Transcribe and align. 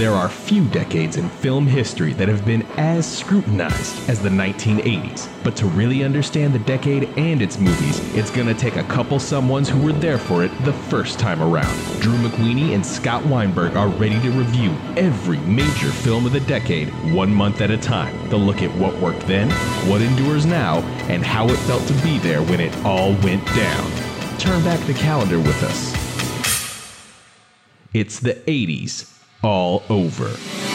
There 0.00 0.14
are 0.14 0.30
few 0.30 0.64
decades 0.68 1.18
in 1.18 1.28
film 1.28 1.66
history 1.66 2.14
that 2.14 2.26
have 2.26 2.46
been 2.46 2.62
as 2.78 3.04
scrutinized 3.06 4.08
as 4.08 4.18
the 4.18 4.30
1980s. 4.30 5.28
But 5.44 5.56
to 5.56 5.66
really 5.66 6.04
understand 6.04 6.54
the 6.54 6.58
decade 6.60 7.10
and 7.18 7.42
its 7.42 7.58
movies, 7.58 8.00
it's 8.14 8.30
gonna 8.30 8.54
take 8.54 8.76
a 8.76 8.84
couple 8.84 9.18
someones 9.18 9.68
who 9.68 9.78
were 9.84 9.92
there 9.92 10.16
for 10.16 10.42
it 10.42 10.50
the 10.64 10.72
first 10.72 11.18
time 11.18 11.42
around. 11.42 11.68
Drew 12.00 12.16
McWeeny 12.16 12.74
and 12.74 12.84
Scott 12.84 13.26
Weinberg 13.26 13.76
are 13.76 13.88
ready 13.88 14.18
to 14.22 14.30
review 14.30 14.74
every 14.96 15.36
major 15.40 15.90
film 15.90 16.24
of 16.24 16.32
the 16.32 16.40
decade, 16.40 16.88
one 17.12 17.34
month 17.34 17.60
at 17.60 17.70
a 17.70 17.76
time. 17.76 18.16
They'll 18.30 18.38
look 18.38 18.62
at 18.62 18.74
what 18.78 18.98
worked 19.02 19.26
then, 19.26 19.50
what 19.86 20.00
endures 20.00 20.46
now, 20.46 20.78
and 21.10 21.22
how 21.22 21.46
it 21.50 21.58
felt 21.68 21.86
to 21.88 21.94
be 22.02 22.16
there 22.20 22.40
when 22.44 22.60
it 22.60 22.74
all 22.86 23.12
went 23.16 23.44
down. 23.48 23.90
Turn 24.38 24.64
back 24.64 24.80
the 24.86 24.94
calendar 24.94 25.38
with 25.38 25.62
us. 25.62 25.92
It's 27.92 28.18
the 28.18 28.36
80s 28.46 29.19
all 29.42 29.82
over. 29.88 30.69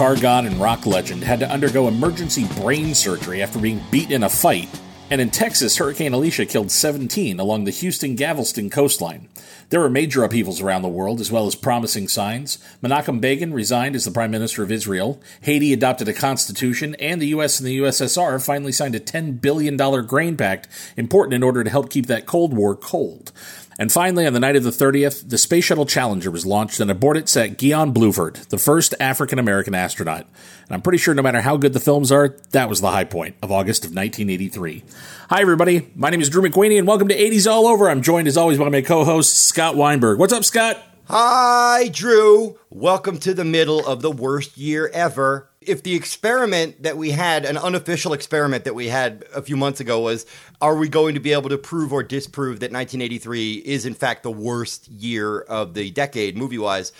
Guitar 0.00 0.16
god 0.16 0.46
and 0.46 0.58
rock 0.58 0.86
legend, 0.86 1.22
had 1.22 1.40
to 1.40 1.50
undergo 1.50 1.86
emergency 1.86 2.46
brain 2.58 2.94
surgery 2.94 3.42
after 3.42 3.58
being 3.58 3.82
beaten 3.90 4.12
in 4.12 4.22
a 4.22 4.30
fight. 4.30 4.66
And 5.10 5.20
in 5.20 5.28
Texas, 5.28 5.76
Hurricane 5.76 6.14
Alicia 6.14 6.46
killed 6.46 6.70
17 6.70 7.38
along 7.38 7.64
the 7.64 7.70
Houston 7.70 8.14
Galveston 8.14 8.70
coastline. 8.70 9.28
There 9.68 9.80
were 9.80 9.90
major 9.90 10.24
upheavals 10.24 10.62
around 10.62 10.80
the 10.80 10.88
world, 10.88 11.20
as 11.20 11.30
well 11.30 11.46
as 11.46 11.54
promising 11.54 12.08
signs. 12.08 12.56
Menachem 12.82 13.20
Begin 13.20 13.52
resigned 13.52 13.94
as 13.94 14.06
the 14.06 14.10
Prime 14.10 14.30
Minister 14.30 14.62
of 14.62 14.72
Israel. 14.72 15.20
Haiti 15.42 15.74
adopted 15.74 16.08
a 16.08 16.14
constitution, 16.14 16.94
and 16.94 17.20
the 17.20 17.28
U.S. 17.28 17.60
and 17.60 17.68
the 17.68 17.78
USSR 17.80 18.42
finally 18.42 18.72
signed 18.72 18.94
a 18.94 19.00
$10 19.00 19.38
billion 19.42 19.76
grain 20.06 20.34
pact, 20.34 20.66
important 20.96 21.34
in 21.34 21.42
order 21.42 21.62
to 21.62 21.68
help 21.68 21.90
keep 21.90 22.06
that 22.06 22.24
Cold 22.24 22.56
War 22.56 22.74
cold. 22.74 23.32
And 23.80 23.90
finally, 23.90 24.26
on 24.26 24.34
the 24.34 24.40
night 24.40 24.56
of 24.56 24.62
the 24.62 24.68
30th, 24.68 25.30
the 25.30 25.38
Space 25.38 25.64
Shuttle 25.64 25.86
Challenger 25.86 26.30
was 26.30 26.44
launched, 26.44 26.80
and 26.80 26.90
aboard 26.90 27.16
it 27.16 27.30
sat 27.30 27.56
Guion 27.56 27.94
Bluford, 27.94 28.46
the 28.48 28.58
first 28.58 28.92
African 29.00 29.38
American 29.38 29.74
astronaut. 29.74 30.26
And 30.66 30.72
I'm 30.72 30.82
pretty 30.82 30.98
sure 30.98 31.14
no 31.14 31.22
matter 31.22 31.40
how 31.40 31.56
good 31.56 31.72
the 31.72 31.80
films 31.80 32.12
are, 32.12 32.36
that 32.50 32.68
was 32.68 32.82
the 32.82 32.90
high 32.90 33.04
point 33.04 33.36
of 33.42 33.50
August 33.50 33.86
of 33.86 33.92
1983. 33.92 34.84
Hi, 35.30 35.40
everybody. 35.40 35.90
My 35.94 36.10
name 36.10 36.20
is 36.20 36.28
Drew 36.28 36.42
McWeeny, 36.42 36.76
and 36.76 36.86
welcome 36.86 37.08
to 37.08 37.16
80s 37.16 37.50
All 37.50 37.66
Over. 37.66 37.88
I'm 37.88 38.02
joined, 38.02 38.28
as 38.28 38.36
always, 38.36 38.58
by 38.58 38.68
my 38.68 38.82
co 38.82 39.02
host, 39.02 39.34
Scott 39.34 39.76
Weinberg. 39.76 40.18
What's 40.18 40.34
up, 40.34 40.44
Scott? 40.44 40.76
Hi, 41.04 41.88
Drew. 41.88 42.58
Welcome 42.68 43.16
to 43.20 43.32
the 43.32 43.46
middle 43.46 43.86
of 43.86 44.02
the 44.02 44.12
worst 44.12 44.58
year 44.58 44.90
ever. 44.92 45.49
If 45.60 45.82
the 45.82 45.94
experiment 45.94 46.84
that 46.84 46.96
we 46.96 47.10
had, 47.10 47.44
an 47.44 47.58
unofficial 47.58 48.14
experiment 48.14 48.64
that 48.64 48.74
we 48.74 48.88
had 48.88 49.26
a 49.34 49.42
few 49.42 49.58
months 49.58 49.78
ago, 49.78 50.00
was 50.00 50.24
are 50.62 50.74
we 50.74 50.88
going 50.88 51.12
to 51.12 51.20
be 51.20 51.34
able 51.34 51.50
to 51.50 51.58
prove 51.58 51.92
or 51.92 52.02
disprove 52.02 52.60
that 52.60 52.72
1983 52.72 53.56
is, 53.56 53.84
in 53.84 53.92
fact, 53.92 54.22
the 54.22 54.30
worst 54.30 54.88
year 54.88 55.40
of 55.40 55.74
the 55.74 55.90
decade, 55.90 56.34
movie 56.34 56.56
wise? 56.56 56.92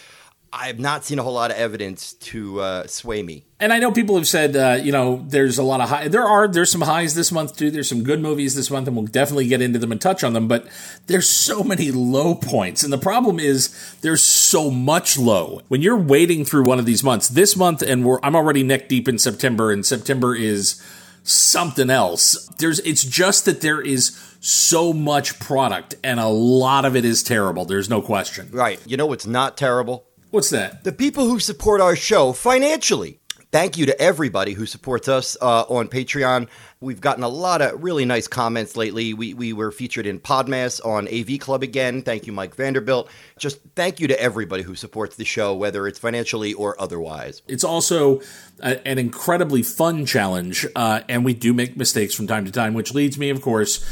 I 0.53 0.67
have 0.67 0.81
not 0.81 1.05
seen 1.05 1.21
a 1.21 1.23
whole 1.23 1.35
lot 1.35 1.53
of 1.53 1.57
evidence 1.57 2.15
to 2.15 2.61
uh, 2.61 2.87
sway 2.89 3.23
me. 3.23 3.45
And 3.61 3.73
I 3.73 3.79
know 3.79 3.93
people 3.93 4.17
have 4.17 4.27
said, 4.27 4.57
uh, 4.57 4.83
you 4.83 4.91
know, 4.91 5.25
there's 5.29 5.59
a 5.59 5.63
lot 5.63 5.81
of 5.81 5.89
high. 5.89 6.09
There 6.09 6.25
are 6.25 6.49
there's 6.49 6.73
some 6.73 6.81
highs 6.81 7.15
this 7.15 7.31
month 7.31 7.57
too. 7.57 7.71
There's 7.71 7.89
some 7.89 8.03
good 8.03 8.21
movies 8.21 8.57
this 8.57 8.69
month, 8.69 8.89
and 8.89 8.97
we'll 8.97 9.07
definitely 9.07 9.47
get 9.47 9.63
into 9.63 9.79
them 9.79 9.93
and 9.93 10.01
touch 10.01 10.25
on 10.25 10.33
them. 10.33 10.49
But 10.49 10.67
there's 11.07 11.29
so 11.29 11.63
many 11.63 11.93
low 11.93 12.35
points, 12.35 12.83
and 12.83 12.93
the 12.93 12.99
problem 12.99 13.39
is 13.39 13.97
there's 14.01 14.23
so 14.23 14.71
much 14.71 15.17
low. 15.17 15.61
When 15.69 15.83
you're 15.83 15.97
wading 15.97 16.47
through 16.47 16.65
one 16.65 16.81
of 16.81 16.87
these 16.87 17.05
months, 17.05 17.29
this 17.29 17.57
month, 17.57 17.83
and 17.83 18.05
we're 18.05 18.19
I'm 18.23 18.35
already 18.35 18.65
neck 18.65 18.89
deep 18.89 19.07
in 19.07 19.19
September, 19.19 19.71
and 19.71 19.87
September 19.87 20.35
is 20.35 20.83
something 21.23 21.91
else. 21.91 22.47
There's 22.59 22.81
it's 22.81 23.05
just 23.05 23.45
that 23.45 23.61
there 23.61 23.81
is 23.81 24.19
so 24.41 24.93
much 24.93 25.39
product, 25.39 25.95
and 26.03 26.19
a 26.19 26.29
lot 26.29 26.85
of 26.85 26.97
it 26.97 27.05
is 27.05 27.23
terrible. 27.23 27.67
There's 27.67 27.91
no 27.91 28.03
question. 28.03 28.49
Right. 28.51 28.81
You 28.87 28.97
know 28.97 29.07
what's 29.07 29.27
not 29.27 29.57
terrible? 29.57 30.07
What's 30.31 30.51
that? 30.51 30.85
the 30.85 30.93
people 30.93 31.27
who 31.27 31.41
support 31.41 31.81
our 31.81 31.97
show 31.97 32.33
financially. 32.33 33.19
Thank 33.53 33.77
you 33.77 33.87
to 33.87 34.01
everybody 34.01 34.53
who 34.53 34.65
supports 34.65 35.09
us 35.09 35.37
uh, 35.41 35.63
on 35.63 35.89
Patreon. 35.89 36.49
We've 36.81 37.01
gotten 37.01 37.25
a 37.25 37.29
lot 37.29 37.61
of 37.61 37.83
really 37.83 38.05
nice 38.05 38.29
comments 38.29 38.77
lately. 38.77 39.13
We, 39.13 39.35
we 39.35 39.53
were 39.53 39.73
featured 39.73 40.07
in 40.07 40.21
Podmass 40.21 40.85
on 40.87 41.09
AV 41.09 41.41
Club 41.41 41.65
again. 41.65 42.03
Thank 42.03 42.29
you, 42.29 42.33
Mike 42.33 42.55
Vanderbilt. 42.55 43.11
Just 43.41 43.59
thank 43.75 43.99
you 43.99 44.07
to 44.07 44.21
everybody 44.21 44.63
who 44.63 44.77
supports 44.77 45.17
the 45.17 45.25
show, 45.25 45.53
whether 45.53 45.89
it's 45.89 45.99
financially 45.99 46.55
or 46.55 46.81
otherwise. 46.81 47.43
It's 47.49 47.65
also 47.65 48.21
a, 48.61 48.87
an 48.87 48.99
incredibly 48.99 49.65
fun 49.65 50.07
challenge, 50.07 50.65
uh, 50.77 51.01
and 51.09 51.25
we 51.25 51.35
do 51.35 51.53
make 51.53 51.77
mistakes 51.77 52.15
from 52.15 52.29
time 52.29 52.45
to 52.45 52.53
time, 52.53 52.73
which 52.73 52.95
leads 52.95 53.19
me, 53.19 53.31
of 53.31 53.43
course, 53.43 53.85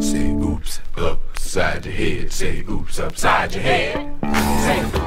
Say 0.00 0.30
oops 0.30 0.80
upside 0.96 1.84
your 1.84 1.94
head. 1.94 2.32
Say 2.32 2.64
oops 2.68 2.98
upside 2.98 3.52
your 3.52 3.62
head. 3.62 4.18
Say 4.62 4.84
oops. 4.84 4.99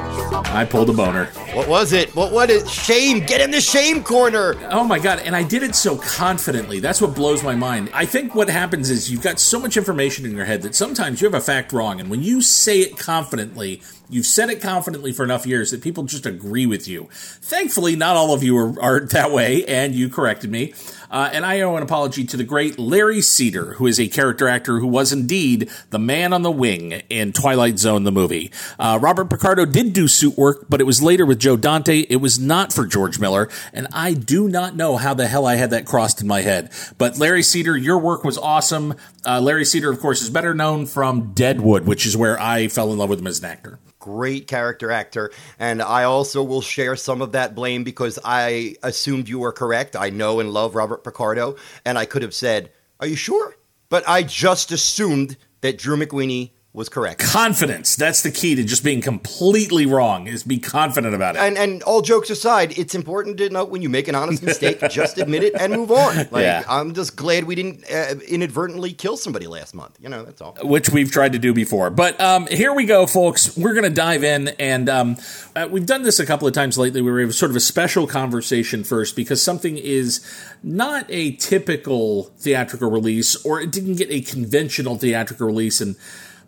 I 0.46 0.66
pulled 0.66 0.90
a 0.90 0.94
boner. 0.94 1.26
What 1.54 1.68
was 1.68 1.94
it? 1.94 2.16
What 2.16 2.32
was 2.32 2.50
it? 2.50 2.70
Shame! 2.70 3.26
Get 3.26 3.42
in 3.42 3.52
the 3.52 3.62
shame 3.62 4.04
corner! 4.04 4.56
Oh 4.70 4.84
my 4.84 5.00
god, 5.00 5.20
and 5.20 5.36
I 5.36 5.44
did 5.44 5.64
it 5.64 5.76
so 5.76 5.98
confidently. 5.98 6.80
That's 6.80 7.02
what 7.02 7.16
blows 7.16 7.44
my 7.44 7.56
mind. 7.56 7.90
I 7.94 8.06
think 8.06 8.36
what 8.36 8.50
happens 8.50 8.90
is 8.90 9.12
you've 9.12 9.22
got 9.22 9.40
so 9.40 9.60
much 9.60 9.78
information 9.78 10.26
in 10.26 10.36
your 10.36 10.46
head 10.46 10.62
that 10.62 10.76
sometimes 10.76 11.22
you 11.22 11.28
have 11.28 11.34
a 11.34 11.42
fact 11.44 11.74
wrong, 11.74 12.00
and 12.00 12.10
when 12.10 12.22
you 12.22 12.42
say 12.42 12.80
it 12.80 12.98
confidently, 12.98 13.82
you've 14.10 14.26
said 14.26 14.50
it 14.50 14.62
confidently 14.62 15.12
for 15.12 15.24
enough 15.24 15.46
years 15.46 15.72
that 15.72 15.82
people 15.82 16.04
just 16.04 16.26
agree 16.26 16.66
with 16.66 16.88
you. 16.88 17.08
Thankfully, 17.12 17.96
not 17.96 18.16
all 18.16 18.34
of 18.34 18.44
you 18.44 18.58
are, 18.58 18.80
are 18.82 19.00
that 19.00 19.32
way, 19.32 19.66
and 19.66 19.96
you 19.96 20.10
corrected 20.10 20.52
me. 20.52 20.74
Uh, 21.14 21.30
and 21.32 21.46
I 21.46 21.62
owe 21.62 21.76
an 21.76 21.84
apology 21.84 22.24
to 22.26 22.38
the 22.38 22.44
great 22.44 22.80
Larry 22.80 23.22
Cedar, 23.22 23.74
who 23.74 23.86
is 23.86 24.00
a 24.00 24.08
character 24.08 24.48
actor 24.48 24.80
who 24.80 24.88
was 24.88 25.14
indeed 25.14 25.70
the 25.92 26.00
man 26.00 26.34
on 26.34 26.42
the 26.42 26.50
wing 26.50 27.04
in 27.08 27.32
Twilight 27.34 27.78
Zone, 27.78 28.04
the 28.04 28.12
movie. 28.12 28.52
Uh, 28.80 28.98
Robert 29.00 29.30
Picardo 29.30 29.64
did 29.64 29.94
do 29.94 30.08
suit 30.08 30.36
work, 30.36 30.66
but 30.68 30.82
it 30.82 30.86
was 30.86 31.04
later 31.04 31.24
with 31.24 31.38
Joe 31.38 31.56
Dante. 31.56 32.08
It 32.10 32.16
was 32.16 32.40
not 32.40 32.74
for 32.74 32.88
George 32.88 33.20
Miller, 33.20 33.48
and 33.74 33.88
I 33.94 34.16
do 34.16 34.48
not 34.50 34.76
know 34.76 34.98
how 34.98 35.14
the 35.14 35.28
hell 35.28 35.46
I 35.46 35.56
had 35.56 35.70
that 35.70 35.86
crossed 35.86 36.20
in 36.20 36.28
my 36.28 36.42
head. 36.42 36.72
But 36.98 37.20
Larry 37.20 37.44
Cedar, 37.44 37.78
your 37.78 38.00
work 38.00 38.24
was 38.24 38.40
awesome. 38.40 38.96
Uh, 39.24 39.40
Larry 39.40 39.66
Cedar, 39.66 39.92
of 39.92 40.00
course, 40.00 40.24
is 40.24 40.32
better 40.32 40.56
known 40.56 40.88
from 40.88 41.34
Deadwood, 41.34 41.86
which 41.86 42.08
is 42.08 42.18
where 42.18 42.42
I 42.42 42.70
fell 42.70 42.92
in 42.92 42.98
love 42.98 43.10
with 43.10 43.20
him 43.20 43.28
as 43.28 43.38
an 43.38 43.46
actor. 43.46 43.78
Great 44.00 44.48
character 44.48 44.92
actor. 44.92 45.32
And 45.58 45.82
I 45.82 46.04
also 46.04 46.44
will 46.44 46.60
share 46.60 46.98
some 46.98 47.22
of 47.22 47.32
that 47.32 47.56
blame 47.56 47.86
because 47.86 48.20
I 48.22 48.76
assumed 48.84 49.30
you 49.30 49.40
were 49.40 49.54
correct. 49.54 49.96
I 49.96 50.10
know 50.10 50.42
and 50.42 50.52
love 50.52 50.76
Robert 50.76 51.03
Picardo, 51.04 51.56
and 51.86 51.98
I 51.98 52.06
could 52.06 52.22
have 52.22 52.34
said, 52.34 52.72
Are 53.00 53.08
you 53.08 53.16
sure? 53.16 53.56
But 53.90 54.08
I 54.08 54.24
just 54.24 54.72
assumed 54.72 55.38
that 55.62 55.78
Drew 55.78 55.98
McWeeny 55.98 56.52
was 56.74 56.90
correct. 56.90 57.22
Confidence. 57.22 57.96
That's 57.96 58.24
the 58.24 58.32
key 58.32 58.56
to 58.56 58.64
just 58.64 58.84
being 58.84 59.00
completely 59.00 59.86
wrong 59.86 60.26
is 60.26 60.44
be 60.44 60.58
confident 60.58 61.14
about 61.14 61.36
it. 61.36 61.40
And 61.40 61.56
and 61.56 61.84
all 61.84 62.02
jokes 62.02 62.32
aside, 62.32 62.76
it's 62.78 62.96
important 62.96 63.38
to 63.38 63.50
know 63.50 63.64
when 63.64 63.84
you 63.84 63.90
make 63.90 64.08
an 64.08 64.16
honest 64.16 64.42
mistake, 64.42 64.80
just 64.90 65.20
admit 65.20 65.44
it 65.44 65.54
and 65.54 65.74
move 65.74 65.92
on. 65.92 66.16
Like 66.32 66.44
Yeah. 66.44 66.64
I'm 66.68 66.96
just 66.96 67.16
glad 67.16 67.44
we 67.44 67.54
didn't 67.54 67.86
uh, 67.92 68.16
inadvertently 68.28 68.94
kill 68.94 69.18
somebody 69.18 69.46
last 69.46 69.76
month. 69.76 70.00
You 70.02 70.10
know, 70.10 70.24
that's 70.24 70.42
all. 70.42 70.58
which 70.64 70.90
we've 70.90 71.12
tried 71.12 71.34
to 71.34 71.40
do 71.40 71.54
before. 71.54 71.92
But 71.92 72.20
um, 72.20 72.48
here 72.48 72.74
we 72.74 72.86
go, 72.86 73.06
folks. 73.06 73.56
We're 73.56 73.74
going 73.74 73.84
to 73.84 73.92
dive 73.92 74.24
in, 74.24 74.48
and 74.60 74.90
um, 74.90 75.18
uh, 75.56 75.68
we've 75.70 75.86
done 75.86 76.02
this 76.02 76.20
a 76.20 76.26
couple 76.26 76.48
of 76.48 76.56
times 76.56 76.80
lately. 76.80 77.04
Where 77.04 77.14
we 77.14 77.22
have 77.22 77.36
sort 77.36 77.52
of 77.52 77.56
a 77.56 77.62
special 77.62 78.08
conversation 78.08 78.84
first 78.84 79.16
because 79.16 79.44
something 79.44 79.78
is 79.78 80.26
not 80.64 81.06
a 81.10 81.34
typical 81.34 82.24
theatrical 82.40 82.90
release, 82.90 83.36
or 83.46 83.62
it 83.62 83.72
didn't 83.72 83.96
get 83.98 84.10
a 84.10 84.22
conventional 84.22 84.98
theatrical 84.98 85.46
release, 85.46 85.80
and. 85.80 85.96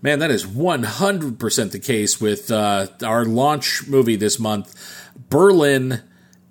Man, 0.01 0.19
that 0.19 0.29
is 0.31 0.45
100% 0.45 1.71
the 1.71 1.79
case 1.79 2.21
with 2.21 2.51
uh, 2.51 2.87
our 3.03 3.25
launch 3.25 3.87
movie 3.87 4.15
this 4.15 4.39
month, 4.39 4.75
Berlin 5.29 6.01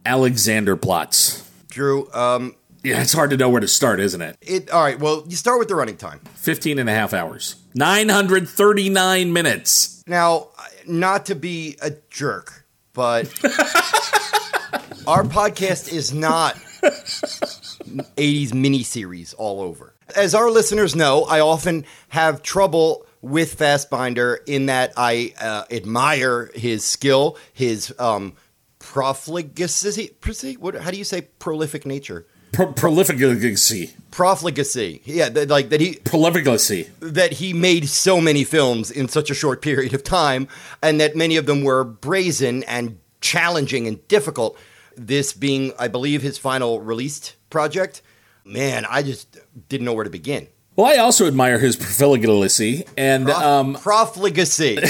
Alexanderplatz. 0.05 1.43
Drew, 1.69 2.11
um, 2.13 2.57
Yeah, 2.83 3.01
it's 3.01 3.13
hard 3.13 3.31
to 3.31 3.37
know 3.37 3.49
where 3.49 3.61
to 3.61 3.69
start, 3.69 4.01
isn't 4.01 4.21
it? 4.21 4.37
it 4.43 4.71
all 4.71 4.83
right. 4.83 4.99
Well, 4.99 5.25
you 5.29 5.37
start 5.37 5.59
with 5.59 5.69
the 5.69 5.77
running 5.77 5.97
time. 5.97 6.21
15 6.35 6.79
and 6.79 6.89
a 6.89 6.93
half 6.93 7.13
hours. 7.15 7.57
939 7.75 9.33
minutes. 9.33 10.03
Now, 10.07 10.49
not 10.87 11.27
to 11.27 11.35
be 11.35 11.77
a 11.81 11.93
jerk, 12.11 12.65
but 12.93 13.27
our 15.07 15.23
podcast 15.25 15.93
is 15.93 16.13
not 16.13 16.55
80s 18.17 18.51
miniseries 18.51 19.35
all 19.39 19.61
over. 19.61 19.95
As 20.17 20.35
our 20.35 20.51
listeners 20.51 20.95
know, 20.95 21.25
I 21.25 21.41
often 21.41 21.85
have 22.09 22.43
trouble 22.43 23.07
with 23.25 23.59
Fassbinder 23.59 24.37
in 24.47 24.67
that 24.67 24.93
I 24.97 25.33
uh, 25.41 25.65
admire 25.71 26.51
his 26.55 26.85
skill, 26.85 27.39
his 27.53 27.95
um, 27.99 28.35
profligacy. 28.79 30.11
What, 30.61 30.75
how 30.77 30.91
do 30.91 30.99
you 30.99 31.05
say 31.05 31.23
prolific 31.39 31.87
nature? 31.87 32.27
Pro- 32.53 32.73
prolificacy. 32.73 33.93
Profligacy. 34.11 35.01
Yeah, 35.05 35.29
th- 35.31 35.49
like 35.49 35.71
that 35.71 35.81
he 35.81 35.97
Prolificacy. 35.97 36.89
that 37.01 37.33
he 37.33 37.53
made 37.53 37.89
so 37.89 38.21
many 38.21 38.45
films 38.45 38.91
in 38.91 39.09
such 39.09 39.31
a 39.31 39.35
short 39.35 39.61
period 39.61 39.95
of 39.95 40.05
time, 40.05 40.47
and 40.83 41.01
that 41.01 41.17
many 41.17 41.37
of 41.37 41.47
them 41.47 41.65
were 41.65 41.83
brazen 41.83 42.63
and 42.65 42.99
challenging 43.21 43.89
and 43.89 44.07
difficult. 44.07 44.57
This 44.97 45.33
being, 45.33 45.73
I 45.79 45.89
believe, 45.89 46.23
his 46.23 46.39
final 46.39 46.81
released 46.81 47.35
project. 47.51 48.03
Man, 48.45 48.85
I 48.89 49.03
just 49.03 49.37
didn't 49.69 49.87
know 49.87 49.95
where 49.95 50.05
to 50.05 50.11
begin. 50.11 50.47
Well, 50.77 50.87
I 50.87 50.97
also 50.97 51.27
admire 51.27 51.59
his 51.61 51.77
profligacy, 51.77 52.85
and 52.97 53.27
Prof- 53.27 53.43
um, 53.43 53.75
profligacy. 53.75 54.77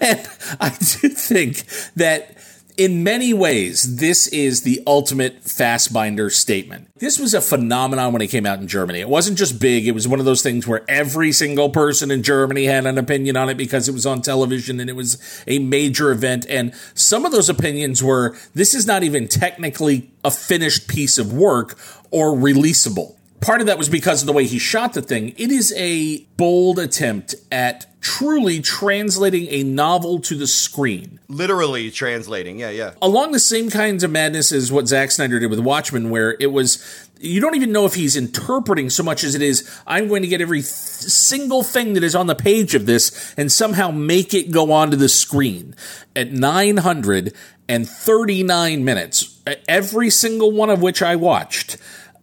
and 0.00 0.28
I 0.60 0.68
do 0.78 1.08
think 1.08 1.64
that 1.96 2.36
in 2.78 3.02
many 3.02 3.34
ways, 3.34 3.96
this 3.96 4.28
is 4.28 4.62
the 4.62 4.80
ultimate 4.86 5.42
Fassbinder 5.42 6.30
statement. 6.30 6.88
This 6.98 7.18
was 7.18 7.34
a 7.34 7.40
phenomenon 7.40 8.12
when 8.12 8.22
it 8.22 8.28
came 8.28 8.46
out 8.46 8.60
in 8.60 8.68
Germany. 8.68 9.00
It 9.00 9.08
wasn't 9.08 9.36
just 9.36 9.58
big, 9.60 9.88
it 9.88 9.92
was 9.92 10.06
one 10.06 10.20
of 10.20 10.24
those 10.24 10.42
things 10.42 10.64
where 10.64 10.84
every 10.88 11.32
single 11.32 11.70
person 11.70 12.12
in 12.12 12.22
Germany 12.22 12.66
had 12.66 12.86
an 12.86 12.96
opinion 12.96 13.36
on 13.36 13.48
it 13.48 13.56
because 13.56 13.88
it 13.88 13.92
was 13.92 14.06
on 14.06 14.22
television 14.22 14.78
and 14.78 14.88
it 14.88 14.94
was 14.94 15.20
a 15.48 15.58
major 15.58 16.12
event. 16.12 16.46
And 16.48 16.72
some 16.94 17.24
of 17.26 17.32
those 17.32 17.48
opinions 17.48 18.04
were 18.04 18.36
this 18.54 18.72
is 18.72 18.86
not 18.86 19.02
even 19.02 19.26
technically 19.26 20.12
a 20.24 20.30
finished 20.30 20.86
piece 20.86 21.18
of 21.18 21.32
work 21.32 21.76
or 22.12 22.32
releasable. 22.32 23.16
Part 23.40 23.60
of 23.60 23.68
that 23.68 23.78
was 23.78 23.88
because 23.88 24.22
of 24.22 24.26
the 24.26 24.32
way 24.32 24.44
he 24.44 24.58
shot 24.58 24.94
the 24.94 25.02
thing. 25.02 25.34
It 25.36 25.52
is 25.52 25.72
a 25.76 26.18
bold 26.36 26.78
attempt 26.78 27.34
at 27.52 27.86
truly 28.00 28.60
translating 28.60 29.46
a 29.48 29.62
novel 29.62 30.18
to 30.20 30.34
the 30.34 30.46
screen. 30.46 31.20
Literally 31.28 31.90
translating. 31.90 32.58
Yeah, 32.58 32.70
yeah. 32.70 32.92
Along 33.02 33.32
the 33.32 33.38
same 33.38 33.68
kinds 33.70 34.02
of 34.02 34.10
madness 34.10 34.50
as 34.50 34.72
what 34.72 34.88
Zack 34.88 35.10
Snyder 35.10 35.38
did 35.38 35.50
with 35.50 35.60
Watchmen, 35.60 36.08
where 36.10 36.36
it 36.40 36.52
was, 36.52 36.82
you 37.20 37.40
don't 37.40 37.54
even 37.54 37.70
know 37.70 37.84
if 37.86 37.94
he's 37.94 38.16
interpreting 38.16 38.90
so 38.90 39.02
much 39.02 39.24
as 39.24 39.34
it 39.34 39.42
is, 39.42 39.68
I'm 39.86 40.08
going 40.08 40.22
to 40.22 40.28
get 40.28 40.40
every 40.40 40.60
th- 40.60 40.66
single 40.66 41.62
thing 41.62 41.92
that 41.94 42.02
is 42.02 42.14
on 42.14 42.28
the 42.28 42.34
page 42.34 42.74
of 42.74 42.86
this 42.86 43.34
and 43.36 43.52
somehow 43.52 43.90
make 43.90 44.32
it 44.34 44.50
go 44.50 44.72
onto 44.72 44.96
the 44.96 45.08
screen. 45.08 45.74
At 46.16 46.32
939 46.32 48.84
minutes, 48.84 49.40
every 49.68 50.10
single 50.10 50.50
one 50.52 50.70
of 50.70 50.82
which 50.82 51.02
I 51.02 51.16
watched, 51.16 51.76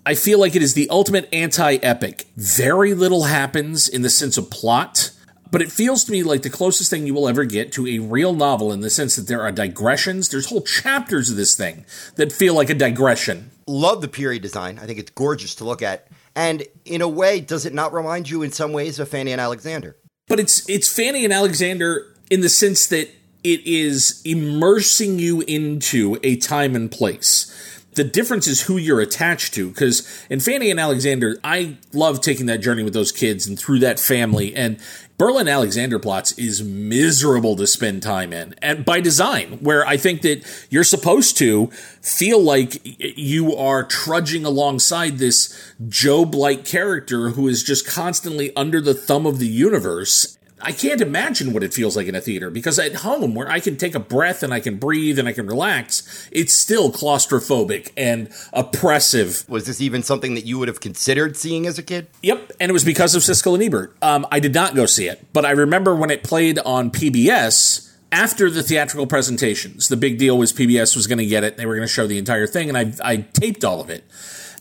I 0.08 0.14
feel 0.14 0.40
like 0.40 0.56
it 0.56 0.62
is 0.62 0.76
the 0.76 0.88
ultimate 0.90 1.28
anti 1.34 1.76
epic. 1.78 2.28
Very 2.38 2.94
little 2.94 3.24
happens 3.24 3.90
in 3.90 4.04
the 4.04 4.10
sense 4.10 4.38
of 4.38 4.52
plot, 4.52 5.10
but 5.50 5.64
it 5.64 5.72
feels 5.72 6.04
to 6.04 6.12
me 6.12 6.22
like 6.22 6.44
the 6.44 6.50
closest 6.52 6.92
thing 6.92 7.08
you 7.08 7.14
will 7.16 7.28
ever 7.28 7.44
get 7.44 7.72
to 7.74 7.88
a 7.88 7.98
real 7.98 8.36
novel 8.36 8.72
in 8.72 8.82
the 8.82 8.92
sense 8.92 9.16
that 9.16 9.28
there 9.28 9.42
are 9.42 9.52
digressions. 9.52 10.30
There's 10.30 10.50
whole 10.50 10.62
chapters 10.62 11.32
of 11.32 11.38
this 11.38 11.56
thing 11.56 11.86
that 12.18 12.32
feel 12.32 12.54
like 12.54 12.70
a 12.70 12.76
digression. 12.76 13.50
Love 13.66 14.02
the 14.02 14.08
period 14.08 14.44
design. 14.44 14.78
I 14.78 14.86
think 14.86 15.00
it's 15.00 15.10
gorgeous 15.10 15.56
to 15.56 15.64
look 15.64 15.82
at. 15.82 16.08
And 16.36 16.64
in 16.84 17.02
a 17.02 17.08
way, 17.08 17.40
does 17.40 17.66
it 17.66 17.74
not 17.74 17.92
remind 17.92 18.30
you 18.30 18.44
in 18.44 18.52
some 18.52 18.74
ways 18.74 19.00
of 19.00 19.10
Fanny 19.10 19.32
and 19.32 19.42
Alexander? 19.42 19.96
But 20.28 20.40
it's 20.40 20.70
it's 20.70 20.88
Fanny 20.88 21.24
and 21.24 21.34
Alexander 21.34 22.14
in 22.30 22.42
the 22.42 22.50
sense 22.50 22.86
that 22.88 23.10
it 23.44 23.66
is 23.66 24.22
immersing 24.24 25.18
you 25.18 25.42
into 25.42 26.20
a 26.24 26.36
time 26.36 26.76
and 26.76 26.92
place. 26.92 27.52
The 27.96 28.04
difference 28.04 28.48
is 28.48 28.62
who 28.62 28.78
you're 28.78 29.02
attached 29.02 29.54
to. 29.56 29.70
Because 29.70 30.08
in 30.30 30.40
Fanny 30.40 30.70
and 30.70 30.80
Alexander, 30.80 31.38
I 31.44 31.78
love 31.94 32.22
taking 32.22 32.46
that 32.46 32.62
journey 32.62 32.84
with 32.84 32.94
those 32.94 33.12
kids 33.12 33.48
and 33.48 33.58
through 33.58 33.80
that 33.80 34.00
family. 34.00 34.56
And 34.56 34.80
Berlin 35.18 35.48
Alexanderplatz 35.48 36.38
is 36.38 36.62
miserable 36.62 37.56
to 37.56 37.66
spend 37.66 38.04
time 38.04 38.34
in, 38.34 38.54
and 38.62 38.84
by 38.84 39.00
design, 39.00 39.60
where 39.62 39.88
I 39.88 39.96
think 39.96 40.24
that 40.24 40.46
you're 40.70 40.84
supposed 40.84 41.38
to 41.38 41.68
feel 42.02 42.42
like 42.42 42.82
you 42.84 43.56
are 43.56 43.86
trudging 43.86 44.44
alongside 44.44 45.18
this 45.18 45.74
Job 45.88 46.36
like 46.36 46.66
character 46.66 47.30
who 47.30 47.48
is 47.48 47.64
just 47.64 47.88
constantly 47.88 48.54
under 48.58 48.82
the 48.82 48.94
thumb 48.94 49.26
of 49.26 49.40
the 49.40 49.48
universe. 49.48 50.35
I 50.62 50.72
can't 50.72 51.02
imagine 51.02 51.52
what 51.52 51.64
it 51.64 51.74
feels 51.74 51.98
like 51.98 52.08
in 52.08 52.16
a 52.16 52.22
theater 52.22 52.50
because 52.50 52.80
at 52.80 52.96
home, 52.96 53.36
where 53.36 53.50
I 53.50 53.60
can 53.60 53.76
take 53.76 53.94
a 53.94 54.00
breath 54.00 54.42
and 54.42 54.54
I 54.54 54.62
can 54.62 54.78
breathe 54.78 55.20
and 55.20 55.28
I 55.28 55.34
can 55.34 55.48
relax, 55.48 56.30
it's 56.32 56.54
still 56.54 56.92
claustrophobic 56.92 57.92
and 57.98 58.30
oppressive. 58.54 59.48
Was 59.50 59.66
this 59.66 59.82
even 59.82 60.02
something 60.02 60.34
that 60.36 60.46
you 60.46 60.58
would 60.58 60.70
have 60.70 60.80
considered 60.80 61.36
seeing 61.36 61.68
as 61.68 61.78
a 61.78 61.84
kid? 61.84 62.08
Yep, 62.24 62.54
and 62.60 62.70
it 62.70 62.74
was 62.74 62.86
because 62.86 63.16
of 63.16 63.22
Siskel 63.22 63.54
and 63.56 63.64
Ebert. 63.64 63.98
Um, 64.02 64.26
I 64.32 64.40
did 64.40 64.54
not 64.54 64.76
go 64.76 64.86
see 64.86 65.08
it, 65.08 65.26
but 65.34 65.46
I 65.46 65.52
remember 65.52 65.94
when 65.94 66.10
it 66.10 66.24
played 66.24 66.58
on 66.60 66.90
PBS 66.90 67.92
after 68.12 68.50
the 68.50 68.64
theatrical 68.64 69.08
presentations. 69.08 69.90
The 69.90 69.98
big 69.98 70.18
deal 70.18 70.38
was 70.38 70.54
PBS 70.54 70.96
was 70.96 71.06
going 71.06 71.20
to 71.20 71.26
get 71.26 71.44
it; 71.44 71.58
they 71.58 71.66
were 71.66 71.76
going 71.76 71.88
to 71.88 71.94
show 71.94 72.08
the 72.08 72.18
entire 72.18 72.48
thing, 72.48 72.70
and 72.70 72.78
I 72.78 72.94
I 73.04 73.18
taped 73.18 73.66
all 73.66 73.82
of 73.82 73.90
it. 73.90 74.06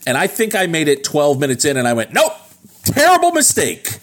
And 0.05 0.17
I 0.17 0.27
think 0.27 0.53
I 0.53 0.67
made 0.67 0.87
it 0.87 1.03
12 1.03 1.39
minutes 1.39 1.65
in, 1.65 1.77
and 1.77 1.87
I 1.87 1.93
went, 1.93 2.11
"Nope, 2.11 2.33
terrible 2.83 3.31
mistake." 3.31 3.97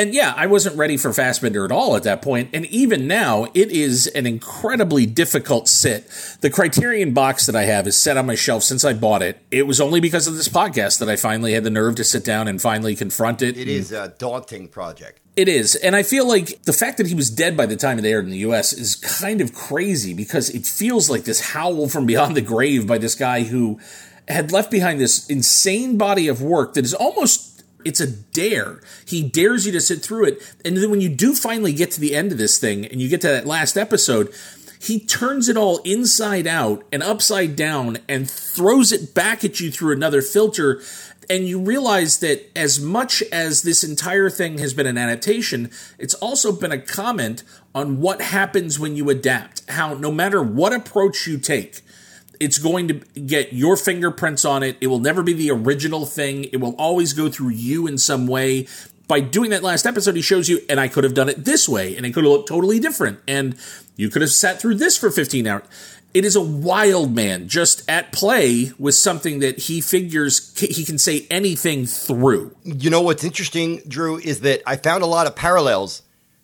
And 0.00 0.14
yeah, 0.14 0.32
I 0.34 0.46
wasn't 0.46 0.78
ready 0.78 0.96
for 0.96 1.10
Fassbinder 1.10 1.62
at 1.62 1.70
all 1.70 1.94
at 1.94 2.04
that 2.04 2.22
point. 2.22 2.48
And 2.54 2.64
even 2.66 3.06
now, 3.06 3.48
it 3.52 3.70
is 3.70 4.06
an 4.06 4.26
incredibly 4.26 5.04
difficult 5.04 5.68
sit. 5.68 6.08
The 6.40 6.48
Criterion 6.48 7.12
box 7.12 7.44
that 7.44 7.54
I 7.54 7.64
have 7.64 7.86
is 7.86 7.98
set 7.98 8.16
on 8.16 8.24
my 8.24 8.34
shelf 8.34 8.62
since 8.62 8.82
I 8.82 8.94
bought 8.94 9.20
it. 9.20 9.42
It 9.50 9.66
was 9.66 9.78
only 9.78 10.00
because 10.00 10.26
of 10.26 10.36
this 10.36 10.48
podcast 10.48 11.00
that 11.00 11.10
I 11.10 11.16
finally 11.16 11.52
had 11.52 11.64
the 11.64 11.70
nerve 11.70 11.96
to 11.96 12.04
sit 12.04 12.24
down 12.24 12.48
and 12.48 12.62
finally 12.62 12.96
confront 12.96 13.42
it. 13.42 13.58
It 13.58 13.68
is 13.68 13.92
a 13.92 14.14
daunting 14.16 14.68
project. 14.68 15.20
It 15.36 15.48
is. 15.48 15.74
And 15.74 15.94
I 15.94 16.02
feel 16.02 16.26
like 16.26 16.62
the 16.62 16.72
fact 16.72 16.96
that 16.96 17.06
he 17.06 17.14
was 17.14 17.28
dead 17.28 17.54
by 17.54 17.66
the 17.66 17.76
time 17.76 17.98
it 17.98 18.06
aired 18.06 18.24
in 18.24 18.30
the 18.30 18.38
US 18.38 18.72
is 18.72 18.94
kind 18.94 19.42
of 19.42 19.52
crazy 19.52 20.14
because 20.14 20.48
it 20.48 20.64
feels 20.64 21.10
like 21.10 21.24
this 21.24 21.50
howl 21.52 21.90
from 21.90 22.06
beyond 22.06 22.34
the 22.34 22.40
grave 22.40 22.86
by 22.86 22.96
this 22.96 23.14
guy 23.14 23.42
who 23.42 23.78
had 24.28 24.52
left 24.52 24.70
behind 24.70 24.98
this 24.98 25.28
insane 25.28 25.98
body 25.98 26.28
of 26.28 26.40
work 26.40 26.74
that 26.74 26.84
is 26.84 26.94
almost 26.94 27.49
it's 27.84 28.00
a 28.00 28.06
dare. 28.06 28.80
He 29.06 29.22
dares 29.22 29.66
you 29.66 29.72
to 29.72 29.80
sit 29.80 30.02
through 30.02 30.26
it. 30.26 30.54
And 30.64 30.76
then 30.76 30.90
when 30.90 31.00
you 31.00 31.08
do 31.08 31.34
finally 31.34 31.72
get 31.72 31.90
to 31.92 32.00
the 32.00 32.14
end 32.14 32.32
of 32.32 32.38
this 32.38 32.58
thing 32.58 32.86
and 32.86 33.00
you 33.00 33.08
get 33.08 33.20
to 33.22 33.28
that 33.28 33.46
last 33.46 33.76
episode, 33.76 34.32
he 34.80 34.98
turns 34.98 35.48
it 35.48 35.58
all 35.58 35.78
inside 35.78 36.46
out 36.46 36.84
and 36.90 37.02
upside 37.02 37.54
down 37.54 37.98
and 38.08 38.30
throws 38.30 38.92
it 38.92 39.14
back 39.14 39.44
at 39.44 39.60
you 39.60 39.70
through 39.70 39.92
another 39.92 40.22
filter. 40.22 40.80
And 41.28 41.46
you 41.46 41.60
realize 41.60 42.18
that 42.20 42.50
as 42.56 42.80
much 42.80 43.22
as 43.30 43.62
this 43.62 43.84
entire 43.84 44.30
thing 44.30 44.58
has 44.58 44.72
been 44.72 44.86
an 44.86 44.98
adaptation, 44.98 45.70
it's 45.98 46.14
also 46.14 46.50
been 46.50 46.72
a 46.72 46.80
comment 46.80 47.44
on 47.74 48.00
what 48.00 48.22
happens 48.22 48.80
when 48.80 48.96
you 48.96 49.10
adapt. 49.10 49.68
How 49.68 49.94
no 49.94 50.10
matter 50.10 50.42
what 50.42 50.72
approach 50.72 51.26
you 51.26 51.38
take, 51.38 51.82
it's 52.40 52.58
going 52.58 52.88
to 52.88 52.94
get 53.20 53.52
your 53.52 53.76
fingerprints 53.76 54.44
on 54.44 54.62
it. 54.62 54.78
It 54.80 54.86
will 54.86 54.98
never 54.98 55.22
be 55.22 55.34
the 55.34 55.50
original 55.50 56.06
thing. 56.06 56.44
It 56.44 56.56
will 56.56 56.74
always 56.76 57.12
go 57.12 57.28
through 57.28 57.50
you 57.50 57.86
in 57.86 57.98
some 57.98 58.26
way. 58.26 58.66
By 59.06 59.20
doing 59.20 59.50
that 59.50 59.62
last 59.62 59.86
episode, 59.86 60.16
he 60.16 60.22
shows 60.22 60.48
you, 60.48 60.60
and 60.68 60.80
I 60.80 60.88
could 60.88 61.04
have 61.04 61.14
done 61.14 61.28
it 61.28 61.44
this 61.44 61.68
way, 61.68 61.96
and 61.96 62.06
it 62.06 62.14
could 62.14 62.24
have 62.24 62.32
looked 62.32 62.48
totally 62.48 62.80
different. 62.80 63.20
And 63.28 63.56
you 63.96 64.08
could 64.08 64.22
have 64.22 64.30
sat 64.30 64.60
through 64.60 64.76
this 64.76 64.96
for 64.96 65.10
15 65.10 65.46
hours. 65.46 65.64
It 66.14 66.24
is 66.24 66.34
a 66.34 66.40
wild 66.40 67.14
man 67.14 67.46
just 67.46 67.88
at 67.88 68.10
play 68.10 68.72
with 68.78 68.94
something 68.94 69.40
that 69.40 69.58
he 69.58 69.80
figures 69.80 70.58
he 70.58 70.84
can 70.84 70.98
say 70.98 71.26
anything 71.30 71.86
through. 71.86 72.56
You 72.64 72.90
know 72.90 73.02
what's 73.02 73.22
interesting, 73.22 73.82
Drew, 73.86 74.18
is 74.18 74.40
that 74.40 74.62
I 74.66 74.76
found 74.76 75.04
a 75.04 75.06
lot 75.06 75.28
of 75.28 75.36
parallels 75.36 76.02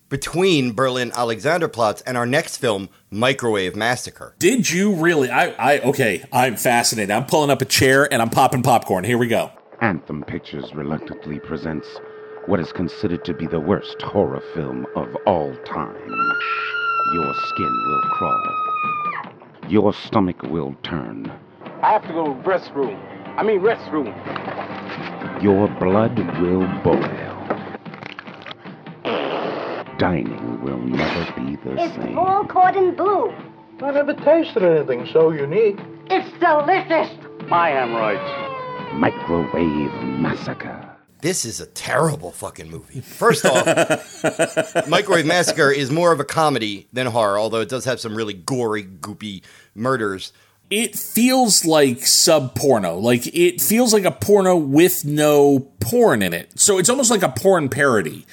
between 0.09 0.73
Berlin 0.73 1.11
Alexanderplatz 1.11 2.03
and 2.07 2.17
our 2.17 2.27
next 2.27 2.59
film, 2.59 2.89
Microwave 3.11 3.75
Massacre. 3.77 4.35
Did 4.39 4.71
you 4.71 4.95
really? 4.95 5.31
I, 5.31 5.49
I, 5.51 5.81
okay, 5.81 6.25
I'm 6.33 6.57
fascinated. 6.57 7.11
I'm 7.11 7.27
pulling 7.27 7.51
up 7.51 7.63
a 7.63 7.65
chair 7.65 8.13
and 8.13 8.23
I'm 8.23 8.31
popping 8.31 8.63
popcorn. 8.63 9.05
Here 9.05 9.19
we 9.19 9.29
go. 9.29 9.51
Anthem 9.81 10.23
Pictures 10.25 10.73
reluctantly 10.75 11.39
presents 11.41 11.87
what 12.47 12.61
is 12.61 12.73
considered 12.73 13.25
to 13.25 13.35
be 13.35 13.47
the 13.47 13.61
worst 13.61 14.01
horror 14.03 14.43
film 14.55 14.87
of 14.95 15.09
all 15.27 15.55
time. 15.67 15.97
Your 17.13 17.35
skin 17.49 17.85
will 17.87 18.03
crawl. 18.13 18.67
Your 19.69 19.93
stomach 19.93 20.43
will 20.43 20.75
turn. 20.83 21.33
I 21.83 21.93
have 21.93 22.03
to 22.03 22.13
go 22.13 22.33
to 22.33 22.43
the 22.43 22.49
restroom. 22.49 22.97
I 23.37 23.43
mean 23.43 23.61
restroom. 23.61 24.13
Your 25.43 25.69
blood 25.79 26.19
will 26.41 26.67
boil. 26.83 27.36
Dining 29.99 30.63
will 30.63 30.79
never 30.79 31.33
be 31.41 31.57
the 31.57 31.73
It's 31.83 31.95
same. 31.95 32.15
full 32.15 32.45
cordon 32.49 32.95
bleu. 32.95 33.33
I 33.83 33.91
never 33.93 34.13
tasted 34.15 34.63
anything 34.63 35.09
so 35.13 35.31
unique. 35.31 35.79
It's 36.11 36.29
delicious. 36.39 37.09
My 37.49 37.71
hemorrhoids. 37.71 38.95
Microwave 38.95 39.93
Massacre. 40.19 40.83
This 41.23 41.45
is 41.47 41.61
a 41.61 41.67
terrible 41.67 42.31
fucking 42.31 42.71
movie. 42.71 43.01
First 43.01 43.47
off, 43.47 43.65
Microwave 44.89 45.25
Massacre 45.27 45.71
is 45.71 45.91
more 45.91 46.13
of 46.13 46.21
a 46.21 46.25
comedy 46.25 46.89
than 46.93 47.07
horror, 47.07 47.39
although 47.39 47.61
it 47.61 47.69
does 47.71 47.87
have 47.87 47.99
some 47.99 48.15
really 48.15 48.35
gory, 48.35 48.85
goopy 48.85 49.43
murders. 49.75 50.33
It 50.69 50.95
feels 50.97 51.65
like 51.65 52.05
sub 52.05 52.55
porno. 52.55 52.99
Like 52.99 53.27
it 53.35 53.61
feels 53.63 53.93
like 53.95 54.05
a 54.05 54.11
porno 54.11 54.57
with 54.57 55.05
no 55.05 55.61
porn 55.81 56.23
in 56.23 56.35
it. 56.35 56.59
So 56.61 56.79
it's 56.79 56.91
almost 56.91 57.11
like 57.11 57.23
a 57.23 57.29
porn 57.31 57.69
parody. 57.71 58.27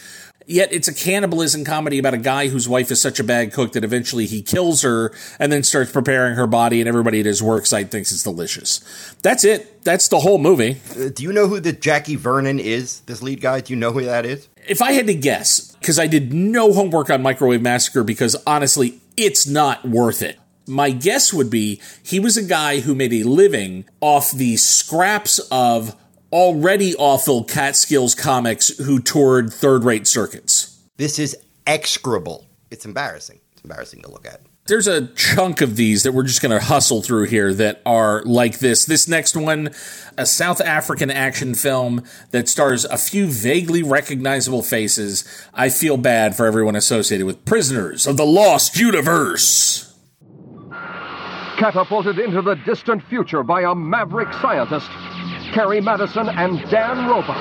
Yet 0.45 0.73
it's 0.73 0.87
a 0.87 0.93
cannibalism 0.93 1.63
comedy 1.63 1.99
about 1.99 2.13
a 2.13 2.17
guy 2.17 2.47
whose 2.47 2.67
wife 2.67 2.91
is 2.91 3.01
such 3.01 3.19
a 3.19 3.23
bad 3.23 3.53
cook 3.53 3.73
that 3.73 3.83
eventually 3.83 4.25
he 4.25 4.41
kills 4.41 4.81
her 4.81 5.13
and 5.39 5.51
then 5.51 5.63
starts 5.63 5.91
preparing 5.91 6.35
her 6.35 6.47
body, 6.47 6.81
and 6.81 6.87
everybody 6.87 7.19
at 7.19 7.25
his 7.25 7.41
work 7.41 7.65
site 7.65 7.91
thinks 7.91 8.11
it's 8.11 8.23
delicious. 8.23 8.79
That's 9.21 9.43
it. 9.43 9.83
That's 9.83 10.07
the 10.07 10.19
whole 10.19 10.37
movie. 10.37 10.81
Uh, 10.91 11.09
do 11.09 11.23
you 11.23 11.33
know 11.33 11.47
who 11.47 11.59
the 11.59 11.73
Jackie 11.73 12.15
Vernon 12.15 12.59
is? 12.59 13.01
This 13.01 13.21
lead 13.21 13.41
guy. 13.41 13.61
Do 13.61 13.73
you 13.73 13.79
know 13.79 13.91
who 13.91 14.03
that 14.05 14.25
is? 14.25 14.49
If 14.67 14.81
I 14.81 14.93
had 14.93 15.07
to 15.07 15.13
guess, 15.13 15.75
because 15.75 15.99
I 15.99 16.07
did 16.07 16.33
no 16.33 16.73
homework 16.73 17.09
on 17.09 17.21
Microwave 17.21 17.61
Massacre, 17.61 18.03
because 18.03 18.35
honestly, 18.47 19.01
it's 19.17 19.45
not 19.45 19.85
worth 19.85 20.21
it. 20.21 20.39
My 20.65 20.91
guess 20.91 21.33
would 21.33 21.49
be 21.49 21.81
he 22.01 22.19
was 22.19 22.37
a 22.37 22.43
guy 22.43 22.79
who 22.79 22.95
made 22.95 23.11
a 23.11 23.23
living 23.23 23.83
off 23.99 24.31
the 24.31 24.55
scraps 24.55 25.39
of 25.51 25.95
already 26.33 26.95
awful 26.95 27.43
Catskills 27.43 28.15
comics 28.15 28.75
who 28.79 28.99
toured 28.99 29.53
third 29.53 29.83
rate 29.83 30.07
circuits. 30.07 30.83
This 30.97 31.19
is 31.19 31.37
execrable. 31.67 32.47
It's 32.71 32.85
embarrassing. 32.85 33.39
It's 33.53 33.61
embarrassing 33.61 34.01
to 34.01 34.09
look 34.09 34.25
at. 34.25 34.41
There's 34.65 34.87
a 34.87 35.07
chunk 35.07 35.61
of 35.61 35.75
these 35.75 36.03
that 36.03 36.13
we're 36.13 36.23
just 36.23 36.41
going 36.41 36.57
to 36.57 36.65
hustle 36.65 37.01
through 37.01 37.25
here 37.25 37.53
that 37.53 37.81
are 37.85 38.23
like 38.23 38.59
this. 38.59 38.85
This 38.85 39.09
next 39.09 39.35
one, 39.35 39.71
a 40.17 40.25
South 40.25 40.61
African 40.61 41.11
action 41.11 41.53
film 41.53 42.03
that 42.31 42.47
stars 42.47 42.85
a 42.85 42.97
few 42.97 43.27
vaguely 43.27 43.83
recognizable 43.83 44.63
faces. 44.63 45.25
I 45.53 45.67
feel 45.69 45.97
bad 45.97 46.35
for 46.35 46.45
everyone 46.45 46.77
associated 46.77 47.27
with 47.27 47.43
Prisoners 47.45 48.07
of 48.07 48.15
the 48.17 48.25
Lost 48.25 48.79
Universe. 48.79 49.93
Catapulted 51.59 52.17
into 52.17 52.41
the 52.41 52.55
distant 52.65 53.03
future 53.09 53.43
by 53.43 53.61
a 53.63 53.75
maverick 53.75 54.31
scientist, 54.41 54.89
Carrie 55.53 55.81
Madison 55.81 56.29
and 56.29 56.59
Dan 56.71 57.07
Roebuck 57.07 57.37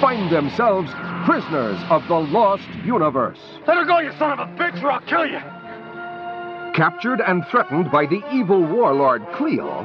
find 0.00 0.30
themselves 0.30 0.92
prisoners 1.24 1.76
of 1.90 2.06
the 2.06 2.14
lost 2.14 2.68
universe. 2.84 3.40
Let 3.66 3.78
her 3.78 3.84
go, 3.84 3.98
you 3.98 4.12
son 4.12 4.38
of 4.38 4.38
a 4.38 4.46
bitch, 4.52 4.80
or 4.80 4.92
I'll 4.92 5.00
kill 5.00 5.26
you. 5.26 5.40
Captured 6.72 7.20
and 7.20 7.44
threatened 7.48 7.90
by 7.90 8.06
the 8.06 8.22
evil 8.32 8.62
warlord 8.62 9.26
Cleo, 9.34 9.80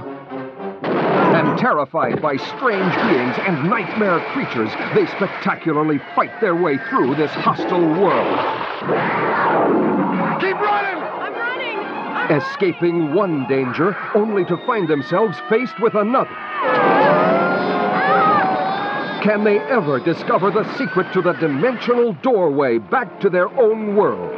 and 0.83 1.57
terrified 1.57 2.21
by 2.21 2.37
strange 2.37 2.93
beings 2.93 3.35
and 3.39 3.67
nightmare 3.67 4.19
creatures, 4.33 4.69
they 4.93 5.07
spectacularly 5.07 5.99
fight 6.15 6.39
their 6.39 6.55
way 6.55 6.77
through 6.89 7.15
this 7.15 7.31
hostile 7.31 7.79
world. 7.79 8.37
Keep 10.39 10.61
running! 10.61 11.01
I'm 11.01 11.33
running. 11.33 12.37
Escaping 12.37 13.15
one 13.15 13.47
danger 13.47 13.97
only 14.13 14.45
to 14.45 14.57
find 14.67 14.87
themselves 14.87 15.39
faced 15.49 15.79
with 15.81 15.95
another. 15.95 16.37
Can 19.23 19.43
they 19.43 19.59
ever 19.59 19.99
discover 19.99 20.51
the 20.51 20.63
secret 20.77 21.11
to 21.13 21.21
the 21.21 21.33
dimensional 21.33 22.13
doorway 22.13 22.77
back 22.77 23.19
to 23.21 23.29
their 23.29 23.49
own 23.59 23.95
world? 23.95 24.31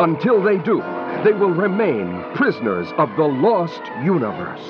Until 0.00 0.42
they 0.42 0.58
do, 0.58 0.80
they 1.22 1.32
will 1.32 1.52
remain 1.52 2.24
prisoners 2.34 2.88
of 2.96 3.10
the 3.16 3.24
lost 3.24 3.82
universe. 4.02 4.60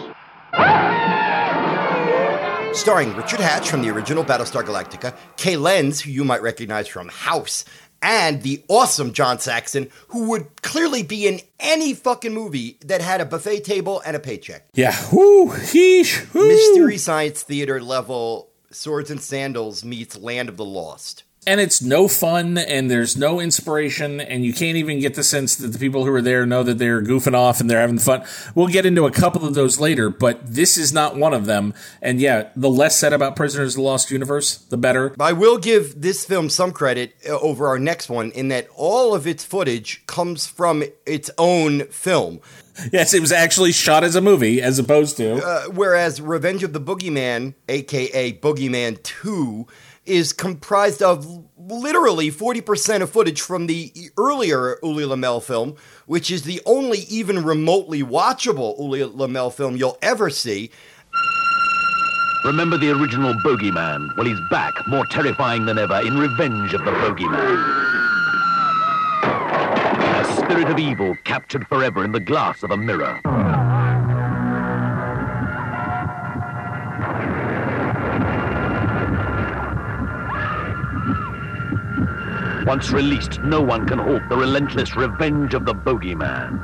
Starring 2.76 3.14
Richard 3.16 3.40
Hatch 3.40 3.70
from 3.70 3.82
the 3.82 3.90
original 3.90 4.24
Battlestar 4.24 4.64
Galactica, 4.64 5.14
Kay 5.36 5.56
Lenz, 5.56 6.00
who 6.00 6.10
you 6.10 6.24
might 6.24 6.42
recognize 6.42 6.88
from 6.88 7.08
House, 7.08 7.64
and 8.02 8.42
the 8.42 8.64
awesome 8.68 9.12
John 9.12 9.38
Saxon, 9.38 9.88
who 10.08 10.28
would 10.30 10.62
clearly 10.62 11.02
be 11.02 11.26
in 11.28 11.40
any 11.60 11.94
fucking 11.94 12.34
movie 12.34 12.78
that 12.84 13.00
had 13.00 13.20
a 13.20 13.24
buffet 13.24 13.60
table 13.60 14.02
and 14.04 14.16
a 14.16 14.20
paycheck. 14.20 14.66
Yeah, 14.74 14.96
whoo, 15.12 15.50
heesh, 15.50 16.34
whoo. 16.34 16.48
Mystery 16.48 16.98
Science 16.98 17.42
Theater 17.42 17.80
level 17.80 18.51
Swords 18.74 19.10
and 19.10 19.20
Sandals 19.20 19.84
meets 19.84 20.16
Land 20.16 20.48
of 20.48 20.56
the 20.56 20.64
Lost. 20.64 21.24
And 21.46 21.60
it's 21.60 21.82
no 21.82 22.06
fun 22.06 22.56
and 22.56 22.88
there's 22.90 23.16
no 23.16 23.40
inspiration 23.40 24.20
and 24.20 24.44
you 24.44 24.52
can't 24.52 24.76
even 24.76 25.00
get 25.00 25.14
the 25.14 25.24
sense 25.24 25.56
that 25.56 25.68
the 25.68 25.78
people 25.78 26.04
who 26.04 26.12
are 26.12 26.22
there 26.22 26.46
know 26.46 26.62
that 26.62 26.78
they're 26.78 27.02
goofing 27.02 27.34
off 27.34 27.60
and 27.60 27.68
they're 27.68 27.80
having 27.80 27.98
fun. 27.98 28.22
We'll 28.54 28.68
get 28.68 28.86
into 28.86 29.06
a 29.06 29.10
couple 29.10 29.44
of 29.44 29.54
those 29.54 29.80
later 29.80 30.08
but 30.08 30.38
this 30.46 30.76
is 30.78 30.92
not 30.92 31.16
one 31.16 31.34
of 31.34 31.46
them. 31.46 31.74
And 32.00 32.20
yeah 32.20 32.50
the 32.54 32.70
less 32.70 32.96
said 32.96 33.12
about 33.12 33.34
prisoners 33.34 33.74
of 33.74 33.78
the 33.78 33.82
lost 33.82 34.10
universe 34.10 34.56
the 34.56 34.76
better. 34.76 35.14
I 35.18 35.32
will 35.32 35.58
give 35.58 36.00
this 36.00 36.24
film 36.24 36.48
some 36.48 36.70
credit 36.72 37.14
uh, 37.28 37.38
over 37.40 37.66
our 37.66 37.78
next 37.78 38.08
one 38.08 38.30
in 38.30 38.48
that 38.48 38.68
all 38.76 39.14
of 39.14 39.26
its 39.26 39.44
footage 39.44 40.06
comes 40.06 40.46
from 40.46 40.84
its 41.06 41.28
own 41.38 41.86
film. 41.86 42.40
yes 42.92 43.12
it 43.14 43.20
was 43.20 43.32
actually 43.32 43.72
shot 43.72 44.04
as 44.04 44.14
a 44.14 44.20
movie 44.20 44.62
as 44.62 44.78
opposed 44.78 45.16
to 45.16 45.44
Uh, 45.44 45.64
whereas 45.72 46.20
Revenge 46.20 46.62
of 46.62 46.72
the 46.72 46.80
Boogeyman, 46.80 47.54
aka 47.68 48.32
Boogeyman 48.32 49.02
2, 49.02 49.66
is 50.04 50.32
comprised 50.32 51.02
of 51.02 51.44
literally 51.56 52.30
40% 52.30 53.02
of 53.02 53.10
footage 53.10 53.40
from 53.40 53.66
the 53.66 53.92
earlier 54.18 54.78
Ulli 54.82 55.06
Lommel 55.06 55.42
film, 55.42 55.76
which 56.06 56.30
is 56.30 56.42
the 56.42 56.60
only 56.66 57.00
even 57.08 57.44
remotely 57.44 58.02
watchable 58.02 58.78
Ulli 58.80 59.08
Lommel 59.14 59.52
film 59.52 59.76
you'll 59.76 59.98
ever 60.02 60.28
see. 60.28 60.70
Remember 62.44 62.76
the 62.76 62.90
original 62.90 63.32
Bogeyman? 63.44 64.16
Well, 64.16 64.26
he's 64.26 64.40
back, 64.50 64.72
more 64.88 65.06
terrifying 65.06 65.64
than 65.66 65.78
ever, 65.78 66.00
in 66.00 66.18
Revenge 66.18 66.74
of 66.74 66.84
the 66.84 66.90
Bogeyman. 66.90 67.92
A 69.22 70.36
spirit 70.36 70.68
of 70.68 70.78
evil 70.78 71.16
captured 71.22 71.68
forever 71.68 72.04
in 72.04 72.10
the 72.10 72.18
glass 72.18 72.64
of 72.64 72.72
a 72.72 72.76
mirror. 72.76 73.20
Once 82.72 82.90
released, 82.90 83.38
no 83.42 83.60
one 83.60 83.86
can 83.86 83.98
halt 83.98 84.22
the 84.30 84.34
relentless 84.34 84.96
revenge 84.96 85.52
of 85.52 85.66
the 85.66 85.74
Bogeyman. 85.74 86.58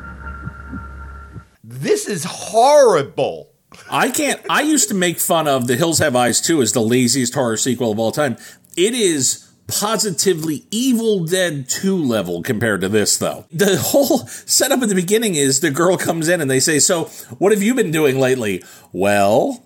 This 1.62 2.08
is 2.08 2.24
horrible. 2.24 3.52
i 3.90 4.10
can't 4.10 4.40
i 4.48 4.62
used 4.62 4.88
to 4.88 4.94
make 4.94 5.18
fun 5.18 5.46
of 5.46 5.66
the 5.66 5.76
hills 5.76 5.98
have 5.98 6.16
eyes 6.16 6.40
2 6.40 6.62
as 6.62 6.72
the 6.72 6.80
laziest 6.80 7.34
horror 7.34 7.58
sequel 7.58 7.92
of 7.92 7.98
all 7.98 8.10
time 8.10 8.38
it 8.74 8.94
is 8.94 9.50
positively 9.66 10.64
evil 10.70 11.26
dead 11.26 11.68
2 11.68 11.94
level 11.94 12.42
compared 12.42 12.80
to 12.80 12.88
this 12.88 13.18
though 13.18 13.44
the 13.52 13.76
whole 13.76 14.26
setup 14.46 14.80
at 14.80 14.88
the 14.88 14.94
beginning 14.94 15.34
is 15.34 15.60
the 15.60 15.70
girl 15.70 15.98
comes 15.98 16.26
in 16.26 16.40
and 16.40 16.50
they 16.50 16.58
say 16.58 16.78
so 16.78 17.04
what 17.36 17.52
have 17.52 17.62
you 17.62 17.74
been 17.74 17.90
doing 17.90 18.18
lately 18.18 18.64
well 18.94 19.62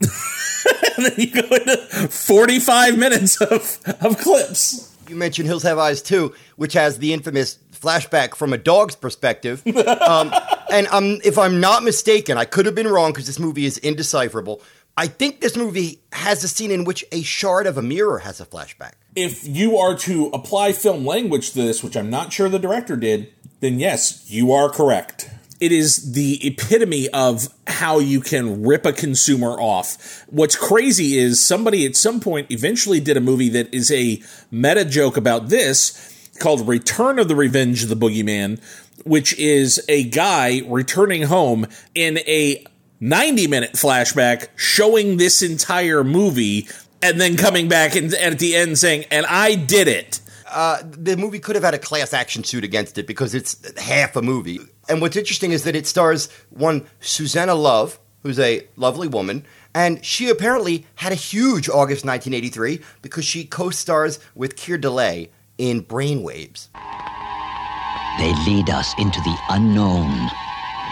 and 0.00 1.06
then 1.06 1.14
you 1.16 1.30
go 1.30 1.54
into 1.54 1.76
45 2.08 2.98
minutes 2.98 3.40
of, 3.40 3.78
of 4.00 4.18
clips 4.18 4.90
You 5.08 5.16
mentioned 5.16 5.46
Hills 5.48 5.62
Have 5.62 5.78
Eyes 5.78 6.02
2, 6.02 6.34
which 6.56 6.72
has 6.74 6.98
the 6.98 7.12
infamous 7.12 7.58
flashback 7.72 8.34
from 8.34 8.52
a 8.52 8.58
dog's 8.58 8.96
perspective. 8.96 9.66
um, 9.76 10.32
and 10.72 10.86
um, 10.88 11.20
if 11.24 11.38
I'm 11.38 11.60
not 11.60 11.82
mistaken, 11.82 12.38
I 12.38 12.44
could 12.44 12.66
have 12.66 12.74
been 12.74 12.88
wrong 12.88 13.12
because 13.12 13.26
this 13.26 13.38
movie 13.38 13.66
is 13.66 13.78
indecipherable. 13.78 14.62
I 14.96 15.08
think 15.08 15.40
this 15.40 15.56
movie 15.56 16.00
has 16.12 16.44
a 16.44 16.48
scene 16.48 16.70
in 16.70 16.84
which 16.84 17.04
a 17.10 17.22
shard 17.22 17.66
of 17.66 17.76
a 17.76 17.82
mirror 17.82 18.18
has 18.20 18.40
a 18.40 18.46
flashback. 18.46 18.92
if 19.16 19.46
you 19.46 19.76
are 19.76 19.96
to 19.96 20.26
apply 20.28 20.72
film 20.72 21.04
language 21.04 21.50
to 21.52 21.62
this, 21.62 21.82
which 21.82 21.96
I'm 21.96 22.10
not 22.10 22.32
sure 22.32 22.48
the 22.48 22.58
director 22.58 22.96
did, 22.96 23.32
then 23.60 23.78
yes, 23.78 24.30
you 24.30 24.52
are 24.52 24.68
correct. 24.68 25.30
It 25.64 25.72
is 25.72 26.12
the 26.12 26.46
epitome 26.46 27.08
of 27.08 27.48
how 27.66 27.98
you 27.98 28.20
can 28.20 28.64
rip 28.64 28.84
a 28.84 28.92
consumer 28.92 29.58
off. 29.58 30.22
What's 30.28 30.56
crazy 30.56 31.16
is 31.16 31.40
somebody 31.40 31.86
at 31.86 31.96
some 31.96 32.20
point 32.20 32.50
eventually 32.50 33.00
did 33.00 33.16
a 33.16 33.20
movie 33.22 33.48
that 33.48 33.72
is 33.72 33.90
a 33.90 34.22
meta 34.50 34.84
joke 34.84 35.16
about 35.16 35.48
this 35.48 36.30
called 36.38 36.68
Return 36.68 37.18
of 37.18 37.28
the 37.28 37.34
Revenge 37.34 37.82
of 37.82 37.88
the 37.88 37.96
Boogeyman, 37.96 38.60
which 39.06 39.32
is 39.38 39.82
a 39.88 40.04
guy 40.04 40.60
returning 40.66 41.22
home 41.22 41.66
in 41.94 42.18
a 42.18 42.62
90 43.00 43.46
minute 43.46 43.72
flashback 43.72 44.48
showing 44.56 45.16
this 45.16 45.40
entire 45.40 46.04
movie 46.04 46.68
and 47.00 47.18
then 47.18 47.38
coming 47.38 47.68
back 47.68 47.96
and, 47.96 48.12
at 48.12 48.38
the 48.38 48.54
end 48.54 48.78
saying, 48.78 49.06
and 49.10 49.24
I 49.24 49.54
did 49.54 49.88
it. 49.88 50.20
Uh, 50.54 50.78
the 50.84 51.16
movie 51.16 51.40
could 51.40 51.56
have 51.56 51.64
had 51.64 51.74
a 51.74 51.78
class 51.78 52.14
action 52.14 52.44
suit 52.44 52.62
against 52.62 52.96
it 52.96 53.08
because 53.08 53.34
it's 53.34 53.76
half 53.76 54.14
a 54.14 54.22
movie. 54.22 54.60
And 54.88 55.00
what's 55.00 55.16
interesting 55.16 55.50
is 55.50 55.64
that 55.64 55.74
it 55.74 55.84
stars 55.84 56.28
one 56.50 56.86
Suzanna 57.00 57.56
Love, 57.56 57.98
who's 58.22 58.38
a 58.38 58.64
lovely 58.76 59.08
woman, 59.08 59.44
and 59.74 60.04
she 60.04 60.28
apparently 60.28 60.86
had 60.94 61.10
a 61.10 61.16
huge 61.16 61.68
August 61.68 62.04
1983 62.04 62.80
because 63.02 63.24
she 63.24 63.44
co-stars 63.44 64.20
with 64.36 64.54
Keir 64.54 64.78
Dullea 64.78 65.28
in 65.58 65.82
Brainwaves. 65.82 66.68
They 68.18 68.32
lead 68.46 68.70
us 68.70 68.94
into 68.96 69.20
the 69.22 69.36
unknown, 69.50 70.30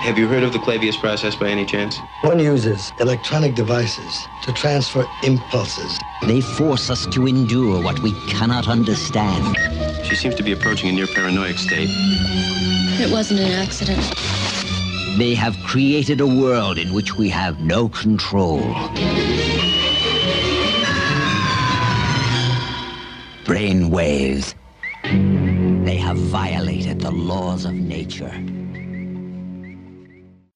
Have 0.03 0.19
you 0.19 0.27
heard 0.27 0.43
of 0.43 0.53
the 0.53 0.59
Clavius 0.59 0.97
process 0.97 1.37
by 1.37 1.47
any 1.49 1.65
chance? 1.65 1.97
One 2.23 2.41
uses 2.41 2.93
electronic 2.99 3.55
devices 3.55 4.27
to 4.43 4.53
transfer 4.53 5.07
impulses. 5.23 5.97
They 6.27 6.41
force 6.41 6.91
us 6.91 7.07
to 7.07 7.29
endure 7.29 7.81
what 7.81 8.01
we 8.01 8.11
cannot 8.27 8.67
understand. 8.67 9.57
She 10.05 10.17
seems 10.17 10.35
to 10.35 10.43
be 10.43 10.51
approaching 10.51 10.89
a 10.89 10.93
near 10.93 11.07
paranoid 11.07 11.57
state. 11.57 11.89
It 11.89 13.13
wasn't 13.13 13.41
an 13.41 13.53
accident. 13.53 14.01
They 15.19 15.37
have 15.37 15.57
created 15.63 16.21
a 16.21 16.27
world 16.27 16.79
in 16.79 16.93
which 16.93 17.15
we 17.15 17.29
have 17.29 17.61
no 17.61 17.89
control. 17.89 18.59
Brain 23.45 23.89
waves. 23.89 24.57
They 25.05 25.97
have 25.97 26.17
violated 26.17 27.01
the 27.01 27.13
laws 27.13 27.65
of 27.65 27.73
nature. 27.73 28.35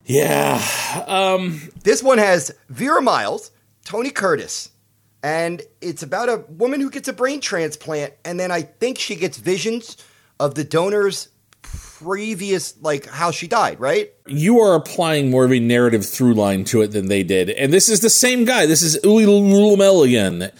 Yeah. 0.07 0.63
Um, 1.07 1.61
this 1.83 2.03
one 2.03 2.19
has 2.19 2.55
Vera 2.69 3.03
Miles, 3.03 3.51
Tony 3.85 4.11
Curtis, 4.11 4.71
and 5.23 5.63
it's 5.81 6.03
about 6.03 6.29
a 6.29 6.45
woman 6.49 6.81
who 6.81 6.91
gets 6.91 7.09
a 7.09 7.13
brain 7.13 7.41
transplant, 7.41 8.15
and 8.25 8.39
then 8.39 8.51
I 8.51 8.63
think 8.63 8.99
she 8.99 9.17
gets 9.17 9.37
visions 9.37 9.97
of 10.39 10.55
the 10.55 10.63
donor's 10.65 11.29
previous, 11.63 12.81
like 12.81 13.07
how 13.07 13.33
she 13.33 13.49
died, 13.49 13.81
right? 13.81 14.13
You 14.27 14.61
are 14.61 14.77
applying 14.77 15.31
more 15.31 15.45
of 15.45 15.53
a 15.53 15.59
narrative 15.59 16.07
through 16.07 16.35
line 16.35 16.65
to 16.65 16.83
it 16.83 16.89
than 16.89 17.09
they 17.09 17.25
did. 17.25 17.51
And 17.51 17.73
this 17.73 17.89
is 17.89 18.01
the 18.01 18.11
same 18.11 18.45
guy. 18.45 18.67
This 18.67 18.83
is 18.83 19.01
Ulli 19.03 19.27
Lommel 19.27 20.07
again. 20.07 20.53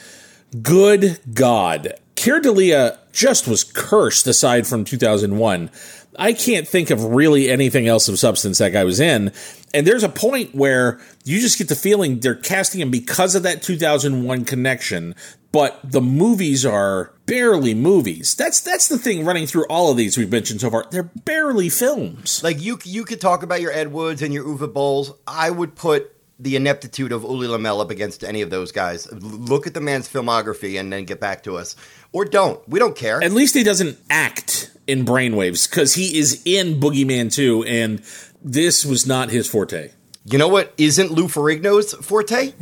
Good 0.63 1.21
God. 1.33 1.95
Dullea 2.17 2.99
just 3.13 3.47
was 3.47 3.63
cursed 3.63 4.27
aside 4.27 4.67
from 4.67 4.85
2001. 4.85 5.71
I 6.19 6.33
can't 6.33 6.67
think 6.67 6.91
of 6.91 7.05
really 7.05 7.51
anything 7.51 7.87
else 7.87 8.09
of 8.09 8.19
substance 8.19 8.59
that 8.59 8.73
guy 8.73 8.85
was 8.85 9.01
in. 9.01 9.33
And 9.75 9.87
there's 9.87 10.03
a 10.03 10.09
point 10.09 10.55
where 10.55 11.01
you 11.25 11.41
just 11.41 11.59
get 11.59 11.69
the 11.69 11.77
feeling 11.77 12.21
they're 12.21 12.35
casting 12.35 12.81
him 12.81 12.91
because 12.91 13.35
of 13.35 13.43
that 13.43 13.63
2001 13.63 14.45
connection, 14.45 15.15
but 15.53 15.79
the 15.85 16.01
movies 16.01 16.65
are 16.65 17.13
barely 17.27 17.75
movies. 17.75 18.35
That's 18.35 18.61
that's 18.61 18.89
the 18.89 18.99
thing 18.99 19.25
running 19.25 19.47
through 19.47 19.67
all 19.69 19.91
of 19.91 19.97
these 19.97 20.17
we've 20.17 20.31
mentioned 20.31 20.61
so 20.61 20.71
far. 20.71 20.87
They're 20.91 21.03
barely 21.03 21.69
films. 21.69 22.43
Like 22.43 22.61
you 22.61 22.79
you 22.85 23.05
could 23.05 23.21
talk 23.21 23.43
about 23.43 23.61
your 23.61 23.73
Ed 23.73 23.93
Woods 23.93 24.23
and 24.23 24.33
your 24.33 24.45
Uwe 24.45 24.73
Bolls. 24.73 25.13
I 25.27 25.51
would 25.51 25.75
put 25.75 26.13
the 26.39 26.57
ineptitude 26.57 27.13
of 27.13 27.23
Ulli 27.23 27.49
Lommel 27.49 27.81
up 27.81 27.91
against 27.91 28.23
any 28.23 28.43
of 28.43 28.51
those 28.51 28.73
guys. 28.73 29.11
Look 29.13 29.67
at 29.67 29.75
the 29.75 29.81
man's 29.81 30.09
filmography 30.09 30.79
and 30.79 30.93
then 30.93 31.05
get 31.05 31.21
back 31.21 31.43
to 31.45 31.57
us. 31.57 31.77
Or 32.13 32.25
don't. 32.25 32.67
We 32.69 32.79
don't 32.79 32.97
care. 32.97 33.23
At 33.23 33.33
least 33.33 33.55
he 33.55 33.63
doesn't 33.63 33.99
act 34.11 34.76
in 34.87 35.05
Brainwaves 35.05 35.69
because 35.69 35.95
he 35.95 36.19
is 36.19 36.43
in 36.45 36.81
Boogeyman 36.81 37.33
2, 37.33 37.65
and 37.65 38.03
this 38.43 38.85
was 38.85 39.07
not 39.07 39.31
his 39.31 39.49
forte. 39.49 39.91
You 40.25 40.39
know 40.39 40.49
what 40.49 40.73
isn't 40.77 41.13
Lou 41.13 41.29
Ferrigno's 41.29 41.95
forte? 41.95 42.53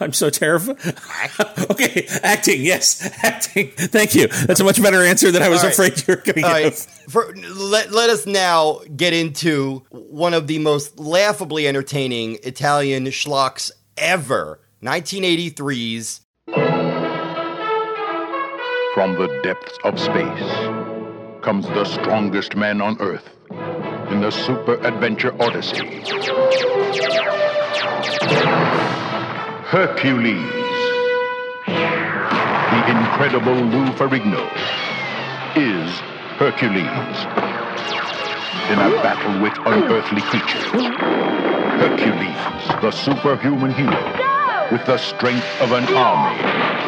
I'm 0.00 0.12
so 0.12 0.30
terrified. 0.30 0.76
okay, 1.70 2.06
acting, 2.22 2.62
yes, 2.62 3.08
acting. 3.22 3.70
Thank 3.70 4.14
you. 4.14 4.26
That's 4.26 4.60
a 4.60 4.64
much 4.64 4.82
better 4.82 5.02
answer 5.02 5.30
than 5.30 5.42
I 5.42 5.48
was 5.48 5.62
right. 5.62 5.72
afraid 5.72 5.96
you 6.06 6.14
were 6.14 6.22
going 6.22 6.34
to 6.34 6.40
give. 6.40 6.44
Right. 6.44 6.74
For, 7.08 7.34
let, 7.54 7.92
let 7.92 8.10
us 8.10 8.26
now 8.26 8.80
get 8.96 9.12
into 9.12 9.84
one 9.90 10.34
of 10.34 10.48
the 10.48 10.58
most 10.58 10.98
laughably 10.98 11.68
entertaining 11.68 12.38
Italian 12.42 13.06
schlocks 13.06 13.70
ever 13.96 14.60
1983's. 14.82 16.20
From 18.96 19.12
the 19.12 19.28
depths 19.42 19.78
of 19.84 20.00
space 20.00 20.50
comes 21.42 21.66
the 21.66 21.84
strongest 21.84 22.56
man 22.56 22.80
on 22.80 22.98
Earth 22.98 23.28
in 24.10 24.22
the 24.22 24.30
Super 24.30 24.76
Adventure 24.86 25.34
Odyssey. 25.38 26.00
Hercules. 29.68 30.50
The 31.66 32.82
incredible 32.88 33.52
Lou 33.68 33.84
Ferrigno 33.98 34.48
is 35.58 35.90
Hercules. 36.40 37.18
In 38.72 38.78
a 38.78 38.88
battle 39.02 39.42
with 39.42 39.52
unearthly 39.66 40.22
creatures. 40.22 40.72
Hercules, 41.82 42.80
the 42.80 42.90
superhuman 42.92 43.72
hero, 43.72 44.70
with 44.72 44.86
the 44.86 44.96
strength 44.96 45.44
of 45.60 45.72
an 45.72 45.84
army. 45.94 46.85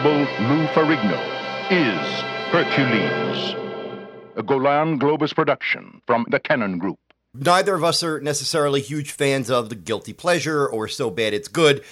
Incredible 0.00 0.46
Lou 0.48 0.66
Ferrigno 0.68 1.20
is 1.70 2.22
Hercules. 2.50 3.54
A 4.36 4.42
Golan 4.42 4.98
Globus 4.98 5.34
production 5.34 6.00
from 6.06 6.26
the 6.30 6.40
Cannon 6.40 6.78
Group. 6.78 6.98
Neither 7.34 7.74
of 7.74 7.84
us 7.84 8.02
are 8.02 8.20
necessarily 8.20 8.80
huge 8.80 9.12
fans 9.12 9.50
of 9.50 9.68
the 9.68 9.74
guilty 9.74 10.12
pleasure 10.12 10.66
or 10.66 10.88
so 10.88 11.10
bad 11.10 11.34
it's 11.34 11.48
good. 11.48 11.84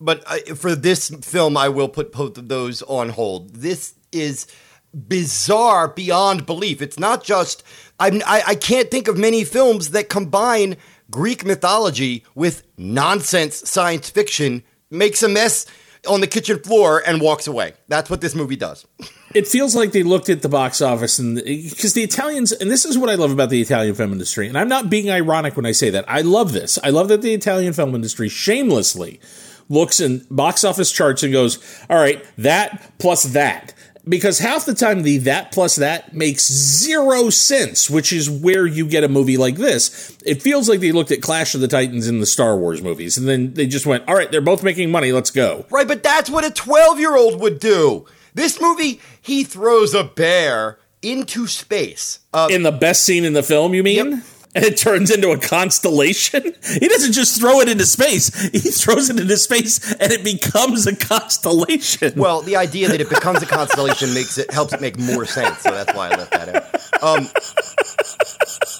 But 0.00 0.26
for 0.56 0.74
this 0.74 1.10
film, 1.22 1.56
I 1.56 1.68
will 1.68 1.88
put 1.88 2.12
both 2.12 2.38
of 2.38 2.48
those 2.48 2.82
on 2.82 3.10
hold. 3.10 3.54
This 3.54 3.94
is 4.10 4.46
bizarre 4.94 5.88
beyond 5.88 6.46
belief. 6.46 6.80
It's 6.80 6.98
not 6.98 7.22
just, 7.22 7.62
I'm, 8.00 8.22
I, 8.26 8.42
I 8.48 8.54
can't 8.54 8.90
think 8.90 9.08
of 9.08 9.16
many 9.18 9.44
films 9.44 9.90
that 9.90 10.08
combine 10.08 10.76
Greek 11.10 11.44
mythology 11.44 12.24
with 12.34 12.62
nonsense 12.78 13.68
science 13.68 14.08
fiction, 14.10 14.62
makes 14.90 15.22
a 15.22 15.28
mess 15.28 15.66
on 16.08 16.20
the 16.20 16.26
kitchen 16.26 16.58
floor 16.58 17.02
and 17.06 17.20
walks 17.20 17.46
away. 17.46 17.74
That's 17.88 18.10
what 18.10 18.20
this 18.20 18.34
movie 18.34 18.56
does. 18.56 18.86
it 19.34 19.46
feels 19.46 19.74
like 19.74 19.92
they 19.92 20.02
looked 20.02 20.28
at 20.28 20.42
the 20.42 20.48
box 20.48 20.80
office 20.80 21.18
and 21.18 21.36
because 21.36 21.94
the 21.94 22.02
Italians, 22.02 22.52
and 22.52 22.70
this 22.70 22.84
is 22.84 22.98
what 22.98 23.10
I 23.10 23.14
love 23.14 23.30
about 23.30 23.50
the 23.50 23.60
Italian 23.60 23.94
film 23.94 24.12
industry, 24.12 24.48
and 24.48 24.58
I'm 24.58 24.68
not 24.68 24.90
being 24.90 25.10
ironic 25.10 25.56
when 25.56 25.66
I 25.66 25.72
say 25.72 25.90
that. 25.90 26.04
I 26.08 26.20
love 26.22 26.52
this. 26.52 26.78
I 26.82 26.90
love 26.90 27.08
that 27.08 27.22
the 27.22 27.34
Italian 27.34 27.72
film 27.72 27.94
industry 27.94 28.28
shamelessly 28.28 29.20
looks 29.68 30.00
in 30.00 30.26
box 30.30 30.64
office 30.64 30.92
charts 30.92 31.22
and 31.22 31.32
goes, 31.32 31.58
all 31.88 31.96
right, 31.96 32.24
that 32.38 32.92
plus 32.98 33.24
that 33.24 33.74
because 34.08 34.38
half 34.38 34.64
the 34.64 34.74
time 34.74 35.02
the 35.02 35.18
that 35.18 35.52
plus 35.52 35.76
that 35.76 36.14
makes 36.14 36.50
zero 36.50 37.30
sense, 37.30 37.88
which 37.88 38.12
is 38.12 38.28
where 38.28 38.66
you 38.66 38.86
get 38.86 39.04
a 39.04 39.08
movie 39.08 39.36
like 39.36 39.56
this. 39.56 40.16
It 40.24 40.42
feels 40.42 40.68
like 40.68 40.80
they 40.80 40.92
looked 40.92 41.12
at 41.12 41.22
Clash 41.22 41.54
of 41.54 41.60
the 41.60 41.68
Titans 41.68 42.08
in 42.08 42.20
the 42.20 42.26
Star 42.26 42.56
Wars 42.56 42.82
movies 42.82 43.16
and 43.16 43.28
then 43.28 43.54
they 43.54 43.66
just 43.66 43.86
went, 43.86 44.06
all 44.08 44.14
right, 44.14 44.30
they're 44.30 44.40
both 44.40 44.62
making 44.62 44.90
money, 44.90 45.12
let's 45.12 45.30
go. 45.30 45.66
Right, 45.70 45.88
but 45.88 46.02
that's 46.02 46.30
what 46.30 46.44
a 46.44 46.50
12 46.50 46.98
year 46.98 47.16
old 47.16 47.40
would 47.40 47.58
do. 47.60 48.06
This 48.34 48.60
movie, 48.60 49.00
he 49.20 49.44
throws 49.44 49.94
a 49.94 50.04
bear 50.04 50.78
into 51.02 51.46
space. 51.46 52.20
Uh, 52.32 52.48
in 52.50 52.62
the 52.62 52.72
best 52.72 53.04
scene 53.04 53.24
in 53.24 53.32
the 53.32 53.42
film, 53.42 53.74
you 53.74 53.82
mean? 53.82 54.10
Yep 54.12 54.24
and 54.54 54.64
it 54.64 54.76
turns 54.76 55.10
into 55.10 55.30
a 55.30 55.38
constellation. 55.38 56.54
He 56.62 56.88
doesn't 56.88 57.12
just 57.12 57.40
throw 57.40 57.60
it 57.60 57.68
into 57.68 57.84
space; 57.84 58.34
he 58.50 58.58
throws 58.58 59.10
it 59.10 59.18
into 59.18 59.36
space, 59.36 59.92
and 59.94 60.12
it 60.12 60.24
becomes 60.24 60.86
a 60.86 60.96
constellation. 60.96 62.14
Well, 62.16 62.40
the 62.40 62.56
idea 62.56 62.88
that 62.88 63.00
it 63.00 63.08
becomes 63.08 63.42
a 63.42 63.46
constellation 63.46 64.14
makes 64.14 64.38
it 64.38 64.50
helps 64.50 64.72
it 64.72 64.80
make 64.80 64.98
more 64.98 65.26
sense. 65.26 65.58
So 65.58 65.70
that's 65.70 65.94
why 65.94 66.08
I 66.08 66.16
left 66.16 66.30
that 66.32 66.48
out. 66.48 67.02
Um, 67.02 67.28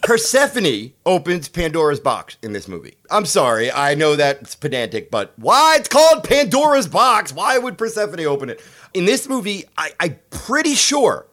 Persephone 0.03 0.93
opens 1.07 1.49
Pandora's 1.49 2.01
box 2.01 2.37
in 2.43 2.53
this 2.53 2.67
movie. 2.67 2.95
I'm 3.11 3.25
sorry, 3.25 3.71
I 3.71 3.95
know 3.95 4.17
that's 4.17 4.55
pedantic, 4.57 5.11
but 5.11 5.33
why 5.37 5.77
it's 5.79 5.89
called 5.89 6.25
Pandora's 6.25 6.89
box? 6.89 7.33
Why 7.33 7.57
would 7.59 7.79
Persephone 7.79 8.25
open 8.27 8.51
it? 8.51 8.61
In 8.95 9.05
this 9.05 9.29
movie, 9.29 9.65
I, 9.77 9.93
I'm 10.01 10.19
pretty 10.31 10.75
sure 10.75 11.27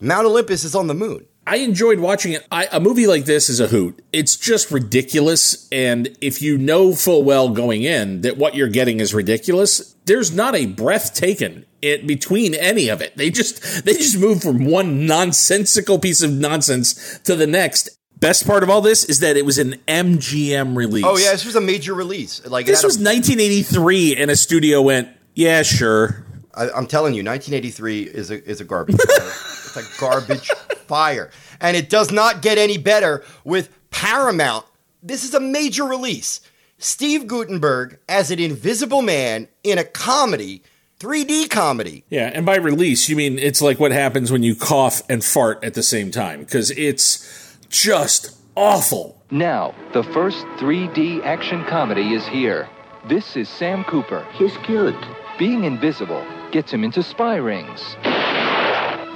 Mount 0.00 0.26
Olympus 0.26 0.62
is 0.64 0.74
on 0.74 0.86
the 0.86 0.94
moon. 0.94 1.26
I 1.46 1.56
enjoyed 1.58 2.00
watching 2.00 2.32
it. 2.32 2.44
I, 2.50 2.66
a 2.72 2.80
movie 2.80 3.06
like 3.06 3.24
this 3.24 3.48
is 3.48 3.60
a 3.60 3.68
hoot. 3.68 4.02
It's 4.12 4.36
just 4.36 4.72
ridiculous. 4.72 5.68
And 5.70 6.16
if 6.20 6.42
you 6.42 6.58
know 6.58 6.92
full 6.92 7.22
well 7.22 7.50
going 7.50 7.84
in 7.84 8.22
that 8.22 8.36
what 8.36 8.56
you're 8.56 8.68
getting 8.68 8.98
is 8.98 9.14
ridiculous, 9.14 9.94
there's 10.06 10.34
not 10.34 10.56
a 10.56 10.66
breath 10.66 11.14
taken 11.14 11.64
it 11.80 12.06
between 12.06 12.54
any 12.54 12.88
of 12.88 13.00
it. 13.00 13.16
They 13.16 13.30
just 13.30 13.84
they 13.84 13.92
just 13.92 14.18
move 14.18 14.42
from 14.42 14.64
one 14.64 15.06
nonsensical 15.06 16.00
piece 16.00 16.22
of 16.22 16.32
nonsense 16.32 17.18
to 17.20 17.36
the 17.36 17.46
next. 17.46 17.90
Best 18.18 18.46
part 18.46 18.62
of 18.62 18.70
all 18.70 18.80
this 18.80 19.04
is 19.04 19.20
that 19.20 19.36
it 19.36 19.44
was 19.44 19.58
an 19.58 19.74
MGM 19.86 20.74
release. 20.74 21.04
Oh 21.06 21.18
yeah, 21.18 21.32
this 21.32 21.44
was 21.44 21.54
a 21.54 21.60
major 21.60 21.94
release. 21.94 22.44
Like 22.46 22.64
this 22.64 22.82
was 22.82 22.96
a- 22.96 23.04
1983, 23.04 24.16
and 24.16 24.30
a 24.30 24.36
studio 24.36 24.80
went, 24.80 25.10
"Yeah, 25.34 25.62
sure." 25.62 26.24
I, 26.54 26.70
am 26.70 26.86
telling 26.86 27.12
you, 27.12 27.22
1983 27.22 28.02
is 28.04 28.30
a 28.30 28.42
is 28.48 28.62
a 28.62 28.64
garbage. 28.64 28.96
it's 29.76 29.96
a 29.96 30.00
garbage 30.00 30.48
fire. 30.86 31.30
And 31.60 31.76
it 31.76 31.88
does 31.90 32.10
not 32.10 32.42
get 32.42 32.58
any 32.58 32.78
better 32.78 33.24
with 33.44 33.70
Paramount. 33.90 34.66
This 35.02 35.24
is 35.24 35.34
a 35.34 35.40
major 35.40 35.84
release. 35.84 36.40
Steve 36.78 37.26
Guttenberg 37.26 37.98
as 38.08 38.30
an 38.30 38.38
invisible 38.38 39.02
man 39.02 39.48
in 39.62 39.78
a 39.78 39.84
comedy, 39.84 40.62
3D 41.00 41.48
comedy. 41.48 42.04
Yeah, 42.10 42.30
and 42.32 42.44
by 42.44 42.56
release, 42.56 43.08
you 43.08 43.16
mean 43.16 43.38
it's 43.38 43.62
like 43.62 43.80
what 43.80 43.92
happens 43.92 44.30
when 44.30 44.42
you 44.42 44.54
cough 44.54 45.02
and 45.08 45.24
fart 45.24 45.62
at 45.64 45.74
the 45.74 45.82
same 45.82 46.10
time, 46.10 46.40
because 46.40 46.70
it's 46.72 47.56
just 47.70 48.36
awful. 48.56 49.22
Now, 49.30 49.74
the 49.92 50.02
first 50.02 50.38
3D 50.58 51.24
action 51.24 51.64
comedy 51.64 52.14
is 52.14 52.26
here. 52.26 52.68
This 53.08 53.36
is 53.36 53.48
Sam 53.48 53.84
Cooper. 53.84 54.26
He's 54.32 54.56
good. 54.66 54.96
Being 55.38 55.64
invisible 55.64 56.26
gets 56.52 56.72
him 56.72 56.84
into 56.84 57.02
spy 57.02 57.36
rings, 57.36 57.96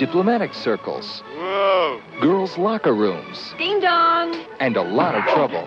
diplomatic 0.00 0.54
circles, 0.54 1.22
Whoa. 1.36 2.00
girls' 2.22 2.56
locker 2.56 2.94
rooms, 2.94 3.52
Ding 3.58 3.80
dong. 3.80 4.34
and 4.58 4.78
a 4.78 4.82
lot 4.82 5.14
of 5.14 5.22
trouble. 5.24 5.66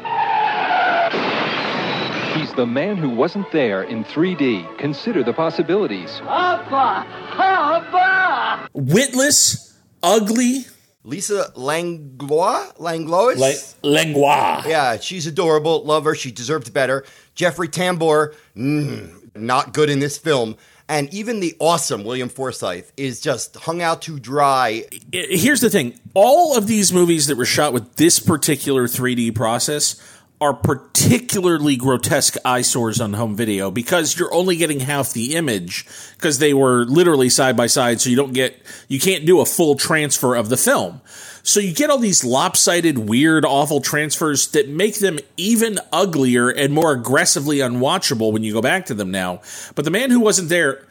He's 2.34 2.52
the 2.54 2.66
man 2.66 2.98
who 2.98 3.10
wasn't 3.12 3.52
there 3.52 3.84
in 3.84 4.04
3D. 4.06 4.80
Consider 4.80 5.24
the 5.24 5.34
possibilities. 5.34 6.10
Hoppa! 6.24 7.06
Hoppa! 7.30 8.68
Witless, 8.74 9.78
ugly. 10.02 10.66
Lisa 11.04 11.52
Langlois? 11.56 12.72
Langlois? 12.80 13.36
La- 13.38 13.52
Langlois. 13.84 14.64
Yeah, 14.66 14.98
she's 14.98 15.28
adorable. 15.28 15.84
Love 15.86 16.06
her. 16.06 16.16
She 16.16 16.32
deserved 16.32 16.74
better. 16.74 17.06
Jeffrey 17.36 17.68
Tambor, 17.68 18.34
mm, 18.58 19.36
not 19.36 19.74
good 19.74 19.92
in 19.92 20.00
this 20.00 20.18
film. 20.18 20.56
And 20.90 21.14
even 21.14 21.40
the 21.40 21.56
awesome 21.60 22.04
William 22.04 22.30
Forsythe 22.30 22.90
is 22.98 23.22
just 23.22 23.56
hung 23.56 23.82
out 23.82 24.02
to 24.04 24.20
dry. 24.20 24.84
Here's 25.12 25.62
the 25.62 25.70
thing 25.70 26.00
all 26.14 26.58
of 26.58 26.68
these 26.68 26.92
movies 26.92 27.28
that 27.28 27.38
were 27.38 27.46
shot 27.46 27.74
with 27.74 27.96
this 27.96 28.20
particular 28.20 28.88
3D 28.88 29.34
process 29.34 30.02
are 30.42 30.54
particularly 30.54 31.78
grotesque 31.78 32.36
eyesores 32.44 33.00
on 33.00 33.14
home 33.14 33.34
video 33.34 33.72
because 33.72 34.20
you're 34.20 34.34
only 34.34 34.58
getting 34.58 34.82
half 34.82 35.14
the 35.14 35.36
image 35.36 35.86
because 36.18 36.40
they 36.40 36.54
were 36.54 36.84
literally 36.84 37.30
side 37.30 37.56
by 37.56 37.66
side 37.66 38.02
so 38.02 38.10
you 38.10 38.18
don't 38.18 38.34
get 38.34 38.62
you 38.90 39.00
can't 39.00 39.26
do 39.26 39.40
a 39.40 39.46
full 39.46 39.76
transfer 39.76 40.36
of 40.36 40.50
the 40.50 40.58
film 40.58 41.00
so 41.46 41.60
you 41.60 41.74
get 41.74 41.90
all 41.90 42.00
these 42.00 42.24
lopsided 42.24 42.98
weird 42.98 43.46
awful 43.46 43.82
transfers 43.82 44.48
that 44.50 44.68
make 44.68 45.00
them 45.00 45.20
even 45.38 45.80
uglier 45.92 46.50
and 46.50 46.74
more 46.74 46.94
aggressively 46.94 47.58
unwatchable 47.58 48.32
when 48.32 48.44
you 48.44 48.54
go 48.54 48.62
back 48.62 48.86
to 48.86 48.94
them 48.94 49.12
now 49.12 49.42
but 49.76 49.86
the 49.86 49.92
man 49.92 50.10
who 50.10 50.20
wasn't 50.20 50.50
there 50.50 50.86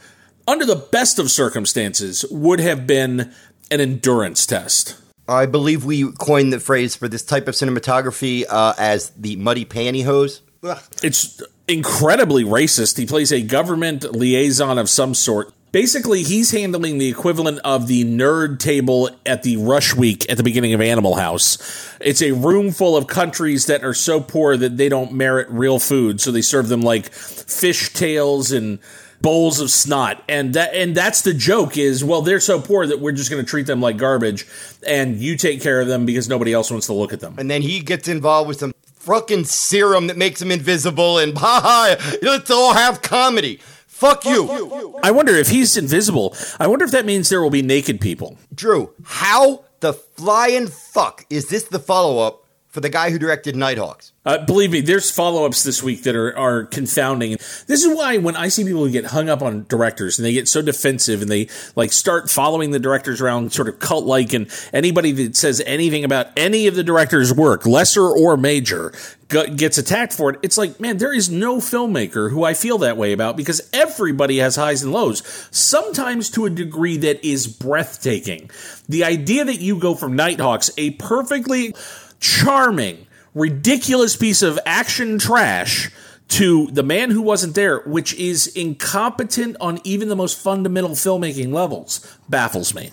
under 0.47 0.65
the 0.65 0.77
best 0.77 1.19
of 1.19 1.31
circumstances 1.31 2.25
would 2.31 2.61
have 2.61 2.87
been 2.87 3.33
an 3.71 3.81
endurance 3.81 4.47
test 4.47 4.97
I 5.29 5.47
believe 5.47 5.85
we 5.85 6.11
coined 6.12 6.53
the 6.53 6.61
phrase 6.61 6.97
for 6.97 7.09
this 7.09 7.23
type 7.23 7.49
of 7.49 7.55
cinematography 7.55 8.45
uh, 8.49 8.75
as 8.77 9.11
the 9.11 9.37
muddy 9.37 9.65
pantyhose. 9.65 10.41
Ugh. 10.65 10.79
It's 11.03 11.41
incredibly 11.69 12.45
racist. 12.45 12.99
He 12.99 13.07
plays 13.07 13.33
a 13.33 13.41
government 13.41 14.05
liaison 14.12 14.79
of 14.79 14.91
some 14.91 15.15
sort. 15.15 15.53
Basically, 15.73 16.23
he's 16.23 16.51
handling 16.51 16.99
the 16.99 17.09
equivalent 17.09 17.59
of 17.65 17.87
the 17.87 18.05
nerd 18.05 18.59
table 18.59 19.09
at 19.25 19.43
the 19.43 19.57
Rush 19.57 19.95
Week 19.97 20.31
at 20.31 20.37
the 20.37 20.43
beginning 20.43 20.75
of 20.75 20.83
Animal 20.83 21.15
House. 21.15 21.57
It's 21.99 22.21
a 22.21 22.33
room 22.33 22.73
full 22.73 22.95
of 22.95 23.07
countries 23.07 23.65
that 23.67 23.83
are 23.83 23.95
so 23.95 24.21
poor 24.21 24.59
that 24.59 24.77
they 24.77 24.91
don't 24.91 25.13
merit 25.13 25.49
real 25.49 25.79
food, 25.79 26.21
so 26.21 26.31
they 26.31 26.43
serve 26.43 26.69
them 26.69 26.83
like 26.83 27.11
fish 27.11 27.91
tails 27.95 28.53
and 28.53 28.81
bowls 29.23 29.61
of 29.61 29.71
snot 29.71 30.21
and 30.29 30.55
that 30.55 30.75
and 30.75 30.97
that's 30.97 31.23
the 31.23 31.33
joke 31.33 31.79
is 31.79 32.03
well 32.03 32.23
they're 32.23 32.41
so 32.41 32.61
poor 32.61 32.89
that 32.89 32.99
we're 32.99 33.13
just 33.13 33.31
going 33.31 33.41
to 33.41 33.49
treat 33.49 33.69
them 33.69 33.81
like 33.81 33.97
garbage 33.97 34.45
and 34.85 35.17
you 35.19 35.37
take 35.37 35.63
care 35.63 35.81
of 35.81 35.87
them 35.87 36.05
because 36.05 36.29
nobody 36.29 36.53
else 36.53 36.73
wants 36.73 36.87
to 36.87 36.93
look 36.93 37.13
at 37.13 37.21
them 37.21 37.37
And 37.39 37.49
then 37.49 37.63
he 37.63 37.79
gets 37.79 38.09
involved 38.09 38.49
with 38.49 38.59
some 38.59 38.73
fucking 39.03 39.45
serum 39.45 40.07
that 40.07 40.17
makes 40.17 40.41
him 40.41 40.53
invisible 40.53 41.19
and 41.19 41.37
ha 41.39 41.97
let's 42.23 42.51
all 42.51 42.75
have 42.75 43.03
comedy. 43.03 43.61
Fuck 44.03 44.25
you. 44.25 44.99
I 45.05 45.12
wonder 45.12 45.33
if 45.37 45.51
he's 45.51 45.77
invisible. 45.77 46.35
I 46.59 46.67
wonder 46.67 46.85
if 46.85 46.91
that 46.91 47.07
means 47.07 47.29
there 47.29 47.41
will 47.41 47.51
be 47.51 47.62
naked 47.62 48.01
people. 48.01 48.37
Drew, 48.53 48.93
how 49.05 49.65
the 49.79 49.93
flying 49.93 50.67
fuck 50.67 51.25
is 51.31 51.47
this 51.47 51.62
the 51.62 51.79
follow 51.79 52.19
up 52.19 52.41
for 52.73 52.81
the 52.81 52.89
guy 52.89 53.11
who 53.11 53.19
directed 53.19 53.55
Nighthawks? 53.55 54.13
Uh, 54.25 54.39
believe 54.39 54.71
me, 54.71 54.81
there's 54.81 55.11
follow 55.11 55.45
ups 55.45 55.63
this 55.63 55.83
week 55.83 56.05
that 56.05 56.17
are, 56.17 56.37
are 56.37 56.65
confounding. 56.65 57.33
This 57.67 57.85
is 57.85 57.95
why 57.95 58.17
when 58.17 58.35
I 58.35 58.49
see 58.49 58.65
people 58.65 58.89
get 58.89 59.07
hung 59.07 59.29
up 59.29 59.43
on 59.43 59.67
directors 59.69 60.19
and 60.19 60.25
they 60.25 60.33
get 60.33 60.49
so 60.49 60.63
defensive 60.63 61.21
and 61.23 61.31
they 61.31 61.49
like 61.77 61.93
start 61.93 62.31
following 62.31 62.71
the 62.71 62.79
directors 62.79 63.21
around 63.21 63.53
sort 63.53 63.69
of 63.69 63.79
cult 63.79 64.07
like, 64.07 64.33
and 64.33 64.49
anybody 64.73 65.13
that 65.13 65.37
says 65.37 65.63
anything 65.67 66.03
about 66.03 66.29
any 66.37 66.67
of 66.67 66.75
the 66.75 66.83
director's 66.83 67.35
work, 67.35 67.67
lesser 67.67 68.09
or 68.09 68.37
major, 68.39 68.93
gets 69.29 69.77
attacked 69.79 70.13
for 70.13 70.31
it. 70.31 70.39
It's 70.43 70.59
like, 70.59 70.79
man, 70.81 70.99
there 70.99 71.13
is 71.13 71.31
no 71.31 71.57
filmmaker 71.57 72.31
who 72.31 72.45
I 72.45 72.55
feel 72.55 72.79
that 72.79 72.97
way 72.97 73.13
about 73.13 73.37
because 73.37 73.69
everybody 73.73 74.39
has 74.39 74.57
highs 74.57 74.83
and 74.83 74.93
lows, 74.93 75.23
sometimes 75.51 76.31
to 76.31 76.47
a 76.47 76.51
degree 76.51 76.97
that 76.99 77.25
is 77.25 77.47
breathtaking. 77.47 78.51
The 78.89 79.05
idea 79.05 79.45
that 79.45 79.61
you 79.61 79.79
go 79.79 79.95
from 79.95 80.17
Nighthawks, 80.17 80.71
a 80.77 80.91
perfectly 80.93 81.75
charming, 82.23 83.07
ridiculous 83.35 84.17
piece 84.17 84.41
of 84.41 84.59
action 84.65 85.19
trash 85.19 85.91
to 86.29 86.69
The 86.69 86.83
Man 86.83 87.11
Who 87.11 87.21
Wasn't 87.21 87.55
There, 87.55 87.81
which 87.81 88.15
is 88.15 88.47
incompetent 88.47 89.57
on 89.61 89.81
even 89.85 90.09
the 90.09 90.17
most 90.17 90.39
fundamental 90.39 90.93
filmmaking 90.93 91.53
levels, 91.53 92.19
baffles 92.31 92.75
me. 92.75 92.91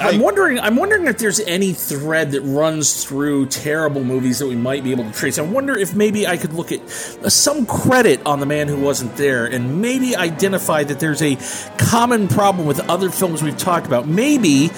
I'm 0.00 0.20
wondering. 0.20 0.58
I'm 0.58 0.76
wondering 0.76 1.06
if 1.06 1.18
there's 1.18 1.40
any 1.40 1.72
thread 1.74 2.32
that 2.32 2.40
runs 2.40 3.04
through 3.04 3.46
terrible 3.46 4.02
movies 4.02 4.38
that 4.38 4.46
we 4.46 4.56
might 4.56 4.82
be 4.82 4.92
able 4.92 5.04
to 5.04 5.12
trace. 5.12 5.38
I 5.38 5.42
wonder 5.42 5.78
if 5.78 5.94
maybe 5.94 6.26
I 6.26 6.38
could 6.38 6.54
look 6.54 6.72
at 6.72 6.88
some 6.90 7.66
credit 7.66 8.24
on 8.26 8.40
the 8.40 8.46
man 8.46 8.66
who 8.66 8.80
wasn't 8.80 9.14
there, 9.16 9.44
and 9.44 9.80
maybe 9.80 10.16
identify 10.16 10.84
that 10.84 11.00
there's 11.00 11.22
a 11.22 11.36
common 11.76 12.28
problem 12.28 12.66
with 12.66 12.80
other 12.88 13.10
films 13.10 13.42
we've 13.42 13.58
talked 13.58 13.86
about. 13.86 14.08
Maybe 14.08 14.70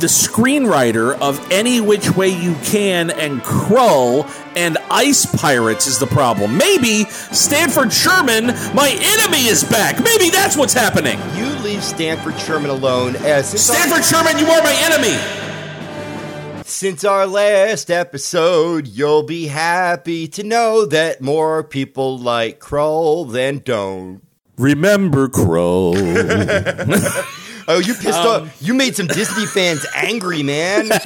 the 0.00 0.06
screenwriter 0.06 1.16
of 1.20 1.50
Any 1.52 1.80
Which 1.80 2.10
Way 2.16 2.28
You 2.28 2.54
Can 2.64 3.10
and 3.10 3.40
Krull 3.42 4.28
and 4.56 4.76
Ice 4.90 5.24
Pirates 5.24 5.86
is 5.86 5.98
the 5.98 6.06
problem. 6.06 6.58
Maybe 6.58 7.04
Stanford 7.04 7.92
Sherman, 7.92 8.46
my 8.74 8.90
enemy, 9.00 9.46
is 9.46 9.62
back. 9.62 10.02
Maybe 10.02 10.30
that's 10.30 10.56
what's 10.56 10.72
happening. 10.72 11.18
You 11.36 11.46
leave 11.62 11.82
Stanford 11.82 12.38
Sherman 12.40 12.70
alone. 12.70 13.14
Uh, 13.16 13.20
As 13.20 13.48
Stanford 13.48 14.04
Sherman, 14.04 14.38
you 14.38 14.46
are 14.46 14.62
my 14.62 14.74
enemy. 14.82 15.16
Since 16.64 17.04
our 17.04 17.26
last 17.26 17.90
episode, 17.90 18.88
you'll 18.88 19.22
be 19.22 19.46
happy 19.46 20.26
to 20.28 20.42
know 20.42 20.86
that 20.86 21.20
more 21.20 21.62
people 21.62 22.18
like 22.18 22.58
Krull 22.58 23.30
than 23.30 23.58
don't. 23.58 24.22
Remember 24.56 25.28
Krull. 25.28 25.94
oh, 27.68 27.78
you 27.78 27.94
pissed 27.94 28.18
Um, 28.18 28.42
off. 28.44 28.62
You 28.62 28.74
made 28.74 28.96
some 28.96 29.06
Disney 29.06 29.46
fans 29.46 29.84
angry, 29.94 30.42
man. 30.42 30.88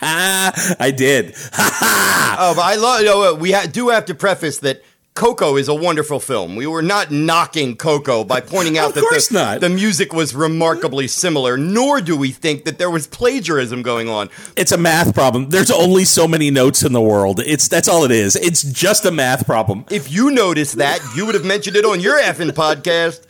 I 0.00 0.92
did. 0.96 1.34
oh, 1.58 2.52
but 2.56 2.62
I 2.62 2.74
love. 2.76 3.00
You 3.00 3.06
know, 3.06 3.34
we 3.34 3.52
ha- 3.52 3.66
do 3.70 3.88
have 3.90 4.06
to 4.06 4.14
preface 4.14 4.58
that 4.58 4.82
Coco 5.18 5.56
is 5.56 5.66
a 5.66 5.74
wonderful 5.74 6.20
film. 6.20 6.54
We 6.54 6.68
were 6.68 6.80
not 6.80 7.10
knocking 7.10 7.76
Coco 7.76 8.22
by 8.22 8.40
pointing 8.40 8.78
out 8.78 8.94
that 8.94 9.00
the, 9.00 9.58
the 9.60 9.68
music 9.68 10.12
was 10.12 10.32
remarkably 10.32 11.08
similar, 11.08 11.56
nor 11.56 12.00
do 12.00 12.16
we 12.16 12.30
think 12.30 12.64
that 12.66 12.78
there 12.78 12.88
was 12.88 13.08
plagiarism 13.08 13.82
going 13.82 14.08
on. 14.08 14.30
It's 14.56 14.70
a 14.70 14.78
math 14.78 15.12
problem. 15.16 15.48
There's 15.48 15.72
only 15.72 16.04
so 16.04 16.28
many 16.28 16.52
notes 16.52 16.84
in 16.84 16.92
the 16.92 17.00
world. 17.00 17.40
It's 17.40 17.66
that's 17.66 17.88
all 17.88 18.04
it 18.04 18.12
is. 18.12 18.36
It's 18.36 18.62
just 18.62 19.04
a 19.06 19.10
math 19.10 19.44
problem. 19.44 19.86
If 19.90 20.12
you 20.12 20.30
noticed 20.30 20.76
that, 20.76 21.00
you 21.16 21.26
would 21.26 21.34
have 21.34 21.44
mentioned 21.44 21.74
it 21.74 21.84
on 21.84 21.98
your 21.98 22.20
effing 22.20 22.52
podcast. 22.52 23.24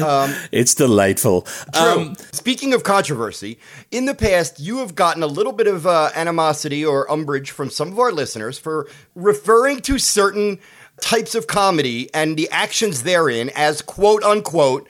Um, 0.00 0.32
It's 0.52 0.76
delightful. 0.76 1.42
True. 1.72 1.82
Um, 1.82 2.16
Speaking 2.30 2.72
of 2.72 2.84
controversy, 2.84 3.58
in 3.90 4.04
the 4.04 4.14
past, 4.14 4.60
you 4.60 4.78
have 4.78 4.94
gotten 4.94 5.24
a 5.24 5.26
little 5.26 5.52
bit 5.52 5.66
of 5.66 5.88
uh, 5.88 6.10
animosity 6.14 6.84
or 6.84 7.10
umbrage 7.10 7.50
from 7.50 7.68
some 7.68 7.90
of 7.90 7.98
our 7.98 8.12
listeners 8.12 8.58
for 8.58 8.88
referring 9.16 9.80
to 9.80 9.98
certain 9.98 10.60
types 11.00 11.34
of 11.34 11.46
comedy 11.46 12.12
and 12.14 12.36
the 12.36 12.48
actions 12.50 13.02
therein 13.02 13.50
as 13.54 13.82
quote 13.82 14.22
unquote 14.22 14.88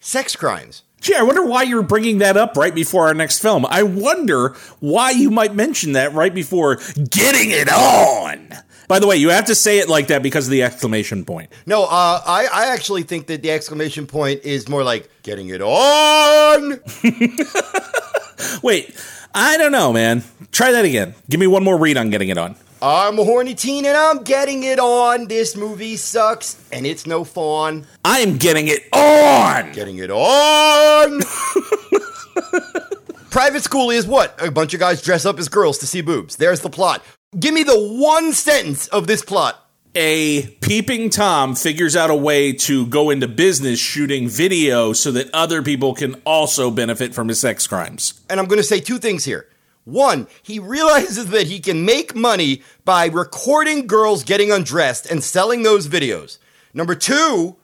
sex 0.00 0.36
crimes. 0.36 0.82
Gee, 1.00 1.14
I 1.14 1.22
wonder 1.22 1.44
why 1.44 1.64
you're 1.64 1.82
bringing 1.82 2.18
that 2.18 2.38
up 2.38 2.56
right 2.56 2.74
before 2.74 3.08
our 3.08 3.14
next 3.14 3.40
film. 3.40 3.66
I 3.68 3.82
wonder 3.82 4.56
why 4.80 5.10
you 5.10 5.30
might 5.30 5.54
mention 5.54 5.92
that 5.92 6.14
right 6.14 6.34
before 6.34 6.76
getting 7.10 7.50
it 7.50 7.70
on. 7.70 8.48
By 8.88 8.98
the 8.98 9.06
way, 9.06 9.16
you 9.16 9.30
have 9.30 9.46
to 9.46 9.54
say 9.54 9.78
it 9.78 9.88
like 9.88 10.08
that 10.08 10.22
because 10.22 10.46
of 10.46 10.50
the 10.50 10.62
exclamation 10.62 11.24
point. 11.24 11.50
No, 11.66 11.84
uh, 11.84 12.22
I, 12.26 12.48
I 12.52 12.66
actually 12.72 13.02
think 13.02 13.26
that 13.26 13.42
the 13.42 13.50
exclamation 13.50 14.06
point 14.06 14.44
is 14.44 14.68
more 14.68 14.82
like 14.82 15.10
getting 15.22 15.48
it 15.48 15.60
on. 15.60 16.80
Wait, 18.62 18.94
I 19.34 19.56
don't 19.56 19.72
know, 19.72 19.92
man. 19.92 20.22
Try 20.52 20.72
that 20.72 20.84
again. 20.84 21.14
Give 21.28 21.40
me 21.40 21.46
one 21.46 21.64
more 21.64 21.78
read 21.78 21.96
on 21.96 22.10
getting 22.10 22.28
it 22.28 22.38
on. 22.38 22.56
I'm 22.86 23.18
a 23.18 23.24
horny 23.24 23.54
teen 23.54 23.86
and 23.86 23.96
I'm 23.96 24.24
getting 24.24 24.62
it 24.62 24.78
on. 24.78 25.26
This 25.26 25.56
movie 25.56 25.96
sucks 25.96 26.62
and 26.70 26.84
it's 26.84 27.06
no 27.06 27.24
fun. 27.24 27.86
I 28.04 28.18
am 28.18 28.36
getting 28.36 28.68
it 28.68 28.82
on. 28.92 29.72
Getting 29.72 29.96
it 29.96 30.10
on. 30.10 31.20
Private 33.30 33.62
school 33.62 33.88
is 33.88 34.06
what? 34.06 34.38
A 34.38 34.50
bunch 34.50 34.74
of 34.74 34.80
guys 34.80 35.00
dress 35.00 35.24
up 35.24 35.38
as 35.38 35.48
girls 35.48 35.78
to 35.78 35.86
see 35.86 36.02
boobs. 36.02 36.36
There's 36.36 36.60
the 36.60 36.68
plot. 36.68 37.02
Give 37.40 37.54
me 37.54 37.62
the 37.62 37.96
one 37.98 38.34
sentence 38.34 38.86
of 38.88 39.06
this 39.06 39.24
plot. 39.24 39.66
A 39.94 40.42
peeping 40.60 41.08
Tom 41.08 41.54
figures 41.54 41.96
out 41.96 42.10
a 42.10 42.14
way 42.14 42.52
to 42.52 42.86
go 42.88 43.08
into 43.08 43.28
business 43.28 43.80
shooting 43.80 44.28
video 44.28 44.92
so 44.92 45.10
that 45.12 45.30
other 45.32 45.62
people 45.62 45.94
can 45.94 46.20
also 46.26 46.70
benefit 46.70 47.14
from 47.14 47.28
his 47.28 47.40
sex 47.40 47.66
crimes. 47.66 48.20
And 48.28 48.38
I'm 48.38 48.46
going 48.46 48.60
to 48.60 48.62
say 48.62 48.78
two 48.78 48.98
things 48.98 49.24
here. 49.24 49.48
One, 49.84 50.28
he 50.42 50.58
realizes 50.58 51.28
that 51.28 51.46
he 51.46 51.60
can 51.60 51.84
make 51.84 52.14
money 52.14 52.62
by 52.86 53.06
recording 53.06 53.86
girls 53.86 54.24
getting 54.24 54.50
undressed 54.50 55.04
and 55.10 55.22
selling 55.22 55.62
those 55.62 55.88
videos. 55.88 56.38
Number 56.72 56.94
two, 56.94 57.56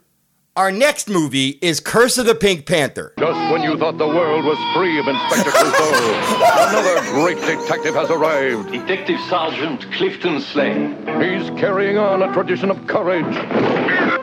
our 0.55 0.71
next 0.71 1.09
movie 1.09 1.59
is 1.63 1.81
Curse 1.81 2.19
of 2.19 2.27
the 2.27 2.35
Pink 2.35 2.67
Panther. 2.67 3.15
Just 3.19 3.53
when 3.53 3.63
you 3.63 3.79
thought 3.79 3.97
the 3.97 4.07
world 4.07 4.45
was 4.45 4.59
free 4.77 4.99
of 4.99 5.09
Inspector 5.09 5.51
Clouseau, 5.51 6.69
another 6.69 7.01
great 7.13 7.39
detective 7.39 7.95
has 7.95 8.11
arrived. 8.11 8.71
Detective 8.71 9.19
Sergeant 9.31 9.91
Clifton 9.93 10.41
Slane. 10.41 10.99
He's 11.23 11.49
carrying 11.59 11.97
on 11.97 12.23
a 12.23 12.31
tradition 12.35 12.71
of 12.71 12.87
courage 12.87 13.25
and 13.25 14.21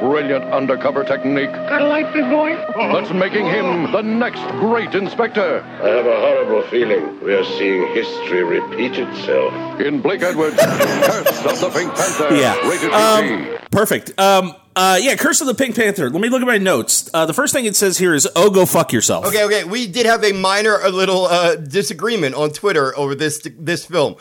brilliant 0.00 0.44
undercover 0.52 1.04
technique. 1.04 1.52
Got 1.52 1.82
a 1.82 1.86
light, 1.88 2.12
big 2.12 2.24
boy? 2.30 2.54
That's 2.76 3.12
making 3.12 3.46
him 3.46 3.90
the 3.92 4.02
next 4.02 4.42
great 4.60 4.94
inspector. 4.94 5.62
I 5.82 5.88
have 5.88 6.06
a 6.06 6.16
horrible 6.20 6.62
feeling 6.68 7.20
we 7.22 7.34
are 7.34 7.44
seeing 7.44 7.86
history 7.94 8.42
repeat 8.42 8.98
itself. 8.98 9.52
In 9.80 10.00
Blake 10.00 10.22
Edwards, 10.22 10.56
Curse 10.56 11.44
of 11.44 11.60
the 11.60 11.70
Pink 11.78 11.94
Panther. 11.94 12.34
Yeah. 12.34 12.68
Rated 12.68 12.92
Um, 12.92 13.58
perfect. 13.70 14.18
Um, 14.18 14.54
uh, 14.76 14.98
yeah, 15.00 15.14
Curse 15.14 15.40
of 15.40 15.46
the 15.46 15.54
Pink 15.54 15.76
Panther. 15.76 16.10
Let 16.10 16.20
me 16.20 16.28
look 16.28 16.40
at 16.42 16.46
my 16.48 16.58
notes. 16.58 17.08
Uh, 17.14 17.26
the 17.26 17.32
first 17.32 17.52
thing 17.52 17.64
it 17.64 17.76
says 17.76 17.96
here 17.98 18.12
is, 18.12 18.26
"Oh, 18.34 18.50
go 18.50 18.66
fuck 18.66 18.92
yourself." 18.92 19.24
Okay, 19.26 19.44
okay. 19.44 19.62
We 19.62 19.86
did 19.86 20.04
have 20.04 20.24
a 20.24 20.32
minor, 20.32 20.78
a 20.82 20.88
little 20.90 21.26
uh, 21.26 21.54
disagreement 21.54 22.34
on 22.34 22.50
Twitter 22.50 22.96
over 22.98 23.14
this 23.14 23.46
this 23.56 23.84
film. 23.86 24.16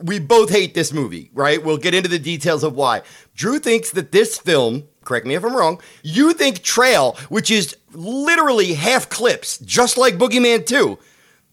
We 0.00 0.18
both 0.18 0.48
hate 0.50 0.72
this 0.74 0.94
movie, 0.94 1.30
right? 1.34 1.62
We'll 1.62 1.76
get 1.76 1.92
into 1.94 2.08
the 2.08 2.18
details 2.18 2.64
of 2.64 2.74
why. 2.74 3.02
Drew 3.34 3.58
thinks 3.58 3.90
that 3.90 4.10
this 4.12 4.38
film, 4.38 4.84
correct 5.08 5.26
me 5.26 5.34
if 5.34 5.44
I'm 5.44 5.56
wrong, 5.56 5.80
you 6.02 6.32
think 6.34 6.62
Trail, 6.62 7.16
which 7.30 7.50
is 7.50 7.74
literally 7.92 8.74
half 8.74 9.08
clips, 9.08 9.58
just 9.58 9.96
like 9.96 10.18
Boogeyman 10.18 10.66
2, 10.66 10.98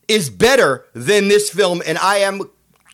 is 0.07 0.29
better 0.29 0.85
than 0.93 1.29
this 1.29 1.49
film, 1.49 1.81
and 1.87 1.97
I 1.97 2.17
am 2.17 2.41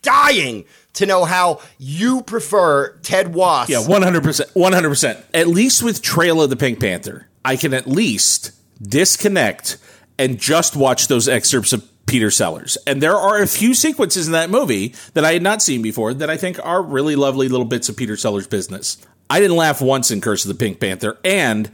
dying 0.02 0.66
to 0.94 1.06
know 1.06 1.26
how 1.26 1.62
you 1.78 2.22
prefer 2.22 2.96
Ted 2.98 3.34
Wass. 3.34 3.70
Yeah, 3.70 3.86
one 3.86 4.02
hundred 4.02 4.24
percent, 4.24 4.50
one 4.54 4.74
hundred 4.74 4.90
percent. 4.90 5.24
At 5.34 5.48
least 5.48 5.84
with 5.84 6.02
Trail 6.02 6.42
of 6.42 6.50
the 6.50 6.56
Pink 6.56 6.80
Panther, 6.80 7.28
I 7.44 7.56
can 7.56 7.74
at 7.74 7.88
least 7.88 8.52
disconnect 8.82 9.78
and 10.18 10.40
just 10.40 10.76
watch 10.76 11.08
those 11.08 11.28
excerpts 11.28 11.74
of 11.74 11.88
Peter 12.06 12.30
Sellers. 12.30 12.78
And 12.86 13.02
there 13.02 13.16
are 13.16 13.42
a 13.42 13.48
few 13.48 13.74
sequences 13.74 14.28
in 14.28 14.34
that 14.34 14.50
movie 14.50 14.94
that 15.14 15.24
I 15.24 15.34
had 15.34 15.42
not 15.42 15.62
seen 15.62 15.82
before 15.82 16.14
that 16.14 16.30
I 16.30 16.38
think 16.38 16.60
are 16.64 16.82
really 16.82 17.16
lovely 17.16 17.48
little 17.48 17.66
bits 17.66 17.90
of 17.90 17.96
Peter 17.96 18.18
Sellers' 18.18 18.48
business. 18.48 18.98
I 19.32 19.40
didn't 19.40 19.56
laugh 19.56 19.82
once 19.82 20.12
in 20.12 20.20
Curse 20.20 20.44
of 20.44 20.50
the 20.50 20.56
Pink 20.56 20.82
Panther, 20.82 21.18
and 21.24 21.72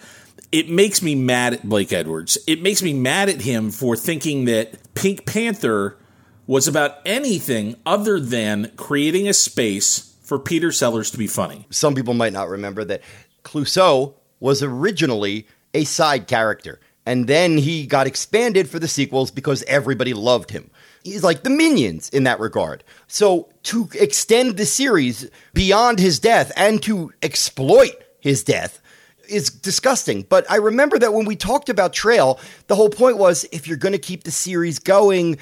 it 0.52 0.70
makes 0.70 1.02
me 1.02 1.16
mad 1.16 1.56
at 1.56 1.68
Blake 1.68 1.92
Edwards. 1.92 2.38
It 2.46 2.62
makes 2.62 2.84
me 2.84 2.94
mad 2.94 3.30
at 3.30 3.42
him 3.42 3.72
for 3.72 3.96
thinking 3.96 4.46
that 4.46 4.94
Pink 4.94 5.26
Panther 5.26 5.98
was 6.46 6.68
about 6.68 7.00
anything 7.04 7.76
other 7.84 8.20
than 8.20 8.72
creating 8.78 9.28
a 9.28 9.34
space 9.34 10.16
for 10.22 10.38
Peter 10.38 10.72
Sellers 10.72 11.10
to 11.10 11.18
be 11.18 11.26
funny. 11.26 11.66
Some 11.72 11.96
people 11.96 12.14
might 12.14 12.32
not 12.32 12.48
remember 12.48 12.86
that 12.86 13.02
Clouseau 13.44 14.14
was 14.40 14.62
originally 14.62 15.48
a 15.74 15.84
side 15.84 16.28
character, 16.28 16.80
and 17.08 17.26
then 17.26 17.58
he 17.58 17.88
got 17.88 18.06
expanded 18.06 18.70
for 18.70 18.78
the 18.78 18.88
sequels 18.88 19.32
because 19.32 19.64
everybody 19.64 20.14
loved 20.14 20.52
him. 20.52 20.70
He's 21.08 21.24
like 21.24 21.44
the 21.44 21.50
minions 21.50 22.10
in 22.10 22.24
that 22.26 22.40
regard. 22.40 22.84
So 23.08 23.50
to 23.64 23.90
extend 23.94 24.58
the 24.58 24.66
series 24.66 25.30
beyond 25.54 26.00
his 26.00 26.20
death 26.20 26.52
and 26.58 26.84
to 26.84 27.14
exploit 27.22 27.96
his 28.20 28.44
death 28.44 28.82
is 29.30 29.50
disgusting. 29.50 30.24
But 30.24 30.50
I 30.52 30.58
remember 30.58 31.00
that 31.00 31.14
when 31.14 31.26
we 31.26 31.36
talked 31.36 31.70
about 31.70 31.94
Trail, 31.94 32.40
the 32.68 32.76
whole 32.76 32.90
point 32.90 33.18
was 33.18 33.46
if 33.52 33.68
you're 33.68 33.78
going 33.78 33.94
to 33.94 34.00
keep 34.00 34.26
the 34.26 34.32
series 34.32 34.80
going, 34.80 35.38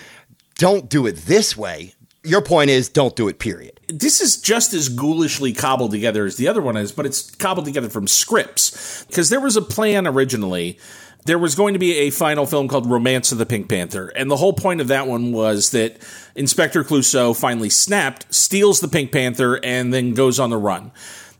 don't 0.59 0.87
do 0.87 1.07
it 1.07 1.15
this 1.17 1.57
way. 1.57 1.95
Your 2.23 2.41
point 2.41 2.69
is 2.69 2.89
don't 2.89 3.15
do 3.15 3.27
it, 3.27 3.39
period. 3.39 3.79
This 3.87 4.21
is 4.21 4.37
just 4.37 4.73
as 4.73 4.89
ghoulishly 4.89 5.53
cobbled 5.53 5.91
together 5.91 6.25
as 6.25 6.37
the 6.37 6.47
other 6.47 6.61
one 6.61 6.77
is, 6.77 6.91
but 6.91 7.05
it's 7.05 7.29
cobbled 7.35 7.65
together 7.65 7.89
from 7.89 8.07
scripts. 8.07 9.03
Because 9.05 9.29
there 9.29 9.41
was 9.41 9.55
a 9.55 9.61
plan 9.61 10.07
originally. 10.07 10.79
There 11.25 11.39
was 11.39 11.55
going 11.55 11.73
to 11.73 11.79
be 11.79 11.95
a 11.95 12.11
final 12.11 12.45
film 12.45 12.67
called 12.67 12.85
Romance 12.85 13.31
of 13.31 13.39
the 13.39 13.47
Pink 13.47 13.67
Panther. 13.67 14.09
And 14.09 14.29
the 14.29 14.37
whole 14.37 14.53
point 14.53 14.79
of 14.79 14.89
that 14.89 15.07
one 15.07 15.31
was 15.31 15.71
that 15.71 15.97
Inspector 16.35 16.83
Clouseau 16.83 17.35
finally 17.35 17.69
snapped, 17.71 18.31
steals 18.33 18.79
the 18.79 18.87
Pink 18.87 19.11
Panther, 19.11 19.59
and 19.63 19.91
then 19.91 20.13
goes 20.13 20.39
on 20.39 20.51
the 20.51 20.57
run. 20.57 20.91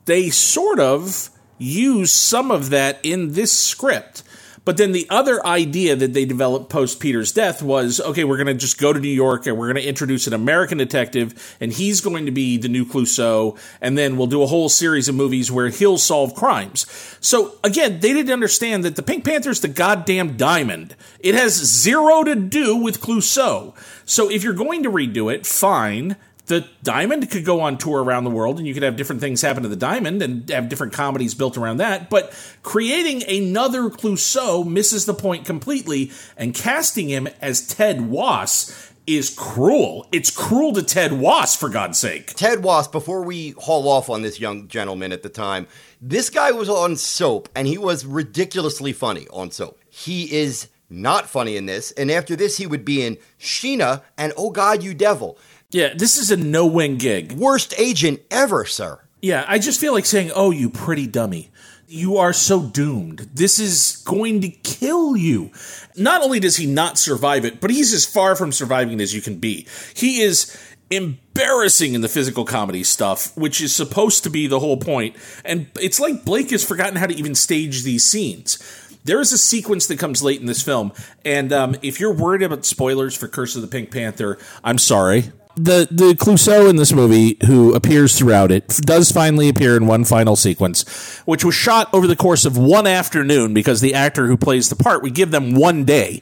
They 0.05 0.31
sort 0.31 0.79
of 0.79 1.29
use 1.59 2.11
some 2.11 2.49
of 2.49 2.71
that 2.71 2.99
in 3.03 3.33
this 3.33 3.51
script. 3.51 4.23
But 4.65 4.77
then 4.77 4.91
the 4.91 5.07
other 5.11 5.45
idea 5.45 5.95
that 5.95 6.13
they 6.13 6.25
developed 6.25 6.69
post 6.69 6.99
Peter's 6.99 7.31
death 7.31 7.61
was 7.61 8.01
okay, 8.01 8.23
we're 8.23 8.37
going 8.37 8.47
to 8.47 8.55
just 8.55 8.79
go 8.79 8.91
to 8.91 8.99
New 8.99 9.07
York 9.07 9.45
and 9.45 9.57
we're 9.57 9.71
going 9.71 9.81
to 9.81 9.87
introduce 9.87 10.25
an 10.25 10.33
American 10.33 10.79
detective, 10.79 11.55
and 11.61 11.71
he's 11.71 12.01
going 12.01 12.25
to 12.25 12.31
be 12.31 12.57
the 12.57 12.67
new 12.67 12.83
Clouseau, 12.83 13.57
and 13.79 13.97
then 13.97 14.17
we'll 14.17 14.27
do 14.27 14.41
a 14.41 14.47
whole 14.47 14.67
series 14.67 15.07
of 15.07 15.15
movies 15.15 15.51
where 15.51 15.69
he'll 15.69 15.99
solve 15.99 16.33
crimes. 16.33 16.85
So 17.21 17.55
again, 17.63 17.99
they 17.99 18.13
didn't 18.13 18.33
understand 18.33 18.83
that 18.83 18.95
the 18.95 19.03
Pink 19.03 19.23
Panther's 19.23 19.61
the 19.61 19.67
goddamn 19.67 20.35
diamond. 20.35 20.95
It 21.19 21.35
has 21.35 21.53
zero 21.53 22.23
to 22.23 22.35
do 22.35 22.75
with 22.75 23.01
Clouseau. 23.01 23.75
So 24.05 24.29
if 24.29 24.43
you're 24.43 24.53
going 24.53 24.83
to 24.83 24.91
redo 24.91 25.33
it, 25.33 25.45
fine 25.45 26.15
the 26.47 26.67
diamond 26.83 27.29
could 27.31 27.45
go 27.45 27.61
on 27.61 27.77
tour 27.77 28.03
around 28.03 28.23
the 28.23 28.29
world 28.29 28.57
and 28.57 28.67
you 28.67 28.73
could 28.73 28.83
have 28.83 28.95
different 28.95 29.21
things 29.21 29.41
happen 29.41 29.63
to 29.63 29.69
the 29.69 29.75
diamond 29.75 30.21
and 30.21 30.49
have 30.49 30.69
different 30.69 30.93
comedies 30.93 31.33
built 31.33 31.57
around 31.57 31.77
that 31.77 32.09
but 32.09 32.33
creating 32.63 33.23
another 33.29 33.89
clouseau 33.89 34.65
misses 34.65 35.05
the 35.05 35.13
point 35.13 35.45
completely 35.45 36.11
and 36.37 36.53
casting 36.53 37.09
him 37.09 37.27
as 37.41 37.65
ted 37.67 38.09
wass 38.09 38.91
is 39.07 39.29
cruel 39.29 40.07
it's 40.11 40.31
cruel 40.31 40.73
to 40.73 40.81
ted 40.81 41.13
wass 41.13 41.55
for 41.55 41.69
god's 41.69 41.97
sake 41.97 42.33
Ted 42.35 42.63
Wass, 42.63 42.87
before 42.87 43.23
we 43.23 43.51
haul 43.51 43.87
off 43.87 44.09
on 44.09 44.21
this 44.21 44.39
young 44.39 44.67
gentleman 44.67 45.11
at 45.11 45.23
the 45.23 45.29
time, 45.29 45.67
this 46.01 46.29
guy 46.29 46.51
was 46.51 46.69
on 46.69 46.95
soap 46.95 47.49
and 47.55 47.67
he 47.67 47.77
was 47.77 48.05
ridiculously 48.05 48.93
funny 48.93 49.27
on 49.31 49.51
soap. 49.51 49.79
He 49.89 50.31
is 50.33 50.67
not 50.89 51.29
funny 51.29 51.57
in 51.57 51.65
this, 51.65 51.91
and 51.93 52.11
after 52.11 52.35
this, 52.35 52.57
he 52.57 52.67
would 52.67 52.85
be 52.85 53.03
in 53.03 53.17
Sheena 53.39 54.03
and 54.17 54.33
Oh 54.37 54.51
God, 54.51 54.83
You 54.83 54.93
Devil. 54.93 55.37
Yeah 55.75 55.93
this 55.95 56.17
is 56.17 56.31
a 56.31 56.37
no-win 56.37 56.97
gig 56.97 57.33
Worst 57.33 57.73
agent 57.77 58.21
ever, 58.31 58.65
sir. 58.65 58.99
Yeah, 59.21 59.43
I 59.47 59.59
just 59.59 59.79
feel 59.79 59.93
like 59.93 60.05
saying, 60.05 60.31
"Oh, 60.35 60.51
you 60.51 60.69
pretty 60.69 61.07
dummy. 61.07 61.49
You 61.87 62.17
are 62.17 62.33
so 62.33 62.61
doomed. 62.61 63.29
This 63.33 63.59
is 63.59 64.03
going 64.05 64.41
to 64.41 64.49
kill 64.49 65.17
you." 65.17 65.51
Not 65.97 66.21
only 66.21 66.39
does 66.39 66.57
he 66.57 66.65
not 66.65 66.97
survive 66.97 67.45
it, 67.45 67.59
but 67.59 67.71
he's 67.71 67.93
as 67.93 68.05
far 68.05 68.35
from 68.35 68.51
surviving 68.51 69.01
as 69.01 69.13
you 69.15 69.21
can 69.21 69.39
be. 69.39 69.67
He 69.95 70.21
is 70.21 70.55
embarrassing 70.91 71.95
in 71.95 72.01
the 72.01 72.07
physical 72.07 72.45
comedy 72.45 72.83
stuff, 72.83 73.35
which 73.35 73.59
is 73.61 73.73
supposed 73.73 74.23
to 74.23 74.29
be 74.29 74.45
the 74.45 74.59
whole 74.59 74.77
point. 74.77 75.15
And 75.43 75.67
it's 75.81 75.99
like 75.99 76.23
Blake 76.23 76.51
has 76.51 76.63
forgotten 76.63 76.97
how 76.97 77.07
to 77.07 77.15
even 77.15 77.33
stage 77.33 77.83
these 77.83 78.03
scenes. 78.03 78.59
There 79.05 79.19
is 79.19 79.31
a 79.31 79.37
sequence 79.37 79.87
that 79.87 79.99
comes 79.99 80.23
late 80.23 80.39
in 80.39 80.45
this 80.45 80.61
film, 80.61 80.91
and 81.23 81.51
um, 81.51 81.75
if 81.81 81.99
you're 81.99 82.13
worried 82.13 82.43
about 82.43 82.65
spoilers 82.65 83.15
for 83.15 83.27
Curse 83.27 83.55
of 83.55 83.61
the 83.61 83.67
Pink 83.67 83.91
Panther, 83.91 84.37
I'm 84.63 84.77
sorry. 84.77 85.31
The 85.57 85.87
the 85.89 86.13
Clouseau 86.15 86.69
in 86.69 86.75
this 86.75 86.91
movie, 86.91 87.37
who 87.45 87.73
appears 87.73 88.17
throughout 88.17 88.51
it, 88.51 88.67
does 88.67 89.11
finally 89.11 89.47
appear 89.47 89.77
in 89.77 89.87
one 89.87 90.03
final 90.03 90.35
sequence, 90.35 91.19
which 91.25 91.45
was 91.45 91.55
shot 91.55 91.87
over 91.93 92.07
the 92.07 92.15
course 92.15 92.43
of 92.43 92.57
one 92.57 92.85
afternoon 92.85 93.53
because 93.53 93.79
the 93.79 93.93
actor 93.93 94.27
who 94.27 94.35
plays 94.35 94.69
the 94.69 94.75
part, 94.75 95.01
we 95.01 95.11
give 95.11 95.31
them 95.31 95.55
one 95.55 95.85
day. 95.85 96.21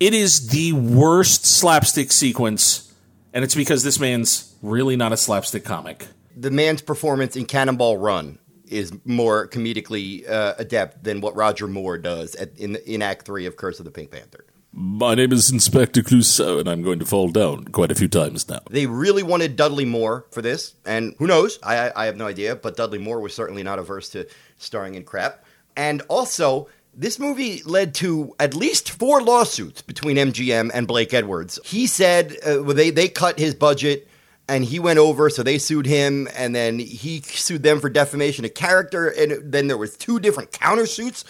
It 0.00 0.12
is 0.12 0.48
the 0.48 0.72
worst 0.72 1.46
slapstick 1.46 2.10
sequence, 2.10 2.92
and 3.32 3.44
it's 3.44 3.54
because 3.54 3.84
this 3.84 4.00
man's 4.00 4.56
really 4.60 4.96
not 4.96 5.12
a 5.12 5.16
slapstick 5.16 5.64
comic. 5.64 6.08
The 6.36 6.50
man's 6.50 6.82
performance 6.82 7.36
in 7.36 7.46
Cannonball 7.46 7.98
Run 7.98 8.40
is 8.66 8.92
more 9.04 9.46
comedically 9.46 10.28
uh, 10.28 10.54
adept 10.58 11.04
than 11.04 11.20
what 11.20 11.36
Roger 11.36 11.68
Moore 11.68 11.96
does 11.96 12.34
at, 12.34 12.58
in 12.58 12.74
in 12.86 13.02
Act 13.02 13.24
Three 13.24 13.46
of 13.46 13.56
Curse 13.56 13.78
of 13.78 13.84
the 13.84 13.92
Pink 13.92 14.10
Panther. 14.10 14.44
My 14.76 15.14
name 15.14 15.32
is 15.32 15.52
Inspector 15.52 16.02
Clouseau, 16.02 16.58
and 16.58 16.68
I'm 16.68 16.82
going 16.82 16.98
to 16.98 17.06
fall 17.06 17.28
down 17.28 17.66
quite 17.66 17.92
a 17.92 17.94
few 17.94 18.08
times 18.08 18.48
now. 18.48 18.58
They 18.68 18.86
really 18.86 19.22
wanted 19.22 19.54
Dudley 19.54 19.84
Moore 19.84 20.26
for 20.32 20.42
this, 20.42 20.74
and 20.84 21.14
who 21.20 21.28
knows? 21.28 21.60
I, 21.62 21.92
I, 21.94 22.06
have 22.06 22.16
no 22.16 22.26
idea, 22.26 22.56
but 22.56 22.76
Dudley 22.76 22.98
Moore 22.98 23.20
was 23.20 23.32
certainly 23.32 23.62
not 23.62 23.78
averse 23.78 24.08
to 24.10 24.26
starring 24.58 24.96
in 24.96 25.04
crap. 25.04 25.44
And 25.76 26.02
also, 26.08 26.68
this 26.92 27.20
movie 27.20 27.62
led 27.62 27.94
to 27.96 28.34
at 28.40 28.56
least 28.56 28.90
four 28.90 29.22
lawsuits 29.22 29.80
between 29.80 30.16
MGM 30.16 30.72
and 30.74 30.88
Blake 30.88 31.14
Edwards. 31.14 31.60
He 31.64 31.86
said 31.86 32.36
uh, 32.44 32.60
they 32.72 32.90
they 32.90 33.08
cut 33.08 33.38
his 33.38 33.54
budget. 33.54 34.08
And 34.46 34.62
he 34.62 34.78
went 34.78 34.98
over, 34.98 35.30
so 35.30 35.42
they 35.42 35.56
sued 35.56 35.86
him, 35.86 36.28
and 36.36 36.54
then 36.54 36.78
he 36.78 37.22
sued 37.22 37.62
them 37.62 37.80
for 37.80 37.88
defamation 37.88 38.44
of 38.44 38.52
character, 38.52 39.08
and 39.08 39.50
then 39.50 39.68
there 39.68 39.78
was 39.78 39.96
two 39.96 40.20
different 40.20 40.50
countersuits. 40.50 41.24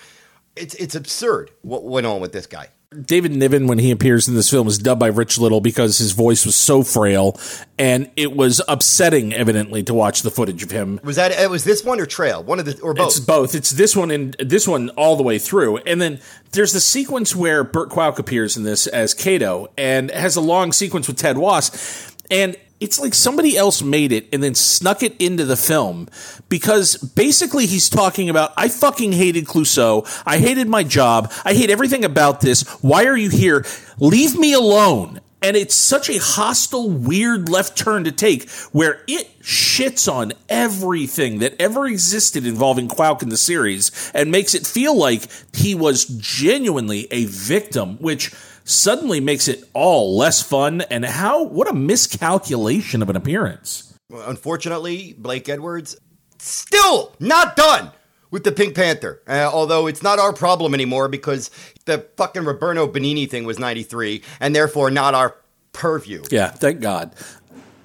It's 0.57 0.75
it's 0.75 0.97
absurd 0.97 1.53
what 1.63 1.85
went 1.85 2.07
on 2.07 2.21
with 2.21 2.33
this 2.33 2.49
guy. 2.49 2.71
David 3.03 3.33
Niven, 3.33 3.67
when 3.67 3.79
he 3.79 3.91
appears 3.91 4.29
in 4.29 4.35
this 4.35 4.51
film, 4.51 4.69
is 4.69 4.79
dubbed 4.79 5.01
by 5.01 5.09
Rich 5.09 5.39
Little 5.39 5.61
because 5.61 5.99
his 5.99 6.13
voice 6.13 6.47
was 6.47 6.55
so 6.55 6.83
frail, 6.83 7.39
and 7.79 8.11
it 8.17 8.35
was 8.35 8.61
upsetting, 8.69 9.33
evidently, 9.33 9.83
to 9.85 9.95
watch 9.95 10.23
the 10.23 10.31
footage 10.31 10.63
of 10.63 10.71
him. 10.71 11.01
Was 11.03 11.17
that 11.17 11.33
it? 11.33 11.51
Was 11.51 11.65
this 11.65 11.85
one 11.85 12.01
or 12.01 12.07
Trail? 12.07 12.43
One 12.43 12.59
of 12.59 12.67
the 12.67 12.81
or 12.81 12.95
both? 12.95 13.07
It's 13.09 13.21
both. 13.21 13.55
It's 13.55 13.71
this 13.71 13.97
one 13.97 14.11
and 14.11 14.37
this 14.39 14.69
one 14.69 14.91
all 14.91 15.17
the 15.17 15.23
way 15.23 15.39
through, 15.39 15.79
and 15.79 16.01
then 16.01 16.21
there's 16.53 16.73
the 16.73 16.81
sequence 16.81 17.35
where 17.35 17.65
Burt 17.65 17.91
Kwok 17.91 18.19
appears 18.19 18.57
in 18.57 18.63
this 18.63 18.87
as 18.87 19.15
Cato, 19.15 19.69
and 19.77 20.11
has 20.11 20.37
a 20.37 20.41
long 20.41 20.73
sequence 20.73 21.09
with 21.09 21.17
Ted 21.17 21.39
Wass, 21.39 22.15
and 22.31 22.57
it's 22.81 22.99
like 22.99 23.15
somebody 23.15 23.57
else 23.57 23.83
made 23.83 24.13
it 24.13 24.29
and 24.33 24.43
then 24.43 24.55
snuck 24.55 25.03
it 25.03 25.17
into 25.21 25.45
the 25.45 25.57
film 25.57 26.09
because 26.49 26.97
basically 26.97 27.67
he's 27.67 27.89
talking 27.89 28.29
about 28.29 28.53
I 28.57 28.69
fucking 28.69 29.13
hated 29.13 29.47
Clouseau. 29.47 30.07
I 30.27 30.39
hated 30.39 30.69
my 30.69 30.83
job. 30.83 31.33
I 31.45 31.55
hate 31.55 31.71
everything 31.71 32.05
about 32.05 32.41
this. 32.41 32.63
Why 32.83 33.07
are 33.07 33.17
you 33.17 33.31
here? 33.31 33.65
Leave 33.99 34.39
me 34.39 34.53
alone. 34.53 35.21
And 35.41 35.59
it's 35.59 35.75
such 35.75 36.09
a 36.09 36.19
hostile, 36.19 36.89
weird 36.89 37.51
left 37.51 37.77
turn 37.77 38.05
to 38.05 38.13
take 38.13 38.49
where 38.73 39.03
it 39.07 39.43
shits 39.43 40.11
on 40.11 40.33
everything 40.49 41.41
that 41.41 41.55
ever 41.61 41.87
existed 41.87 42.47
involving 42.47 42.89
Kwouk 42.89 43.23
in 43.23 43.29
the 43.29 43.37
series 43.37 44.11
and 44.15 44.31
makes 44.31 44.55
it 44.55 44.67
feel 44.67 44.97
like 44.97 45.29
he 45.53 45.75
was 45.75 46.07
genuinely 46.07 47.09
a 47.11 47.27
victim, 47.27 47.99
which 47.99 48.33
suddenly 48.65 49.21
makes 49.21 49.47
it 49.49 49.63
all 49.73 50.17
less 50.17 50.43
fun. 50.43 50.81
And 50.83 51.05
how, 51.05 51.45
what 51.45 51.69
a 51.69 51.73
miscalculation 51.75 53.03
of 53.03 53.11
an 53.11 53.17
appearance. 53.17 53.97
Unfortunately, 54.11 55.15
Blake 55.17 55.49
Edwards 55.49 55.97
still 56.39 57.15
not 57.21 57.57
done 57.57 57.91
with 58.31 58.45
the 58.45 58.53
Pink 58.53 58.75
Panther. 58.75 59.23
Uh, 59.29 59.49
although 59.53 59.87
it's 59.87 60.03
not 60.03 60.19
our 60.19 60.33
problem 60.33 60.75
anymore 60.75 61.09
because 61.09 61.51
the 61.85 62.07
fucking 62.17 62.45
Roberto 62.45 62.87
Benigni 62.89 63.31
thing 63.31 63.45
was 63.45 63.59
93 63.59 64.23
and 64.41 64.55
therefore 64.55 64.91
not 64.91 65.15
our 65.15 65.37
purview. 65.73 66.23
Yeah, 66.31 66.49
thank 66.49 66.81
God. 66.81 67.15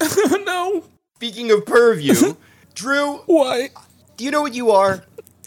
no. 0.30 0.84
Speaking 1.16 1.50
of 1.50 1.66
purview, 1.66 2.34
Drew. 2.74 3.18
Why? 3.26 3.68
Do 4.16 4.24
you 4.24 4.30
know 4.30 4.42
what 4.42 4.54
you 4.54 4.70
are? 4.70 5.04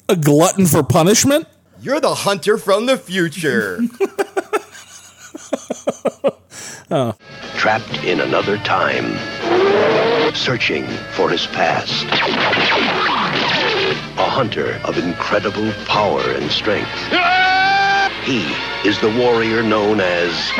A 0.07 0.15
glutton 0.15 0.67
for 0.67 0.83
punishment? 0.83 1.47
Yor 1.81 1.99
the 1.99 2.13
hunter 2.13 2.57
from 2.57 2.85
the 2.85 2.97
future. 2.97 3.79
oh. 6.91 7.15
Trapped 7.55 8.03
in 8.03 8.19
another 8.19 8.57
time, 8.59 9.15
searching 10.33 10.85
for 11.11 11.29
his 11.29 11.47
past. 11.47 12.03
A 14.17 14.29
hunter 14.29 14.79
of 14.83 14.97
incredible 14.97 15.71
power 15.85 16.21
and 16.21 16.51
strength. 16.51 16.89
He 18.23 18.53
is 18.87 18.99
the 19.01 19.13
warrior 19.17 19.63
known 19.63 19.99
as 19.99 20.51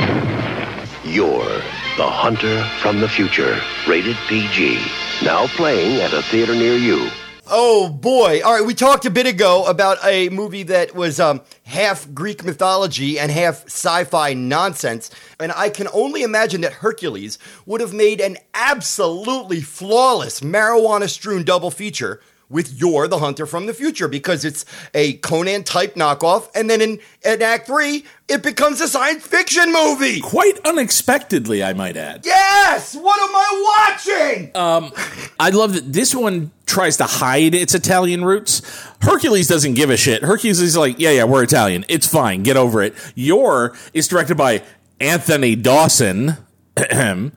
Yor 1.05 1.61
the 1.95 2.09
Hunter 2.09 2.63
from 2.81 2.99
the 3.01 3.07
Future, 3.07 3.61
rated 3.87 4.17
PG. 4.27 4.79
Now 5.23 5.45
playing 5.47 6.01
at 6.01 6.11
a 6.11 6.23
theater 6.23 6.55
near 6.55 6.75
you. 6.75 7.07
Oh 7.47 7.89
boy! 7.89 8.41
All 8.41 8.53
right, 8.53 8.65
we 8.65 8.73
talked 8.73 9.05
a 9.05 9.09
bit 9.09 9.27
ago 9.27 9.65
about 9.65 9.97
a 10.05 10.29
movie 10.29 10.63
that 10.63 10.95
was 10.95 11.19
um, 11.19 11.41
half 11.65 12.11
Greek 12.13 12.45
mythology 12.45 13.19
and 13.19 13.29
half 13.29 13.65
sci-fi 13.65 14.33
nonsense, 14.33 15.11
and 15.41 15.51
I 15.51 15.67
can 15.67 15.89
only 15.93 16.23
imagine 16.23 16.61
that 16.61 16.71
Hercules 16.71 17.37
would 17.65 17.81
have 17.81 17.93
made 17.93 18.21
an 18.21 18.37
absolutely 18.53 19.59
flawless 19.59 20.39
marijuana-strewn 20.39 21.43
double 21.43 21.69
feature 21.69 22.21
with 22.53 22.79
Yor 22.79 23.07
the 23.07 23.19
Hunter 23.19 23.45
from 23.45 23.65
the 23.65 23.73
Future 23.73 24.07
because 24.07 24.45
it's 24.45 24.65
a 24.93 25.13
Conan 25.15 25.63
type 25.63 25.95
knockoff, 25.95 26.49
and 26.55 26.69
then 26.69 26.79
in, 26.79 26.99
in 27.25 27.41
Act 27.41 27.67
Three, 27.67 28.05
it 28.29 28.43
becomes 28.43 28.79
a 28.79 28.87
science 28.87 29.25
fiction 29.25 29.73
movie. 29.73 30.21
Quite 30.21 30.59
unexpectedly, 30.65 31.63
I 31.63 31.73
might 31.73 31.97
add. 31.97 32.25
Yes! 32.25 32.95
What 32.95 33.19
am 33.19 33.35
I 33.35 33.89
watching? 33.89 34.51
Um, 34.55 34.93
I 35.39 35.49
love 35.49 35.73
that 35.73 35.91
this 35.91 36.15
one 36.15 36.51
tries 36.65 36.97
to 36.97 37.05
hide 37.05 37.53
its 37.55 37.75
Italian 37.75 38.23
roots. 38.23 38.61
Hercules 39.01 39.47
doesn't 39.47 39.73
give 39.73 39.89
a 39.89 39.97
shit. 39.97 40.23
Hercules 40.23 40.61
is 40.61 40.77
like, 40.77 40.99
yeah, 40.99 41.11
yeah, 41.11 41.23
we're 41.25 41.43
Italian. 41.43 41.83
It's 41.89 42.07
fine. 42.07 42.43
Get 42.43 42.55
over 42.55 42.81
it. 42.81 42.95
Yor 43.15 43.75
is 43.93 44.07
directed 44.07 44.37
by 44.37 44.63
Anthony 44.99 45.55
Dawson. 45.55 46.37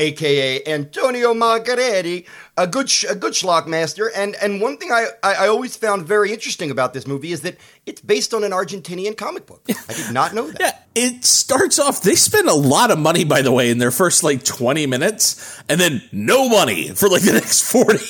aka 0.00 0.62
Antonio 0.66 1.34
Margheriti, 1.34 2.26
a 2.60 2.66
good 2.66 2.90
sh- 2.90 3.06
a 3.08 3.14
good 3.14 3.32
schlock 3.32 3.66
master. 3.66 4.10
And 4.14 4.36
and 4.36 4.60
one 4.60 4.76
thing 4.76 4.92
I, 4.92 5.06
I, 5.22 5.34
I 5.34 5.48
always 5.48 5.76
found 5.76 6.06
very 6.06 6.32
interesting 6.32 6.70
about 6.70 6.92
this 6.92 7.06
movie 7.06 7.32
is 7.32 7.40
that 7.42 7.56
it's 7.86 8.00
based 8.00 8.34
on 8.34 8.44
an 8.44 8.52
Argentinian 8.52 9.16
comic 9.16 9.46
book. 9.46 9.62
I 9.68 9.94
did 9.94 10.12
not 10.12 10.34
know 10.34 10.50
that. 10.50 10.60
yeah, 10.60 10.78
it 10.94 11.24
starts 11.24 11.78
off. 11.78 12.02
They 12.02 12.14
spend 12.14 12.48
a 12.48 12.54
lot 12.54 12.90
of 12.90 12.98
money, 12.98 13.24
by 13.24 13.42
the 13.42 13.52
way, 13.52 13.70
in 13.70 13.78
their 13.78 13.90
first 13.90 14.22
like 14.22 14.44
twenty 14.44 14.86
minutes, 14.86 15.62
and 15.68 15.80
then 15.80 16.02
no 16.12 16.48
money 16.48 16.90
for 16.90 17.08
like 17.08 17.22
the 17.22 17.32
next 17.32 17.62
forty. 17.62 17.98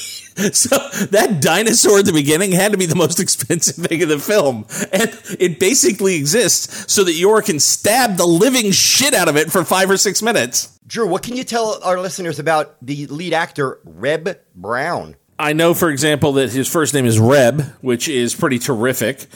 So 0.52 0.78
that 1.10 1.42
dinosaur 1.42 1.98
at 1.98 2.06
the 2.06 2.14
beginning 2.14 2.52
had 2.52 2.72
to 2.72 2.78
be 2.78 2.86
the 2.86 2.94
most 2.94 3.20
expensive 3.24 3.84
thing 3.84 4.00
in 4.00 4.08
the 4.08 4.18
film. 4.18 4.64
And 4.90 5.10
it 5.38 5.58
basically 5.60 6.14
exists 6.14 6.90
so 6.90 7.04
that 7.04 7.12
Yor 7.12 7.42
can 7.42 7.60
stab 7.60 8.16
the 8.16 8.24
living 8.24 8.70
shit 8.70 9.12
out 9.12 9.28
of 9.28 9.36
it 9.36 9.52
for 9.52 9.64
five 9.64 9.90
or 9.90 9.98
six 9.98 10.22
minutes. 10.22 10.78
Drew, 10.90 11.07
what 11.07 11.22
can 11.22 11.37
you 11.37 11.44
tell 11.44 11.81
our 11.85 12.00
listeners 12.00 12.40
about 12.40 12.74
the 12.85 13.07
lead 13.07 13.33
actor, 13.33 13.79
Reb 13.85 14.40
Brown? 14.57 15.14
I 15.38 15.53
know, 15.53 15.72
for 15.72 15.88
example, 15.88 16.33
that 16.33 16.50
his 16.50 16.66
first 16.66 16.94
name 16.94 17.07
is 17.07 17.16
Reb, 17.16 17.61
which 17.81 18.09
is 18.09 18.35
pretty 18.35 18.59
terrific. 18.59 19.26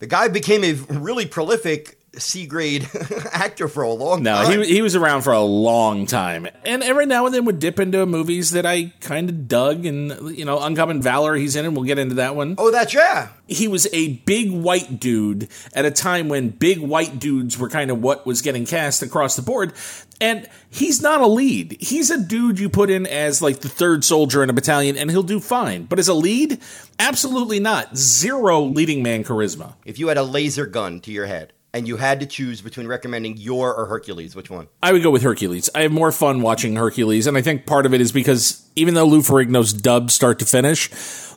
The 0.00 0.08
guy 0.08 0.26
became 0.26 0.64
a 0.64 0.72
really 0.72 1.24
prolific 1.24 1.95
C 2.18 2.46
grade 2.46 2.88
actor 3.32 3.68
for 3.68 3.82
a 3.82 3.92
long 3.92 4.22
no, 4.22 4.34
time. 4.34 4.56
No, 4.56 4.62
he, 4.62 4.74
he 4.74 4.82
was 4.82 4.96
around 4.96 5.22
for 5.22 5.32
a 5.32 5.40
long 5.40 6.06
time. 6.06 6.46
And 6.64 6.82
every 6.82 7.06
now 7.06 7.26
and 7.26 7.34
then 7.34 7.44
would 7.44 7.58
dip 7.58 7.78
into 7.78 8.04
movies 8.06 8.50
that 8.50 8.66
I 8.66 8.92
kind 9.00 9.28
of 9.28 9.48
dug. 9.48 9.86
And, 9.86 10.36
you 10.36 10.44
know, 10.44 10.60
Uncommon 10.60 11.02
Valor 11.02 11.34
he's 11.34 11.56
in, 11.56 11.64
and 11.64 11.76
we'll 11.76 11.84
get 11.84 11.98
into 11.98 12.16
that 12.16 12.36
one. 12.36 12.54
Oh, 12.58 12.70
that's 12.70 12.94
yeah. 12.94 13.28
He 13.46 13.68
was 13.68 13.86
a 13.92 14.14
big 14.18 14.50
white 14.50 14.98
dude 14.98 15.48
at 15.72 15.84
a 15.84 15.90
time 15.90 16.28
when 16.28 16.50
big 16.50 16.78
white 16.78 17.18
dudes 17.18 17.58
were 17.58 17.68
kind 17.68 17.90
of 17.90 18.02
what 18.02 18.26
was 18.26 18.42
getting 18.42 18.66
cast 18.66 19.02
across 19.02 19.36
the 19.36 19.42
board. 19.42 19.72
And 20.20 20.48
he's 20.70 21.02
not 21.02 21.20
a 21.20 21.26
lead. 21.26 21.76
He's 21.80 22.10
a 22.10 22.18
dude 22.18 22.58
you 22.58 22.68
put 22.68 22.90
in 22.90 23.06
as 23.06 23.42
like 23.42 23.60
the 23.60 23.68
third 23.68 24.04
soldier 24.04 24.42
in 24.42 24.50
a 24.50 24.54
battalion 24.54 24.96
and 24.96 25.10
he'll 25.10 25.22
do 25.22 25.40
fine. 25.40 25.84
But 25.84 25.98
as 25.98 26.08
a 26.08 26.14
lead, 26.14 26.60
absolutely 26.98 27.60
not. 27.60 27.96
Zero 27.96 28.62
leading 28.62 29.02
man 29.02 29.24
charisma. 29.24 29.74
If 29.84 29.98
you 29.98 30.08
had 30.08 30.16
a 30.16 30.22
laser 30.22 30.66
gun 30.66 31.00
to 31.00 31.12
your 31.12 31.26
head, 31.26 31.52
and 31.76 31.86
you 31.86 31.98
had 31.98 32.20
to 32.20 32.26
choose 32.26 32.62
between 32.62 32.86
recommending 32.86 33.36
Yor 33.36 33.74
or 33.74 33.84
Hercules, 33.84 34.34
which 34.34 34.48
one? 34.48 34.66
I 34.82 34.94
would 34.94 35.02
go 35.02 35.10
with 35.10 35.22
Hercules. 35.22 35.68
I 35.74 35.82
have 35.82 35.92
more 35.92 36.10
fun 36.10 36.40
watching 36.40 36.74
Hercules, 36.74 37.26
and 37.26 37.36
I 37.36 37.42
think 37.42 37.66
part 37.66 37.84
of 37.84 37.92
it 37.92 38.00
is 38.00 38.12
because 38.12 38.66
even 38.76 38.94
though 38.94 39.04
Lou 39.04 39.20
Ferrigno's 39.20 39.74
dubbed 39.74 40.10
start 40.10 40.38
to 40.38 40.46
finish, 40.46 40.88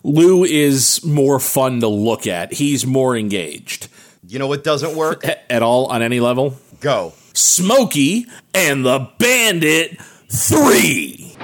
Lou 0.02 0.46
is 0.46 1.04
more 1.04 1.42
fun 1.42 1.82
to 1.82 1.90
look 1.90 2.26
at. 2.26 2.54
He's 2.54 2.86
more 2.86 3.18
engaged. 3.18 3.90
You 4.26 4.40
know 4.40 4.48
what 4.48 4.64
doesn't 4.64 4.96
work? 4.96 5.26
at 5.50 5.62
all 5.62 5.88
on 5.88 6.02
any 6.02 6.22
level? 6.22 6.58
Go. 6.80 7.12
Smokey 7.34 8.26
and 8.54 8.86
the 8.86 9.10
Bandit 9.18 10.00
3. 10.30 11.36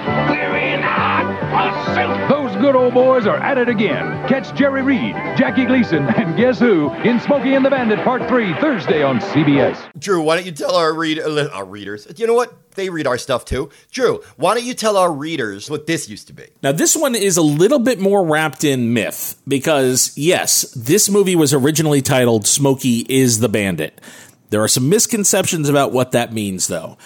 Those 1.96 2.15
good 2.66 2.74
old 2.74 2.94
boys 2.94 3.28
are 3.28 3.36
at 3.36 3.58
it 3.58 3.68
again. 3.68 4.26
Catch 4.26 4.52
Jerry 4.58 4.82
Reed, 4.82 5.14
Jackie 5.38 5.66
Gleason, 5.66 6.02
and 6.02 6.36
guess 6.36 6.58
who 6.58 6.92
in 7.04 7.20
Smokey 7.20 7.54
and 7.54 7.64
the 7.64 7.70
Bandit 7.70 8.02
Part 8.02 8.28
3 8.28 8.54
Thursday 8.54 9.04
on 9.04 9.20
CBS. 9.20 9.78
Drew, 9.96 10.20
why 10.20 10.34
don't 10.34 10.46
you 10.46 10.50
tell 10.50 10.74
our 10.74 10.92
read 10.92 11.20
uh, 11.20 11.48
our 11.52 11.64
readers? 11.64 12.08
You 12.16 12.26
know 12.26 12.34
what? 12.34 12.52
They 12.72 12.90
read 12.90 13.06
our 13.06 13.18
stuff 13.18 13.44
too. 13.44 13.70
Drew, 13.92 14.20
why 14.34 14.54
don't 14.54 14.64
you 14.64 14.74
tell 14.74 14.96
our 14.96 15.12
readers 15.12 15.70
what 15.70 15.86
this 15.86 16.08
used 16.08 16.26
to 16.26 16.32
be? 16.32 16.48
Now, 16.60 16.72
this 16.72 16.96
one 16.96 17.14
is 17.14 17.36
a 17.36 17.42
little 17.42 17.78
bit 17.78 18.00
more 18.00 18.26
wrapped 18.26 18.64
in 18.64 18.92
myth 18.92 19.40
because, 19.46 20.12
yes, 20.16 20.62
this 20.72 21.08
movie 21.08 21.36
was 21.36 21.54
originally 21.54 22.02
titled 22.02 22.48
Smokey 22.48 23.06
is 23.08 23.38
the 23.38 23.48
Bandit. 23.48 24.00
There 24.50 24.62
are 24.62 24.68
some 24.68 24.88
misconceptions 24.88 25.68
about 25.68 25.92
what 25.92 26.10
that 26.12 26.32
means, 26.32 26.66
though 26.66 26.98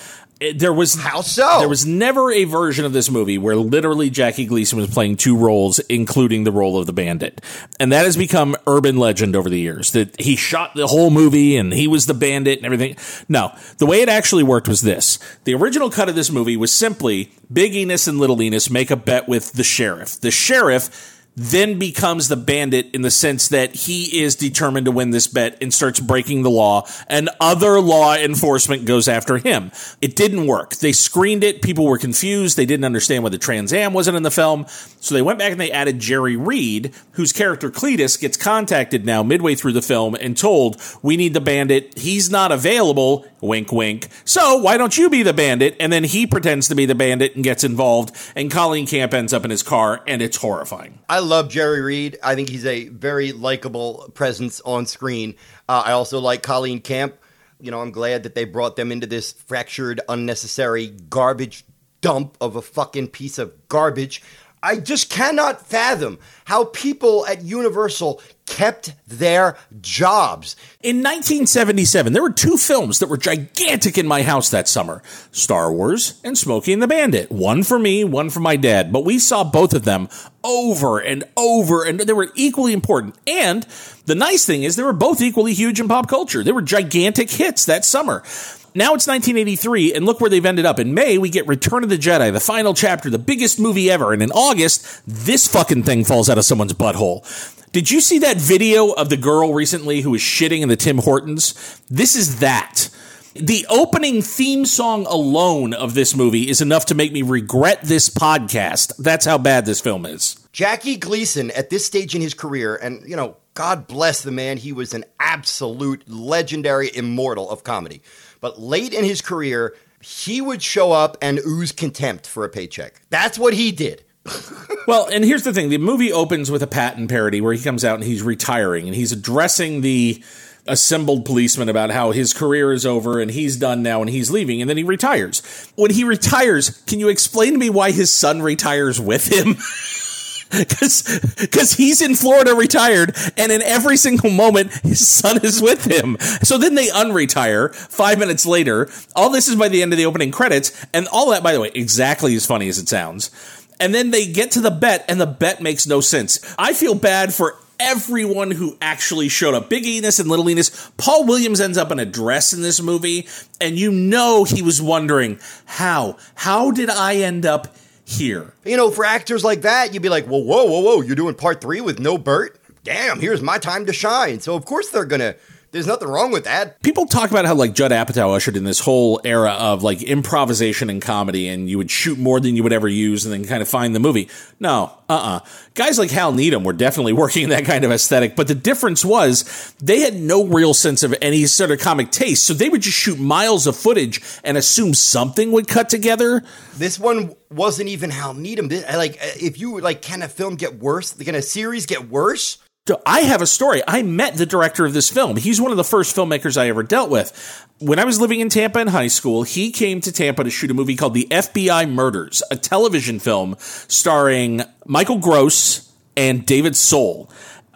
there 0.54 0.72
was 0.72 0.94
how 0.94 1.20
so? 1.20 1.58
there 1.58 1.68
was 1.68 1.84
never 1.84 2.32
a 2.32 2.44
version 2.44 2.84
of 2.84 2.92
this 2.92 3.10
movie 3.10 3.36
where 3.36 3.56
literally 3.56 4.08
Jackie 4.08 4.46
Gleason 4.46 4.78
was 4.78 4.88
playing 4.88 5.16
two 5.16 5.36
roles 5.36 5.78
including 5.80 6.44
the 6.44 6.52
role 6.52 6.78
of 6.78 6.86
the 6.86 6.92
bandit. 6.92 7.40
And 7.78 7.92
that 7.92 8.06
has 8.06 8.16
become 8.16 8.56
urban 8.66 8.96
legend 8.96 9.36
over 9.36 9.50
the 9.50 9.58
years 9.58 9.92
that 9.92 10.18
he 10.20 10.36
shot 10.36 10.74
the 10.74 10.86
whole 10.86 11.10
movie 11.10 11.56
and 11.56 11.72
he 11.72 11.86
was 11.86 12.06
the 12.06 12.14
bandit 12.14 12.58
and 12.58 12.66
everything. 12.66 12.96
No 13.28 13.54
the 13.78 13.86
way 13.86 14.00
it 14.00 14.08
actually 14.08 14.42
worked 14.42 14.68
was 14.68 14.80
this. 14.80 15.18
The 15.44 15.54
original 15.54 15.90
cut 15.90 16.08
of 16.08 16.14
this 16.14 16.30
movie 16.30 16.56
was 16.56 16.72
simply 16.72 17.32
Big 17.52 17.74
Enos 17.74 18.08
and 18.08 18.18
Little 18.18 18.40
Enos 18.40 18.70
make 18.70 18.90
a 18.90 18.96
bet 18.96 19.28
with 19.28 19.52
the 19.52 19.64
sheriff. 19.64 20.20
The 20.20 20.30
sheriff 20.30 21.19
then 21.36 21.78
becomes 21.78 22.28
the 22.28 22.36
bandit 22.36 22.88
in 22.92 23.02
the 23.02 23.10
sense 23.10 23.48
that 23.48 23.74
he 23.74 24.20
is 24.20 24.34
determined 24.34 24.84
to 24.84 24.90
win 24.90 25.10
this 25.10 25.26
bet 25.26 25.56
and 25.62 25.72
starts 25.72 26.00
breaking 26.00 26.42
the 26.42 26.50
law 26.50 26.86
and 27.08 27.30
other 27.40 27.80
law 27.80 28.14
enforcement 28.14 28.84
goes 28.84 29.08
after 29.08 29.38
him. 29.38 29.70
It 30.00 30.16
didn't 30.16 30.46
work. 30.46 30.76
They 30.76 30.92
screened 30.92 31.44
it. 31.44 31.62
People 31.62 31.86
were 31.86 31.98
confused. 31.98 32.56
They 32.56 32.66
didn't 32.66 32.84
understand 32.84 33.22
why 33.22 33.30
the 33.30 33.38
Trans 33.38 33.72
Am 33.72 33.92
wasn't 33.92 34.16
in 34.16 34.22
the 34.22 34.30
film. 34.30 34.66
So 35.00 35.14
they 35.14 35.22
went 35.22 35.38
back 35.38 35.52
and 35.52 35.60
they 35.60 35.70
added 35.70 35.98
Jerry 35.98 36.36
Reed, 36.36 36.92
whose 37.12 37.32
character 37.32 37.70
Cletus 37.70 38.20
gets 38.20 38.36
contacted 38.36 39.06
now 39.06 39.22
midway 39.22 39.54
through 39.54 39.72
the 39.72 39.82
film 39.82 40.14
and 40.16 40.36
told, 40.36 40.80
we 41.02 41.16
need 41.16 41.34
the 41.34 41.40
bandit. 41.40 41.96
He's 41.96 42.30
not 42.30 42.52
available. 42.52 43.26
Wink, 43.40 43.72
wink. 43.72 44.08
So 44.24 44.58
why 44.58 44.76
don't 44.76 44.98
you 44.98 45.08
be 45.08 45.22
the 45.22 45.32
bandit? 45.32 45.76
And 45.80 45.92
then 45.92 46.04
he 46.04 46.26
pretends 46.26 46.68
to 46.68 46.74
be 46.74 46.84
the 46.84 46.94
bandit 46.94 47.34
and 47.34 47.44
gets 47.44 47.64
involved 47.64 48.14
and 48.36 48.50
Colleen 48.50 48.86
Camp 48.86 49.14
ends 49.14 49.32
up 49.32 49.44
in 49.44 49.50
his 49.50 49.62
car 49.62 50.02
and 50.06 50.20
it's 50.20 50.36
horrifying. 50.36 50.98
I 51.08 51.19
love 51.20 51.48
Jerry 51.48 51.80
Reed. 51.80 52.18
I 52.22 52.34
think 52.34 52.48
he's 52.48 52.66
a 52.66 52.88
very 52.88 53.32
likable 53.32 54.10
presence 54.14 54.60
on 54.62 54.86
screen. 54.86 55.36
Uh, 55.68 55.82
I 55.86 55.92
also 55.92 56.18
like 56.18 56.42
Colleen 56.42 56.80
Camp. 56.80 57.16
You 57.60 57.70
know, 57.70 57.80
I'm 57.80 57.92
glad 57.92 58.22
that 58.24 58.34
they 58.34 58.44
brought 58.44 58.76
them 58.76 58.90
into 58.90 59.06
this 59.06 59.32
fractured, 59.32 60.00
unnecessary 60.08 60.88
garbage 60.88 61.64
dump 62.00 62.36
of 62.40 62.56
a 62.56 62.62
fucking 62.62 63.08
piece 63.08 63.38
of 63.38 63.68
garbage. 63.68 64.22
I 64.62 64.76
just 64.76 65.10
cannot 65.10 65.66
fathom 65.66 66.18
how 66.44 66.64
people 66.64 67.26
at 67.26 67.42
Universal 67.42 68.20
kept 68.46 68.94
their 69.06 69.56
jobs. 69.80 70.56
In 70.82 70.96
1977, 70.96 72.12
there 72.12 72.22
were 72.22 72.32
two 72.32 72.56
films 72.56 72.98
that 72.98 73.08
were 73.08 73.16
gigantic 73.16 73.96
in 73.96 74.06
my 74.06 74.22
house 74.22 74.50
that 74.50 74.68
summer 74.68 75.02
Star 75.30 75.72
Wars 75.72 76.20
and 76.24 76.36
Smokey 76.36 76.72
and 76.72 76.82
the 76.82 76.88
Bandit. 76.88 77.30
One 77.30 77.62
for 77.62 77.78
me, 77.78 78.02
one 78.02 78.28
for 78.28 78.40
my 78.40 78.56
dad. 78.56 78.92
But 78.92 79.04
we 79.04 79.18
saw 79.18 79.44
both 79.44 79.72
of 79.72 79.84
them 79.84 80.08
over 80.42 80.98
and 80.98 81.24
over, 81.36 81.84
and 81.84 82.00
they 82.00 82.12
were 82.12 82.32
equally 82.34 82.72
important. 82.72 83.16
And 83.26 83.62
the 84.06 84.14
nice 84.14 84.44
thing 84.44 84.64
is, 84.64 84.76
they 84.76 84.82
were 84.82 84.92
both 84.92 85.20
equally 85.20 85.54
huge 85.54 85.80
in 85.80 85.86
pop 85.86 86.08
culture. 86.08 86.42
They 86.42 86.52
were 86.52 86.62
gigantic 86.62 87.30
hits 87.30 87.64
that 87.66 87.84
summer. 87.84 88.24
Now 88.72 88.94
it's 88.94 89.08
1983, 89.08 89.94
and 89.94 90.06
look 90.06 90.20
where 90.20 90.30
they've 90.30 90.46
ended 90.46 90.64
up. 90.64 90.78
In 90.78 90.94
May, 90.94 91.18
we 91.18 91.28
get 91.28 91.48
Return 91.48 91.82
of 91.82 91.90
the 91.90 91.98
Jedi, 91.98 92.32
the 92.32 92.38
final 92.38 92.72
chapter, 92.72 93.10
the 93.10 93.18
biggest 93.18 93.58
movie 93.58 93.90
ever. 93.90 94.12
And 94.12 94.22
in 94.22 94.30
August, 94.30 95.02
this 95.06 95.48
fucking 95.48 95.82
thing 95.82 96.04
falls 96.04 96.30
out 96.30 96.38
of 96.38 96.44
someone's 96.44 96.72
butthole. 96.72 97.24
Did 97.72 97.90
you 97.90 98.00
see 98.00 98.20
that 98.20 98.36
video 98.36 98.90
of 98.90 99.10
the 99.10 99.16
girl 99.16 99.52
recently 99.52 100.02
who 100.02 100.10
was 100.10 100.20
shitting 100.20 100.60
in 100.60 100.68
the 100.68 100.76
Tim 100.76 100.98
Hortons? 100.98 101.80
This 101.90 102.14
is 102.14 102.38
that. 102.38 102.90
The 103.34 103.66
opening 103.68 104.22
theme 104.22 104.64
song 104.66 105.06
alone 105.06 105.72
of 105.72 105.94
this 105.94 106.16
movie 106.16 106.48
is 106.48 106.60
enough 106.60 106.86
to 106.86 106.96
make 106.96 107.12
me 107.12 107.22
regret 107.22 107.80
this 107.82 108.08
podcast. 108.08 108.96
That's 108.98 109.24
how 109.24 109.38
bad 109.38 109.66
this 109.66 109.80
film 109.80 110.04
is. 110.04 110.36
Jackie 110.52 110.96
Gleason, 110.96 111.52
at 111.52 111.70
this 111.70 111.86
stage 111.86 112.14
in 112.14 112.22
his 112.22 112.34
career, 112.34 112.74
and, 112.74 113.08
you 113.08 113.14
know, 113.14 113.36
God 113.54 113.86
bless 113.86 114.22
the 114.22 114.32
man, 114.32 114.56
he 114.56 114.72
was 114.72 114.94
an 114.94 115.04
absolute 115.20 116.08
legendary 116.08 116.90
immortal 116.94 117.48
of 117.50 117.62
comedy. 117.62 118.02
But 118.40 118.60
late 118.60 118.92
in 118.92 119.04
his 119.04 119.22
career, 119.22 119.74
he 120.02 120.40
would 120.40 120.62
show 120.62 120.92
up 120.92 121.16
and 121.20 121.38
ooze 121.46 121.72
contempt 121.72 122.26
for 122.26 122.44
a 122.44 122.48
paycheck. 122.48 123.02
That's 123.10 123.38
what 123.38 123.54
he 123.54 123.72
did. 123.72 124.04
well, 124.86 125.08
and 125.10 125.24
here's 125.24 125.44
the 125.44 125.52
thing 125.52 125.70
the 125.70 125.78
movie 125.78 126.12
opens 126.12 126.50
with 126.50 126.62
a 126.62 126.66
Patton 126.66 127.08
parody 127.08 127.40
where 127.40 127.52
he 127.52 127.62
comes 127.62 127.84
out 127.84 127.96
and 127.96 128.04
he's 128.04 128.22
retiring 128.22 128.86
and 128.86 128.94
he's 128.94 129.12
addressing 129.12 129.80
the 129.80 130.22
assembled 130.66 131.24
policemen 131.24 131.68
about 131.68 131.90
how 131.90 132.10
his 132.12 132.34
career 132.34 132.72
is 132.72 132.84
over 132.84 133.18
and 133.18 133.30
he's 133.30 133.56
done 133.56 133.82
now 133.82 134.00
and 134.00 134.10
he's 134.10 134.30
leaving 134.30 134.60
and 134.60 134.68
then 134.68 134.76
he 134.76 134.84
retires. 134.84 135.42
When 135.74 135.90
he 135.90 136.04
retires, 136.04 136.70
can 136.86 137.00
you 137.00 137.08
explain 137.08 137.52
to 137.52 137.58
me 137.58 137.70
why 137.70 137.92
his 137.92 138.12
son 138.12 138.42
retires 138.42 139.00
with 139.00 139.26
him? 139.26 139.56
because 141.38 141.74
he's 141.76 142.02
in 142.02 142.14
Florida 142.14 142.54
retired, 142.54 143.16
and 143.36 143.52
in 143.52 143.62
every 143.62 143.96
single 143.96 144.30
moment 144.30 144.72
his 144.82 145.06
son 145.06 145.44
is 145.44 145.62
with 145.62 145.84
him. 145.84 146.16
So 146.42 146.58
then 146.58 146.74
they 146.74 146.88
unretire 146.88 147.74
five 147.74 148.18
minutes 148.18 148.44
later. 148.44 148.90
All 149.14 149.30
this 149.30 149.48
is 149.48 149.56
by 149.56 149.68
the 149.68 149.82
end 149.82 149.92
of 149.92 149.96
the 149.98 150.06
opening 150.06 150.32
credits, 150.32 150.86
and 150.92 151.06
all 151.08 151.30
that, 151.30 151.42
by 151.42 151.52
the 151.52 151.60
way, 151.60 151.70
exactly 151.74 152.34
as 152.34 152.46
funny 152.46 152.68
as 152.68 152.78
it 152.78 152.88
sounds. 152.88 153.30
And 153.78 153.94
then 153.94 154.10
they 154.10 154.26
get 154.26 154.50
to 154.52 154.60
the 154.60 154.70
bet, 154.70 155.04
and 155.08 155.20
the 155.20 155.26
bet 155.26 155.62
makes 155.62 155.86
no 155.86 156.00
sense. 156.00 156.40
I 156.58 156.74
feel 156.74 156.94
bad 156.94 157.32
for 157.32 157.56
everyone 157.78 158.50
who 158.50 158.76
actually 158.80 159.28
showed 159.28 159.54
up. 159.54 159.70
Big 159.70 159.86
Enos 159.86 160.18
and 160.18 160.28
Little 160.28 160.48
Enos. 160.50 160.90
Paul 160.98 161.26
Williams 161.26 161.60
ends 161.60 161.78
up 161.78 161.90
in 161.90 161.98
a 161.98 162.04
dress 162.04 162.52
in 162.52 162.60
this 162.60 162.82
movie, 162.82 163.26
and 163.60 163.78
you 163.78 163.90
know 163.90 164.44
he 164.44 164.62
was 164.62 164.82
wondering 164.82 165.38
how, 165.64 166.16
how 166.34 166.70
did 166.70 166.90
I 166.90 167.16
end 167.16 167.46
up 167.46 167.74
here? 168.10 168.52
You 168.64 168.76
know, 168.76 168.90
for 168.90 169.04
actors 169.04 169.44
like 169.44 169.62
that, 169.62 169.92
you'd 169.94 170.02
be 170.02 170.08
like, 170.08 170.26
well, 170.26 170.42
whoa, 170.42 170.64
whoa, 170.64 170.80
whoa, 170.80 171.00
you're 171.00 171.16
doing 171.16 171.34
part 171.34 171.60
three 171.60 171.80
with 171.80 171.98
no 171.98 172.18
Bert? 172.18 172.60
Damn, 172.82 173.20
here's 173.20 173.42
my 173.42 173.58
time 173.58 173.86
to 173.86 173.92
shine. 173.92 174.40
So, 174.40 174.54
of 174.56 174.64
course, 174.64 174.90
they're 174.90 175.04
going 175.04 175.20
to 175.20 175.36
there's 175.72 175.86
nothing 175.86 176.08
wrong 176.08 176.32
with 176.32 176.44
that. 176.44 176.82
People 176.82 177.06
talk 177.06 177.30
about 177.30 177.44
how 177.44 177.54
like 177.54 177.74
Judd 177.74 177.92
Apatow 177.92 178.34
ushered 178.34 178.56
in 178.56 178.64
this 178.64 178.80
whole 178.80 179.20
era 179.24 179.52
of 179.52 179.82
like 179.82 180.02
improvisation 180.02 180.90
and 180.90 181.00
comedy, 181.00 181.48
and 181.48 181.70
you 181.70 181.78
would 181.78 181.90
shoot 181.90 182.18
more 182.18 182.40
than 182.40 182.56
you 182.56 182.62
would 182.62 182.72
ever 182.72 182.88
use, 182.88 183.24
and 183.24 183.32
then 183.32 183.44
kind 183.44 183.62
of 183.62 183.68
find 183.68 183.94
the 183.94 184.00
movie. 184.00 184.28
No, 184.58 184.92
uh, 185.08 185.12
uh-uh. 185.12 185.36
uh 185.36 185.40
Guys 185.74 185.98
like 185.98 186.10
Hal 186.10 186.32
Needham 186.32 186.64
were 186.64 186.72
definitely 186.72 187.12
working 187.20 187.44
in 187.44 187.50
that 187.50 187.64
kind 187.64 187.84
of 187.84 187.92
aesthetic, 187.92 188.34
but 188.34 188.48
the 188.48 188.54
difference 188.54 189.04
was 189.04 189.74
they 189.80 190.00
had 190.00 190.14
no 190.14 190.44
real 190.44 190.74
sense 190.74 191.02
of 191.02 191.14
any 191.22 191.46
sort 191.46 191.70
of 191.70 191.78
comic 191.78 192.10
taste, 192.10 192.44
so 192.44 192.52
they 192.52 192.68
would 192.68 192.82
just 192.82 192.98
shoot 192.98 193.18
miles 193.18 193.66
of 193.66 193.76
footage 193.76 194.20
and 194.42 194.56
assume 194.56 194.94
something 194.94 195.52
would 195.52 195.68
cut 195.68 195.88
together. 195.88 196.42
This 196.76 196.98
one 196.98 197.36
wasn't 197.50 197.88
even 197.88 198.10
Hal 198.10 198.34
Needham. 198.34 198.68
Like, 198.68 199.18
if 199.40 199.58
you 199.60 199.80
like, 199.80 200.02
can 200.02 200.22
a 200.22 200.28
film 200.28 200.56
get 200.56 200.78
worse? 200.78 201.12
Can 201.12 201.34
a 201.34 201.42
series 201.42 201.86
get 201.86 202.08
worse? 202.08 202.58
I 203.06 203.20
have 203.20 203.42
a 203.42 203.46
story. 203.46 203.82
I 203.86 204.02
met 204.02 204.36
the 204.36 204.46
director 204.46 204.84
of 204.84 204.94
this 204.94 205.10
film. 205.10 205.36
He's 205.36 205.60
one 205.60 205.70
of 205.70 205.76
the 205.76 205.84
first 205.84 206.16
filmmakers 206.16 206.56
I 206.56 206.68
ever 206.68 206.82
dealt 206.82 207.10
with. 207.10 207.66
When 207.78 207.98
I 207.98 208.04
was 208.04 208.20
living 208.20 208.40
in 208.40 208.48
Tampa 208.48 208.80
in 208.80 208.88
high 208.88 209.06
school, 209.06 209.42
he 209.42 209.70
came 209.70 210.00
to 210.00 210.12
Tampa 210.12 210.44
to 210.44 210.50
shoot 210.50 210.70
a 210.70 210.74
movie 210.74 210.96
called 210.96 211.14
The 211.14 211.28
FBI 211.30 211.90
Murders, 211.90 212.42
a 212.50 212.56
television 212.56 213.20
film 213.20 213.56
starring 213.58 214.62
Michael 214.86 215.18
Gross 215.18 215.92
and 216.16 216.44
David 216.44 216.74
Soul. 216.74 217.30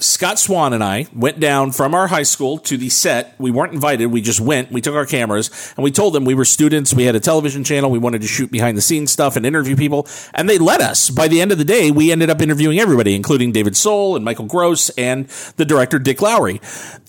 Scott 0.05 0.39
Swan 0.39 0.75
and 0.75 0.85
I 0.85 1.07
went 1.15 1.41
down 1.41 1.73
from 1.73 1.95
our 1.95 2.09
high 2.09 2.25
school 2.25 2.59
to 2.59 2.77
the 2.77 2.91
set. 2.91 3.35
We 3.39 3.51
weren't 3.51 3.73
invited. 3.73 4.07
We 4.07 4.21
just 4.21 4.39
went. 4.39 4.71
We 4.71 4.81
took 4.81 4.95
our 4.95 5.07
cameras 5.07 5.73
and 5.77 5.83
we 5.83 5.91
told 5.91 6.13
them 6.13 6.25
we 6.27 6.35
were 6.35 6.45
students. 6.45 6.93
We 6.93 7.05
had 7.05 7.17
a 7.17 7.21
television 7.21 7.65
channel. 7.65 7.91
We 7.91 7.99
wanted 7.99 8.21
to 8.21 8.29
shoot 8.29 8.51
behind 8.51 8.77
the 8.77 8.83
scenes 8.83 9.11
stuff 9.11 9.35
and 9.35 9.47
interview 9.47 9.77
people. 9.77 10.07
And 10.35 10.49
they 10.49 10.59
let 10.59 10.83
us. 10.83 11.09
By 11.09 11.29
the 11.29 11.41
end 11.41 11.53
of 11.53 11.59
the 11.59 11.65
day, 11.65 11.91
we 11.91 12.13
ended 12.13 12.29
up 12.29 12.43
interviewing 12.43 12.79
everybody, 12.79 13.15
including 13.15 13.53
David 13.53 13.77
Soul 13.77 14.15
and 14.15 14.25
Michael 14.25 14.47
Gross 14.47 14.91
and 14.91 15.27
the 15.57 15.65
director 15.65 15.99
Dick 15.99 16.21
Lowry. 16.21 16.61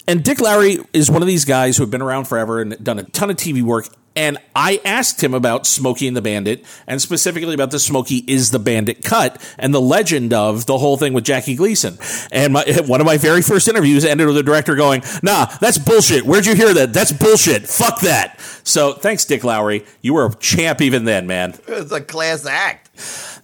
And 0.08 0.24
Dick 0.24 0.39
Lowry 0.39 0.80
is 0.93 1.12
one 1.12 1.22
of 1.22 1.28
these 1.28 1.43
guys 1.43 1.76
who 1.76 1.84
have 1.84 1.91
been 1.91 2.02
around 2.02 2.26
forever 2.26 2.62
and 2.62 2.82
done 2.82 3.00
a 3.00 3.04
ton 3.04 3.30
of 3.30 3.36
TV 3.36 3.62
work. 3.62 3.88
And 4.18 4.38
I 4.55 4.80
asked 4.86 5.22
him 5.22 5.34
about 5.34 5.68
Smokey 5.68 6.07
and 6.07 6.16
the 6.16 6.22
Bandit, 6.22 6.63
and 6.88 7.01
specifically 7.01 7.53
about 7.53 7.72
the 7.72 7.80
Smokey 7.80 8.24
is 8.28 8.51
the 8.51 8.59
Bandit 8.59 9.03
cut 9.03 9.41
and 9.59 9.74
the 9.74 9.82
legend 9.82 10.34
of 10.34 10.66
the 10.68 10.78
whole 10.78 10.95
thing 10.95 11.11
with 11.11 11.26
Jackie 11.26 11.55
Gleason. 11.55 11.97
And 12.32 12.53
my, 12.53 12.63
one 12.86 13.01
of 13.01 13.05
my 13.05 13.18
very 13.18 13.41
first 13.41 13.68
interviews 13.68 14.05
ended 14.05 14.28
with 14.28 14.38
the 14.38 14.43
director 14.43 14.76
going, 14.76 15.03
"Nah, 15.22 15.47
that's 15.59 15.78
bullshit. 15.78 16.26
Where'd 16.26 16.45
you 16.45 16.55
hear 16.55 16.74
that? 16.74 16.93
That's 16.93 17.11
bullshit. 17.11 17.68
Fuck 17.68 18.01
that." 18.01 18.39
So 18.63 18.93
thanks, 18.93 19.26
Dick 19.26 19.43
Lowry. 19.43 19.86
You 20.01 20.13
were 20.13 20.28
a 20.28 20.36
champ 20.36 20.82
even 20.82 21.03
then, 21.03 21.28
man. 21.28 21.55
It's 21.76 21.91
a 21.91 22.01
class 22.01 22.45
act. 22.45 22.89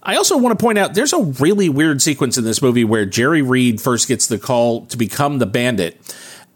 I 0.02 0.16
also 0.16 0.38
want 0.38 0.58
to 0.58 0.62
point 0.62 0.78
out 0.78 0.94
there's 0.94 1.12
a 1.12 1.22
really 1.22 1.68
weird 1.68 2.00
sequence 2.00 2.38
in 2.38 2.44
this 2.44 2.62
movie 2.62 2.82
where 2.82 3.04
Jerry 3.04 3.42
Reed 3.42 3.80
first 3.80 4.08
gets 4.08 4.26
the 4.26 4.38
call 4.38 4.86
to 4.86 4.96
become 4.96 5.38
the 5.38 5.46
Bandit, 5.46 6.00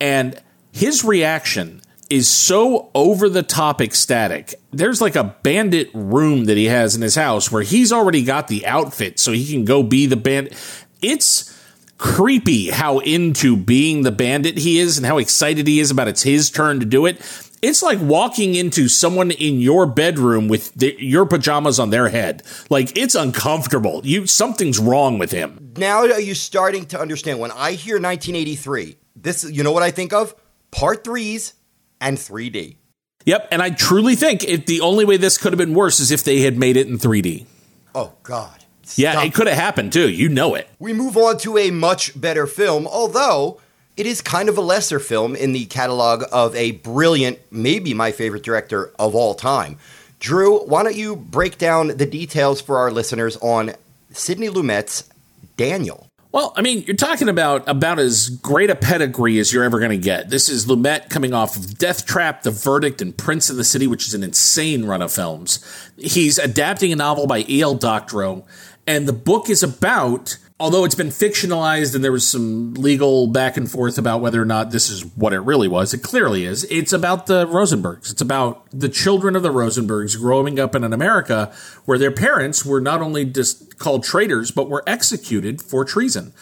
and 0.00 0.40
his 0.72 1.04
reaction 1.04 1.82
is 2.08 2.28
so 2.28 2.90
over 2.94 3.28
the 3.28 3.42
top 3.42 3.80
ecstatic. 3.80 4.54
There's 4.70 5.00
like 5.00 5.16
a 5.16 5.36
bandit 5.42 5.90
room 5.92 6.44
that 6.44 6.56
he 6.56 6.66
has 6.66 6.94
in 6.94 7.02
his 7.02 7.14
house 7.14 7.50
where 7.50 7.62
he's 7.62 7.92
already 7.92 8.22
got 8.22 8.48
the 8.48 8.66
outfit 8.66 9.18
so 9.18 9.32
he 9.32 9.50
can 9.50 9.64
go 9.64 9.82
be 9.82 10.06
the 10.06 10.16
bandit. 10.16 10.54
It's 11.02 11.52
creepy 11.98 12.70
how 12.70 12.98
into 12.98 13.56
being 13.56 14.02
the 14.02 14.12
bandit 14.12 14.58
he 14.58 14.78
is 14.78 14.98
and 14.98 15.06
how 15.06 15.18
excited 15.18 15.66
he 15.66 15.80
is 15.80 15.90
about 15.90 16.08
it's 16.08 16.22
his 16.22 16.50
turn 16.50 16.80
to 16.80 16.86
do 16.86 17.06
it. 17.06 17.20
It's 17.62 17.82
like 17.82 17.98
walking 18.00 18.54
into 18.54 18.88
someone 18.88 19.30
in 19.30 19.60
your 19.60 19.86
bedroom 19.86 20.46
with 20.46 20.72
the, 20.74 20.94
your 20.98 21.24
pajamas 21.26 21.80
on 21.80 21.90
their 21.90 22.08
head. 22.08 22.42
Like 22.68 22.96
it's 22.96 23.14
uncomfortable. 23.14 24.02
You 24.04 24.26
something's 24.26 24.78
wrong 24.78 25.18
with 25.18 25.32
him. 25.32 25.72
Now 25.76 26.00
are 26.00 26.20
you 26.20 26.34
starting 26.34 26.84
to 26.86 27.00
understand 27.00 27.40
when 27.40 27.50
I 27.50 27.72
hear 27.72 27.94
1983? 27.94 28.98
This 29.16 29.50
you 29.50 29.64
know 29.64 29.72
what 29.72 29.82
I 29.82 29.90
think 29.90 30.12
of? 30.12 30.34
Part 30.70 31.02
3s 31.02 31.54
and 32.00 32.16
3D. 32.16 32.76
Yep, 33.24 33.48
and 33.50 33.60
I 33.60 33.70
truly 33.70 34.14
think 34.14 34.44
if 34.44 34.66
the 34.66 34.80
only 34.80 35.04
way 35.04 35.16
this 35.16 35.36
could 35.36 35.52
have 35.52 35.58
been 35.58 35.74
worse 35.74 35.98
is 35.98 36.10
if 36.12 36.22
they 36.22 36.40
had 36.40 36.56
made 36.56 36.76
it 36.76 36.86
in 36.86 36.98
3D. 36.98 37.46
Oh 37.94 38.12
God. 38.22 38.64
Stop. 38.82 38.98
Yeah, 38.98 39.22
it 39.24 39.34
could 39.34 39.48
have 39.48 39.56
happened 39.56 39.92
too. 39.92 40.08
You 40.08 40.28
know 40.28 40.54
it. 40.54 40.68
We 40.78 40.92
move 40.92 41.16
on 41.16 41.38
to 41.38 41.58
a 41.58 41.72
much 41.72 42.18
better 42.18 42.46
film, 42.46 42.86
although 42.86 43.60
it 43.96 44.06
is 44.06 44.20
kind 44.20 44.48
of 44.48 44.56
a 44.56 44.60
lesser 44.60 45.00
film 45.00 45.34
in 45.34 45.52
the 45.52 45.64
catalog 45.66 46.22
of 46.30 46.54
a 46.54 46.72
brilliant, 46.72 47.40
maybe 47.50 47.94
my 47.94 48.12
favorite 48.12 48.44
director 48.44 48.92
of 48.98 49.14
all 49.16 49.34
time. 49.34 49.78
Drew, 50.20 50.60
why 50.60 50.84
don't 50.84 50.94
you 50.94 51.16
break 51.16 51.58
down 51.58 51.88
the 51.88 52.06
details 52.06 52.60
for 52.60 52.78
our 52.78 52.92
listeners 52.92 53.36
on 53.38 53.72
Sidney 54.10 54.48
Lumet's 54.48 55.08
Daniel? 55.56 56.06
Well, 56.32 56.52
I 56.56 56.62
mean, 56.62 56.82
you're 56.82 56.96
talking 56.96 57.28
about 57.28 57.68
about 57.68 57.98
as 57.98 58.28
great 58.28 58.68
a 58.68 58.74
pedigree 58.74 59.38
as 59.38 59.52
you're 59.52 59.64
ever 59.64 59.78
going 59.78 59.92
to 59.92 59.98
get. 59.98 60.28
This 60.28 60.48
is 60.48 60.66
Lumet 60.66 61.08
coming 61.08 61.32
off 61.32 61.56
of 61.56 61.78
Death 61.78 62.04
Trap, 62.04 62.42
The 62.42 62.50
Verdict, 62.50 63.00
and 63.00 63.16
Prince 63.16 63.48
of 63.48 63.56
the 63.56 63.64
City, 63.64 63.86
which 63.86 64.06
is 64.06 64.14
an 64.14 64.22
insane 64.22 64.84
run 64.84 65.02
of 65.02 65.12
films. 65.12 65.64
He's 65.96 66.38
adapting 66.38 66.92
a 66.92 66.96
novel 66.96 67.26
by 67.26 67.44
E.L. 67.48 67.74
Doctorow, 67.76 68.44
and 68.86 69.08
the 69.08 69.12
book 69.12 69.48
is 69.48 69.62
about 69.62 70.36
although 70.58 70.84
it's 70.84 70.94
been 70.94 71.08
fictionalized 71.08 71.94
and 71.94 72.02
there 72.02 72.12
was 72.12 72.26
some 72.26 72.72
legal 72.74 73.26
back 73.26 73.56
and 73.56 73.70
forth 73.70 73.98
about 73.98 74.22
whether 74.22 74.40
or 74.40 74.46
not 74.46 74.70
this 74.70 74.88
is 74.88 75.04
what 75.14 75.32
it 75.32 75.40
really 75.40 75.68
was, 75.68 75.92
it 75.92 76.02
clearly 76.02 76.44
is. 76.44 76.64
It's 76.64 76.92
about 76.92 77.26
the 77.26 77.46
Rosenbergs. 77.46 78.10
It's 78.10 78.22
about 78.22 78.66
the 78.72 78.88
children 78.88 79.36
of 79.36 79.42
the 79.42 79.52
Rosenbergs 79.52 80.18
growing 80.18 80.58
up 80.58 80.74
in 80.74 80.82
an 80.82 80.92
America 80.92 81.52
where 81.84 81.98
their 81.98 82.10
parents 82.10 82.64
were 82.64 82.80
not 82.80 83.02
only 83.02 83.24
just 83.26 83.78
called 83.78 84.02
traitors, 84.02 84.50
but 84.50 84.70
were 84.70 84.82
executed 84.86 85.60
for 85.60 85.84
treason. 85.84 86.32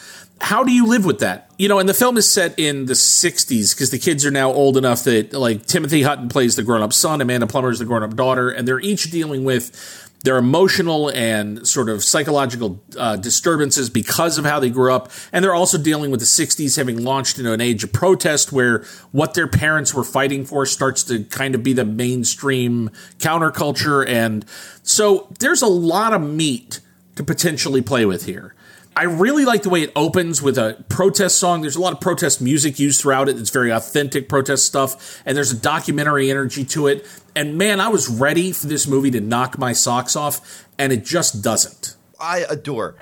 How 0.41 0.63
do 0.63 0.71
you 0.71 0.85
live 0.85 1.05
with 1.05 1.19
that? 1.19 1.49
You 1.57 1.69
know, 1.69 1.79
and 1.79 1.87
the 1.87 1.93
film 1.93 2.17
is 2.17 2.29
set 2.29 2.59
in 2.59 2.87
the 2.87 2.93
60s 2.93 3.73
because 3.73 3.89
the 3.89 3.99
kids 3.99 4.25
are 4.25 4.31
now 4.31 4.51
old 4.51 4.75
enough 4.75 5.05
that, 5.05 5.31
like, 5.31 5.65
Timothy 5.65 6.01
Hutton 6.01 6.27
plays 6.27 6.57
the 6.57 6.63
grown 6.63 6.81
up 6.81 6.91
son, 6.91 7.21
Amanda 7.21 7.47
Plummer 7.47 7.69
is 7.69 7.79
the 7.79 7.85
grown 7.85 8.03
up 8.03 8.15
daughter, 8.15 8.49
and 8.49 8.67
they're 8.67 8.81
each 8.81 9.09
dealing 9.11 9.45
with 9.45 10.04
their 10.25 10.37
emotional 10.37 11.09
and 11.09 11.67
sort 11.67 11.87
of 11.87 12.03
psychological 12.03 12.83
uh, 12.97 13.15
disturbances 13.15 13.91
because 13.91 14.39
of 14.39 14.45
how 14.45 14.59
they 14.59 14.71
grew 14.71 14.91
up. 14.91 15.11
And 15.31 15.45
they're 15.45 15.53
also 15.53 15.77
dealing 15.77 16.09
with 16.09 16.19
the 16.19 16.25
60s 16.25 16.75
having 16.77 17.03
launched 17.03 17.37
into 17.37 17.53
an 17.53 17.61
age 17.61 17.83
of 17.83 17.93
protest 17.93 18.51
where 18.51 18.83
what 19.11 19.35
their 19.35 19.47
parents 19.47 19.93
were 19.93 20.03
fighting 20.03 20.43
for 20.43 20.65
starts 20.65 21.03
to 21.03 21.23
kind 21.25 21.53
of 21.53 21.61
be 21.61 21.73
the 21.73 21.85
mainstream 21.85 22.89
counterculture. 23.19 24.07
And 24.07 24.45
so 24.81 25.27
there's 25.39 25.61
a 25.61 25.67
lot 25.67 26.13
of 26.13 26.21
meat 26.21 26.79
to 27.15 27.23
potentially 27.23 27.83
play 27.83 28.05
with 28.05 28.25
here. 28.25 28.54
I 28.97 29.03
really 29.03 29.43
like 29.43 29.63
the 29.63 29.69
way 29.69 29.81
it 29.81 29.91
opens 29.93 30.41
with 30.41 30.57
a 30.57 30.81
protest 30.87 31.37
song. 31.37 31.61
There's 31.61 31.75
a 31.75 31.81
lot 31.81 31.91
of 31.91 31.99
protest 31.99 32.41
music 32.41 32.79
used 32.79 33.01
throughout 33.01 33.27
it. 33.27 33.37
It's 33.37 33.49
very 33.49 33.69
authentic 33.69 34.29
protest 34.29 34.65
stuff, 34.65 35.21
and 35.25 35.35
there's 35.35 35.51
a 35.51 35.57
documentary 35.57 36.31
energy 36.31 36.63
to 36.65 36.87
it. 36.87 37.05
And 37.35 37.57
man, 37.57 37.81
I 37.81 37.89
was 37.89 38.07
ready 38.07 38.53
for 38.53 38.67
this 38.67 38.87
movie 38.87 39.11
to 39.11 39.19
knock 39.19 39.57
my 39.57 39.73
socks 39.73 40.15
off, 40.15 40.65
and 40.77 40.93
it 40.93 41.03
just 41.03 41.43
doesn't. 41.43 41.97
I 42.21 42.45
adore 42.49 42.95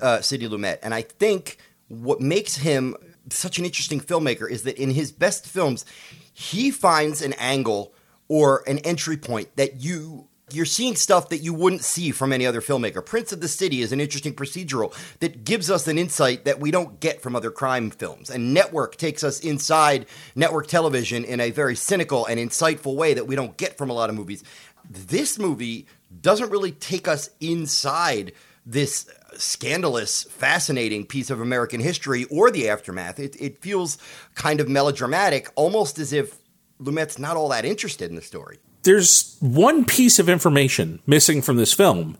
uh, 0.00 0.20
Sidney 0.20 0.48
Lumet, 0.48 0.78
and 0.84 0.94
I 0.94 1.02
think 1.02 1.56
what 1.88 2.20
makes 2.20 2.58
him 2.58 2.94
such 3.30 3.58
an 3.58 3.64
interesting 3.64 4.00
filmmaker 4.00 4.48
is 4.48 4.62
that 4.62 4.78
in 4.78 4.90
his 4.90 5.10
best 5.10 5.46
films, 5.46 5.84
he 6.32 6.70
finds 6.70 7.22
an 7.22 7.32
angle 7.34 7.92
or 8.28 8.62
an 8.68 8.78
entry 8.78 9.16
point 9.16 9.56
that 9.56 9.80
you 9.80 10.28
you're 10.54 10.64
seeing 10.64 10.96
stuff 10.96 11.28
that 11.30 11.38
you 11.38 11.54
wouldn't 11.54 11.82
see 11.82 12.10
from 12.10 12.32
any 12.32 12.46
other 12.46 12.60
filmmaker. 12.60 13.04
Prince 13.04 13.32
of 13.32 13.40
the 13.40 13.48
City 13.48 13.82
is 13.82 13.92
an 13.92 14.00
interesting 14.00 14.34
procedural 14.34 14.94
that 15.20 15.44
gives 15.44 15.70
us 15.70 15.86
an 15.88 15.98
insight 15.98 16.44
that 16.44 16.60
we 16.60 16.70
don't 16.70 17.00
get 17.00 17.22
from 17.22 17.36
other 17.36 17.50
crime 17.50 17.90
films. 17.90 18.30
And 18.30 18.54
Network 18.54 18.96
takes 18.96 19.24
us 19.24 19.40
inside 19.40 20.06
network 20.34 20.66
television 20.66 21.24
in 21.24 21.40
a 21.40 21.50
very 21.50 21.76
cynical 21.76 22.26
and 22.26 22.38
insightful 22.38 22.96
way 22.96 23.14
that 23.14 23.26
we 23.26 23.36
don't 23.36 23.56
get 23.56 23.76
from 23.76 23.90
a 23.90 23.94
lot 23.94 24.10
of 24.10 24.16
movies. 24.16 24.44
This 24.88 25.38
movie 25.38 25.86
doesn't 26.20 26.50
really 26.50 26.72
take 26.72 27.06
us 27.06 27.30
inside 27.40 28.32
this 28.66 29.08
scandalous, 29.36 30.24
fascinating 30.24 31.06
piece 31.06 31.30
of 31.30 31.40
American 31.40 31.80
history 31.80 32.24
or 32.24 32.50
the 32.50 32.68
aftermath. 32.68 33.18
It, 33.18 33.36
it 33.40 33.62
feels 33.62 33.98
kind 34.34 34.60
of 34.60 34.68
melodramatic, 34.68 35.48
almost 35.54 35.98
as 35.98 36.12
if 36.12 36.38
Lumet's 36.80 37.18
not 37.18 37.36
all 37.36 37.48
that 37.50 37.64
interested 37.64 38.10
in 38.10 38.16
the 38.16 38.22
story 38.22 38.58
there's 38.82 39.36
one 39.40 39.84
piece 39.84 40.18
of 40.18 40.28
information 40.28 41.00
missing 41.06 41.42
from 41.42 41.56
this 41.56 41.72
film 41.72 42.16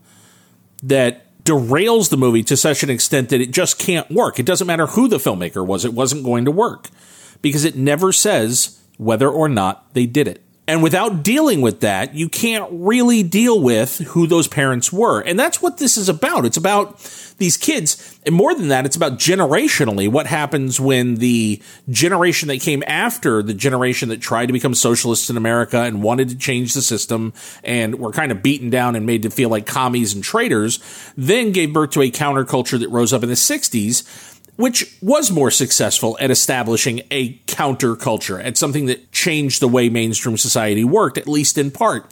that 0.83 1.27
derails 1.43 2.09
the 2.09 2.17
movie 2.17 2.43
to 2.43 2.55
such 2.55 2.83
an 2.83 2.89
extent 2.89 3.29
that 3.29 3.41
it 3.41 3.51
just 3.51 3.79
can't 3.79 4.09
work. 4.11 4.39
It 4.39 4.45
doesn't 4.45 4.67
matter 4.67 4.87
who 4.87 5.07
the 5.07 5.17
filmmaker 5.17 5.65
was, 5.65 5.85
it 5.85 5.93
wasn't 5.93 6.23
going 6.23 6.45
to 6.45 6.51
work 6.51 6.89
because 7.41 7.65
it 7.65 7.75
never 7.75 8.11
says 8.11 8.79
whether 8.97 9.29
or 9.29 9.49
not 9.49 9.93
they 9.93 10.05
did 10.05 10.27
it. 10.27 10.43
And 10.67 10.83
without 10.83 11.23
dealing 11.23 11.61
with 11.61 11.79
that, 11.79 12.13
you 12.13 12.29
can't 12.29 12.69
really 12.71 13.23
deal 13.23 13.59
with 13.59 13.97
who 13.99 14.27
those 14.27 14.47
parents 14.47 14.93
were. 14.93 15.19
And 15.19 15.37
that's 15.37 15.61
what 15.61 15.79
this 15.79 15.97
is 15.97 16.07
about. 16.07 16.45
It's 16.45 16.55
about 16.55 16.99
these 17.39 17.57
kids. 17.57 18.19
And 18.25 18.35
more 18.35 18.53
than 18.53 18.67
that, 18.67 18.85
it's 18.85 18.95
about 18.95 19.13
generationally 19.13 20.07
what 20.09 20.27
happens 20.27 20.79
when 20.79 21.15
the 21.15 21.59
generation 21.89 22.47
that 22.49 22.61
came 22.61 22.83
after 22.85 23.41
the 23.41 23.55
generation 23.55 24.09
that 24.09 24.21
tried 24.21 24.45
to 24.45 24.53
become 24.53 24.75
socialists 24.75 25.31
in 25.31 25.35
America 25.35 25.79
and 25.79 26.03
wanted 26.03 26.29
to 26.29 26.37
change 26.37 26.75
the 26.75 26.83
system 26.83 27.33
and 27.63 27.95
were 27.95 28.11
kind 28.11 28.31
of 28.31 28.43
beaten 28.43 28.69
down 28.69 28.95
and 28.95 29.07
made 29.07 29.23
to 29.23 29.31
feel 29.31 29.49
like 29.49 29.65
commies 29.65 30.13
and 30.13 30.23
traitors, 30.23 30.79
then 31.17 31.51
gave 31.51 31.73
birth 31.73 31.89
to 31.89 32.03
a 32.03 32.11
counterculture 32.11 32.79
that 32.79 32.89
rose 32.89 33.11
up 33.11 33.23
in 33.23 33.29
the 33.29 33.35
60s 33.35 34.37
which 34.61 34.95
was 35.01 35.31
more 35.31 35.51
successful 35.51 36.17
at 36.21 36.31
establishing 36.31 37.01
a 37.09 37.33
counterculture, 37.39 38.43
at 38.43 38.57
something 38.57 38.85
that 38.85 39.11
changed 39.11 39.61
the 39.61 39.67
way 39.67 39.89
mainstream 39.89 40.37
society 40.37 40.83
worked, 40.83 41.17
at 41.17 41.27
least 41.27 41.57
in 41.57 41.71
part. 41.71 42.05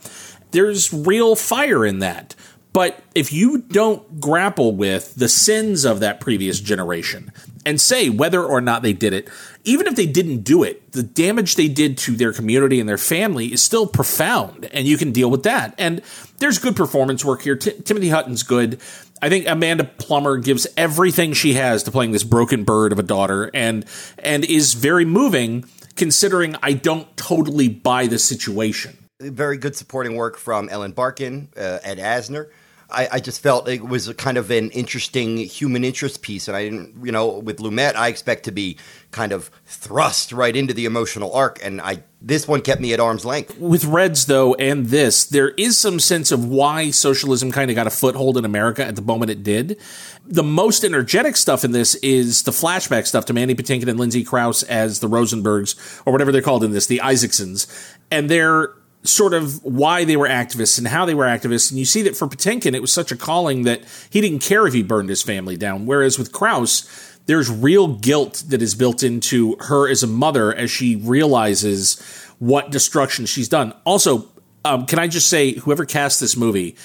There's 0.51 0.91
real 0.91 1.35
fire 1.35 1.85
in 1.85 1.99
that. 1.99 2.35
But 2.71 3.03
if 3.15 3.33
you 3.33 3.59
don't 3.59 4.19
grapple 4.19 4.75
with 4.75 5.15
the 5.15 5.27
sins 5.27 5.85
of 5.85 5.99
that 6.01 6.19
previous 6.19 6.59
generation 6.59 7.31
and 7.65 7.81
say 7.81 8.09
whether 8.09 8.43
or 8.43 8.61
not 8.61 8.83
they 8.83 8.93
did 8.93 9.11
it, 9.11 9.27
even 9.63 9.87
if 9.87 9.95
they 9.95 10.05
didn't 10.05 10.43
do 10.43 10.63
it, 10.63 10.91
the 10.91 11.03
damage 11.03 11.55
they 11.55 11.67
did 11.67 11.97
to 11.99 12.15
their 12.15 12.31
community 12.31 12.79
and 12.79 12.87
their 12.87 12.97
family 12.97 13.51
is 13.51 13.61
still 13.61 13.87
profound, 13.87 14.65
and 14.65 14.87
you 14.87 14.97
can 14.97 15.11
deal 15.11 15.29
with 15.29 15.43
that. 15.43 15.73
And 15.77 16.01
there's 16.37 16.57
good 16.57 16.75
performance 16.75 17.25
work 17.25 17.41
here. 17.41 17.55
T- 17.55 17.79
Timothy 17.81 18.09
Hutton's 18.09 18.43
good. 18.43 18.79
I 19.22 19.30
think 19.30 19.47
Amanda 19.47 19.84
Plummer 19.84 20.38
gives 20.38 20.67
everything 20.78 21.34
she 21.34 21.53
has 21.53 21.84
to 21.84 21.91
playing 21.91 22.11
this 22.11 22.24
broken 22.24 22.63
bird 22.63 22.91
of 22.91 22.99
a 22.99 23.03
daughter, 23.03 23.49
and 23.53 23.86
and 24.17 24.45
is 24.45 24.74
very 24.74 25.05
moving. 25.05 25.65
Considering 25.95 26.55
I 26.63 26.74
don't 26.74 27.15
totally 27.17 27.67
buy 27.67 28.07
the 28.07 28.20
situation. 28.20 28.97
Very 29.20 29.57
good 29.57 29.76
supporting 29.76 30.15
work 30.15 30.38
from 30.38 30.70
Ellen 30.70 30.93
Barkin, 30.93 31.49
uh, 31.57 31.80
Ed 31.84 31.97
Asner. 31.97 32.47
I, 32.91 33.07
I, 33.13 33.19
just 33.19 33.41
felt 33.41 33.67
it 33.67 33.87
was 33.87 34.11
kind 34.13 34.37
of 34.37 34.49
an 34.49 34.71
interesting 34.71 35.37
human 35.37 35.83
interest 35.83 36.21
piece. 36.21 36.47
And 36.47 36.57
I 36.57 36.63
didn't, 36.63 37.05
you 37.05 37.11
know, 37.11 37.27
with 37.39 37.57
Lumet, 37.57 37.95
I 37.95 38.07
expect 38.07 38.45
to 38.45 38.51
be 38.51 38.77
kind 39.11 39.31
of 39.31 39.51
thrust 39.65 40.31
right 40.31 40.55
into 40.55 40.73
the 40.73 40.85
emotional 40.85 41.33
arc. 41.33 41.63
And 41.63 41.81
I, 41.81 42.03
this 42.21 42.47
one 42.47 42.61
kept 42.61 42.81
me 42.81 42.93
at 42.93 42.99
arm's 42.99 43.25
length. 43.25 43.57
With 43.59 43.85
Reds, 43.85 44.25
though, 44.25 44.55
and 44.55 44.87
this, 44.87 45.25
there 45.25 45.49
is 45.49 45.77
some 45.77 45.99
sense 45.99 46.31
of 46.31 46.45
why 46.45 46.91
socialism 46.91 47.51
kind 47.51 47.69
of 47.69 47.75
got 47.75 47.87
a 47.87 47.91
foothold 47.91 48.37
in 48.37 48.45
America 48.45 48.83
at 48.83 48.95
the 48.95 49.01
moment 49.01 49.31
it 49.31 49.43
did. 49.43 49.79
The 50.25 50.43
most 50.43 50.83
energetic 50.83 51.37
stuff 51.37 51.63
in 51.63 51.71
this 51.71 51.95
is 51.95 52.43
the 52.43 52.51
flashback 52.51 53.07
stuff 53.07 53.25
to 53.25 53.33
Mandy 53.33 53.55
Patinkin 53.55 53.87
and 53.87 53.99
Lindsay 53.99 54.23
Crouse 54.23 54.63
as 54.63 54.99
the 54.99 55.07
Rosenbergs, 55.07 56.01
or 56.05 56.11
whatever 56.11 56.31
they're 56.31 56.41
called 56.41 56.63
in 56.63 56.71
this, 56.71 56.87
the 56.87 57.01
Isaacsons. 57.03 57.95
And 58.11 58.29
they're 58.29 58.73
sort 59.03 59.33
of 59.33 59.63
why 59.63 60.03
they 60.03 60.17
were 60.17 60.27
activists 60.27 60.77
and 60.77 60.87
how 60.87 61.05
they 61.05 61.13
were 61.13 61.25
activists. 61.25 61.71
And 61.71 61.79
you 61.79 61.85
see 61.85 62.01
that 62.03 62.17
for 62.17 62.27
Patinkin, 62.27 62.73
it 62.73 62.81
was 62.81 62.91
such 62.91 63.11
a 63.11 63.17
calling 63.17 63.63
that 63.63 63.81
he 64.09 64.21
didn't 64.21 64.39
care 64.39 64.67
if 64.67 64.73
he 64.73 64.83
burned 64.83 65.09
his 65.09 65.21
family 65.21 65.55
down. 65.55 65.85
Whereas 65.85 66.19
with 66.19 66.31
Crouse, 66.31 67.17
there's 67.25 67.49
real 67.49 67.87
guilt 67.87 68.43
that 68.47 68.61
is 68.61 68.75
built 68.75 69.03
into 69.03 69.55
her 69.61 69.87
as 69.87 70.03
a 70.03 70.07
mother 70.07 70.53
as 70.53 70.69
she 70.69 70.95
realizes 70.95 72.01
what 72.39 72.71
destruction 72.71 73.25
she's 73.25 73.47
done. 73.47 73.73
Also, 73.85 74.29
um, 74.65 74.85
can 74.85 74.99
I 74.99 75.07
just 75.07 75.29
say, 75.29 75.53
whoever 75.53 75.85
cast 75.85 76.19
this 76.19 76.35
movie, 76.35 76.75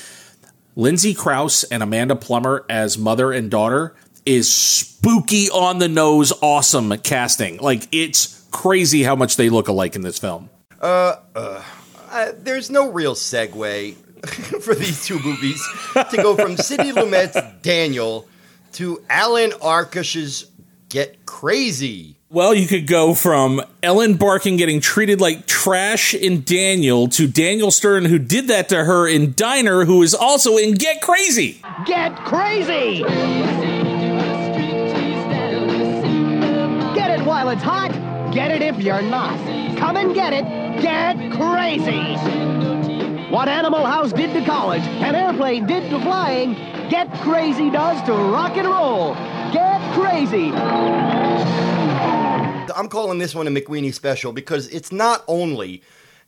Lindsay 0.77 1.15
Crouse 1.15 1.65
and 1.65 1.83
Amanda 1.83 2.15
Plummer 2.15 2.65
as 2.69 2.97
mother 2.97 3.33
and 3.33 3.51
daughter 3.51 3.95
is 4.25 4.53
spooky 4.53 5.51
on 5.51 5.79
the 5.79 5.89
nose, 5.89 6.33
awesome 6.41 6.97
casting. 6.99 7.59
Like, 7.59 7.89
it's 7.91 8.47
crazy 8.51 9.03
how 9.03 9.17
much 9.17 9.37
they 9.37 9.49
look 9.51 9.69
alike 9.69 9.97
in 9.97 10.03
this 10.03 10.19
film. 10.19 10.51
Uh, 10.81 11.17
uh 11.35 11.63
uh, 12.15 12.33
there's 12.39 12.71
no 12.71 12.91
real 12.91 13.15
segue 13.15 13.95
for 14.63 14.75
these 14.75 15.05
two 15.05 15.19
movies 15.19 15.61
to 15.95 16.17
go 16.17 16.37
from 16.37 16.57
Sidney 16.57 16.93
Lumet's 16.93 17.37
Daniel 17.61 18.29
to 18.73 19.03
Alan 19.11 19.51
Arkush's 19.51 20.47
Get 20.89 21.27
Crazy. 21.27 22.17
Well, 22.31 22.55
you 22.55 22.69
could 22.69 22.87
go 22.87 23.15
from 23.15 23.63
Ellen 23.83 24.15
Barkin 24.15 24.57
getting 24.57 24.81
treated 24.81 25.21
like 25.21 25.47
trash 25.47 26.15
in 26.15 26.43
Daniel 26.43 27.09
to 27.09 27.27
Daniel 27.27 27.73
Stern, 27.73 28.05
who 28.05 28.19
did 28.19 28.47
that 28.47 28.69
to 28.69 28.85
her 28.85 29.09
in 29.09 29.35
Diner, 29.35 29.85
who 29.85 30.03
is 30.03 30.15
also 30.15 30.57
in 30.57 30.75
Get 30.75 31.01
Crazy. 31.01 31.61
Get 31.85 32.17
Crazy! 32.19 33.01
Get 36.95 37.11
it 37.11 37.27
while 37.27 37.49
it's 37.49 37.63
hot, 37.63 37.91
get 38.33 38.53
it 38.53 38.63
if 38.63 38.79
you're 38.79 39.03
not. 39.03 39.37
Come 39.79 39.97
and 39.97 40.15
get 40.15 40.33
it 40.33 40.64
Get 40.81 41.17
crazy! 41.33 42.15
What 43.31 43.49
Animal 43.49 43.85
House 43.85 44.13
did 44.13 44.33
to 44.35 44.45
college, 44.45 44.83
an 44.83 45.15
airplane 45.15 45.67
did 45.67 45.91
to 45.91 46.01
flying, 46.01 46.55
Get 46.89 47.13
Crazy 47.23 47.71
does 47.71 48.01
to 48.07 48.13
rock 48.13 48.57
and 48.57 48.69
roll. 48.69 49.15
Get 49.53 49.81
crazy! 49.95 50.53
I'm 52.77 52.89
calling 52.89 53.19
this 53.19 53.35
one 53.35 53.47
a 53.47 53.51
McWeeny 53.51 53.95
special 53.95 54.33
because 54.33 54.69
it's 54.69 54.93
not 54.93 55.25
only 55.29 55.83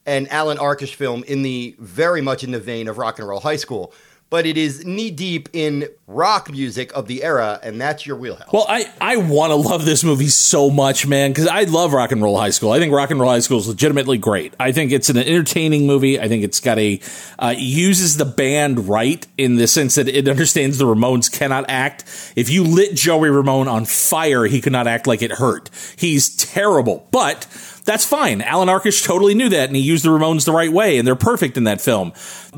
an 0.05 0.27
Alan 0.27 0.57
Arkush 0.57 0.95
film 0.95 1.23
in 1.25 1.43
the 1.43 1.75
very 1.79 2.21
much 2.21 2.43
in 2.43 2.51
the 2.51 2.59
vein 2.59 2.87
of 2.87 2.97
Rock 2.97 3.19
and 3.19 3.27
Roll 3.27 3.41
High 3.41 3.57
School, 3.57 3.93
but 4.29 4.45
it 4.45 4.57
is 4.57 4.85
knee 4.85 5.11
deep 5.11 5.49
in 5.53 5.87
rock 6.05 6.51
music 6.51 6.91
of 6.95 7.07
the 7.07 7.23
era, 7.23 7.59
and 7.63 7.79
that's 7.79 8.05
your 8.05 8.15
wheelhouse. 8.15 8.49
Well, 8.51 8.65
I, 8.67 8.91
I 8.99 9.17
want 9.17 9.51
to 9.51 9.55
love 9.55 9.85
this 9.85 10.03
movie 10.03 10.27
so 10.27 10.69
much, 10.69 11.07
man, 11.07 11.31
because 11.31 11.47
I 11.47 11.63
love 11.63 11.93
Rock 11.93 12.11
and 12.11 12.21
Roll 12.21 12.37
High 12.37 12.49
School. 12.49 12.71
I 12.71 12.79
think 12.79 12.93
Rock 12.93 13.11
and 13.11 13.19
Roll 13.19 13.29
High 13.29 13.39
School 13.39 13.59
is 13.59 13.67
legitimately 13.67 14.17
great. 14.17 14.53
I 14.59 14.71
think 14.71 14.91
it's 14.91 15.09
an 15.09 15.17
entertaining 15.17 15.85
movie. 15.85 16.19
I 16.19 16.27
think 16.27 16.43
it's 16.43 16.59
got 16.59 16.77
a 16.79 16.99
uh, 17.39 17.53
uses 17.57 18.17
the 18.17 18.25
band 18.25 18.87
right 18.87 19.25
in 19.37 19.55
the 19.55 19.67
sense 19.67 19.95
that 19.95 20.07
it 20.07 20.27
understands 20.27 20.77
the 20.77 20.85
Ramones 20.85 21.31
cannot 21.31 21.65
act. 21.69 22.03
If 22.35 22.49
you 22.49 22.63
lit 22.63 22.95
Joey 22.95 23.29
Ramone 23.29 23.67
on 23.67 23.85
fire, 23.85 24.45
he 24.45 24.61
could 24.61 24.73
not 24.73 24.87
act 24.87 25.07
like 25.07 25.21
it 25.21 25.31
hurt. 25.31 25.69
He's 25.97 26.35
terrible, 26.35 27.07
but 27.11 27.47
that's 27.87 28.05
fine. 28.05 28.41
Alan 28.41 28.67
Arkush 28.67 29.03
totally 29.03 29.33
knew 29.33 29.49
that, 29.49 29.69
and 29.69 29.75
he 29.75 29.81
used 29.81 30.03
the 30.03 30.09
Ramones 30.09 30.45
the 30.45 30.51
right 30.51 30.71
way, 30.71 30.97
and 30.99 31.07
they're 31.07 31.15
perfect 31.15 31.57
in 31.57 31.63
that 31.63 31.81
film. 31.81 32.13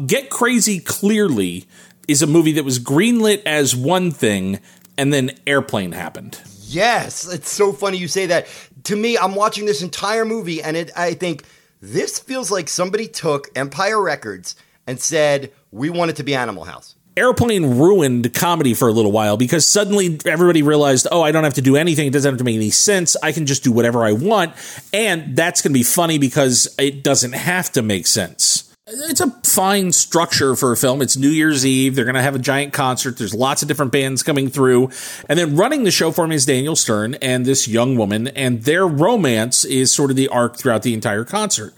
Get 0.05 0.29
Crazy 0.29 0.79
clearly 0.79 1.67
is 2.07 2.21
a 2.21 2.27
movie 2.27 2.53
that 2.53 2.65
was 2.65 2.79
greenlit 2.79 3.43
as 3.45 3.75
one 3.75 4.09
thing, 4.09 4.59
and 4.97 5.13
then 5.13 5.31
Airplane 5.45 5.91
happened. 5.91 6.41
Yes, 6.63 7.31
it's 7.31 7.51
so 7.51 7.71
funny 7.71 7.97
you 7.97 8.07
say 8.07 8.25
that. 8.25 8.47
To 8.85 8.95
me, 8.95 9.17
I'm 9.17 9.35
watching 9.35 9.65
this 9.65 9.83
entire 9.83 10.25
movie, 10.25 10.63
and 10.63 10.75
it, 10.75 10.91
I 10.97 11.13
think 11.13 11.43
this 11.79 12.19
feels 12.19 12.49
like 12.49 12.67
somebody 12.67 13.07
took 13.07 13.49
Empire 13.55 14.01
Records 14.01 14.55
and 14.87 14.99
said, 14.99 15.51
"We 15.71 15.91
want 15.91 16.09
it 16.09 16.17
to 16.17 16.23
be 16.23 16.33
Animal 16.33 16.63
House." 16.63 16.95
Airplane 17.19 17.77
ruined 17.77 18.33
comedy 18.33 18.73
for 18.73 18.87
a 18.87 18.91
little 18.93 19.11
while 19.11 19.35
because 19.35 19.65
suddenly 19.65 20.17
everybody 20.25 20.63
realized, 20.63 21.05
oh, 21.11 21.21
I 21.21 21.31
don't 21.31 21.43
have 21.43 21.55
to 21.55 21.61
do 21.61 21.75
anything. 21.75 22.07
It 22.07 22.13
doesn't 22.13 22.31
have 22.31 22.37
to 22.37 22.45
make 22.45 22.55
any 22.55 22.69
sense. 22.69 23.17
I 23.21 23.33
can 23.33 23.45
just 23.45 23.63
do 23.63 23.73
whatever 23.73 24.05
I 24.05 24.13
want. 24.13 24.53
And 24.93 25.35
that's 25.35 25.61
going 25.61 25.73
to 25.73 25.77
be 25.77 25.83
funny 25.83 26.17
because 26.17 26.73
it 26.79 27.03
doesn't 27.03 27.33
have 27.33 27.71
to 27.73 27.81
make 27.81 28.07
sense. 28.07 28.73
It's 28.87 29.19
a 29.19 29.29
fine 29.43 29.91
structure 29.91 30.55
for 30.55 30.71
a 30.71 30.77
film. 30.77 31.01
It's 31.01 31.15
New 31.15 31.29
Year's 31.29 31.65
Eve. 31.65 31.93
They're 31.93 32.05
going 32.05 32.15
to 32.15 32.21
have 32.21 32.35
a 32.35 32.39
giant 32.39 32.73
concert. 32.73 33.17
There's 33.17 33.35
lots 33.35 33.61
of 33.61 33.67
different 33.67 33.91
bands 33.91 34.23
coming 34.23 34.49
through. 34.49 34.89
And 35.27 35.37
then 35.37 35.55
running 35.55 35.83
the 35.83 35.91
show 35.91 36.11
for 36.11 36.25
me 36.25 36.35
is 36.35 36.45
Daniel 36.45 36.75
Stern 36.75 37.15
and 37.15 37.45
this 37.45 37.67
young 37.67 37.97
woman. 37.97 38.29
And 38.29 38.63
their 38.63 38.87
romance 38.87 39.63
is 39.65 39.91
sort 39.91 40.09
of 40.09 40.15
the 40.15 40.29
arc 40.29 40.57
throughout 40.57 40.83
the 40.83 40.93
entire 40.93 41.23
concert. 41.23 41.73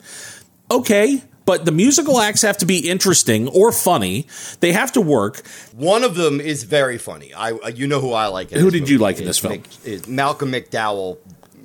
Okay, 0.69 1.23
but 1.45 1.65
the 1.65 1.71
musical 1.71 2.19
acts 2.19 2.41
have 2.41 2.57
to 2.59 2.65
be 2.65 2.89
interesting 2.89 3.47
or 3.47 3.71
funny. 3.71 4.27
They 4.59 4.71
have 4.71 4.91
to 4.93 5.01
work. 5.01 5.45
One 5.73 6.03
of 6.03 6.15
them 6.15 6.39
is 6.39 6.63
very 6.63 6.97
funny. 6.97 7.33
I, 7.33 7.51
uh, 7.51 7.69
you 7.69 7.87
know 7.87 7.99
who 7.99 8.13
I 8.13 8.27
like. 8.27 8.51
Who 8.51 8.71
did 8.71 8.89
you 8.89 8.97
like 8.97 9.19
in 9.19 9.25
this 9.25 9.39
film? 9.39 9.53
Mick, 9.53 9.85
is 9.85 10.07
Malcolm 10.07 10.51
McDowell 10.51 11.17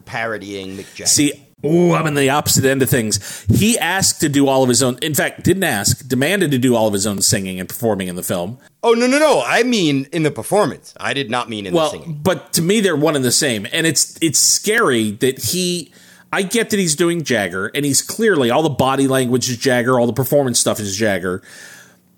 parodying 0.05 0.77
Mick 0.77 0.95
Jagger. 0.95 1.09
See, 1.09 1.47
Ooh, 1.65 1.95
I'm 1.95 2.07
in 2.07 2.15
the 2.15 2.31
opposite 2.31 2.65
end 2.65 2.83
of 2.83 2.91
things. 2.91 3.45
He 3.49 3.79
asked 3.79 4.21
to 4.21 4.29
do 4.29 4.47
all 4.47 4.63
of 4.63 4.69
his 4.69 4.83
own. 4.83 4.99
In 5.01 5.15
fact, 5.15 5.43
didn't 5.43 5.65
ask, 5.65 6.07
demanded 6.07 6.51
to 6.51 6.59
do 6.59 6.77
all 6.77 6.87
of 6.87 6.93
his 6.93 7.07
own 7.07 7.23
singing 7.23 7.59
and 7.59 7.69
performing 7.69 8.09
in 8.09 8.17
the 8.17 8.23
film. 8.23 8.59
Oh 8.83 8.93
no, 8.93 9.07
no, 9.07 9.19
no! 9.19 9.43
I 9.45 9.63
mean 9.63 10.07
in 10.13 10.23
the 10.23 10.31
performance. 10.31 10.95
I 10.99 11.15
did 11.15 11.31
not 11.31 11.49
mean 11.49 11.67
in 11.67 11.75
well, 11.75 11.91
the 11.91 11.99
singing. 11.99 12.21
But 12.23 12.53
to 12.55 12.63
me, 12.63 12.81
they're 12.81 12.95
one 12.95 13.17
and 13.17 13.25
the 13.25 13.33
same, 13.33 13.67
and 13.73 13.87
it's 13.87 14.19
it's 14.23 14.39
scary 14.39 15.13
that 15.13 15.39
he. 15.39 15.93
I 16.37 16.43
get 16.43 16.69
that 16.69 16.79
he's 16.79 16.97
doing 16.97 17.25
Jagger, 17.25 17.69
and 17.69 17.83
he's 17.83 18.03
clearly 18.03 18.51
all 18.51 18.63
the 18.63 18.69
body 18.69 19.09
language 19.09 19.49
is 19.49 19.57
Jagger, 19.57 19.99
all 19.99 20.07
the 20.07 20.13
performance 20.13 20.61
stuff 20.61 20.79
is 20.79 20.95
Jagger. 20.95 21.41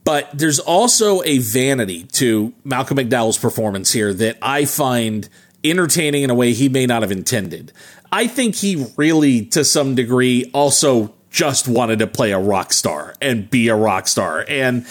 But 0.03 0.29
there's 0.37 0.59
also 0.59 1.23
a 1.23 1.39
vanity 1.39 2.03
to 2.15 2.53
Malcolm 2.65 2.97
McDowell's 2.97 3.39
performance 3.39 3.93
here 3.93 4.13
that 4.13 4.37
I 4.43 4.65
find 4.65 5.29
entertaining 5.63 6.25
in 6.25 6.31
a 6.31 6.35
way 6.35 6.53
he 6.53 6.69
may 6.69 6.85
not 6.85 7.03
have 7.03 7.13
intended. 7.13 7.73
I 8.11 8.27
think 8.27 8.57
he 8.57 8.87
really, 8.97 9.47
to 9.47 9.65
some 9.65 9.95
degree, 9.95 10.51
also 10.53 11.15
just 11.31 11.69
wanted 11.69 12.01
to 12.01 12.09
play 12.09 12.33
a 12.33 12.41
rock 12.41 12.73
star 12.73 13.15
and 13.23 13.49
be 13.49 13.69
a 13.69 13.77
rock 13.77 14.09
star. 14.09 14.45
And 14.49 14.85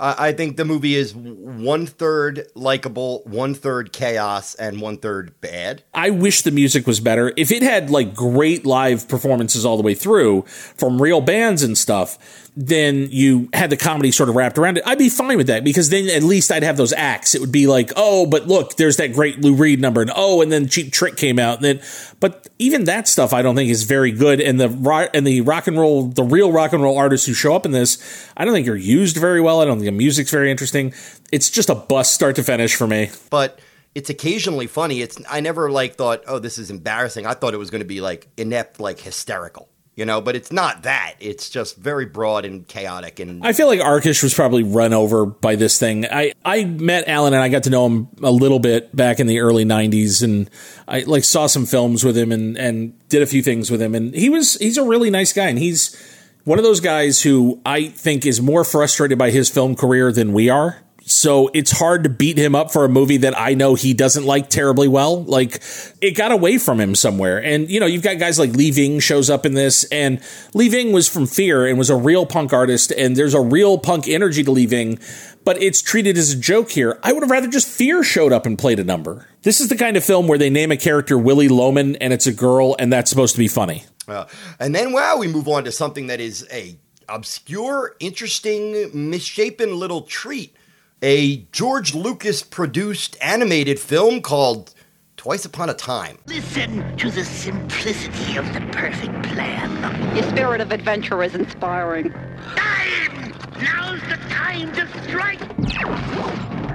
I 0.00 0.32
think 0.32 0.56
the 0.56 0.64
movie 0.64 0.94
is 0.94 1.14
one 1.14 1.86
third 1.86 2.46
likable, 2.54 3.22
one 3.24 3.54
third 3.54 3.92
chaos, 3.92 4.54
and 4.54 4.80
one 4.80 4.98
third 4.98 5.40
bad. 5.40 5.82
I 5.92 6.10
wish 6.10 6.42
the 6.42 6.50
music 6.50 6.86
was 6.86 7.00
better. 7.00 7.32
If 7.36 7.50
it 7.50 7.62
had 7.62 7.90
like 7.90 8.14
great 8.14 8.64
live 8.64 9.08
performances 9.08 9.64
all 9.64 9.76
the 9.76 9.82
way 9.82 9.94
through 9.94 10.42
from 10.42 11.02
real 11.02 11.20
bands 11.20 11.62
and 11.62 11.76
stuff, 11.76 12.47
then 12.60 13.06
you 13.12 13.48
had 13.52 13.70
the 13.70 13.76
comedy 13.76 14.10
sort 14.10 14.28
of 14.28 14.34
wrapped 14.34 14.58
around 14.58 14.78
it. 14.78 14.82
I'd 14.84 14.98
be 14.98 15.08
fine 15.08 15.36
with 15.36 15.46
that 15.46 15.62
because 15.62 15.90
then 15.90 16.10
at 16.10 16.24
least 16.24 16.50
I'd 16.50 16.64
have 16.64 16.76
those 16.76 16.92
acts. 16.92 17.36
It 17.36 17.40
would 17.40 17.52
be 17.52 17.68
like, 17.68 17.92
oh, 17.94 18.26
but 18.26 18.48
look, 18.48 18.74
there's 18.74 18.96
that 18.96 19.12
great 19.12 19.40
Lou 19.40 19.54
Reed 19.54 19.80
number, 19.80 20.02
and 20.02 20.10
oh, 20.14 20.42
and 20.42 20.50
then 20.50 20.66
Cheap 20.66 20.92
Trick 20.92 21.16
came 21.16 21.38
out. 21.38 21.58
And 21.58 21.64
then, 21.64 21.80
but 22.18 22.48
even 22.58 22.84
that 22.84 23.06
stuff 23.06 23.32
I 23.32 23.42
don't 23.42 23.54
think 23.54 23.70
is 23.70 23.84
very 23.84 24.10
good. 24.10 24.40
And 24.40 24.58
the 24.58 25.10
and 25.14 25.24
the 25.24 25.42
rock 25.42 25.68
and 25.68 25.78
roll, 25.78 26.08
the 26.08 26.24
real 26.24 26.50
rock 26.50 26.72
and 26.72 26.82
roll 26.82 26.98
artists 26.98 27.28
who 27.28 27.32
show 27.32 27.54
up 27.54 27.64
in 27.64 27.70
this, 27.70 28.28
I 28.36 28.44
don't 28.44 28.54
think 28.54 28.66
are 28.66 28.74
used 28.74 29.16
very 29.16 29.40
well. 29.40 29.60
I 29.60 29.64
don't 29.64 29.76
think 29.76 29.86
the 29.86 29.92
music's 29.92 30.32
very 30.32 30.50
interesting. 30.50 30.92
It's 31.30 31.50
just 31.50 31.70
a 31.70 31.76
bust 31.76 32.12
start 32.12 32.34
to 32.36 32.42
finish 32.42 32.74
for 32.74 32.88
me. 32.88 33.10
But 33.30 33.60
it's 33.94 34.10
occasionally 34.10 34.66
funny. 34.66 35.00
It's 35.00 35.16
I 35.30 35.38
never 35.38 35.70
like 35.70 35.94
thought, 35.94 36.24
oh, 36.26 36.40
this 36.40 36.58
is 36.58 36.72
embarrassing. 36.72 37.24
I 37.24 37.34
thought 37.34 37.54
it 37.54 37.58
was 37.58 37.70
going 37.70 37.82
to 37.82 37.88
be 37.88 38.00
like 38.00 38.26
inept, 38.36 38.80
like 38.80 38.98
hysterical 38.98 39.68
you 39.98 40.04
know, 40.04 40.20
but 40.20 40.36
it's 40.36 40.52
not 40.52 40.84
that. 40.84 41.14
It's 41.18 41.50
just 41.50 41.76
very 41.76 42.06
broad 42.06 42.44
and 42.44 42.66
chaotic. 42.68 43.18
And 43.18 43.44
I 43.44 43.52
feel 43.52 43.66
like 43.66 43.80
Arkush 43.80 44.22
was 44.22 44.32
probably 44.32 44.62
run 44.62 44.92
over 44.92 45.26
by 45.26 45.56
this 45.56 45.76
thing. 45.76 46.06
I, 46.06 46.34
I 46.44 46.62
met 46.66 47.08
Alan 47.08 47.34
and 47.34 47.42
I 47.42 47.48
got 47.48 47.64
to 47.64 47.70
know 47.70 47.84
him 47.84 48.08
a 48.22 48.30
little 48.30 48.60
bit 48.60 48.94
back 48.94 49.18
in 49.18 49.26
the 49.26 49.40
early 49.40 49.64
'90s, 49.64 50.22
and 50.22 50.48
I 50.86 51.00
like 51.00 51.24
saw 51.24 51.48
some 51.48 51.66
films 51.66 52.04
with 52.04 52.16
him 52.16 52.30
and 52.30 52.56
and 52.56 53.08
did 53.08 53.22
a 53.22 53.26
few 53.26 53.42
things 53.42 53.72
with 53.72 53.82
him, 53.82 53.96
and 53.96 54.14
he 54.14 54.30
was 54.30 54.54
he's 54.58 54.78
a 54.78 54.84
really 54.84 55.10
nice 55.10 55.32
guy, 55.32 55.48
and 55.48 55.58
he's 55.58 56.00
one 56.44 56.60
of 56.60 56.64
those 56.64 56.78
guys 56.78 57.20
who 57.22 57.60
I 57.66 57.88
think 57.88 58.24
is 58.24 58.40
more 58.40 58.62
frustrated 58.62 59.18
by 59.18 59.32
his 59.32 59.50
film 59.50 59.74
career 59.74 60.12
than 60.12 60.32
we 60.32 60.48
are 60.48 60.80
so 61.10 61.50
it's 61.54 61.70
hard 61.70 62.04
to 62.04 62.10
beat 62.10 62.38
him 62.38 62.54
up 62.54 62.72
for 62.72 62.84
a 62.84 62.88
movie 62.88 63.18
that 63.18 63.38
I 63.38 63.54
know 63.54 63.74
he 63.74 63.94
doesn't 63.94 64.24
like 64.24 64.50
terribly 64.50 64.88
well. 64.88 65.22
Like 65.24 65.62
it 66.00 66.12
got 66.12 66.32
away 66.32 66.58
from 66.58 66.80
him 66.80 66.94
somewhere. 66.94 67.42
And 67.42 67.70
you 67.70 67.80
know, 67.80 67.86
you've 67.86 68.02
got 68.02 68.18
guys 68.18 68.38
like 68.38 68.52
Lee 68.52 68.70
Ving 68.70 69.00
shows 69.00 69.30
up 69.30 69.46
in 69.46 69.54
this 69.54 69.84
and 69.84 70.20
Lee 70.54 70.68
Ving 70.68 70.92
was 70.92 71.08
from 71.08 71.26
Fear 71.26 71.66
and 71.66 71.78
was 71.78 71.90
a 71.90 71.96
real 71.96 72.26
punk 72.26 72.52
artist 72.52 72.92
and 72.92 73.16
there's 73.16 73.34
a 73.34 73.40
real 73.40 73.78
punk 73.78 74.08
energy 74.08 74.44
to 74.44 74.50
Lee 74.50 74.66
Ving, 74.66 74.98
but 75.44 75.60
it's 75.62 75.80
treated 75.80 76.18
as 76.18 76.32
a 76.32 76.36
joke 76.36 76.70
here. 76.70 76.98
I 77.02 77.12
would 77.12 77.22
have 77.22 77.30
rather 77.30 77.48
just 77.48 77.68
Fear 77.68 78.04
showed 78.04 78.32
up 78.32 78.46
and 78.46 78.58
played 78.58 78.78
a 78.78 78.84
number. 78.84 79.28
This 79.42 79.60
is 79.60 79.68
the 79.68 79.76
kind 79.76 79.96
of 79.96 80.04
film 80.04 80.28
where 80.28 80.38
they 80.38 80.50
name 80.50 80.70
a 80.70 80.76
character 80.76 81.16
Willie 81.16 81.48
Loman 81.48 81.96
and 81.96 82.12
it's 82.12 82.26
a 82.26 82.32
girl 82.32 82.76
and 82.78 82.92
that's 82.92 83.10
supposed 83.10 83.34
to 83.34 83.38
be 83.38 83.48
funny. 83.48 83.84
Uh, 84.06 84.26
and 84.58 84.74
then 84.74 84.92
wow, 84.92 85.16
we 85.16 85.28
move 85.28 85.48
on 85.48 85.64
to 85.64 85.72
something 85.72 86.08
that 86.08 86.20
is 86.20 86.46
a 86.52 86.76
obscure, 87.08 87.96
interesting, 88.00 88.90
misshapen 88.92 89.78
little 89.78 90.02
treat 90.02 90.54
a 91.02 91.36
George 91.52 91.94
Lucas 91.94 92.42
produced 92.42 93.16
animated 93.20 93.78
film 93.78 94.20
called 94.20 94.74
Twice 95.16 95.44
Upon 95.44 95.70
a 95.70 95.74
Time. 95.74 96.18
Listen 96.26 96.96
to 96.96 97.10
the 97.10 97.24
simplicity 97.24 98.36
of 98.36 98.52
the 98.52 98.60
perfect 98.72 99.22
plan. 99.24 100.16
Your 100.16 100.24
spirit 100.24 100.60
of 100.60 100.72
adventure 100.72 101.22
is 101.22 101.34
inspiring. 101.34 102.10
Time! 102.56 103.32
Now's 103.60 104.00
the 104.08 104.16
time 104.28 104.72
to 104.72 104.86
strike! 105.04 105.38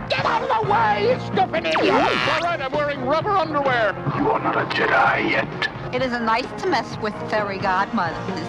Get 0.09 0.25
out 0.25 0.43
of 0.43 0.65
the 0.65 0.71
way, 0.71 1.17
stupid 1.25 1.65
idiot! 1.65 1.93
All 1.93 2.39
right, 2.41 2.61
I'm 2.61 2.71
wearing 2.71 3.05
rubber 3.05 3.31
underwear. 3.31 3.93
You 4.17 4.29
are 4.29 4.39
not 4.39 4.55
a 4.55 4.65
Jedi 4.73 5.31
yet. 5.31 5.93
It 5.93 6.01
isn't 6.01 6.25
nice 6.25 6.61
to 6.61 6.69
mess 6.69 6.97
with 6.99 7.13
fairy 7.29 7.57
godmothers. 7.59 8.47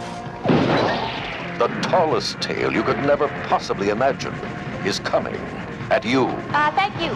The 1.59 1.69
tallest 1.83 2.41
tale 2.41 2.73
you 2.73 2.83
could 2.83 2.99
never 2.99 3.29
possibly 3.49 3.89
imagine 3.89 4.35
is 4.85 4.99
coming 4.99 5.35
at 5.91 6.05
you. 6.05 6.27
Uh, 6.27 6.71
thank 6.73 6.95
you. 7.01 7.11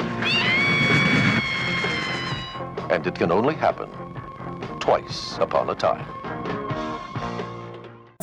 And 2.90 3.06
it 3.06 3.14
can 3.14 3.30
only 3.30 3.54
happen 3.54 3.88
twice 4.80 5.36
upon 5.38 5.70
a 5.70 5.74
time. 5.74 6.06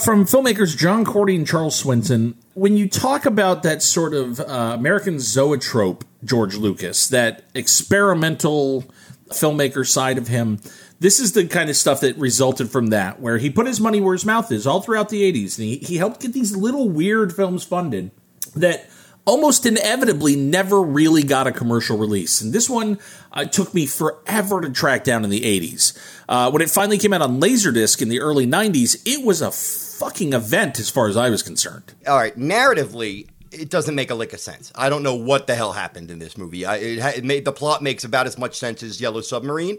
From 0.03 0.25
filmmakers 0.25 0.75
John 0.75 1.05
Korty 1.05 1.35
and 1.35 1.47
Charles 1.47 1.75
Swenson, 1.75 2.35
when 2.53 2.75
you 2.75 2.89
talk 2.89 3.25
about 3.25 3.63
that 3.63 3.81
sort 3.81 4.13
of 4.13 4.39
uh, 4.39 4.73
American 4.77 5.19
zoetrope, 5.19 6.03
George 6.23 6.57
Lucas, 6.57 7.07
that 7.07 7.43
experimental 7.53 8.83
filmmaker 9.29 9.87
side 9.87 10.17
of 10.17 10.27
him, 10.27 10.59
this 10.99 11.19
is 11.19 11.31
the 11.31 11.47
kind 11.47 11.69
of 11.69 11.77
stuff 11.77 12.01
that 12.01 12.17
resulted 12.17 12.69
from 12.69 12.87
that, 12.87 13.19
where 13.19 13.37
he 13.37 13.49
put 13.49 13.67
his 13.67 13.79
money 13.79 14.01
where 14.01 14.13
his 14.13 14.25
mouth 14.25 14.51
is 14.51 14.67
all 14.67 14.81
throughout 14.81 15.09
the 15.09 15.21
80s. 15.31 15.57
And 15.57 15.67
he, 15.67 15.77
he 15.77 15.97
helped 15.97 16.21
get 16.21 16.33
these 16.33 16.55
little 16.55 16.89
weird 16.89 17.33
films 17.33 17.63
funded 17.63 18.11
that 18.55 18.89
almost 19.25 19.65
inevitably 19.65 20.35
never 20.35 20.81
really 20.81 21.23
got 21.23 21.47
a 21.47 21.51
commercial 21.51 21.97
release. 21.97 22.41
And 22.41 22.53
this 22.53 22.69
one 22.69 22.99
uh, 23.31 23.45
took 23.45 23.73
me 23.73 23.85
forever 23.85 24.61
to 24.61 24.69
track 24.69 25.03
down 25.03 25.23
in 25.23 25.29
the 25.29 25.41
80s. 25.41 25.97
Uh, 26.29 26.49
when 26.51 26.61
it 26.61 26.69
finally 26.69 26.97
came 26.97 27.13
out 27.13 27.21
on 27.21 27.41
Laserdisc 27.41 28.01
in 28.01 28.09
the 28.09 28.19
early 28.19 28.45
90s, 28.45 29.01
it 29.05 29.25
was 29.25 29.41
a 29.41 29.51
fucking 29.51 30.33
event 30.33 30.79
as 30.79 30.89
far 30.89 31.07
as 31.07 31.17
I 31.17 31.29
was 31.29 31.43
concerned. 31.43 31.93
All 32.07 32.17
right, 32.17 32.37
narratively, 32.37 33.27
it 33.51 33.69
doesn't 33.69 33.95
make 33.95 34.11
a 34.11 34.15
lick 34.15 34.33
of 34.33 34.39
sense. 34.39 34.71
I 34.75 34.89
don't 34.89 35.03
know 35.03 35.15
what 35.15 35.47
the 35.47 35.55
hell 35.55 35.73
happened 35.73 36.11
in 36.11 36.19
this 36.19 36.37
movie. 36.37 36.65
I, 36.65 36.75
it, 36.77 37.17
it 37.17 37.23
made 37.23 37.45
the 37.45 37.51
plot 37.51 37.81
makes 37.81 38.03
about 38.03 38.27
as 38.27 38.37
much 38.37 38.57
sense 38.57 38.83
as 38.83 39.01
Yellow 39.01 39.21
Submarine, 39.21 39.77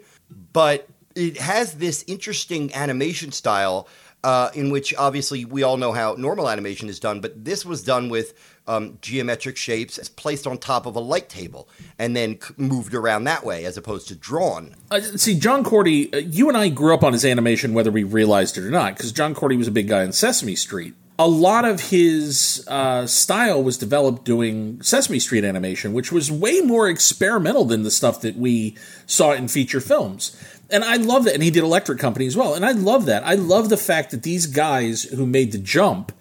but 0.53 0.89
it 1.15 1.39
has 1.39 1.75
this 1.75 2.05
interesting 2.07 2.75
animation 2.75 3.33
style 3.33 3.89
uh, 4.25 4.51
in 4.55 4.71
which 4.71 4.93
obviously 4.97 5.45
we 5.45 5.63
all 5.63 5.77
know 5.77 5.93
how 5.93 6.15
normal 6.19 6.49
animation 6.49 6.89
is 6.89 6.99
done, 6.99 7.21
but 7.21 7.45
this 7.45 7.65
was 7.65 7.83
done 7.83 8.09
with 8.09 8.35
um, 8.67 8.99
geometric 9.01 9.57
shapes 9.57 9.99
as 9.99 10.09
placed 10.09 10.47
on 10.47 10.59
top 10.59 10.87
of 10.87 10.97
a 10.97 11.01
light 11.01 11.29
table 11.29 11.69
and 11.99 12.17
then 12.17 12.39
moved 12.57 12.95
around 12.95 13.25
that 13.25 13.45
way 13.45 13.65
as 13.65 13.77
opposed 13.77 14.09
to 14.09 14.15
drawn. 14.15 14.75
Uh, 14.91 15.01
see, 15.01 15.39
John 15.39 15.65
Korty, 15.65 16.15
uh, 16.15 16.19
you 16.19 16.49
and 16.49 16.57
I 16.57 16.69
grew 16.69 16.95
up 16.95 17.05
on 17.05 17.13
his 17.13 17.25
animation, 17.25 17.75
whether 17.75 17.91
we 17.91 18.05
realized 18.05 18.59
it 18.59 18.65
or 18.65 18.71
not, 18.71 18.97
because 18.97 19.13
John 19.13 19.35
Korty 19.35 19.57
was 19.57 19.69
a 19.69 19.73
big 19.73 19.89
guy 19.89 20.03
in 20.03 20.13
Sesame 20.13 20.57
Street. 20.57 20.95
A 21.19 21.27
lot 21.27 21.65
of 21.65 21.81
his 21.81 22.67
uh, 22.69 23.07
style 23.07 23.63
was 23.63 23.79
developed 23.79 24.25
doing 24.25 24.83
Sesame 24.83 25.19
Street 25.19 25.45
animation, 25.45 25.95
which 25.95 26.13
was 26.13 26.31
way 26.31 26.61
more 26.61 26.91
experimental 26.91 27.65
than 27.65 27.85
the 27.85 27.91
stuff 27.91 28.21
that 28.21 28.37
we 28.37 28.77
saw 29.07 29.33
in 29.33 29.49
feature 29.49 29.81
films. 29.81 30.37
And 30.69 30.85
I 30.85 30.97
love 30.97 31.25
that. 31.25 31.33
And 31.33 31.43
he 31.43 31.51
did 31.51 31.63
Electric 31.63 31.99
Company 31.99 32.27
as 32.27 32.37
well. 32.37 32.55
And 32.55 32.67
I 32.67 32.73
love 32.73 33.07
that. 33.07 33.25
I 33.25 33.35
love 33.35 33.71
the 33.71 33.77
fact 33.79 34.11
that 34.11 34.25
these 34.25 34.47
guys 34.47 35.05
who 35.05 35.25
made 35.25 35.53
the 35.53 35.59
jump 35.59 36.13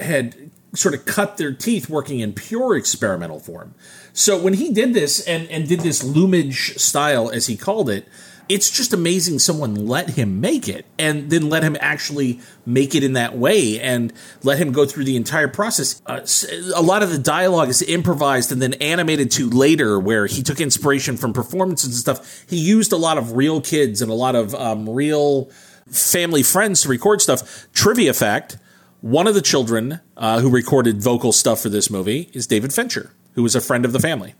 had 0.00 0.50
sort 0.74 0.94
of 0.94 1.04
cut 1.04 1.36
their 1.36 1.52
teeth 1.52 1.88
working 1.88 2.20
in 2.20 2.32
pure 2.32 2.76
experimental 2.76 3.38
form. 3.38 3.74
So 4.12 4.38
when 4.38 4.54
he 4.54 4.72
did 4.72 4.94
this 4.94 5.26
and, 5.26 5.48
and 5.50 5.68
did 5.68 5.80
this 5.80 6.02
Lumage 6.02 6.78
style, 6.78 7.30
as 7.30 7.46
he 7.46 7.56
called 7.56 7.90
it, 7.90 8.08
it's 8.48 8.70
just 8.70 8.92
amazing 8.92 9.38
someone 9.38 9.86
let 9.86 10.10
him 10.10 10.40
make 10.40 10.68
it 10.68 10.84
and 10.98 11.30
then 11.30 11.48
let 11.48 11.62
him 11.62 11.76
actually 11.80 12.40
make 12.66 12.94
it 12.94 13.02
in 13.02 13.12
that 13.12 13.36
way 13.36 13.80
and 13.80 14.12
let 14.42 14.58
him 14.58 14.72
go 14.72 14.84
through 14.84 15.04
the 15.04 15.16
entire 15.16 15.48
process. 15.48 16.02
Uh, 16.06 16.26
a 16.74 16.82
lot 16.82 17.02
of 17.02 17.10
the 17.10 17.18
dialogue 17.18 17.68
is 17.68 17.82
improvised 17.82 18.50
and 18.50 18.60
then 18.60 18.74
animated 18.74 19.30
to 19.30 19.48
later, 19.48 19.98
where 19.98 20.26
he 20.26 20.42
took 20.42 20.60
inspiration 20.60 21.16
from 21.16 21.32
performances 21.32 21.90
and 21.90 21.96
stuff. 21.96 22.44
He 22.48 22.58
used 22.58 22.92
a 22.92 22.96
lot 22.96 23.16
of 23.16 23.32
real 23.32 23.60
kids 23.60 24.02
and 24.02 24.10
a 24.10 24.14
lot 24.14 24.34
of 24.34 24.54
um, 24.54 24.88
real 24.88 25.50
family 25.88 26.42
friends 26.42 26.82
to 26.82 26.88
record 26.88 27.20
stuff. 27.22 27.68
Trivia 27.72 28.12
fact 28.12 28.56
one 29.02 29.26
of 29.26 29.34
the 29.34 29.42
children 29.42 30.00
uh, 30.16 30.40
who 30.40 30.48
recorded 30.48 31.02
vocal 31.02 31.32
stuff 31.32 31.60
for 31.60 31.68
this 31.68 31.90
movie 31.90 32.30
is 32.32 32.46
David 32.46 32.72
Fincher, 32.72 33.12
who 33.34 33.42
was 33.42 33.54
a 33.54 33.60
friend 33.60 33.84
of 33.84 33.92
the 33.92 33.98
family. 33.98 34.34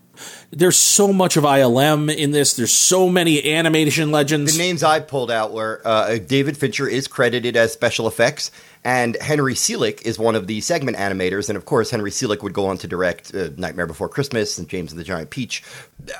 There's 0.51 0.77
so 0.77 1.11
much 1.11 1.35
of 1.37 1.43
ILM 1.43 2.15
in 2.15 2.31
this. 2.31 2.53
There's 2.53 2.71
so 2.71 3.09
many 3.09 3.53
animation 3.53 4.11
legends. 4.11 4.53
The 4.53 4.57
names 4.57 4.81
I 4.81 5.01
pulled 5.01 5.31
out 5.31 5.51
were 5.51 5.81
uh, 5.83 6.17
David 6.17 6.57
Fincher 6.57 6.87
is 6.87 7.07
credited 7.07 7.57
as 7.57 7.73
special 7.73 8.07
effects, 8.07 8.51
and 8.85 9.17
Henry 9.19 9.53
Selick 9.53 10.01
is 10.03 10.17
one 10.17 10.35
of 10.35 10.47
the 10.47 10.61
segment 10.61 10.97
animators. 10.97 11.49
And 11.49 11.57
of 11.57 11.65
course, 11.65 11.89
Henry 11.89 12.11
Selick 12.11 12.41
would 12.41 12.53
go 12.53 12.67
on 12.67 12.77
to 12.79 12.87
direct 12.87 13.35
uh, 13.35 13.49
Nightmare 13.57 13.87
Before 13.87 14.07
Christmas 14.07 14.57
and 14.57 14.69
James 14.69 14.91
and 14.91 14.99
the 14.99 15.03
Giant 15.03 15.29
Peach. 15.29 15.63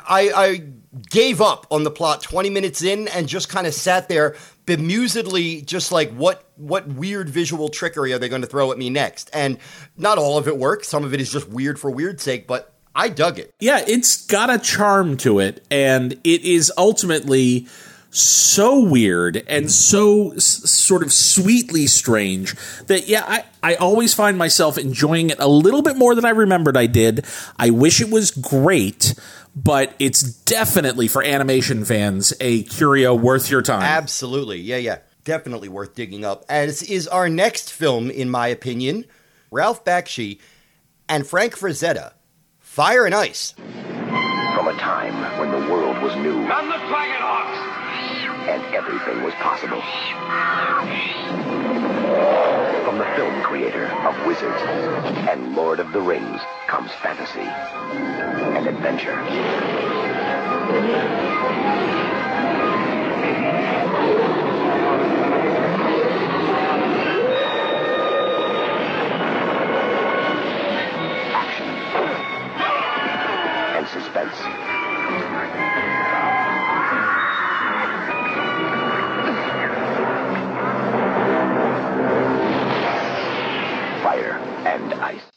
I, 0.10 0.32
I 0.36 0.64
gave 1.10 1.42
up 1.42 1.66
on 1.72 1.84
the 1.84 1.92
plot 1.92 2.22
20 2.22 2.50
minutes 2.50 2.82
in 2.84 3.08
and 3.08 3.28
just 3.28 3.50
kind 3.50 3.66
of 3.66 3.74
sat 3.74 4.10
there 4.10 4.36
bemusedly 4.66 5.66
just 5.66 5.92
like 5.92 6.12
what 6.14 6.44
what 6.56 6.88
weird 6.88 7.30
visual 7.30 7.68
trickery 7.70 8.14
are 8.14 8.20
they 8.20 8.30
going 8.30 8.42
to 8.42 8.48
throw 8.48 8.72
at 8.72 8.78
me 8.78 8.90
next? 8.90 9.30
And 9.34 9.58
not 9.98 10.18
all 10.18 10.38
of 10.38 10.48
it 10.48 10.58
works. 10.58 10.88
Some 10.88 11.04
of 11.04 11.14
it 11.14 11.20
is 11.22 11.32
just 11.32 11.50
weird 11.50 11.80
for 11.80 11.90
weird 11.90 12.22
sake 12.22 12.48
but 12.48 12.74
I 12.96 13.10
dug 13.10 13.40
it. 13.40 13.54
Yeah, 13.60 13.84
it's 13.88 14.26
got 14.28 14.52
a 14.52 14.60
charm 14.60 15.18
to 15.18 15.40
it, 15.40 15.66
and 15.72 16.14
it 16.24 16.42
is 16.44 16.72
ultimately 16.78 17.66
so 18.12 18.80
weird 18.80 19.44
and 19.48 19.72
so 19.72 20.34
s- 20.34 20.46
sort 20.46 21.02
of 21.02 21.12
sweetly 21.12 21.88
strange 21.88 22.54
that 22.86 23.08
yeah 23.08 23.24
I, 23.28 23.44
I 23.64 23.76
always 23.76 24.14
find 24.14 24.38
myself 24.38 24.78
enjoying 24.78 25.32
it 25.32 25.40
a 25.40 25.48
little 25.48 25.82
bit 25.82 25.98
more 25.98 26.14
than 26.14 26.24
i 26.24 26.30
remembered 26.30 26.78
i 26.78 26.86
did. 26.86 27.26
I 27.58 27.72
wish 27.72 28.02
it 28.02 28.12
was 28.12 28.30
great 28.30 29.16
but 29.56 29.96
it's 30.00 30.22
definitely 30.22 31.08
for 31.08 31.24
animation 31.24 31.86
fans 31.86 32.34
a 32.40 32.64
curio 32.64 33.14
worth 33.14 33.50
your 33.50 33.62
time 33.62 33.84
Absolutely. 33.84 34.60
Yeah, 34.60 34.78
yeah. 34.78 35.00
Definitely 35.24 35.70
worth 35.70 35.96
digging 35.96 36.26
up. 36.26 36.44
As 36.50 36.84
is 36.84 37.08
our 37.08 37.30
next 37.30 37.72
film, 37.72 38.10
in 38.12 38.30
my 38.30 38.48
opinion 38.48 39.06
Ralph 39.52 39.86
Bakshi 39.86 40.40
and 41.08 41.28
Frank 41.28 41.58
Frazetta, 41.58 42.14
Fire 42.60 43.06
and 43.06 43.14
Ice. 43.14 43.54
From 43.54 44.68
a 44.68 44.74
time 44.74 45.40
when 45.40 45.52
the 45.52 45.72
world 45.72 46.02
was 46.02 46.16
new. 46.18 46.42
I'm 46.46 46.70
the 46.70 46.88
Dragon 46.88 47.22
Hawks! 47.22 47.60
And 48.50 48.76
everything 48.76 49.24
was 49.24 49.34
possible. 49.36 49.82
From 52.84 52.98
the 52.98 53.06
film 53.16 53.42
creator 53.44 53.86
of 53.86 54.28
Wizards 54.28 54.62
and 55.30 55.56
Lord 55.56 55.80
of 55.80 55.94
the 55.94 56.02
Rings 56.02 56.42
comes 56.68 56.92
fantasy 57.02 57.40
and 57.40 58.68
adventure. 58.68 59.14
Action 71.34 71.70
and 73.78 73.88
suspense. 73.88 74.63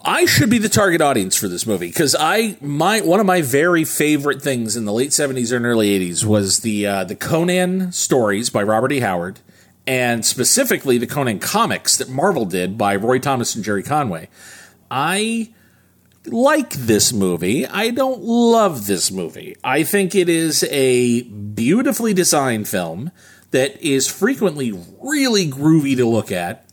I 0.08 0.24
should 0.24 0.50
be 0.50 0.58
the 0.58 0.68
target 0.68 1.00
audience 1.00 1.34
for 1.34 1.48
this 1.48 1.66
movie 1.66 1.88
because 1.88 2.14
I 2.16 2.56
my 2.60 3.00
one 3.00 3.18
of 3.18 3.26
my 3.26 3.42
very 3.42 3.84
favorite 3.84 4.40
things 4.40 4.76
in 4.76 4.84
the 4.84 4.92
late 4.92 5.12
seventies 5.12 5.50
and 5.50 5.66
early 5.66 5.90
eighties 5.90 6.24
was 6.24 6.60
the 6.60 6.86
uh, 6.86 7.04
the 7.04 7.16
Conan 7.16 7.90
stories 7.90 8.48
by 8.48 8.62
Robert 8.62 8.92
E. 8.92 9.00
Howard, 9.00 9.40
and 9.84 10.24
specifically 10.24 10.96
the 10.96 11.08
Conan 11.08 11.40
comics 11.40 11.96
that 11.96 12.08
Marvel 12.08 12.44
did 12.44 12.78
by 12.78 12.94
Roy 12.94 13.18
Thomas 13.18 13.56
and 13.56 13.64
Jerry 13.64 13.82
Conway. 13.82 14.28
I 14.88 15.52
like 16.24 16.70
this 16.70 17.12
movie. 17.12 17.66
I 17.66 17.90
don't 17.90 18.22
love 18.22 18.86
this 18.86 19.10
movie. 19.10 19.56
I 19.64 19.82
think 19.82 20.14
it 20.14 20.28
is 20.28 20.62
a 20.70 21.22
beautifully 21.22 22.14
designed 22.14 22.68
film 22.68 23.10
that 23.50 23.80
is 23.80 24.06
frequently 24.06 24.72
really 25.00 25.48
groovy 25.48 25.96
to 25.96 26.06
look 26.06 26.30
at 26.30 26.65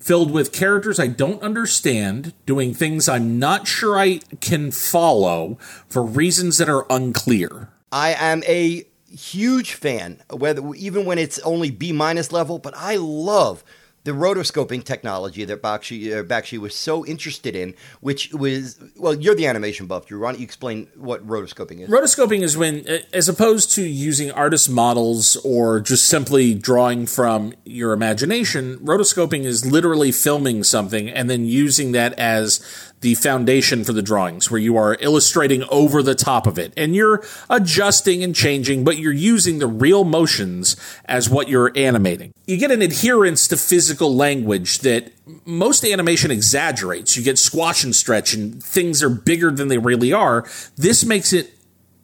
filled 0.00 0.30
with 0.32 0.52
characters 0.52 0.98
I 0.98 1.06
don't 1.06 1.42
understand, 1.42 2.32
doing 2.46 2.74
things 2.74 3.08
I'm 3.08 3.38
not 3.38 3.68
sure 3.68 3.98
I 3.98 4.20
can 4.40 4.70
follow 4.72 5.58
for 5.88 6.02
reasons 6.02 6.58
that 6.58 6.68
are 6.68 6.86
unclear. 6.90 7.68
I 7.92 8.14
am 8.14 8.42
a 8.44 8.84
huge 9.10 9.74
fan, 9.74 10.22
whether 10.30 10.74
even 10.74 11.04
when 11.04 11.18
it's 11.18 11.38
only 11.40 11.70
B 11.70 11.92
minus 11.92 12.32
level, 12.32 12.58
but 12.58 12.74
I 12.76 12.96
love 12.96 13.62
the 14.04 14.12
rotoscoping 14.12 14.82
technology 14.82 15.44
that 15.44 15.62
Bakshi, 15.62 16.18
uh, 16.18 16.22
Bakshi 16.22 16.58
was 16.58 16.74
so 16.74 17.04
interested 17.04 17.54
in, 17.54 17.74
which 18.00 18.32
was 18.32 18.82
well, 18.96 19.14
you're 19.14 19.34
the 19.34 19.46
animation 19.46 19.86
buff, 19.86 20.06
Drew. 20.06 20.20
Why 20.20 20.32
don't 20.32 20.40
you 20.40 20.44
explain 20.44 20.88
what 20.96 21.26
rotoscoping 21.26 21.80
is? 21.80 21.90
Rotoscoping 21.90 22.42
is 22.42 22.56
when, 22.56 22.86
as 23.12 23.28
opposed 23.28 23.72
to 23.72 23.82
using 23.82 24.30
artist 24.30 24.70
models 24.70 25.36
or 25.44 25.80
just 25.80 26.06
simply 26.06 26.54
drawing 26.54 27.06
from 27.06 27.52
your 27.64 27.92
imagination, 27.92 28.78
rotoscoping 28.78 29.44
is 29.44 29.70
literally 29.70 30.12
filming 30.12 30.64
something 30.64 31.10
and 31.10 31.28
then 31.28 31.44
using 31.44 31.92
that 31.92 32.14
as 32.14 32.89
the 33.00 33.14
foundation 33.14 33.82
for 33.82 33.92
the 33.92 34.02
drawings, 34.02 34.50
where 34.50 34.60
you 34.60 34.76
are 34.76 34.96
illustrating 35.00 35.64
over 35.70 36.02
the 36.02 36.14
top 36.14 36.46
of 36.46 36.58
it. 36.58 36.72
And 36.76 36.94
you're 36.94 37.24
adjusting 37.48 38.22
and 38.22 38.34
changing, 38.34 38.84
but 38.84 38.98
you're 38.98 39.12
using 39.12 39.58
the 39.58 39.66
real 39.66 40.04
motions 40.04 40.76
as 41.06 41.30
what 41.30 41.48
you're 41.48 41.72
animating. 41.74 42.32
You 42.46 42.58
get 42.58 42.70
an 42.70 42.82
adherence 42.82 43.48
to 43.48 43.56
physical 43.56 44.14
language 44.14 44.80
that 44.80 45.12
most 45.44 45.84
animation 45.84 46.30
exaggerates. 46.30 47.16
You 47.16 47.22
get 47.22 47.38
squash 47.38 47.84
and 47.84 47.96
stretch, 47.96 48.34
and 48.34 48.62
things 48.62 49.02
are 49.02 49.10
bigger 49.10 49.50
than 49.50 49.68
they 49.68 49.78
really 49.78 50.12
are. 50.12 50.46
This 50.76 51.04
makes 51.04 51.32
it, 51.32 51.54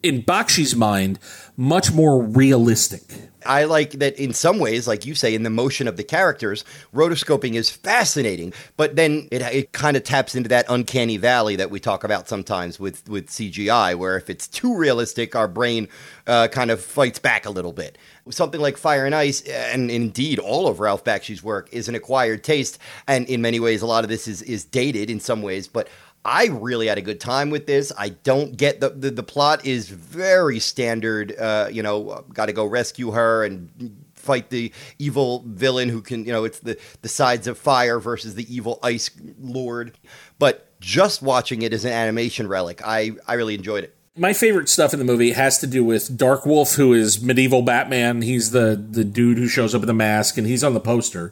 in 0.01 0.23
Bakshi's 0.23 0.75
mind, 0.75 1.19
much 1.55 1.91
more 1.91 2.23
realistic. 2.23 3.03
I 3.47 3.63
like 3.63 3.91
that 3.93 4.17
in 4.19 4.33
some 4.33 4.59
ways, 4.59 4.87
like 4.87 5.05
you 5.05 5.15
say, 5.15 5.33
in 5.33 5.43
the 5.43 5.49
motion 5.49 5.87
of 5.87 5.97
the 5.97 6.03
characters, 6.03 6.63
rotoscoping 6.93 7.53
is 7.53 7.69
fascinating, 7.69 8.53
but 8.75 8.95
then 8.95 9.27
it, 9.31 9.41
it 9.41 9.71
kind 9.71 9.97
of 9.97 10.03
taps 10.03 10.35
into 10.35 10.49
that 10.49 10.65
uncanny 10.69 11.17
valley 11.17 11.55
that 11.55 11.71
we 11.71 11.79
talk 11.79 12.03
about 12.03 12.27
sometimes 12.27 12.79
with, 12.79 13.07
with 13.09 13.27
CGI, 13.27 13.95
where 13.95 14.17
if 14.17 14.29
it's 14.29 14.47
too 14.47 14.75
realistic, 14.75 15.35
our 15.35 15.47
brain 15.47 15.87
uh, 16.27 16.47
kind 16.49 16.71
of 16.71 16.81
fights 16.81 17.19
back 17.19 17.45
a 17.45 17.49
little 17.49 17.73
bit. 17.73 17.97
Something 18.29 18.59
like 18.59 18.77
Fire 18.77 19.05
and 19.05 19.15
Ice, 19.15 19.41
and 19.41 19.89
indeed 19.89 20.39
all 20.39 20.67
of 20.67 20.81
Ralph 20.81 21.05
Bakshi's 21.05 21.41
work, 21.41 21.69
is 21.71 21.87
an 21.87 21.95
acquired 21.95 22.43
taste, 22.43 22.77
and 23.07 23.25
in 23.27 23.41
many 23.41 23.59
ways, 23.59 23.81
a 23.81 23.87
lot 23.87 24.03
of 24.03 24.09
this 24.09 24.27
is, 24.27 24.41
is 24.41 24.65
dated 24.65 25.09
in 25.09 25.19
some 25.21 25.41
ways, 25.41 25.67
but 25.67 25.87
I 26.27 26.47
really 26.47 26.87
had 26.87 26.97
a 26.97 27.01
good 27.01 27.21
time 27.21 27.49
with 27.49 27.65
this. 27.67 27.93
I 27.97 28.09
don't 28.09 28.57
get 28.57 28.81
the 28.81 28.89
the, 28.89 29.09
the 29.11 29.23
plot 29.23 29.65
is 29.65 29.89
very 29.89 30.59
standard. 30.59 31.33
Uh, 31.39 31.69
you 31.71 31.81
know, 31.81 32.25
got 32.33 32.47
to 32.47 32.53
go 32.53 32.65
rescue 32.65 33.11
her 33.11 33.45
and 33.45 34.03
fight 34.13 34.49
the 34.49 34.73
evil 34.99 35.43
villain 35.47 35.87
who 35.87 36.01
can. 36.01 36.25
You 36.25 36.33
know, 36.33 36.43
it's 36.43 36.59
the 36.59 36.77
the 37.01 37.07
sides 37.07 37.47
of 37.47 37.57
fire 37.57 37.99
versus 37.99 38.35
the 38.35 38.45
evil 38.53 38.77
ice 38.83 39.09
lord. 39.39 39.97
But 40.37 40.79
just 40.81 41.21
watching 41.21 41.61
it 41.61 41.71
as 41.71 41.85
an 41.85 41.93
animation 41.93 42.47
relic, 42.49 42.81
I 42.85 43.11
I 43.25 43.35
really 43.35 43.55
enjoyed 43.55 43.85
it. 43.85 43.95
My 44.17 44.33
favorite 44.33 44.67
stuff 44.67 44.93
in 44.93 44.99
the 44.99 45.05
movie 45.05 45.31
has 45.31 45.59
to 45.59 45.67
do 45.67 45.83
with 45.85 46.17
Dark 46.17 46.45
Wolf, 46.45 46.73
who 46.73 46.91
is 46.93 47.21
medieval 47.21 47.61
Batman. 47.61 48.21
He's 48.21 48.51
the 48.51 48.75
the 48.75 49.05
dude 49.05 49.37
who 49.37 49.47
shows 49.47 49.73
up 49.73 49.81
in 49.81 49.87
the 49.87 49.93
mask, 49.93 50.37
and 50.37 50.45
he's 50.45 50.63
on 50.63 50.73
the 50.73 50.81
poster. 50.81 51.31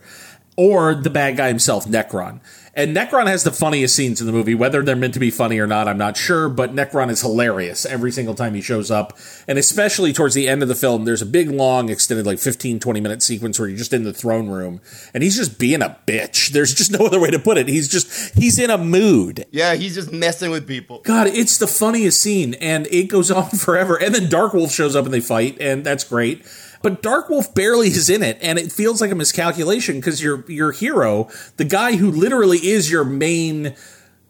or 0.57 0.95
the 0.95 1.09
bad 1.09 1.35
guy 1.35 1.49
himself, 1.49 1.85
Necron. 1.85 2.39
And 2.75 2.95
Necron 2.95 3.27
has 3.27 3.45
the 3.45 3.53
funniest 3.53 3.95
scenes 3.95 4.19
in 4.19 4.27
the 4.27 4.33
movie. 4.33 4.53
Whether 4.53 4.81
they're 4.81 4.97
meant 4.97 5.13
to 5.13 5.19
be 5.19 5.31
funny 5.31 5.59
or 5.59 5.67
not, 5.67 5.87
I'm 5.87 5.97
not 5.97 6.17
sure, 6.17 6.49
but 6.49 6.75
Necron 6.75 7.09
is 7.09 7.21
hilarious 7.21 7.85
every 7.85 8.11
single 8.11 8.35
time 8.35 8.53
he 8.53 8.61
shows 8.61 8.91
up. 8.91 9.17
And 9.47 9.57
especially 9.57 10.11
towards 10.11 10.35
the 10.35 10.49
end 10.49 10.61
of 10.61 10.67
the 10.67 10.75
film, 10.75 11.05
there's 11.05 11.21
a 11.21 11.25
big, 11.25 11.49
long, 11.49 11.87
extended, 11.89 12.25
like 12.25 12.37
15, 12.37 12.81
20 12.81 12.99
minute 12.99 13.21
sequence 13.23 13.57
where 13.57 13.69
you're 13.69 13.77
just 13.77 13.93
in 13.93 14.03
the 14.03 14.11
throne 14.11 14.49
room 14.49 14.81
and 15.13 15.23
he's 15.23 15.37
just 15.37 15.57
being 15.57 15.81
a 15.81 15.97
bitch. 16.05 16.49
There's 16.49 16.73
just 16.73 16.91
no 16.91 17.05
other 17.05 17.19
way 17.19 17.31
to 17.31 17.39
put 17.39 17.57
it. 17.57 17.69
He's 17.69 17.87
just, 17.87 18.35
he's 18.35 18.59
in 18.59 18.69
a 18.69 18.77
mood. 18.77 19.45
Yeah, 19.51 19.75
he's 19.75 19.95
just 19.95 20.11
messing 20.11 20.51
with 20.51 20.67
people. 20.67 20.99
God, 21.03 21.27
it's 21.27 21.57
the 21.57 21.67
funniest 21.67 22.21
scene 22.21 22.55
and 22.55 22.87
it 22.87 23.05
goes 23.05 23.31
on 23.31 23.49
forever. 23.57 23.95
And 23.95 24.13
then 24.13 24.29
Dark 24.29 24.53
Wolf 24.53 24.71
shows 24.71 24.97
up 24.97 25.05
and 25.05 25.13
they 25.13 25.21
fight, 25.21 25.57
and 25.61 25.85
that's 25.85 26.03
great. 26.03 26.45
But 26.85 27.01
Dark 27.01 27.29
Wolf 27.29 27.55
barely 27.55 27.87
is 27.87 28.11
in 28.11 28.21
it, 28.21 28.37
and 28.43 28.59
it 28.59 28.71
feels 28.71 29.01
like 29.01 29.09
a 29.09 29.15
miscalculation 29.15 29.95
because 29.95 30.21
your 30.21 30.45
your 30.47 30.71
hero, 30.71 31.29
the 31.57 31.63
guy 31.63 31.95
who 31.95 32.11
literally 32.11 32.59
is 32.59 32.91
your 32.91 33.03
main 33.03 33.73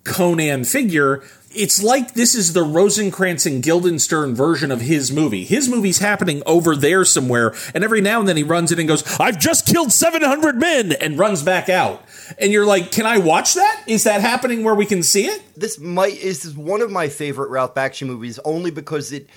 Conan 0.05 0.63
figure, 0.63 1.21
it's 1.53 1.83
like 1.83 2.13
this 2.13 2.33
is 2.33 2.53
the 2.53 2.63
Rosencrantz 2.63 3.45
and 3.45 3.61
Guildenstern 3.61 4.35
version 4.35 4.71
of 4.71 4.79
his 4.79 5.11
movie. 5.11 5.43
His 5.43 5.67
movie's 5.67 5.97
happening 5.97 6.41
over 6.45 6.77
there 6.77 7.03
somewhere, 7.03 7.53
and 7.73 7.83
every 7.83 7.99
now 7.99 8.21
and 8.21 8.29
then 8.29 8.37
he 8.37 8.43
runs 8.43 8.71
in 8.71 8.79
and 8.79 8.87
goes, 8.87 9.03
"I've 9.19 9.37
just 9.37 9.65
killed 9.67 9.91
700 9.91 10.57
men," 10.57 10.93
and 10.93 11.19
runs 11.19 11.43
back 11.43 11.67
out. 11.67 12.05
And 12.39 12.53
you're 12.53 12.65
like, 12.65 12.89
"Can 12.89 13.05
I 13.05 13.17
watch 13.17 13.55
that? 13.55 13.81
Is 13.85 14.05
that 14.05 14.21
happening 14.21 14.63
where 14.63 14.75
we 14.75 14.85
can 14.85 15.03
see 15.03 15.25
it?" 15.25 15.41
This 15.57 15.77
might 15.77 16.17
is 16.21 16.55
one 16.55 16.81
of 16.81 16.89
my 16.89 17.09
favorite 17.09 17.49
Ralph 17.49 17.75
Bakshi 17.75 18.07
movies, 18.07 18.39
only 18.45 18.71
because 18.71 19.11
it 19.11 19.27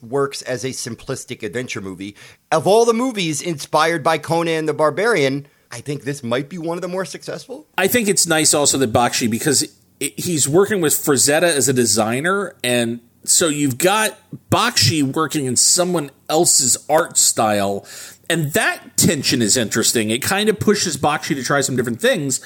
works 0.00 0.42
as 0.42 0.64
a 0.64 0.68
simplistic 0.68 1.42
adventure 1.42 1.80
movie. 1.80 2.16
Of 2.52 2.66
all 2.66 2.84
the 2.84 2.94
movies 2.94 3.40
inspired 3.42 4.02
by 4.02 4.18
Conan 4.18 4.66
the 4.66 4.74
Barbarian, 4.74 5.46
I 5.70 5.80
think 5.80 6.02
this 6.02 6.22
might 6.22 6.48
be 6.48 6.58
one 6.58 6.78
of 6.78 6.82
the 6.82 6.88
more 6.88 7.04
successful. 7.04 7.66
I 7.76 7.88
think 7.88 8.08
it's 8.08 8.26
nice 8.26 8.54
also 8.54 8.78
that 8.78 8.92
Bakshi 8.92 9.30
because 9.30 9.62
it, 10.00 10.18
he's 10.18 10.48
working 10.48 10.80
with 10.80 10.92
Frazetta 10.92 11.42
as 11.42 11.68
a 11.68 11.72
designer, 11.72 12.54
and 12.62 13.00
so 13.24 13.48
you've 13.48 13.78
got 13.78 14.18
Bakshi 14.50 15.02
working 15.02 15.46
in 15.46 15.56
someone 15.56 16.10
else's 16.28 16.78
art 16.88 17.18
style, 17.18 17.86
and 18.30 18.52
that 18.52 18.96
tension 18.96 19.42
is 19.42 19.56
interesting. 19.56 20.10
It 20.10 20.22
kind 20.22 20.48
of 20.48 20.60
pushes 20.60 20.96
Bakshi 20.96 21.34
to 21.34 21.42
try 21.42 21.60
some 21.60 21.76
different 21.76 22.00
things. 22.00 22.40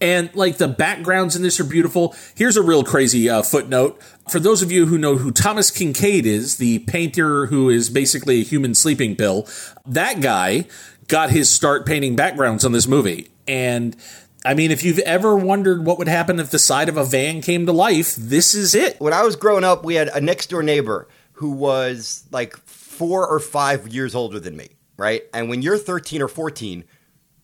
And 0.00 0.34
like 0.34 0.58
the 0.58 0.68
backgrounds 0.68 1.36
in 1.36 1.42
this 1.42 1.58
are 1.58 1.64
beautiful. 1.64 2.14
Here's 2.34 2.56
a 2.56 2.62
real 2.62 2.84
crazy 2.84 3.30
uh, 3.30 3.42
footnote. 3.42 4.00
For 4.28 4.38
those 4.38 4.60
of 4.60 4.70
you 4.70 4.86
who 4.86 4.98
know 4.98 5.16
who 5.16 5.30
Thomas 5.30 5.70
Kinkade 5.70 6.24
is, 6.24 6.58
the 6.58 6.80
painter 6.80 7.46
who 7.46 7.70
is 7.70 7.88
basically 7.88 8.40
a 8.40 8.44
human 8.44 8.74
sleeping 8.74 9.16
pill, 9.16 9.48
that 9.86 10.20
guy 10.20 10.66
got 11.08 11.30
his 11.30 11.50
start 11.50 11.86
painting 11.86 12.16
backgrounds 12.16 12.64
on 12.64 12.72
this 12.72 12.86
movie. 12.86 13.30
And 13.48 13.96
I 14.44 14.54
mean, 14.54 14.70
if 14.70 14.84
you've 14.84 14.98
ever 15.00 15.34
wondered 15.34 15.84
what 15.84 15.98
would 15.98 16.08
happen 16.08 16.38
if 16.40 16.50
the 16.50 16.58
side 16.58 16.88
of 16.88 16.96
a 16.96 17.04
van 17.04 17.40
came 17.40 17.66
to 17.66 17.72
life, 17.72 18.14
this 18.16 18.54
is 18.54 18.74
it. 18.74 19.00
When 19.00 19.12
I 19.12 19.22
was 19.22 19.34
growing 19.34 19.64
up, 19.64 19.84
we 19.84 19.94
had 19.94 20.08
a 20.08 20.20
next 20.20 20.50
door 20.50 20.62
neighbor 20.62 21.08
who 21.32 21.50
was 21.50 22.24
like 22.30 22.56
four 22.58 23.26
or 23.26 23.40
five 23.40 23.88
years 23.88 24.14
older 24.14 24.38
than 24.38 24.56
me, 24.56 24.68
right? 24.96 25.24
And 25.34 25.48
when 25.48 25.62
you're 25.62 25.78
13 25.78 26.22
or 26.22 26.28
14, 26.28 26.84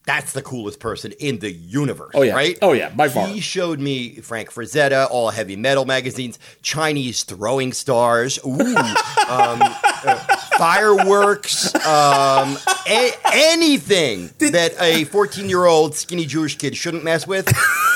that's 0.04 0.32
the 0.32 0.42
coolest 0.42 0.80
person 0.80 1.12
in 1.20 1.38
the 1.38 1.50
universe. 1.50 2.10
Oh, 2.14 2.22
yeah. 2.22 2.34
right? 2.34 2.58
Oh, 2.60 2.72
yeah, 2.72 2.88
by 2.90 3.08
far. 3.08 3.28
He 3.28 3.40
showed 3.40 3.78
me 3.78 4.16
Frank 4.16 4.50
Frazetta, 4.52 5.08
all 5.10 5.30
heavy 5.30 5.54
metal 5.56 5.84
magazines, 5.84 6.38
Chinese 6.60 7.22
throwing 7.22 7.72
stars, 7.72 8.38
ooh, 8.44 8.50
um, 8.76 9.60
uh, 9.62 10.14
fireworks, 10.58 11.74
um, 11.86 12.56
a- 12.88 13.12
anything 13.32 14.30
that 14.38 14.74
a 14.80 15.04
14 15.04 15.48
year 15.48 15.64
old 15.66 15.94
skinny 15.94 16.26
Jewish 16.26 16.56
kid 16.58 16.76
shouldn't 16.76 17.04
mess 17.04 17.26
with. 17.26 17.46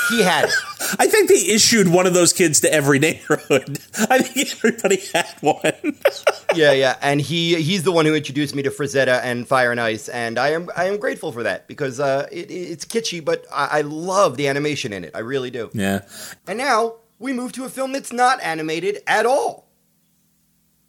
He 0.09 0.23
had 0.23 0.45
it. 0.45 0.51
I 0.99 1.07
think 1.07 1.29
they 1.29 1.53
issued 1.53 1.87
one 1.87 2.05
of 2.05 2.13
those 2.13 2.33
kids 2.33 2.59
to 2.61 2.71
every 2.71 2.99
neighborhood. 2.99 3.79
I 4.09 4.19
think 4.19 4.51
everybody 4.51 5.01
had 5.13 5.33
one. 5.41 5.97
yeah, 6.55 6.71
yeah, 6.71 6.97
and 7.01 7.19
he 7.19 7.61
he's 7.61 7.83
the 7.83 7.91
one 7.91 8.05
who 8.05 8.15
introduced 8.15 8.55
me 8.55 8.63
to 8.63 8.69
Frazetta 8.69 9.21
and 9.23 9.47
Fire 9.47 9.71
and 9.71 9.79
Ice, 9.79 10.09
and 10.09 10.37
I 10.37 10.49
am 10.49 10.69
I 10.75 10.85
am 10.85 10.97
grateful 10.97 11.31
for 11.31 11.43
that 11.43 11.67
because 11.67 11.99
uh, 11.99 12.27
it, 12.31 12.51
it's 12.51 12.85
kitschy, 12.85 13.23
but 13.23 13.45
I, 13.51 13.79
I 13.79 13.81
love 13.81 14.37
the 14.37 14.47
animation 14.47 14.93
in 14.93 15.03
it. 15.03 15.11
I 15.15 15.19
really 15.19 15.51
do. 15.51 15.69
Yeah. 15.73 16.01
And 16.47 16.57
now 16.57 16.95
we 17.19 17.33
move 17.33 17.51
to 17.53 17.65
a 17.65 17.69
film 17.69 17.91
that's 17.91 18.13
not 18.13 18.41
animated 18.43 19.01
at 19.07 19.25
all. 19.25 19.67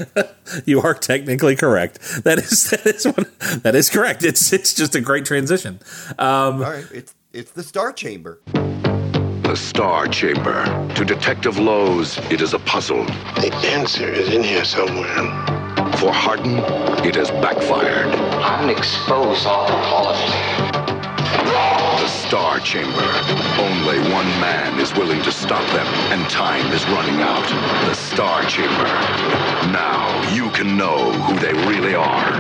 you 0.66 0.80
are 0.80 0.94
technically 0.94 1.56
correct. 1.56 2.00
That 2.24 2.38
is 2.38 2.70
that 2.70 2.86
is 2.86 3.06
one, 3.06 3.26
that 3.62 3.74
is 3.74 3.90
correct. 3.90 4.24
It's 4.24 4.52
it's 4.52 4.74
just 4.74 4.94
a 4.94 5.00
great 5.00 5.24
transition. 5.24 5.80
Um, 6.18 6.62
All 6.62 6.70
right, 6.70 6.86
it's 6.92 7.14
it's 7.32 7.52
the 7.52 7.62
Star 7.62 7.92
Chamber. 7.92 8.40
The 8.46 9.56
Star 9.56 10.06
Chamber. 10.06 10.64
To 10.94 11.04
Detective 11.04 11.58
Lowe's, 11.58 12.18
it 12.30 12.40
is 12.40 12.54
a 12.54 12.58
puzzle. 12.60 13.04
The 13.04 13.52
answer 13.64 14.08
is 14.08 14.32
in 14.32 14.42
here 14.42 14.64
somewhere. 14.64 15.16
For 15.98 16.12
Hardin, 16.12 16.58
it 17.04 17.16
has 17.16 17.30
backfired. 17.30 18.14
I'm 18.14 18.66
gonna 18.66 18.78
expose 18.78 19.46
all, 19.46 19.70
all 19.70 20.08
of 20.08 20.16
it. 20.16 20.69
The 22.00 22.08
Star 22.08 22.60
Chamber. 22.60 23.10
Only 23.60 23.98
one 24.10 24.26
man 24.40 24.80
is 24.80 24.90
willing 24.94 25.22
to 25.22 25.30
stop 25.30 25.66
them, 25.72 25.86
and 26.12 26.28
time 26.30 26.72
is 26.72 26.82
running 26.86 27.20
out. 27.20 27.46
The 27.86 27.94
Star 27.94 28.42
Chamber. 28.44 28.84
Now 29.70 30.32
you 30.32 30.48
can 30.50 30.78
know 30.78 31.12
who 31.12 31.38
they 31.38 31.52
really 31.68 31.94
are. 31.94 32.32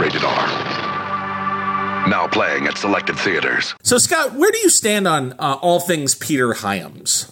Rated 0.00 0.24
R. 0.24 0.48
Now 2.08 2.26
playing 2.26 2.66
at 2.68 2.78
selected 2.78 3.18
theaters. 3.18 3.74
so 3.82 3.98
Scott, 3.98 4.34
where 4.34 4.50
do 4.50 4.58
you 4.58 4.70
stand 4.70 5.06
on 5.06 5.34
uh, 5.38 5.58
all 5.60 5.80
things 5.80 6.14
Peter 6.14 6.54
Hyams? 6.54 7.30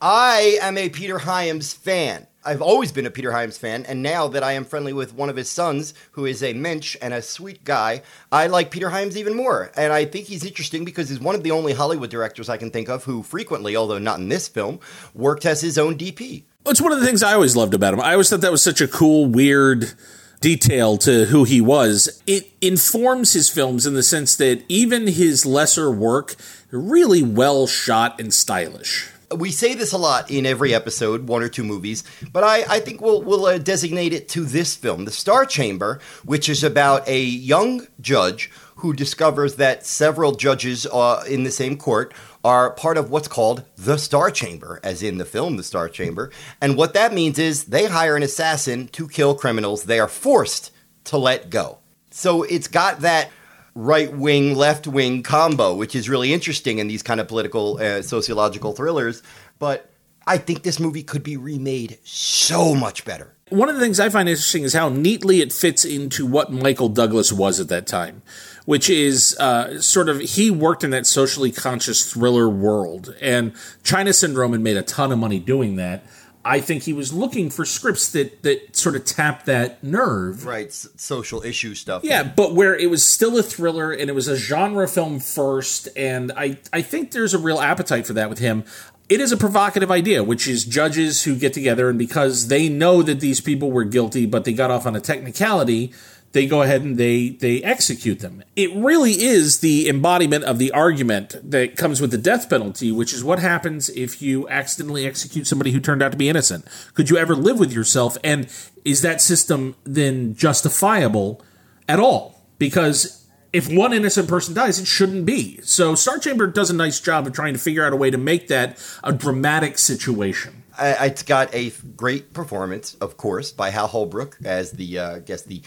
I 0.00 0.58
am 0.60 0.76
a 0.76 0.88
Peter 0.88 1.20
Hyams 1.20 1.72
fan. 1.72 2.26
I've 2.46 2.60
always 2.60 2.92
been 2.92 3.06
a 3.06 3.10
Peter 3.10 3.32
Hyams 3.32 3.56
fan, 3.56 3.86
and 3.86 4.02
now 4.02 4.28
that 4.28 4.42
I 4.42 4.52
am 4.52 4.64
friendly 4.64 4.92
with 4.92 5.14
one 5.14 5.30
of 5.30 5.36
his 5.36 5.50
sons, 5.50 5.94
who 6.12 6.26
is 6.26 6.42
a 6.42 6.52
mensch 6.52 6.96
and 7.00 7.14
a 7.14 7.22
sweet 7.22 7.64
guy, 7.64 8.02
I 8.30 8.48
like 8.48 8.70
Peter 8.70 8.90
Hyams 8.90 9.16
even 9.16 9.34
more. 9.34 9.70
And 9.76 9.92
I 9.92 10.04
think 10.04 10.26
he's 10.26 10.44
interesting 10.44 10.84
because 10.84 11.08
he's 11.08 11.20
one 11.20 11.34
of 11.34 11.42
the 11.42 11.52
only 11.52 11.72
Hollywood 11.72 12.10
directors 12.10 12.48
I 12.48 12.58
can 12.58 12.70
think 12.70 12.88
of 12.88 13.04
who 13.04 13.22
frequently, 13.22 13.76
although 13.76 13.98
not 13.98 14.18
in 14.18 14.28
this 14.28 14.46
film, 14.46 14.78
worked 15.14 15.46
as 15.46 15.62
his 15.62 15.78
own 15.78 15.96
DP. 15.96 16.44
It's 16.66 16.80
one 16.80 16.92
of 16.92 17.00
the 17.00 17.06
things 17.06 17.22
I 17.22 17.32
always 17.32 17.56
loved 17.56 17.72
about 17.72 17.94
him. 17.94 18.00
I 18.00 18.12
always 18.12 18.28
thought 18.28 18.42
that 18.42 18.52
was 18.52 18.62
such 18.62 18.80
a 18.80 18.88
cool, 18.88 19.26
weird 19.26 19.92
detail 20.40 20.98
to 20.98 21.24
who 21.26 21.44
he 21.44 21.62
was. 21.62 22.22
It 22.26 22.50
informs 22.60 23.32
his 23.32 23.48
films 23.48 23.86
in 23.86 23.94
the 23.94 24.02
sense 24.02 24.36
that 24.36 24.62
even 24.68 25.06
his 25.06 25.46
lesser 25.46 25.90
work, 25.90 26.36
really 26.70 27.22
well 27.22 27.66
shot 27.66 28.20
and 28.20 28.32
stylish. 28.34 29.08
We 29.34 29.50
say 29.50 29.74
this 29.74 29.92
a 29.92 29.98
lot 29.98 30.30
in 30.30 30.46
every 30.46 30.74
episode, 30.74 31.28
one 31.28 31.42
or 31.42 31.48
two 31.48 31.64
movies, 31.64 32.04
but 32.32 32.44
I, 32.44 32.64
I 32.68 32.80
think 32.80 33.00
we'll, 33.00 33.22
we'll 33.22 33.46
uh, 33.46 33.58
designate 33.58 34.12
it 34.12 34.28
to 34.30 34.44
this 34.44 34.74
film, 34.76 35.04
The 35.04 35.10
Star 35.10 35.44
Chamber, 35.44 36.00
which 36.24 36.48
is 36.48 36.62
about 36.62 37.08
a 37.08 37.20
young 37.20 37.86
judge 38.00 38.50
who 38.76 38.92
discovers 38.92 39.56
that 39.56 39.86
several 39.86 40.32
judges 40.32 40.86
uh, 40.86 41.24
in 41.28 41.44
the 41.44 41.50
same 41.50 41.76
court 41.76 42.12
are 42.44 42.70
part 42.70 42.98
of 42.98 43.10
what's 43.10 43.28
called 43.28 43.64
the 43.76 43.96
Star 43.96 44.30
Chamber, 44.30 44.80
as 44.82 45.02
in 45.02 45.18
the 45.18 45.24
film 45.24 45.56
The 45.56 45.62
Star 45.62 45.88
Chamber. 45.88 46.30
And 46.60 46.76
what 46.76 46.94
that 46.94 47.14
means 47.14 47.38
is 47.38 47.64
they 47.64 47.86
hire 47.86 48.16
an 48.16 48.22
assassin 48.22 48.88
to 48.88 49.08
kill 49.08 49.34
criminals 49.34 49.84
they 49.84 49.98
are 49.98 50.08
forced 50.08 50.70
to 51.04 51.16
let 51.16 51.50
go. 51.50 51.78
So 52.10 52.42
it's 52.42 52.68
got 52.68 53.00
that 53.00 53.30
right 53.74 54.12
wing, 54.12 54.54
left 54.54 54.86
wing 54.86 55.22
combo, 55.22 55.74
which 55.74 55.94
is 55.94 56.08
really 56.08 56.32
interesting 56.32 56.78
in 56.78 56.88
these 56.88 57.02
kind 57.02 57.20
of 57.20 57.28
political, 57.28 57.78
uh, 57.78 58.02
sociological 58.02 58.72
thrillers. 58.72 59.22
But 59.58 59.90
I 60.26 60.38
think 60.38 60.62
this 60.62 60.80
movie 60.80 61.02
could 61.02 61.22
be 61.22 61.36
remade 61.36 61.98
so 62.04 62.74
much 62.74 63.04
better. 63.04 63.34
One 63.50 63.68
of 63.68 63.74
the 63.74 63.80
things 63.80 64.00
I 64.00 64.08
find 64.08 64.28
interesting 64.28 64.62
is 64.62 64.72
how 64.72 64.88
neatly 64.88 65.40
it 65.40 65.52
fits 65.52 65.84
into 65.84 66.24
what 66.24 66.50
Michael 66.50 66.88
Douglas 66.88 67.30
was 67.30 67.60
at 67.60 67.68
that 67.68 67.86
time, 67.86 68.22
which 68.64 68.88
is 68.88 69.36
uh, 69.38 69.80
sort 69.82 70.08
of 70.08 70.18
he 70.20 70.50
worked 70.50 70.82
in 70.82 70.90
that 70.90 71.06
socially 71.06 71.52
conscious 71.52 72.10
thriller 72.10 72.48
world, 72.48 73.14
and 73.20 73.52
China 73.82 74.14
Syndrome 74.14 74.52
had 74.52 74.62
made 74.62 74.78
a 74.78 74.82
ton 74.82 75.12
of 75.12 75.18
money 75.18 75.38
doing 75.38 75.76
that. 75.76 76.04
I 76.44 76.60
think 76.60 76.82
he 76.82 76.92
was 76.92 77.12
looking 77.12 77.48
for 77.50 77.64
scripts 77.64 78.10
that 78.12 78.42
that 78.42 78.76
sort 78.76 78.96
of 78.96 79.04
tapped 79.04 79.46
that 79.46 79.82
nerve. 79.82 80.44
Right, 80.44 80.66
s- 80.66 80.88
social 80.96 81.42
issue 81.42 81.74
stuff. 81.74 82.04
Yeah, 82.04 82.22
but 82.22 82.54
where 82.54 82.74
it 82.76 82.90
was 82.90 83.04
still 83.04 83.38
a 83.38 83.42
thriller 83.42 83.90
and 83.92 84.10
it 84.10 84.14
was 84.14 84.28
a 84.28 84.36
genre 84.36 84.86
film 84.86 85.20
first, 85.20 85.88
and 85.96 86.32
I, 86.36 86.58
I 86.72 86.82
think 86.82 87.12
there's 87.12 87.32
a 87.34 87.38
real 87.38 87.60
appetite 87.60 88.06
for 88.06 88.12
that 88.12 88.28
with 88.28 88.38
him. 88.40 88.64
It 89.08 89.20
is 89.20 89.32
a 89.32 89.36
provocative 89.36 89.90
idea, 89.90 90.24
which 90.24 90.48
is 90.48 90.64
judges 90.64 91.24
who 91.24 91.36
get 91.36 91.52
together 91.52 91.90
and 91.90 91.98
because 91.98 92.48
they 92.48 92.70
know 92.70 93.02
that 93.02 93.20
these 93.20 93.40
people 93.40 93.70
were 93.70 93.84
guilty, 93.84 94.24
but 94.24 94.44
they 94.44 94.54
got 94.54 94.70
off 94.70 94.86
on 94.86 94.96
a 94.96 95.00
technicality, 95.00 95.92
they 96.34 96.46
go 96.46 96.62
ahead 96.62 96.82
and 96.82 96.98
they 96.98 97.30
they 97.30 97.62
execute 97.62 98.18
them. 98.18 98.42
It 98.56 98.74
really 98.74 99.12
is 99.12 99.60
the 99.60 99.88
embodiment 99.88 100.44
of 100.44 100.58
the 100.58 100.72
argument 100.72 101.36
that 101.48 101.76
comes 101.76 102.00
with 102.00 102.10
the 102.10 102.18
death 102.18 102.50
penalty, 102.50 102.90
which 102.92 103.14
is 103.14 103.24
what 103.24 103.38
happens 103.38 103.88
if 103.90 104.20
you 104.20 104.46
accidentally 104.48 105.06
execute 105.06 105.46
somebody 105.46 105.70
who 105.70 105.80
turned 105.80 106.02
out 106.02 106.12
to 106.12 106.18
be 106.18 106.28
innocent. 106.28 106.66
Could 106.92 107.08
you 107.08 107.16
ever 107.16 107.36
live 107.36 107.58
with 107.58 107.72
yourself? 107.72 108.18
And 108.24 108.48
is 108.84 109.00
that 109.02 109.22
system 109.22 109.76
then 109.84 110.34
justifiable 110.34 111.40
at 111.88 112.00
all 112.00 112.42
because 112.58 113.26
if 113.52 113.72
one 113.72 113.92
innocent 113.92 114.28
person 114.28 114.54
dies, 114.54 114.80
it 114.80 114.86
shouldn't 114.86 115.24
be. 115.24 115.60
So 115.62 115.94
Star 115.94 116.18
Chamber 116.18 116.48
does 116.48 116.68
a 116.68 116.74
nice 116.74 116.98
job 116.98 117.28
of 117.28 117.32
trying 117.32 117.52
to 117.52 117.60
figure 117.60 117.84
out 117.84 117.92
a 117.92 117.96
way 117.96 118.10
to 118.10 118.18
make 118.18 118.48
that 118.48 118.84
a 119.04 119.12
dramatic 119.12 119.78
situation. 119.78 120.64
I, 120.76 121.06
it's 121.06 121.22
got 121.22 121.54
a 121.54 121.70
great 121.96 122.32
performance, 122.32 122.94
of 122.94 123.16
course, 123.16 123.52
by 123.52 123.70
Hal 123.70 123.86
Holbrook 123.86 124.38
as 124.44 124.72
the, 124.72 124.98
uh, 124.98 125.16
I 125.16 125.18
guess 125.20 125.42
the 125.42 125.62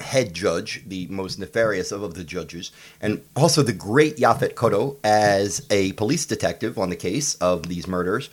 head 0.00 0.34
judge, 0.34 0.82
the 0.86 1.06
most 1.08 1.38
nefarious 1.38 1.92
of, 1.92 2.14
the 2.14 2.24
judges, 2.24 2.70
and 3.00 3.22
also 3.34 3.62
the 3.62 3.72
great 3.72 4.16
Yaphet 4.16 4.54
Kotto 4.54 4.96
as 5.02 5.66
a 5.70 5.92
police 5.92 6.26
detective 6.26 6.78
on 6.78 6.90
the 6.90 6.96
case 6.96 7.34
of 7.36 7.68
these 7.68 7.86
murders. 7.86 8.28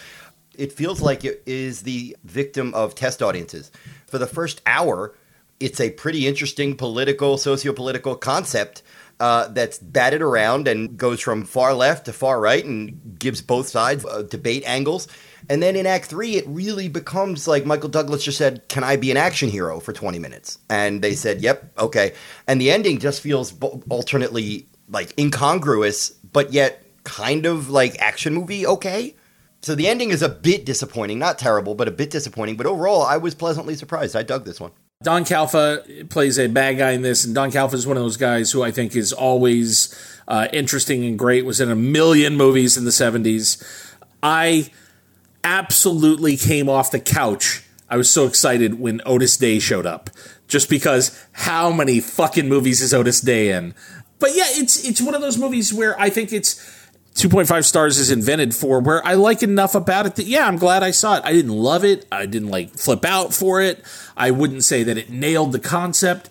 It 0.57 0.71
feels 0.71 1.01
like 1.01 1.25
it 1.25 1.41
is 1.45 1.81
the 1.81 2.15
victim 2.23 2.73
of 2.73 2.95
test 2.95 3.21
audiences. 3.23 3.71
For 4.07 4.17
the 4.17 4.27
first 4.27 4.61
hour, 4.65 5.15
it's 5.59 5.79
a 5.79 5.91
pretty 5.91 6.27
interesting 6.27 6.75
political, 6.75 7.37
socio-political 7.37 8.17
concept 8.17 8.83
uh, 9.19 9.47
that's 9.47 9.79
batted 9.79 10.21
around 10.21 10.67
and 10.67 10.97
goes 10.97 11.21
from 11.21 11.43
far 11.45 11.73
left 11.73 12.05
to 12.05 12.13
far 12.13 12.39
right 12.39 12.65
and 12.65 13.17
gives 13.17 13.41
both 13.41 13.69
sides 13.69 14.05
uh, 14.05 14.23
debate 14.23 14.63
angles. 14.65 15.07
And 15.49 15.61
then 15.61 15.75
in 15.75 15.85
Act 15.85 16.05
Three, 16.05 16.35
it 16.35 16.45
really 16.47 16.87
becomes 16.87 17.47
like 17.47 17.65
Michael 17.65 17.89
Douglas 17.89 18.23
just 18.23 18.37
said, 18.37 18.67
"Can 18.69 18.83
I 18.83 18.95
be 18.95 19.11
an 19.11 19.17
action 19.17 19.49
hero 19.49 19.79
for 19.79 19.93
20 19.93 20.19
minutes?" 20.19 20.59
And 20.69 21.01
they 21.01 21.15
said, 21.15 21.41
"Yep, 21.41 21.73
okay." 21.79 22.13
And 22.47 22.59
the 22.59 22.71
ending 22.71 22.99
just 22.99 23.21
feels 23.21 23.53
alternately 23.89 24.67
like 24.89 25.17
incongruous, 25.19 26.09
but 26.09 26.53
yet 26.53 26.85
kind 27.03 27.45
of 27.45 27.69
like 27.69 27.99
action 27.99 28.33
movie 28.33 28.65
okay. 28.65 29.15
So 29.61 29.75
the 29.75 29.87
ending 29.87 30.09
is 30.09 30.21
a 30.21 30.27
bit 30.27 30.65
disappointing, 30.65 31.19
not 31.19 31.39
terrible, 31.39 31.73
but 31.73 31.87
a 31.87 31.91
bit 31.91 32.09
disappointing. 32.09 32.57
But 32.57 32.65
overall, 32.65 33.01
I 33.01 33.15
was 33.15 33.33
pleasantly 33.33 33.75
surprised. 33.75 34.15
I 34.15 34.23
dug 34.23 34.43
this 34.43 34.59
one. 34.59 34.71
Don 35.03 35.25
Calfa 35.25 36.09
plays 36.09 36.39
a 36.39 36.47
bad 36.47 36.77
guy 36.77 36.91
in 36.91 37.01
this, 37.01 37.25
and 37.25 37.35
Don 37.35 37.51
Calfa 37.51 37.73
is 37.73 37.87
one 37.87 37.97
of 37.97 38.03
those 38.03 38.17
guys 38.17 38.51
who 38.51 38.63
I 38.63 38.71
think 38.71 38.95
is 38.95 39.11
always 39.11 39.93
uh, 40.27 40.47
interesting 40.53 41.05
and 41.05 41.19
great. 41.19 41.45
Was 41.45 41.59
in 41.59 41.69
a 41.69 41.75
million 41.75 42.37
movies 42.37 42.77
in 42.77 42.85
the 42.85 42.91
'70s. 42.91 43.61
I 44.21 44.69
absolutely 45.43 46.37
came 46.37 46.69
off 46.69 46.91
the 46.91 46.99
couch. 46.99 47.63
I 47.89 47.97
was 47.97 48.09
so 48.09 48.25
excited 48.25 48.79
when 48.79 49.01
Otis 49.05 49.37
Day 49.37 49.59
showed 49.59 49.85
up, 49.85 50.09
just 50.47 50.69
because 50.69 51.19
how 51.33 51.71
many 51.71 51.99
fucking 51.99 52.49
movies 52.49 52.81
is 52.81 52.93
Otis 52.93 53.21
Day 53.21 53.51
in? 53.51 53.75
But 54.19 54.35
yeah, 54.35 54.45
it's 54.47 54.87
it's 54.87 55.01
one 55.01 55.15
of 55.15 55.21
those 55.21 55.37
movies 55.37 55.73
where 55.73 55.99
I 55.99 56.09
think 56.09 56.31
it's 56.31 56.55
2.5 57.15 57.65
stars 57.65 57.99
is 57.99 58.09
invented 58.09 58.55
for 58.55 58.79
where 58.79 59.05
I 59.05 59.13
like 59.13 59.43
enough 59.43 59.75
about 59.75 60.05
it 60.05 60.15
that 60.15 60.25
yeah, 60.25 60.47
I'm 60.47 60.57
glad 60.57 60.81
I 60.81 60.91
saw 60.91 61.17
it. 61.17 61.23
I 61.23 61.33
didn't 61.33 61.51
love 61.51 61.83
it. 61.83 62.05
I 62.11 62.25
didn't 62.25 62.49
like 62.49 62.71
flip 62.71 63.05
out 63.05 63.33
for 63.33 63.61
it. 63.61 63.83
I 64.17 64.31
wouldn't 64.31 64.63
say 64.63 64.83
that 64.83 64.97
it 64.97 65.09
nailed 65.09 65.51
the 65.51 65.59
concept, 65.59 66.29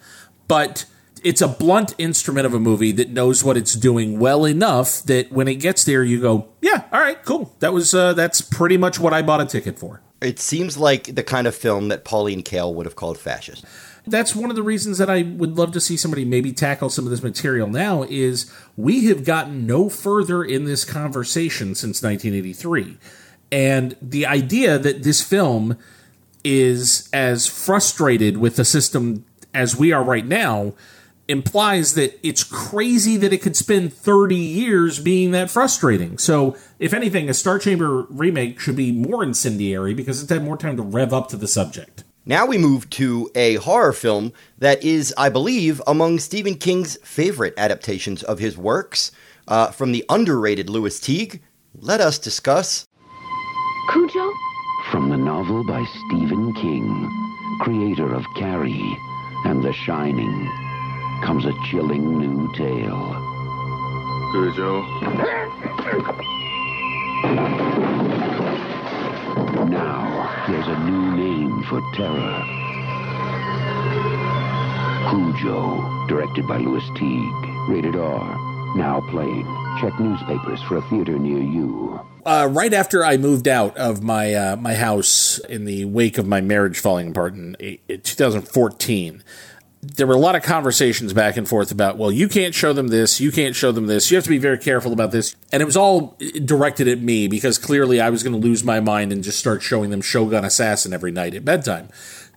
but 0.48 0.86
it's 1.24 1.40
a 1.40 1.48
blunt 1.48 1.94
instrument 1.98 2.46
of 2.46 2.54
a 2.54 2.60
movie 2.60 2.92
that 2.92 3.10
knows 3.10 3.44
what 3.44 3.56
it's 3.56 3.74
doing 3.74 4.18
well 4.18 4.44
enough 4.44 5.02
that 5.04 5.32
when 5.32 5.48
it 5.48 5.56
gets 5.56 5.84
there 5.84 6.02
you 6.02 6.20
go, 6.20 6.48
yeah, 6.60 6.84
all 6.92 7.00
right, 7.00 7.22
cool. 7.24 7.54
That 7.60 7.72
was 7.72 7.94
uh, 7.94 8.12
that's 8.14 8.40
pretty 8.40 8.76
much 8.76 8.98
what 8.98 9.12
I 9.12 9.22
bought 9.22 9.40
a 9.40 9.46
ticket 9.46 9.78
for. 9.78 10.02
It 10.20 10.38
seems 10.38 10.78
like 10.78 11.14
the 11.14 11.24
kind 11.24 11.46
of 11.46 11.54
film 11.54 11.88
that 11.88 12.04
Pauline 12.04 12.42
Kael 12.42 12.74
would 12.74 12.86
have 12.86 12.96
called 12.96 13.18
fascist 13.18 13.64
that's 14.06 14.34
one 14.34 14.50
of 14.50 14.56
the 14.56 14.62
reasons 14.62 14.98
that 14.98 15.08
I 15.08 15.22
would 15.22 15.56
love 15.56 15.72
to 15.72 15.80
see 15.80 15.96
somebody 15.96 16.24
maybe 16.24 16.52
tackle 16.52 16.90
some 16.90 17.04
of 17.04 17.10
this 17.10 17.22
material 17.22 17.68
now 17.68 18.04
is 18.08 18.52
we 18.76 19.06
have 19.06 19.24
gotten 19.24 19.66
no 19.66 19.88
further 19.88 20.42
in 20.42 20.64
this 20.64 20.84
conversation 20.84 21.74
since 21.74 22.02
1983. 22.02 22.98
And 23.52 23.96
the 24.02 24.26
idea 24.26 24.78
that 24.78 25.02
this 25.02 25.22
film 25.22 25.78
is 26.42 27.08
as 27.12 27.46
frustrated 27.46 28.38
with 28.38 28.56
the 28.56 28.64
system 28.64 29.24
as 29.54 29.76
we 29.76 29.92
are 29.92 30.02
right 30.02 30.26
now 30.26 30.72
implies 31.32 31.94
that 31.94 32.20
it's 32.22 32.44
crazy 32.44 33.16
that 33.16 33.32
it 33.32 33.42
could 33.42 33.56
spend 33.56 33.92
30 33.92 34.36
years 34.36 35.00
being 35.00 35.32
that 35.32 35.50
frustrating. 35.50 36.18
So, 36.18 36.56
if 36.78 36.94
anything, 36.94 37.28
a 37.28 37.34
Star 37.34 37.58
Chamber 37.58 38.02
remake 38.08 38.60
should 38.60 38.76
be 38.76 38.92
more 38.92 39.24
incendiary 39.24 39.94
because 39.94 40.22
it's 40.22 40.30
had 40.30 40.44
more 40.44 40.56
time 40.56 40.76
to 40.76 40.82
rev 40.82 41.12
up 41.12 41.28
to 41.30 41.36
the 41.36 41.48
subject. 41.48 42.04
Now 42.24 42.46
we 42.46 42.56
move 42.56 42.88
to 42.90 43.28
a 43.34 43.56
horror 43.56 43.92
film 43.92 44.32
that 44.58 44.84
is, 44.84 45.12
I 45.18 45.28
believe, 45.28 45.82
among 45.88 46.20
Stephen 46.20 46.54
King's 46.54 46.96
favorite 46.98 47.54
adaptations 47.56 48.22
of 48.22 48.38
his 48.38 48.56
works. 48.56 49.10
Uh, 49.48 49.72
from 49.72 49.90
the 49.90 50.04
underrated 50.08 50.70
Lewis 50.70 51.00
Teague, 51.00 51.42
let 51.74 52.00
us 52.00 52.20
discuss 52.20 52.86
Cujo? 53.90 54.32
From 54.92 55.10
the 55.10 55.16
novel 55.16 55.64
by 55.64 55.84
Stephen 56.06 56.54
King, 56.54 57.58
creator 57.60 58.14
of 58.14 58.24
Carrie 58.36 58.96
and 59.44 59.64
The 59.64 59.72
Shining, 59.72 60.48
comes 61.22 61.44
a 61.44 61.52
chilling 61.70 62.18
new 62.18 62.52
tale. 62.54 63.14
Cujo. 64.32 64.82
Now, 69.68 70.44
there's 70.48 70.66
a 70.66 70.78
new 70.80 71.16
name 71.16 71.62
for 71.64 71.80
terror. 71.94 72.42
Cujo, 75.10 76.06
directed 76.08 76.46
by 76.48 76.58
Lewis 76.58 76.84
Teague. 76.96 77.68
Rated 77.68 77.96
R. 77.96 78.76
Now 78.76 79.00
playing. 79.10 79.44
Check 79.80 79.98
newspapers 80.00 80.62
for 80.62 80.78
a 80.78 80.82
theater 80.82 81.18
near 81.18 81.38
you. 81.38 82.00
Uh, 82.24 82.48
right 82.50 82.72
after 82.72 83.04
I 83.04 83.16
moved 83.16 83.48
out 83.48 83.76
of 83.76 84.02
my 84.02 84.34
uh, 84.34 84.56
my 84.56 84.74
house 84.74 85.38
in 85.48 85.64
the 85.64 85.84
wake 85.84 86.18
of 86.18 86.26
my 86.26 86.40
marriage 86.40 86.78
falling 86.78 87.10
apart 87.10 87.34
in, 87.34 87.56
in 87.88 88.00
2014, 88.00 89.22
there 89.82 90.06
were 90.06 90.14
a 90.14 90.18
lot 90.18 90.36
of 90.36 90.44
conversations 90.44 91.12
back 91.12 91.36
and 91.36 91.48
forth 91.48 91.72
about, 91.72 91.98
well, 91.98 92.12
you 92.12 92.28
can't 92.28 92.54
show 92.54 92.72
them 92.72 92.86
this, 92.88 93.20
you 93.20 93.32
can't 93.32 93.56
show 93.56 93.72
them 93.72 93.86
this, 93.86 94.10
you 94.10 94.16
have 94.16 94.22
to 94.22 94.30
be 94.30 94.38
very 94.38 94.58
careful 94.58 94.92
about 94.92 95.10
this. 95.10 95.34
And 95.50 95.60
it 95.60 95.64
was 95.64 95.76
all 95.76 96.16
directed 96.44 96.86
at 96.86 97.00
me 97.00 97.26
because 97.26 97.58
clearly 97.58 98.00
I 98.00 98.08
was 98.08 98.22
going 98.22 98.32
to 98.32 98.38
lose 98.38 98.62
my 98.62 98.78
mind 98.78 99.12
and 99.12 99.24
just 99.24 99.40
start 99.40 99.60
showing 99.60 99.90
them 99.90 100.00
Shogun 100.00 100.44
Assassin 100.44 100.92
every 100.92 101.10
night 101.10 101.34
at 101.34 101.44
bedtime. 101.44 101.88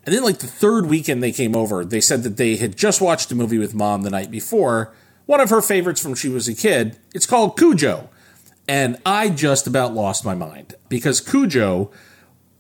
And 0.06 0.14
then, 0.14 0.24
like 0.24 0.40
the 0.40 0.48
third 0.48 0.88
weekend 0.88 1.22
they 1.22 1.32
came 1.32 1.56
over, 1.56 1.86
they 1.86 2.02
said 2.02 2.24
that 2.24 2.38
they 2.38 2.58
had 2.58 2.76
just 2.76 3.00
watched 3.00 3.32
a 3.32 3.36
movie 3.36 3.58
with 3.58 3.76
mom 3.76 4.02
the 4.02 4.12
night 4.12 4.32
before, 4.32 4.94
one 5.28 5.40
of 5.40 5.50
her 5.50 5.62
favorites 5.62 6.02
from 6.02 6.16
she 6.16 6.30
was 6.30 6.48
a 6.48 6.54
kid. 6.54 6.98
It's 7.14 7.26
called 7.26 7.58
Cujo. 7.58 8.10
And 8.68 8.98
I 9.06 9.30
just 9.30 9.68
about 9.68 9.94
lost 9.94 10.26
my 10.26 10.36
mind 10.36 10.74
because 10.90 11.22
Cujo 11.22 11.92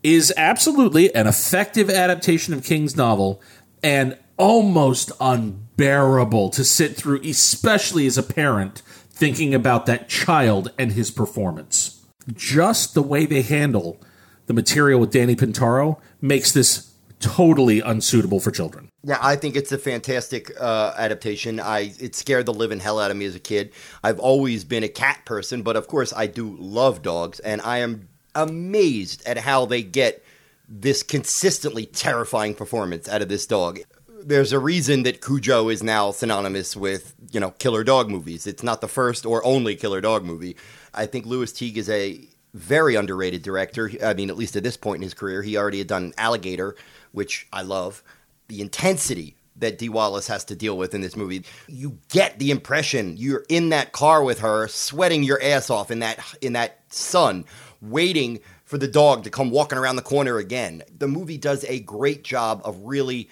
is 0.03 0.31
absolutely 0.37 1.13
an 1.15 1.25
effective 1.25 1.89
adaptation 1.89 2.53
of 2.53 2.63
King's 2.63 2.95
novel 2.95 3.41
and 3.81 4.17
almost 4.37 5.11
unbearable 5.19 6.49
to 6.49 6.63
sit 6.63 6.95
through, 6.95 7.21
especially 7.21 8.05
as 8.05 8.17
a 8.17 8.23
parent 8.23 8.81
thinking 9.09 9.53
about 9.53 9.85
that 9.85 10.09
child 10.09 10.71
and 10.77 10.91
his 10.91 11.11
performance. 11.11 12.05
Just 12.33 12.93
the 12.93 13.03
way 13.03 13.25
they 13.25 13.41
handle 13.41 14.01
the 14.47 14.53
material 14.53 14.99
with 14.99 15.11
Danny 15.11 15.35
Pintaro 15.35 15.99
makes 16.21 16.51
this 16.51 16.93
totally 17.19 17.79
unsuitable 17.79 18.39
for 18.39 18.51
children. 18.51 18.89
Yeah, 19.03 19.17
I 19.21 19.35
think 19.35 19.55
it's 19.55 19.71
a 19.71 19.77
fantastic 19.77 20.51
uh, 20.59 20.93
adaptation. 20.97 21.59
I 21.59 21.93
it 21.99 22.15
scared 22.15 22.45
the 22.45 22.53
living 22.53 22.79
hell 22.79 22.99
out 22.99 23.11
of 23.11 23.17
me 23.17 23.25
as 23.25 23.35
a 23.35 23.39
kid. 23.39 23.71
I've 24.03 24.19
always 24.19 24.63
been 24.63 24.83
a 24.83 24.89
cat 24.89 25.21
person, 25.25 25.61
but 25.61 25.75
of 25.75 25.87
course 25.87 26.13
I 26.15 26.27
do 26.27 26.55
love 26.59 27.01
dogs, 27.01 27.39
and 27.39 27.61
I 27.61 27.79
am 27.79 28.09
amazed 28.33 29.25
at 29.25 29.37
how 29.37 29.65
they 29.65 29.81
get 29.81 30.23
this 30.67 31.03
consistently 31.03 31.85
terrifying 31.85 32.53
performance 32.53 33.07
out 33.07 33.21
of 33.21 33.29
this 33.29 33.45
dog 33.45 33.79
there's 34.25 34.51
a 34.51 34.59
reason 34.59 35.03
that 35.03 35.21
Cujo 35.21 35.69
is 35.69 35.83
now 35.83 36.11
synonymous 36.11 36.75
with, 36.75 37.13
you 37.31 37.39
know, 37.39 37.51
killer 37.51 37.83
dog 37.83 38.09
movies. 38.09 38.47
It's 38.47 38.63
not 38.63 38.81
the 38.81 38.87
first 38.87 39.25
or 39.25 39.45
only 39.45 39.75
killer 39.75 40.01
dog 40.01 40.25
movie. 40.25 40.57
I 40.93 41.05
think 41.05 41.27
Lewis 41.27 41.51
Teague 41.51 41.77
is 41.77 41.89
a 41.89 42.27
very 42.55 42.95
underrated 42.95 43.43
director. 43.43 43.91
I 44.03 44.15
mean, 44.15 44.29
at 44.29 44.37
least 44.37 44.55
at 44.55 44.63
this 44.63 44.77
point 44.77 44.97
in 44.97 45.03
his 45.03 45.13
career, 45.13 45.43
he 45.43 45.57
already 45.57 45.77
had 45.77 45.87
done 45.87 46.13
Alligator, 46.17 46.75
which 47.11 47.47
I 47.53 47.61
love. 47.61 48.03
The 48.47 48.61
intensity 48.61 49.35
that 49.57 49.77
Dee 49.77 49.89
Wallace 49.89 50.27
has 50.27 50.43
to 50.45 50.55
deal 50.55 50.77
with 50.77 50.93
in 50.93 51.01
this 51.01 51.15
movie. 51.15 51.45
You 51.67 51.99
get 52.09 52.39
the 52.39 52.51
impression 52.51 53.17
you're 53.17 53.45
in 53.47 53.69
that 53.69 53.91
car 53.91 54.23
with 54.23 54.39
her, 54.39 54.67
sweating 54.67 55.23
your 55.23 55.41
ass 55.41 55.69
off 55.69 55.91
in 55.91 55.99
that 55.99 56.19
in 56.41 56.53
that 56.53 56.79
sun, 56.89 57.45
waiting 57.81 58.39
for 58.65 58.77
the 58.77 58.87
dog 58.87 59.23
to 59.23 59.29
come 59.29 59.51
walking 59.51 59.77
around 59.77 59.95
the 59.95 60.01
corner 60.01 60.37
again. 60.37 60.81
The 60.97 61.07
movie 61.07 61.37
does 61.37 61.63
a 61.65 61.79
great 61.81 62.23
job 62.23 62.61
of 62.65 62.79
really 62.81 63.29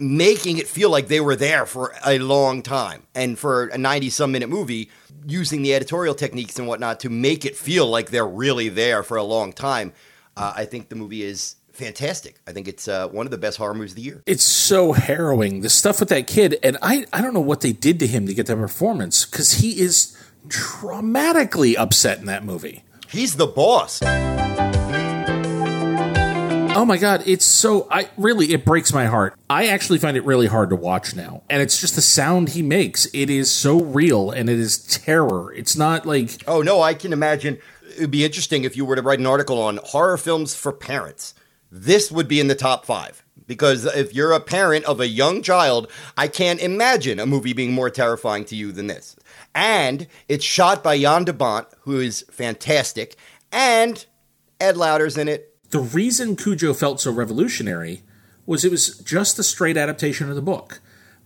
making 0.00 0.58
it 0.58 0.66
feel 0.66 0.90
like 0.90 1.08
they 1.08 1.20
were 1.20 1.36
there 1.36 1.66
for 1.66 1.94
a 2.04 2.18
long 2.18 2.62
time. 2.62 3.02
And 3.14 3.38
for 3.38 3.66
a 3.68 3.78
90 3.78 4.10
some 4.10 4.32
minute 4.32 4.48
movie, 4.48 4.90
using 5.26 5.62
the 5.62 5.74
editorial 5.74 6.14
techniques 6.14 6.58
and 6.58 6.66
whatnot 6.66 7.00
to 7.00 7.10
make 7.10 7.44
it 7.44 7.56
feel 7.56 7.86
like 7.86 8.10
they're 8.10 8.26
really 8.26 8.68
there 8.68 9.02
for 9.02 9.16
a 9.16 9.22
long 9.22 9.52
time, 9.52 9.92
uh, 10.36 10.54
I 10.56 10.64
think 10.64 10.88
the 10.88 10.96
movie 10.96 11.22
is 11.22 11.56
fantastic. 11.72 12.40
I 12.46 12.52
think 12.52 12.68
it's 12.68 12.88
uh, 12.88 13.08
one 13.08 13.26
of 13.26 13.30
the 13.30 13.38
best 13.38 13.58
horror 13.58 13.74
movies 13.74 13.92
of 13.92 13.96
the 13.96 14.02
year. 14.02 14.22
It's 14.26 14.44
so 14.44 14.92
harrowing. 14.92 15.60
The 15.60 15.70
stuff 15.70 16.00
with 16.00 16.08
that 16.10 16.26
kid, 16.26 16.58
and 16.62 16.76
I, 16.82 17.06
I 17.12 17.20
don't 17.20 17.34
know 17.34 17.40
what 17.40 17.60
they 17.60 17.72
did 17.72 17.98
to 18.00 18.06
him 18.06 18.26
to 18.26 18.34
get 18.34 18.46
that 18.46 18.56
performance 18.56 19.24
because 19.24 19.52
he 19.54 19.80
is 19.80 20.16
traumatically 20.48 21.76
upset 21.76 22.18
in 22.18 22.26
that 22.26 22.44
movie. 22.44 22.84
He's 23.08 23.36
the 23.36 23.46
boss. 23.46 24.00
Oh 26.72 26.84
my 26.84 26.98
god, 26.98 27.24
it's 27.26 27.44
so 27.44 27.86
I 27.90 28.08
really 28.16 28.52
it 28.54 28.64
breaks 28.64 28.92
my 28.92 29.06
heart. 29.06 29.34
I 29.50 29.66
actually 29.66 29.98
find 29.98 30.16
it 30.16 30.24
really 30.24 30.46
hard 30.46 30.70
to 30.70 30.76
watch 30.76 31.14
now. 31.16 31.42
And 31.50 31.60
it's 31.60 31.80
just 31.80 31.94
the 31.96 32.00
sound 32.00 32.50
he 32.50 32.62
makes. 32.62 33.06
It 33.12 33.28
is 33.28 33.50
so 33.50 33.80
real 33.80 34.30
and 34.30 34.48
it 34.48 34.58
is 34.58 34.78
terror. 34.78 35.52
It's 35.52 35.76
not 35.76 36.06
like 36.06 36.42
Oh 36.46 36.62
no, 36.62 36.80
I 36.80 36.94
can 36.94 37.12
imagine 37.12 37.58
it'd 37.96 38.10
be 38.10 38.24
interesting 38.24 38.64
if 38.64 38.76
you 38.76 38.84
were 38.84 38.96
to 38.96 39.02
write 39.02 39.18
an 39.18 39.26
article 39.26 39.60
on 39.60 39.80
horror 39.82 40.16
films 40.16 40.54
for 40.54 40.72
parents. 40.72 41.34
This 41.72 42.10
would 42.10 42.28
be 42.28 42.40
in 42.40 42.46
the 42.46 42.54
top 42.54 42.86
5 42.86 43.24
because 43.46 43.84
if 43.84 44.14
you're 44.14 44.32
a 44.32 44.40
parent 44.40 44.84
of 44.84 45.00
a 45.00 45.08
young 45.08 45.42
child, 45.42 45.90
I 46.16 46.28
can't 46.28 46.60
imagine 46.60 47.18
a 47.18 47.26
movie 47.26 47.52
being 47.52 47.72
more 47.72 47.90
terrifying 47.90 48.44
to 48.44 48.54
you 48.56 48.70
than 48.70 48.86
this. 48.86 49.16
And 49.56 50.06
it's 50.28 50.44
shot 50.44 50.84
by 50.84 50.98
Jan 50.98 51.24
de 51.24 51.66
who 51.80 51.98
is 51.98 52.24
fantastic, 52.30 53.16
and 53.50 54.06
Ed 54.60 54.76
Lauter's 54.76 55.18
in 55.18 55.26
it. 55.26 55.49
The 55.70 55.80
reason 55.80 56.36
Cujo 56.36 56.74
felt 56.74 57.00
so 57.00 57.12
revolutionary 57.12 58.02
was 58.46 58.64
it 58.64 58.70
was 58.70 58.98
just 58.98 59.38
a 59.38 59.42
straight 59.42 59.76
adaptation 59.76 60.28
of 60.28 60.34
the 60.34 60.42
book. 60.42 60.80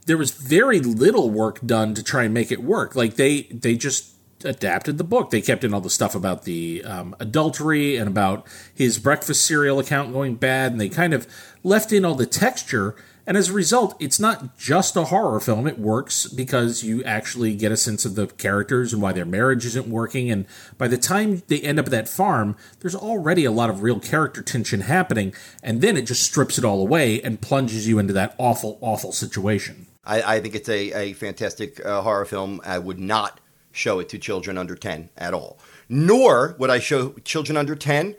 There 0.07 0.18
was 0.18 0.32
very 0.32 0.80
little 0.80 1.30
work 1.30 1.61
done 1.64 1.95
to 1.95 2.03
try 2.03 2.24
and 2.24 2.34
make 2.34 2.53
it 2.53 2.62
work. 2.62 2.95
Like 2.95 3.14
they 3.14 3.42
they 3.45 3.76
just 3.76 4.14
adapted 4.45 4.99
the 4.99 5.05
book. 5.05 5.30
They 5.30 5.40
kept 5.40 5.64
in 5.64 5.72
all 5.72 5.80
the 5.80 5.88
stuff 5.88 6.14
about 6.14 6.45
the 6.45 6.84
um, 6.84 7.16
adultery 7.18 7.97
and 7.97 8.07
about 8.07 8.47
his 8.74 8.99
breakfast 8.99 9.47
cereal 9.47 9.78
account 9.78 10.12
going 10.12 10.34
bad, 10.34 10.72
and 10.72 10.80
they 10.80 10.90
kind 10.90 11.14
of 11.14 11.26
left 11.62 11.92
in 11.92 12.05
all 12.05 12.14
the 12.14 12.26
texture. 12.26 12.95
And 13.27 13.37
as 13.37 13.49
a 13.49 13.55
result, 13.55 13.97
it's 13.99 14.20
not 14.20 14.59
just 14.59 14.97
a 14.97 15.05
horror 15.05 15.41
film. 15.41 15.66
It 15.66 15.79
works 15.79 16.27
because 16.27 16.83
you 16.83 17.03
actually 17.05 17.55
get 17.55 17.72
a 17.72 17.77
sense 17.77 18.05
of 18.05 18.16
the 18.16 18.27
characters 18.27 18.93
and 18.93 19.01
why 19.01 19.12
their 19.12 19.25
marriage 19.25 19.64
isn't 19.64 19.89
working. 19.89 20.31
And 20.31 20.47
by 20.77 20.89
the 20.89 20.99
time 20.99 21.43
they 21.49 21.61
end 21.61 21.79
up 21.79 21.87
at 21.87 21.93
that 21.93 22.09
farm, 22.09 22.57
there's 22.81 22.95
already 22.95 23.45
a 23.45 23.51
lot 23.51 23.70
of 23.70 23.83
real 23.83 23.99
character 23.99 24.43
tension 24.43 24.83
happening. 24.83 25.35
And 25.62 25.81
then 25.81 25.97
it 25.97 26.03
just 26.03 26.22
strips 26.22 26.59
it 26.59 26.64
all 26.64 26.81
away 26.81 27.22
and 27.22 27.41
plunges 27.41 27.89
you 27.89 27.99
into 27.99 28.12
that 28.12 28.35
awful, 28.39 28.79
awful 28.83 29.12
situation. 29.12 29.87
I, 30.05 30.37
I 30.37 30.41
think 30.41 30.55
it's 30.55 30.68
a, 30.68 30.93
a 30.93 31.12
fantastic 31.14 31.85
uh, 31.85 32.03
horror 32.03 32.27
film. 32.27 32.61
I 32.64 32.79
would 32.79 32.99
not 32.99 33.41
show 33.72 33.99
it 34.01 34.09
to 34.11 34.18
children 34.18 34.59
under 34.59 34.75
10 34.75 35.09
at 35.16 35.33
all. 35.35 35.59
Nor 35.89 36.57
would 36.59 36.70
I 36.70 36.79
show 36.79 37.11
children 37.25 37.57
under 37.57 37.75
10 37.75 38.16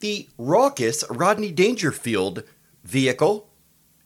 the 0.00 0.28
raucous 0.36 1.04
Rodney 1.08 1.52
Dangerfield 1.52 2.42
vehicle, 2.82 3.48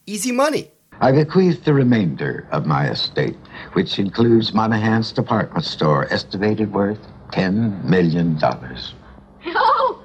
Easy 0.09 0.31
Money. 0.31 0.71
I 1.01 1.11
bequeath 1.11 1.65
the 1.65 1.73
remainder 1.73 2.47
of 2.51 2.65
my 2.65 2.89
estate, 2.89 3.35
which 3.73 3.99
includes 3.99 4.53
Monahan's 4.53 5.11
department 5.11 5.65
store, 5.65 6.07
estimated 6.11 6.71
worth 6.71 6.99
$10 7.33 7.83
million. 7.83 8.39
Oh! 8.41 10.01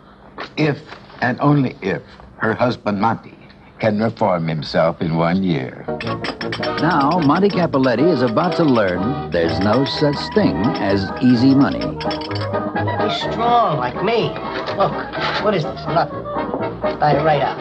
If, 0.57 0.79
and 1.21 1.41
only 1.41 1.77
if, 1.83 2.03
her 2.39 2.53
husband 2.53 3.01
Monty 3.01 3.39
can 3.79 4.01
reform 4.03 4.49
himself 4.49 5.01
in 5.01 5.15
one 5.15 5.45
year. 5.45 5.85
Now, 6.81 7.21
Monty 7.21 7.49
Capuletti 7.49 8.13
is 8.13 8.23
about 8.23 8.57
to 8.57 8.65
learn 8.65 9.31
there's 9.31 9.61
no 9.61 9.85
such 9.85 10.19
thing 10.35 10.57
as 10.83 11.09
easy 11.23 11.55
money. 11.55 11.79
He's 11.79 13.21
strong 13.23 13.79
like 13.79 14.03
me. 14.03 14.31
Look, 14.77 15.45
what 15.45 15.55
is 15.55 15.63
this? 15.63 15.81
Nothing. 15.87 16.42
Buy 16.83 17.13
it 17.13 17.23
right 17.25 17.41
out. 17.43 17.59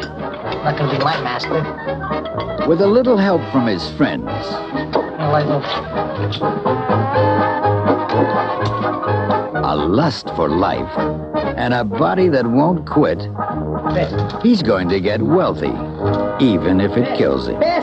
Not 0.64 0.78
gonna 0.78 0.98
be 0.98 1.04
my 1.04 1.22
master. 1.22 2.68
With 2.68 2.82
a 2.82 2.88
little 2.88 3.18
help 3.18 3.42
from 3.52 3.68
his 3.68 3.88
friends, 3.92 4.26
No, 4.26 5.32
I 5.34 5.44
don't. 5.44 5.64
a 9.64 9.76
lust 9.76 10.28
for 10.36 10.50
life, 10.50 10.98
and 11.56 11.74
a 11.74 11.84
body 11.84 12.30
that 12.30 12.46
won't 12.48 12.86
quit, 12.88 13.20
he's 14.42 14.62
going 14.64 14.90
to 14.90 15.00
get 15.00 15.22
wealthy, 15.22 15.74
even 16.44 16.82
if 16.82 16.98
it 16.98 17.16
kills 17.18 17.48
him. 17.48 17.62
Hey, 17.62 17.80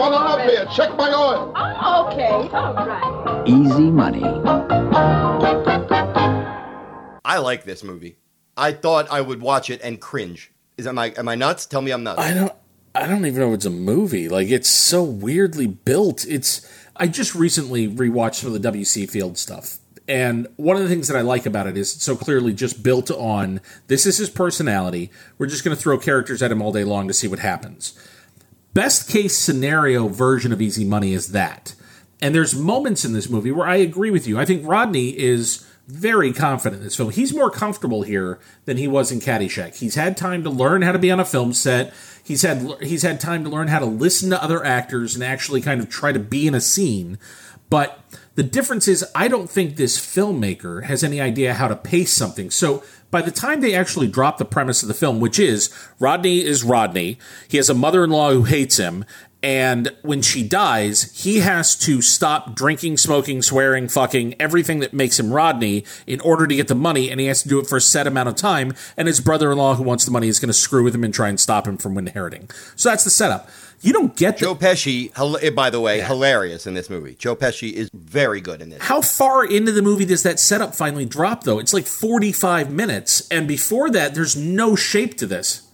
one 0.00 0.14
up 0.14 0.40
here. 0.40 0.66
Check 0.74 0.96
my 0.96 1.12
oil. 1.12 1.52
Oh, 1.54 2.08
okay. 2.08 2.48
All 2.52 2.74
right. 2.74 3.44
Easy 3.46 3.90
money. 3.90 4.24
I 7.24 7.38
like 7.38 7.64
this 7.64 7.82
movie. 7.82 8.16
I 8.56 8.72
thought 8.72 9.10
I 9.10 9.20
would 9.20 9.40
watch 9.40 9.70
it 9.70 9.80
and 9.82 10.00
cringe. 10.00 10.52
Is 10.76 10.86
am 10.86 10.98
I 10.98 11.12
am 11.16 11.28
I 11.28 11.34
nuts? 11.34 11.66
Tell 11.66 11.82
me 11.82 11.90
I'm 11.90 12.02
nuts. 12.02 12.20
I 12.20 12.34
don't 12.34 12.52
I 12.94 13.06
don't 13.06 13.24
even 13.24 13.40
know 13.40 13.48
if 13.48 13.54
it's 13.54 13.66
a 13.66 13.70
movie. 13.70 14.28
Like 14.28 14.48
it's 14.48 14.68
so 14.68 15.02
weirdly 15.02 15.66
built. 15.66 16.26
It's 16.26 16.70
I 16.96 17.06
just 17.06 17.34
recently 17.34 17.88
rewatched 17.88 18.36
some 18.36 18.54
of 18.54 18.60
the 18.60 18.72
WC 18.72 19.08
Field 19.08 19.38
stuff. 19.38 19.78
And 20.08 20.48
one 20.56 20.76
of 20.76 20.82
the 20.82 20.88
things 20.88 21.06
that 21.06 21.16
I 21.16 21.20
like 21.20 21.46
about 21.46 21.68
it 21.68 21.76
is 21.76 21.94
it's 21.94 22.04
so 22.04 22.16
clearly 22.16 22.52
just 22.52 22.82
built 22.82 23.12
on 23.12 23.60
this 23.86 24.06
is 24.06 24.18
his 24.18 24.28
personality. 24.28 25.10
We're 25.38 25.46
just 25.46 25.64
going 25.64 25.76
to 25.76 25.80
throw 25.80 25.98
characters 25.98 26.42
at 26.42 26.50
him 26.50 26.60
all 26.60 26.72
day 26.72 26.82
long 26.82 27.06
to 27.06 27.14
see 27.14 27.28
what 27.28 27.38
happens. 27.38 27.96
Best 28.74 29.08
case 29.08 29.36
scenario 29.36 30.08
version 30.08 30.52
of 30.52 30.60
Easy 30.60 30.84
Money 30.84 31.12
is 31.12 31.30
that. 31.30 31.76
And 32.20 32.34
there's 32.34 32.56
moments 32.56 33.04
in 33.04 33.12
this 33.12 33.30
movie 33.30 33.52
where 33.52 33.68
I 33.68 33.76
agree 33.76 34.10
with 34.10 34.26
you. 34.26 34.38
I 34.38 34.44
think 34.44 34.66
Rodney 34.66 35.16
is 35.16 35.64
very 35.90 36.32
confident 36.32 36.80
in 36.80 36.84
this 36.84 36.96
film. 36.96 37.10
He's 37.10 37.34
more 37.34 37.50
comfortable 37.50 38.02
here 38.02 38.38
than 38.64 38.76
he 38.76 38.88
was 38.88 39.12
in 39.12 39.20
Caddyshack. 39.20 39.76
He's 39.76 39.94
had 39.94 40.16
time 40.16 40.42
to 40.44 40.50
learn 40.50 40.82
how 40.82 40.92
to 40.92 40.98
be 40.98 41.10
on 41.10 41.20
a 41.20 41.24
film 41.24 41.52
set. 41.52 41.92
He's 42.22 42.42
had 42.42 42.66
he's 42.82 43.02
had 43.02 43.20
time 43.20 43.44
to 43.44 43.50
learn 43.50 43.68
how 43.68 43.78
to 43.78 43.86
listen 43.86 44.30
to 44.30 44.42
other 44.42 44.64
actors 44.64 45.14
and 45.14 45.24
actually 45.24 45.60
kind 45.60 45.80
of 45.80 45.88
try 45.88 46.12
to 46.12 46.18
be 46.18 46.46
in 46.46 46.54
a 46.54 46.60
scene. 46.60 47.18
But 47.68 48.00
the 48.34 48.42
difference 48.42 48.88
is 48.88 49.04
I 49.14 49.28
don't 49.28 49.50
think 49.50 49.76
this 49.76 49.98
filmmaker 49.98 50.84
has 50.84 51.04
any 51.04 51.20
idea 51.20 51.54
how 51.54 51.68
to 51.68 51.76
pace 51.76 52.12
something. 52.12 52.50
So 52.50 52.82
by 53.10 53.22
the 53.22 53.30
time 53.30 53.60
they 53.60 53.74
actually 53.74 54.06
drop 54.06 54.38
the 54.38 54.44
premise 54.44 54.82
of 54.82 54.88
the 54.88 54.94
film, 54.94 55.20
which 55.20 55.38
is 55.38 55.70
Rodney 55.98 56.44
is 56.44 56.62
Rodney, 56.62 57.18
he 57.48 57.56
has 57.56 57.68
a 57.68 57.74
mother-in-law 57.74 58.32
who 58.32 58.44
hates 58.44 58.76
him, 58.76 59.04
and 59.42 59.94
when 60.02 60.20
she 60.20 60.46
dies, 60.46 61.10
he 61.22 61.40
has 61.40 61.74
to 61.76 62.02
stop 62.02 62.54
drinking, 62.54 62.98
smoking, 62.98 63.40
swearing, 63.40 63.88
fucking, 63.88 64.34
everything 64.38 64.80
that 64.80 64.92
makes 64.92 65.18
him 65.18 65.32
Rodney 65.32 65.84
in 66.06 66.20
order 66.20 66.46
to 66.46 66.54
get 66.54 66.68
the 66.68 66.74
money, 66.74 67.10
and 67.10 67.20
he 67.20 67.26
has 67.26 67.42
to 67.42 67.48
do 67.48 67.58
it 67.58 67.66
for 67.66 67.76
a 67.76 67.80
set 67.80 68.06
amount 68.06 68.28
of 68.28 68.36
time. 68.36 68.74
And 68.96 69.08
his 69.08 69.20
brother 69.20 69.50
in 69.50 69.58
law, 69.58 69.74
who 69.76 69.82
wants 69.82 70.04
the 70.04 70.10
money, 70.10 70.28
is 70.28 70.38
going 70.38 70.48
to 70.48 70.54
screw 70.54 70.84
with 70.84 70.94
him 70.94 71.04
and 71.04 71.14
try 71.14 71.28
and 71.28 71.40
stop 71.40 71.66
him 71.66 71.78
from 71.78 71.96
inheriting. 71.96 72.50
So 72.76 72.90
that's 72.90 73.04
the 73.04 73.10
setup. 73.10 73.48
You 73.82 73.94
don't 73.94 74.14
get 74.14 74.36
Joe 74.36 74.54
Pesci, 74.54 75.10
eh, 75.42 75.48
by 75.48 75.70
the 75.70 75.80
way, 75.80 76.02
hilarious 76.02 76.66
in 76.66 76.74
this 76.74 76.90
movie. 76.90 77.14
Joe 77.14 77.34
Pesci 77.34 77.72
is 77.72 77.88
very 77.94 78.42
good 78.42 78.60
in 78.60 78.68
this. 78.68 78.82
How 78.82 79.00
far 79.00 79.42
into 79.42 79.72
the 79.72 79.80
movie 79.80 80.04
does 80.04 80.22
that 80.22 80.38
setup 80.38 80.74
finally 80.74 81.06
drop, 81.06 81.44
though? 81.44 81.58
It's 81.58 81.72
like 81.72 81.86
45 81.86 82.70
minutes, 82.70 83.26
and 83.30 83.48
before 83.48 83.88
that, 83.88 84.14
there's 84.14 84.36
no 84.36 84.76
shape 84.76 85.16
to 85.16 85.26
this. 85.26 85.69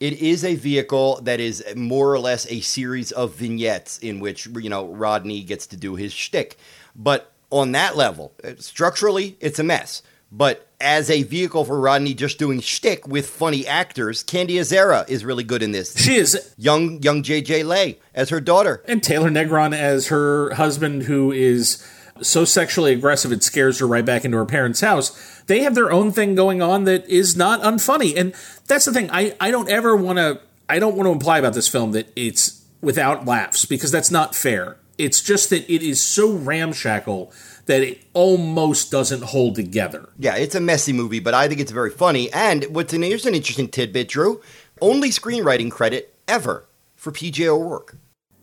It 0.00 0.14
is 0.14 0.44
a 0.44 0.54
vehicle 0.54 1.20
that 1.22 1.40
is 1.40 1.64
more 1.74 2.12
or 2.12 2.20
less 2.20 2.46
a 2.50 2.60
series 2.60 3.10
of 3.10 3.34
vignettes 3.34 3.98
in 3.98 4.20
which 4.20 4.46
you 4.46 4.70
know 4.70 4.86
Rodney 4.86 5.42
gets 5.42 5.66
to 5.68 5.76
do 5.76 5.96
his 5.96 6.12
shtick. 6.12 6.56
But 6.94 7.32
on 7.50 7.72
that 7.72 7.96
level, 7.96 8.32
uh, 8.44 8.52
structurally, 8.58 9.36
it's 9.40 9.58
a 9.58 9.64
mess. 9.64 10.02
But 10.30 10.68
as 10.80 11.10
a 11.10 11.22
vehicle 11.22 11.64
for 11.64 11.80
Rodney 11.80 12.14
just 12.14 12.38
doing 12.38 12.60
shtick 12.60 13.08
with 13.08 13.28
funny 13.28 13.66
actors, 13.66 14.22
Candy 14.22 14.54
Azzara 14.54 15.08
is 15.08 15.24
really 15.24 15.42
good 15.42 15.62
in 15.62 15.72
this. 15.72 15.96
She 15.96 16.16
is 16.16 16.54
young, 16.58 17.02
young 17.02 17.22
JJ 17.22 17.64
Leigh 17.64 17.98
as 18.14 18.28
her 18.28 18.40
daughter, 18.40 18.82
and 18.86 19.02
Taylor 19.02 19.30
Negron 19.30 19.74
as 19.74 20.08
her 20.08 20.52
husband, 20.54 21.04
who 21.04 21.32
is 21.32 21.82
so 22.22 22.44
sexually 22.44 22.92
aggressive 22.92 23.32
it 23.32 23.42
scares 23.42 23.78
her 23.78 23.86
right 23.86 24.04
back 24.04 24.24
into 24.24 24.36
her 24.36 24.46
parents' 24.46 24.80
house. 24.80 25.42
They 25.46 25.60
have 25.60 25.74
their 25.74 25.90
own 25.90 26.12
thing 26.12 26.34
going 26.34 26.62
on 26.62 26.84
that 26.84 27.08
is 27.08 27.36
not 27.36 27.60
unfunny, 27.62 28.16
and 28.16 28.34
that's 28.66 28.84
the 28.84 28.92
thing. 28.92 29.10
I 29.10 29.34
I 29.40 29.50
don't 29.50 29.68
ever 29.70 29.96
want 29.96 30.18
to. 30.18 30.40
I 30.68 30.78
don't 30.78 30.96
want 30.96 31.06
to 31.06 31.12
imply 31.12 31.38
about 31.38 31.54
this 31.54 31.68
film 31.68 31.92
that 31.92 32.12
it's 32.14 32.64
without 32.80 33.24
laughs 33.24 33.64
because 33.64 33.90
that's 33.90 34.10
not 34.10 34.34
fair. 34.34 34.76
It's 34.98 35.20
just 35.22 35.50
that 35.50 35.70
it 35.72 35.82
is 35.82 36.00
so 36.00 36.32
ramshackle 36.32 37.32
that 37.66 37.82
it 37.82 38.04
almost 38.14 38.90
doesn't 38.90 39.22
hold 39.24 39.54
together. 39.54 40.08
Yeah, 40.18 40.36
it's 40.36 40.54
a 40.54 40.60
messy 40.60 40.92
movie, 40.92 41.20
but 41.20 41.34
I 41.34 41.48
think 41.48 41.60
it's 41.60 41.70
very 41.70 41.90
funny. 41.90 42.32
And 42.32 42.64
what's 42.74 42.92
an 42.92 43.02
here's 43.02 43.26
an 43.26 43.34
interesting 43.34 43.68
tidbit, 43.68 44.08
Drew. 44.08 44.40
Only 44.80 45.10
screenwriting 45.10 45.70
credit 45.70 46.14
ever 46.26 46.64
for 46.96 47.12
PJ 47.12 47.46
O'Rourke. 47.46 47.96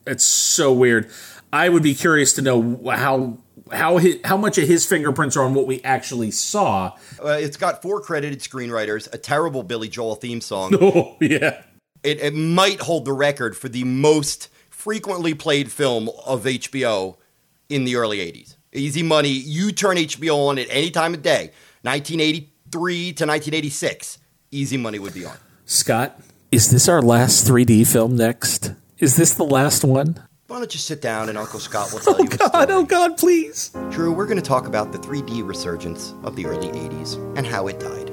It's 0.08 0.24
so 0.24 0.72
weird. 0.72 1.10
I 1.52 1.70
would 1.70 1.84
be 1.84 1.96
curious 1.96 2.34
to 2.34 2.42
know 2.42 2.80
how 2.92 3.38
how 3.72 3.98
his, 3.98 4.20
how 4.24 4.38
much 4.38 4.58
of 4.58 4.68
his 4.68 4.86
fingerprints 4.86 5.36
are 5.36 5.44
on 5.44 5.54
what 5.54 5.68
we 5.68 5.82
actually 5.84 6.32
saw. 6.32 6.94
Uh, 7.24 7.30
it's 7.40 7.58
got 7.58 7.82
four 7.82 8.02
credited 8.02 8.40
screenwriters, 8.40 9.12
a 9.14 9.18
terrible 9.18 9.64
Billy 9.64 9.90
Joel 9.90 10.16
theme 10.16 10.42
song. 10.42 10.74
Oh 10.86 11.18
yeah, 11.20 11.64
it, 12.04 12.20
it 12.20 12.34
might 12.34 12.80
hold 12.80 13.06
the 13.06 13.14
record 13.14 13.58
for 13.58 13.70
the 13.70 13.84
most 13.84 14.50
frequently 14.70 15.34
played 15.34 15.72
film 15.72 16.10
of 16.26 16.44
HBO 16.44 17.18
in 17.70 17.86
the 17.86 17.96
early 17.96 18.20
'80s. 18.20 18.56
Easy 18.72 19.02
Money. 19.02 19.30
You 19.30 19.72
turn 19.72 19.98
HBO 19.98 20.50
on 20.50 20.60
at 20.60 20.68
any 20.70 20.92
time 20.92 21.14
of 21.14 21.22
day, 21.22 21.52
1983 21.82 22.94
to 23.14 23.26
1986. 23.26 24.20
Easy 24.52 24.78
Money 24.78 25.00
would 25.00 25.14
be 25.14 25.26
on. 25.26 25.36
Scott, 25.66 26.20
is 26.52 26.70
this 26.70 26.88
our 26.88 27.02
last 27.02 27.48
3D 27.48 27.88
film 27.88 28.16
next? 28.16 28.74
Is 29.00 29.16
this 29.16 29.34
the 29.34 29.44
last 29.44 29.84
one? 29.84 30.24
Why 30.56 30.60
don't 30.62 30.74
you 30.74 30.80
sit 30.80 31.02
down 31.02 31.28
and 31.28 31.38
Uncle 31.38 31.60
Scott 31.60 31.92
will 31.92 32.00
tell 32.00 32.16
Oh 32.16 32.20
you. 32.20 32.30
a 32.32 32.38
God! 32.38 32.48
story. 32.50 32.68
Oh 32.70 32.84
God! 32.84 33.18
Please. 33.18 33.72
Drew, 33.92 34.14
we're 34.14 34.26
going 34.26 34.38
to 34.38 34.42
talk 34.42 34.68
about 34.68 34.94
the 34.94 34.98
3D 34.98 35.46
resurgence 35.46 36.14
of 36.24 36.38
the 36.38 36.46
early 36.46 36.70
80s 36.70 37.18
and 37.38 37.46
how 37.46 37.68
it 37.68 37.78
died. 37.78 38.10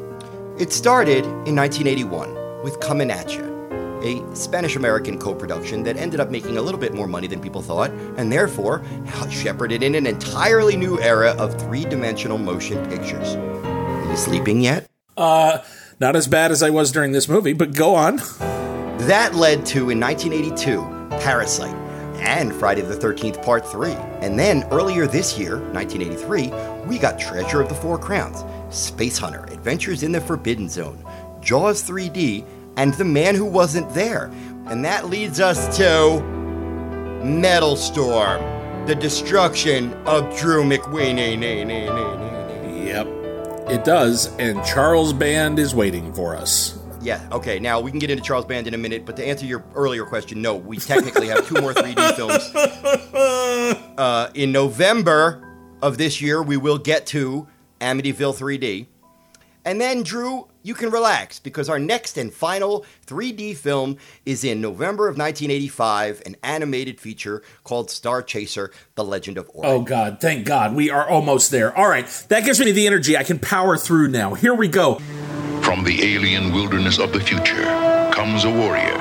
It 0.59 0.73
started 0.73 1.25
in 1.47 1.55
1981 1.55 2.65
with 2.65 2.81
Comin' 2.81 3.13
At 3.13 3.33
Ya, 3.33 3.45
a 4.03 4.35
Spanish 4.35 4.75
American 4.75 5.21
co 5.21 5.37
production 5.37 5.85
that 5.85 5.97
ended 5.97 6.19
up 6.19 6.31
making 6.31 6.57
a 6.57 6.63
little 6.63 6.81
bit 6.81 6.93
more 6.95 7.07
money 7.07 7.29
than 7.29 7.41
people 7.41 7.63
thought, 7.63 7.93
and 8.17 8.33
therefore 8.33 8.83
shepherded 9.31 9.85
in 9.85 9.95
an 9.95 10.09
entirely 10.09 10.77
new 10.77 11.01
era 11.01 11.37
of 11.39 11.57
three 11.61 11.85
dimensional 11.85 12.39
motion 12.39 12.85
pictures. 12.91 13.37
Are 13.37 14.11
you 14.11 14.17
sleeping 14.17 14.61
yet? 14.63 14.91
Uh, 15.17 15.59
not 16.01 16.17
as 16.17 16.27
bad 16.27 16.51
as 16.51 16.61
I 16.61 16.71
was 16.71 16.91
during 16.91 17.13
this 17.13 17.29
movie, 17.29 17.53
but 17.53 17.73
go 17.73 17.95
on. 17.95 18.17
That 19.07 19.37
led 19.37 19.65
to, 19.67 19.91
in 19.91 20.01
1982, 20.01 20.83
Parasite 21.21 21.82
and 22.23 22.55
Friday 22.55 22.83
the 22.83 22.95
13th 22.95 23.45
Part 23.45 23.67
3. 23.67 23.93
And 24.21 24.39
then 24.39 24.65
earlier 24.71 25.07
this 25.07 25.39
year, 25.39 25.59
1983, 25.73 26.87
we 26.87 26.99
got 26.99 27.19
Treasure 27.19 27.61
of 27.61 27.69
the 27.69 27.75
Four 27.75 27.99
Crowns, 27.99 28.45
Space 28.75 29.19
Hunter, 29.19 29.45
Adventures 29.51 30.03
in 30.03 30.13
the 30.13 30.21
Forbidden 30.21 30.69
Zone, 30.69 31.05
Jaws 31.41 31.83
3D, 31.83 32.45
and 32.77 32.95
The 32.95 33.05
Man 33.05 33.35
Who 33.35 33.45
Wasn't 33.45 33.93
There. 33.93 34.31
And 34.67 34.85
that 34.85 35.09
leads 35.09 35.41
us 35.41 35.77
to 35.77 36.23
Metal 37.23 37.77
Storm, 37.77 38.41
the 38.87 38.95
destruction 38.95 39.93
of 40.07 40.37
Drew 40.39 40.65
McWeeny. 40.65 41.37
Yep, 42.87 43.07
it 43.71 43.85
does, 43.85 44.35
and 44.37 44.65
Charles 44.65 45.13
Band 45.13 45.59
is 45.59 45.75
waiting 45.75 46.13
for 46.13 46.37
us. 46.37 46.82
Yeah, 47.03 47.29
okay, 47.33 47.59
now 47.59 47.81
we 47.81 47.91
can 47.91 47.99
get 47.99 48.11
into 48.11 48.23
Charles 48.23 48.45
Band 48.45 48.69
in 48.69 48.75
a 48.75 48.79
minute, 48.79 49.05
but 49.05 49.17
to 49.17 49.27
answer 49.27 49.45
your 49.45 49.65
earlier 49.75 50.05
question, 50.05 50.41
no, 50.41 50.55
we 50.55 50.77
technically 50.77 51.27
have 51.27 51.47
two 51.49 51.61
more 51.61 51.75
3D 51.75 52.15
films. 52.17 52.49
Uh, 53.99 54.31
in 54.35 54.53
November 54.53 55.43
of 55.83 55.99
this 55.99 56.21
year, 56.21 56.41
we 56.41 56.57
will 56.57 56.79
get 56.79 57.07
to 57.07 57.49
Amityville 57.81 58.37
3D. 58.39 58.87
And 59.65 59.81
then, 59.81 60.03
Drew, 60.05 60.49
you 60.63 60.75
can 60.75 60.91
relax 60.91 61.41
because 61.41 61.69
our 61.69 61.79
next 61.79 62.17
and 62.17 62.33
final 62.33 62.85
3D 63.07 63.57
film 63.57 63.97
is 64.25 64.45
in 64.45 64.61
November 64.61 65.09
of 65.09 65.17
1985, 65.17 66.23
an 66.25 66.37
animated 66.45 67.01
feature 67.01 67.43
called 67.65 67.91
Star 67.91 68.23
Chaser 68.23 68.71
The 68.95 69.05
Legend 69.05 69.39
of 69.39 69.49
Orion. 69.51 69.73
Oh, 69.73 69.83
God, 69.83 70.21
thank 70.21 70.47
God. 70.47 70.75
We 70.75 70.91
are 70.91 71.09
almost 71.09 71.51
there. 71.51 71.77
All 71.77 71.89
right, 71.89 72.07
that 72.29 72.45
gives 72.45 72.61
me 72.61 72.71
the 72.71 72.87
energy. 72.87 73.17
I 73.17 73.25
can 73.25 73.41
power 73.41 73.77
through 73.77 74.09
now. 74.09 74.35
Here 74.35 74.55
we 74.55 74.69
go. 74.69 75.01
From 75.73 75.85
the 75.85 76.05
alien 76.05 76.53
wilderness 76.53 76.99
of 76.99 77.15
the 77.15 77.21
future 77.21 77.65
comes 78.13 78.45
a 78.45 78.51
warrior, 78.51 78.99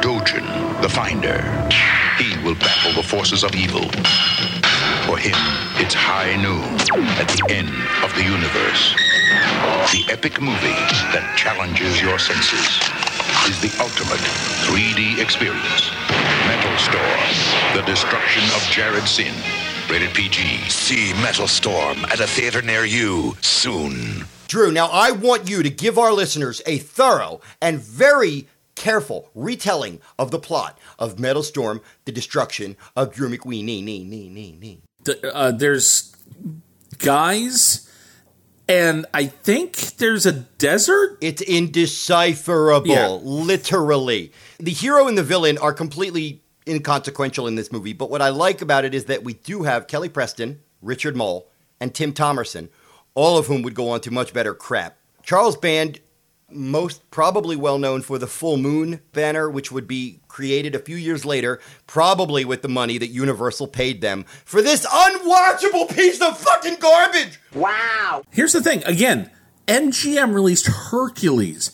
Dogen 0.00 0.46
the 0.80 0.88
Finder. 0.88 1.42
He 2.16 2.38
will 2.44 2.54
battle 2.54 2.92
the 2.92 3.02
forces 3.02 3.42
of 3.42 3.52
evil. 3.56 3.82
For 5.10 5.18
him, 5.18 5.34
it's 5.82 5.94
high 5.94 6.36
noon 6.36 6.62
at 7.18 7.26
the 7.26 7.42
end 7.50 7.74
of 8.04 8.14
the 8.14 8.22
universe. 8.22 8.94
The 9.90 10.06
epic 10.12 10.40
movie 10.40 10.78
that 11.10 11.34
challenges 11.36 12.00
your 12.00 12.20
senses 12.20 12.78
is 13.50 13.58
the 13.58 13.74
ultimate 13.82 14.22
3D 14.70 15.18
experience. 15.18 15.90
Metal 16.46 16.78
Storm, 16.78 17.74
the 17.74 17.82
destruction 17.82 18.44
of 18.54 18.62
Jared 18.70 19.08
Sin. 19.08 19.34
Rated 19.90 20.12
PG. 20.14 20.68
See 20.68 21.12
Metal 21.14 21.48
Storm 21.48 22.04
at 22.06 22.20
a 22.20 22.26
theater 22.26 22.60
near 22.62 22.84
you 22.84 23.36
soon. 23.40 24.24
Drew, 24.46 24.70
now 24.70 24.88
I 24.92 25.12
want 25.12 25.48
you 25.48 25.62
to 25.62 25.70
give 25.70 25.98
our 25.98 26.12
listeners 26.12 26.60
a 26.66 26.78
thorough 26.78 27.40
and 27.60 27.80
very 27.80 28.46
careful 28.74 29.30
retelling 29.34 30.00
of 30.18 30.30
the 30.30 30.38
plot 30.38 30.78
of 30.98 31.18
Metal 31.18 31.42
Storm, 31.42 31.80
the 32.04 32.12
destruction 32.12 32.76
of 32.96 33.14
Drew 33.14 33.28
McWeeny. 33.30 33.64
Nee, 33.64 33.82
nee, 33.82 34.04
nee, 34.04 34.28
nee, 34.28 34.56
nee. 34.60 34.80
The- 35.04 35.34
uh, 35.34 35.50
there's 35.52 36.14
guys, 36.98 37.88
and 38.68 39.06
I 39.14 39.26
think 39.26 39.76
there's 39.96 40.26
a 40.26 40.32
desert. 40.32 41.18
It's 41.22 41.42
indecipherable, 41.42 42.88
Yeah. 42.88 43.08
literally. 43.22 44.32
The 44.58 44.72
hero 44.72 45.08
and 45.08 45.16
the 45.16 45.22
villain 45.22 45.56
are 45.58 45.72
completely 45.72 46.42
inconsequential 46.68 47.46
in 47.46 47.54
this 47.54 47.72
movie, 47.72 47.92
but 47.92 48.10
what 48.10 48.22
I 48.22 48.28
like 48.28 48.62
about 48.62 48.84
it 48.84 48.94
is 48.94 49.06
that 49.06 49.24
we 49.24 49.34
do 49.34 49.62
have 49.62 49.86
Kelly 49.86 50.08
Preston, 50.08 50.60
Richard 50.82 51.16
Moll, 51.16 51.50
and 51.80 51.94
Tim 51.94 52.12
Thomerson, 52.12 52.68
all 53.14 53.38
of 53.38 53.46
whom 53.46 53.62
would 53.62 53.74
go 53.74 53.90
on 53.90 54.00
to 54.02 54.10
much 54.10 54.32
better 54.32 54.54
crap. 54.54 54.96
Charles 55.22 55.56
Band, 55.56 56.00
most 56.50 57.10
probably 57.10 57.56
well 57.56 57.78
known 57.78 58.02
for 58.02 58.18
the 58.18 58.26
Full 58.26 58.56
Moon 58.56 59.00
banner, 59.12 59.50
which 59.50 59.70
would 59.70 59.86
be 59.86 60.20
created 60.28 60.74
a 60.74 60.78
few 60.78 60.96
years 60.96 61.24
later, 61.24 61.60
probably 61.86 62.44
with 62.44 62.62
the 62.62 62.68
money 62.68 62.98
that 62.98 63.08
Universal 63.08 63.68
paid 63.68 64.00
them 64.00 64.24
for 64.44 64.62
this 64.62 64.86
unwatchable 64.86 65.94
piece 65.94 66.20
of 66.20 66.38
fucking 66.38 66.76
garbage. 66.76 67.38
Wow. 67.54 68.22
Here's 68.30 68.52
the 68.52 68.62
thing 68.62 68.82
again, 68.84 69.30
MGM 69.66 70.32
released 70.32 70.66
Hercules. 70.66 71.72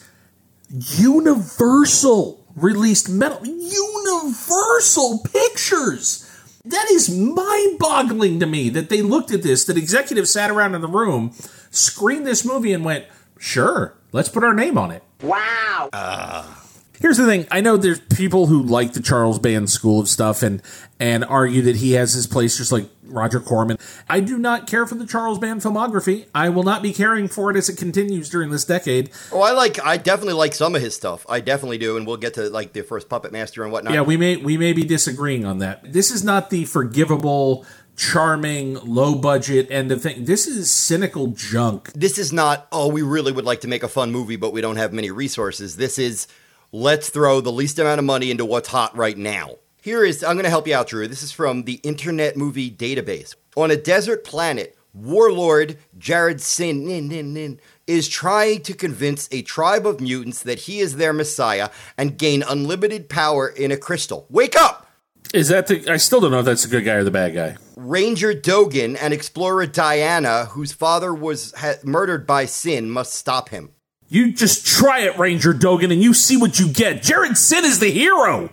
Universal 0.69 2.44
released 2.55 3.09
Metal. 3.09 3.45
Universal 3.45 5.19
Pictures! 5.31 6.21
That 6.63 6.89
is 6.89 7.15
mind 7.15 7.77
boggling 7.77 8.39
to 8.39 8.47
me 8.47 8.69
that 8.69 8.89
they 8.89 9.01
looked 9.03 9.31
at 9.31 9.43
this, 9.43 9.65
that 9.65 9.77
executives 9.77 10.31
sat 10.31 10.49
around 10.49 10.73
in 10.73 10.81
the 10.81 10.87
room, 10.87 11.31
screened 11.69 12.25
this 12.25 12.43
movie, 12.43 12.73
and 12.73 12.83
went, 12.83 13.05
sure, 13.37 13.95
let's 14.11 14.29
put 14.29 14.43
our 14.43 14.53
name 14.53 14.77
on 14.77 14.89
it. 14.89 15.03
Wow. 15.21 15.89
Uh, 15.93 16.55
here's 16.99 17.17
the 17.17 17.25
thing. 17.25 17.45
I 17.51 17.61
know 17.61 17.77
there's 17.77 17.99
people 17.99 18.47
who 18.47 18.63
like 18.63 18.93
the 18.93 19.01
Charles 19.01 19.37
Band 19.37 19.69
school 19.69 19.99
of 19.99 20.09
stuff 20.09 20.41
and 20.41 20.61
and 20.99 21.23
argue 21.23 21.61
that 21.63 21.75
he 21.77 21.91
has 21.93 22.13
his 22.13 22.25
place 22.25 22.57
just 22.57 22.71
like 22.71 22.89
Roger 23.15 23.39
Corman. 23.39 23.77
I 24.09 24.19
do 24.19 24.37
not 24.37 24.67
care 24.67 24.85
for 24.85 24.95
the 24.95 25.07
Charles 25.07 25.39
Band 25.39 25.61
filmography. 25.61 26.27
I 26.35 26.49
will 26.49 26.63
not 26.63 26.83
be 26.83 26.93
caring 26.93 27.27
for 27.27 27.49
it 27.49 27.57
as 27.57 27.69
it 27.69 27.77
continues 27.77 28.29
during 28.29 28.51
this 28.51 28.65
decade. 28.65 29.09
Oh, 29.31 29.41
I 29.41 29.51
like. 29.51 29.83
I 29.83 29.97
definitely 29.97 30.33
like 30.33 30.53
some 30.53 30.75
of 30.75 30.81
his 30.81 30.95
stuff. 30.95 31.25
I 31.29 31.39
definitely 31.39 31.77
do, 31.77 31.97
and 31.97 32.05
we'll 32.05 32.17
get 32.17 32.33
to 32.35 32.49
like 32.49 32.73
the 32.73 32.83
first 32.83 33.09
Puppet 33.09 33.31
Master 33.31 33.63
and 33.63 33.71
whatnot. 33.71 33.93
Yeah, 33.93 34.01
we 34.01 34.17
may 34.17 34.35
we 34.35 34.57
may 34.57 34.73
be 34.73 34.83
disagreeing 34.83 35.45
on 35.45 35.59
that. 35.59 35.91
This 35.91 36.11
is 36.11 36.23
not 36.23 36.49
the 36.49 36.65
forgivable, 36.65 37.65
charming, 37.95 38.75
low 38.75 39.15
budget 39.15 39.71
end 39.71 39.91
of 39.91 40.01
thing. 40.01 40.25
This 40.25 40.47
is 40.47 40.69
cynical 40.69 41.27
junk. 41.27 41.93
This 41.93 42.17
is 42.17 42.33
not. 42.33 42.67
Oh, 42.71 42.89
we 42.89 43.01
really 43.01 43.31
would 43.31 43.45
like 43.45 43.61
to 43.61 43.67
make 43.67 43.83
a 43.83 43.87
fun 43.87 44.11
movie, 44.11 44.35
but 44.35 44.53
we 44.53 44.61
don't 44.61 44.77
have 44.77 44.93
many 44.93 45.09
resources. 45.11 45.77
This 45.77 45.97
is. 45.97 46.27
Let's 46.71 47.09
throw 47.09 47.39
the 47.39 47.53
least 47.53 47.79
amount 47.79 47.99
of 47.99 48.05
money 48.05 48.31
into 48.31 48.43
what's 48.43 48.67
hot 48.67 48.97
right 48.97 49.17
now. 49.17 49.51
Here 49.85 50.03
is. 50.03 50.23
I'm 50.23 50.33
going 50.33 50.45
to 50.45 50.49
help 50.49 50.65
you 50.65 50.73
out, 50.73 50.87
Drew. 50.87 51.07
This 51.07 51.21
is 51.21 51.31
from 51.31 51.65
the 51.65 51.75
Internet 51.83 52.35
Movie 52.35 52.71
Database. 52.71 53.35
On 53.55 53.69
a 53.69 53.77
desert 53.77 54.23
planet, 54.23 54.75
warlord 54.95 55.77
Jared 55.95 56.41
Sin 56.41 56.87
nin, 56.87 57.07
nin, 57.07 57.35
nin, 57.35 57.59
is 57.85 58.09
trying 58.09 58.63
to 58.63 58.73
convince 58.73 59.29
a 59.31 59.43
tribe 59.43 59.85
of 59.85 60.01
mutants 60.01 60.41
that 60.41 60.61
he 60.61 60.79
is 60.79 60.95
their 60.95 61.13
messiah 61.13 61.69
and 61.99 62.17
gain 62.17 62.41
unlimited 62.41 63.09
power 63.09 63.47
in 63.47 63.71
a 63.71 63.77
crystal. 63.77 64.25
Wake 64.27 64.55
up! 64.55 64.87
Is 65.35 65.49
that 65.49 65.67
the? 65.67 65.87
I 65.87 65.97
still 65.97 66.19
don't 66.19 66.31
know 66.31 66.39
if 66.39 66.45
that's 66.45 66.63
the 66.63 66.69
good 66.69 66.83
guy 66.83 66.93
or 66.93 67.03
the 67.03 67.11
bad 67.11 67.35
guy. 67.35 67.55
Ranger 67.75 68.33
Dogen 68.33 68.97
and 68.99 69.13
explorer 69.13 69.67
Diana, 69.67 70.45
whose 70.45 70.71
father 70.71 71.13
was 71.13 71.53
ha- 71.55 71.75
murdered 71.83 72.25
by 72.25 72.45
Sin, 72.45 72.89
must 72.89 73.13
stop 73.13 73.49
him. 73.49 73.69
You 74.07 74.33
just 74.33 74.65
try 74.65 75.01
it, 75.01 75.19
Ranger 75.19 75.53
Dogen, 75.53 75.93
and 75.93 76.01
you 76.01 76.15
see 76.15 76.37
what 76.37 76.59
you 76.59 76.69
get. 76.69 77.03
Jared 77.03 77.37
Sin 77.37 77.63
is 77.63 77.77
the 77.77 77.91
hero. 77.91 78.49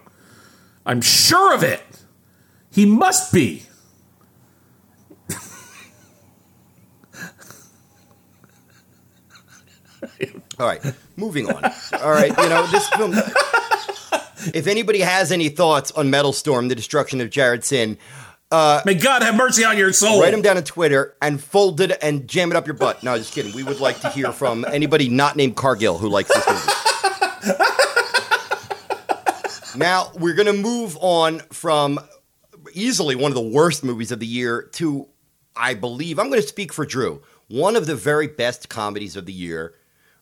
I'm 0.85 1.01
sure 1.01 1.55
of 1.55 1.63
it. 1.63 1.83
He 2.71 2.87
must 2.87 3.33
be. 3.33 3.65
All 10.59 10.67
right, 10.67 10.81
moving 11.17 11.49
on. 11.49 11.65
All 12.03 12.11
right, 12.11 12.29
you 12.29 12.49
know, 12.49 12.67
this 12.69 12.89
film. 12.91 13.15
If 14.55 14.67
anybody 14.67 15.01
has 15.01 15.31
any 15.33 15.49
thoughts 15.49 15.91
on 15.93 16.11
Metal 16.11 16.33
Storm, 16.33 16.69
the 16.69 16.75
destruction 16.75 17.21
of 17.21 17.31
Jared 17.31 17.65
Sin, 17.65 17.97
uh, 18.51 18.83
May 18.85 18.95
God 18.95 19.23
have 19.23 19.35
mercy 19.37 19.65
on 19.65 19.79
your 19.79 19.93
soul. 19.93 20.21
write 20.21 20.33
them 20.33 20.43
down 20.43 20.57
on 20.57 20.65
Twitter 20.65 21.15
and 21.23 21.43
fold 21.43 21.81
it 21.81 21.97
and 22.03 22.29
jam 22.29 22.51
it 22.51 22.57
up 22.57 22.67
your 22.67 22.75
butt. 22.75 23.03
No, 23.03 23.17
just 23.17 23.33
kidding. 23.33 23.55
We 23.55 23.63
would 23.63 23.81
like 23.81 24.01
to 24.01 24.11
hear 24.11 24.31
from 24.33 24.65
anybody 24.67 25.09
not 25.09 25.37
named 25.37 25.57
Cargill 25.57 25.97
who 25.99 26.09
likes 26.09 26.29
this 26.35 26.47
movie. 26.47 27.55
now, 29.77 30.11
we're 30.15 30.35
going 30.35 30.47
to 30.47 30.53
move 30.53 30.97
on 31.01 31.41
from 31.51 31.99
easily 32.75 33.15
one 33.15 33.31
of 33.31 33.35
the 33.35 33.41
worst 33.41 33.85
movies 33.85 34.13
of 34.13 34.21
the 34.21 34.27
year 34.27 34.69
to, 34.73 35.09
I 35.57 35.75
believe, 35.75 36.19
I'm 36.19 36.29
going 36.29 36.41
to 36.41 36.47
speak 36.47 36.73
for 36.73 36.85
Drew, 36.85 37.23
one 37.49 37.77
of 37.77 37.87
the 37.87 37.97
very 37.97 38.27
best 38.27 38.69
comedies 38.69 39.17
of 39.17 39.27
the 39.27 39.33
year. 39.33 39.75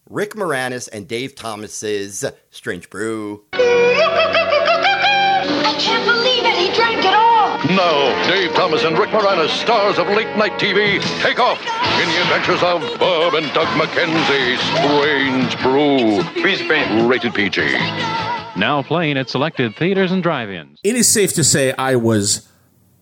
Rick 0.09 0.35
Moranis 0.35 0.89
and 0.93 1.07
Dave 1.07 1.35
Thomas's 1.35 2.25
Strange 2.51 2.91
Brew. 2.91 3.45
I 3.53 3.59
can't 5.79 6.05
believe 6.05 6.45
it. 6.45 6.57
He 6.57 6.75
drank 6.75 7.05
it 7.05 7.15
all. 7.15 7.59
Now, 7.77 8.29
Dave 8.29 8.53
Thomas 8.55 8.83
and 8.83 8.99
Rick 8.99 9.11
Moranis, 9.11 9.51
stars 9.51 9.99
of 9.99 10.09
late 10.09 10.35
night 10.37 10.59
TV, 10.59 11.01
take 11.23 11.39
off 11.39 11.61
in 11.61 12.09
the 12.09 12.23
adventures 12.23 12.63
of 12.63 12.81
Bob 12.99 13.35
and 13.35 13.47
Doug 13.53 13.69
McKenzie. 13.79 14.59
Strange 14.81 15.63
Brew. 15.63 16.23
Rated 17.09 17.35
PG. 17.35 18.30
Now 18.57 18.83
playing 18.83 19.17
at 19.17 19.31
selected 19.31 19.77
theaters 19.77 20.13
and 20.13 20.23
drive-ins. 20.23 20.81
It 20.83 20.97
is 20.97 21.09
safe 21.09 21.33
to 21.35 21.45
say 21.45 21.73
I 21.73 21.97
was 21.97 22.49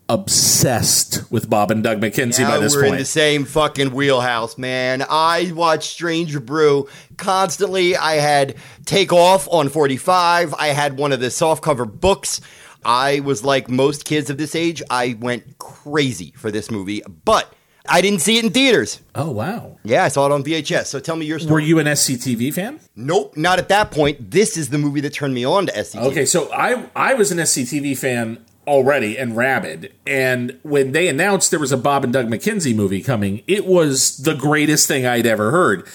obsessed 0.07 1.31
with 1.31 1.49
Bob 1.49 1.69
and 1.69 1.83
Doug 1.83 1.99
McKenzie 1.99 2.39
Now 2.39 2.51
by 2.51 2.59
this 2.59 2.75
we're 2.75 2.83
point. 2.83 2.93
in 2.95 2.99
the 2.99 3.05
same 3.05 3.45
fucking 3.45 3.91
wheelhouse, 3.93 4.57
man. 4.57 5.03
I 5.07 5.51
watched 5.53 5.91
Stranger 5.91 6.39
Brew 6.39 6.87
constantly. 7.17 7.95
I 7.95 8.15
had 8.15 8.55
Take 8.85 9.13
Off 9.13 9.47
on 9.51 9.69
45. 9.69 10.55
I 10.55 10.67
had 10.67 10.97
one 10.97 11.11
of 11.11 11.19
the 11.19 11.27
softcover 11.27 11.89
books. 11.89 12.41
I 12.83 13.19
was 13.19 13.43
like 13.43 13.69
most 13.69 14.05
kids 14.05 14.29
of 14.29 14.37
this 14.37 14.55
age. 14.55 14.81
I 14.89 15.15
went 15.19 15.57
crazy 15.59 16.33
for 16.35 16.49
this 16.49 16.71
movie, 16.71 17.03
but 17.25 17.53
I 17.89 18.01
didn't 18.01 18.19
see 18.19 18.37
it 18.37 18.45
in 18.45 18.51
theaters. 18.51 19.01
oh 19.15 19.31
wow! 19.31 19.77
Yeah, 19.83 20.03
I 20.03 20.07
saw 20.09 20.25
it 20.25 20.31
on 20.31 20.43
VHS. 20.43 20.85
So 20.87 20.99
tell 20.99 21.15
me 21.15 21.25
your 21.25 21.39
story. 21.39 21.53
Were 21.53 21.59
you 21.59 21.79
an 21.79 21.87
SCTV 21.87 22.53
fan? 22.53 22.79
Nope, 22.95 23.35
not 23.35 23.59
at 23.59 23.69
that 23.69 23.91
point. 23.91 24.31
This 24.31 24.57
is 24.57 24.69
the 24.69 24.77
movie 24.77 25.01
that 25.01 25.13
turned 25.13 25.33
me 25.33 25.43
on 25.45 25.65
to 25.67 25.71
SCTV. 25.73 26.03
Okay, 26.11 26.25
so 26.25 26.51
I 26.53 26.85
I 26.95 27.13
was 27.15 27.31
an 27.31 27.37
SCTV 27.39 27.97
fan 27.97 28.45
already 28.67 29.17
and 29.17 29.35
rabid, 29.35 29.91
and 30.05 30.59
when 30.63 30.91
they 30.91 31.07
announced 31.07 31.49
there 31.49 31.59
was 31.59 31.71
a 31.71 31.77
Bob 31.77 32.03
and 32.03 32.13
Doug 32.13 32.27
McKenzie 32.27 32.75
movie 32.75 33.01
coming, 33.01 33.41
it 33.47 33.65
was 33.65 34.17
the 34.17 34.35
greatest 34.35 34.87
thing 34.87 35.05
I'd 35.07 35.25
ever 35.25 35.49
heard. 35.51 35.87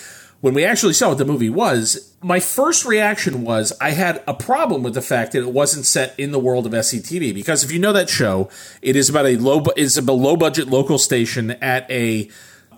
When 0.44 0.52
we 0.52 0.66
actually 0.66 0.92
saw 0.92 1.08
what 1.08 1.16
the 1.16 1.24
movie 1.24 1.48
was, 1.48 2.12
my 2.20 2.38
first 2.38 2.84
reaction 2.84 3.44
was 3.44 3.72
I 3.80 3.92
had 3.92 4.22
a 4.26 4.34
problem 4.34 4.82
with 4.82 4.92
the 4.92 5.00
fact 5.00 5.32
that 5.32 5.38
it 5.38 5.50
wasn't 5.50 5.86
set 5.86 6.12
in 6.18 6.32
the 6.32 6.38
world 6.38 6.66
of 6.66 6.72
SCTV 6.72 7.32
because 7.32 7.64
if 7.64 7.72
you 7.72 7.78
know 7.78 7.94
that 7.94 8.10
show, 8.10 8.50
it 8.82 8.94
is 8.94 9.08
about 9.08 9.24
a 9.24 9.38
low 9.38 9.64
is 9.74 9.96
a 9.96 10.02
low 10.02 10.36
budget 10.36 10.68
local 10.68 10.98
station 10.98 11.52
at 11.62 11.90
a 11.90 12.28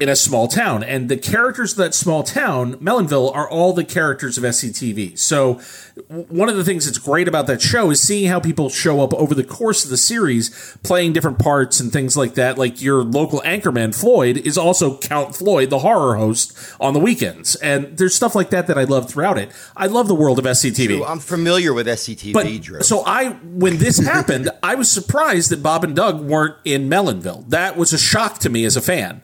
in 0.01 0.09
a 0.09 0.17
small 0.17 0.49
town, 0.49 0.83
and 0.83 1.09
the 1.09 1.17
characters 1.17 1.73
of 1.73 1.79
that 1.79 1.95
small 1.95 2.23
town, 2.23 2.75
Melonville, 2.77 3.35
are 3.35 3.49
all 3.49 3.73
the 3.73 3.85
characters 3.85 4.37
of 4.39 4.45
SCTV. 4.45 5.19
So, 5.19 5.61
one 6.09 6.51
of 6.51 6.57
the 6.57 6.65
things 6.65 6.85
that's 6.85 6.99
great 6.99 7.27
about 7.27 7.47
that 7.47 7.63
show 7.63 7.91
is 7.91 8.01
seeing 8.01 8.29
how 8.29 8.39
people 8.39 8.69
show 8.69 9.01
up 9.01 9.15
over 9.15 9.35
the 9.35 9.43
course 9.45 9.83
of 9.85 9.91
the 9.91 9.97
series, 9.97 10.77
playing 10.83 11.15
different 11.15 11.39
parts 11.39 11.81
and 11.81 11.91
things 11.91 12.17
like 12.17 12.35
that. 12.35 12.59
Like 12.59 12.83
your 12.83 13.03
local 13.03 13.41
anchorman, 13.47 13.99
Floyd, 13.99 14.37
is 14.37 14.59
also 14.59 14.99
Count 14.99 15.35
Floyd, 15.35 15.71
the 15.71 15.79
horror 15.79 16.17
host, 16.17 16.57
on 16.79 16.93
the 16.93 17.01
weekends. 17.01 17.55
And 17.57 17.97
there's 17.97 18.15
stuff 18.15 18.35
like 18.35 18.51
that 18.51 18.67
that 18.67 18.77
I 18.77 18.85
love 18.85 19.09
throughout 19.09 19.39
it. 19.39 19.51
I 19.75 19.87
love 19.87 20.07
the 20.07 20.15
world 20.15 20.39
of 20.39 20.45
SCTV. 20.45 20.87
Drew, 20.87 21.05
I'm 21.05 21.19
familiar 21.19 21.73
with 21.73 21.87
SCTV, 21.87 22.33
But 22.35 22.61
Drew. 22.61 22.83
so 22.83 23.03
I, 23.07 23.31
when 23.31 23.79
this 23.79 23.99
happened, 24.05 24.51
I 24.63 24.75
was 24.75 24.91
surprised 24.91 25.51
that 25.51 25.63
Bob 25.63 25.83
and 25.83 25.97
Doug 25.97 26.21
weren't 26.21 26.57
in 26.65 26.91
Melonville. 26.91 27.49
That 27.49 27.77
was 27.79 27.95
a 27.95 27.99
shock 27.99 28.39
to 28.41 28.51
me 28.51 28.67
as 28.67 28.77
a 28.77 28.83
fan. 28.83 29.23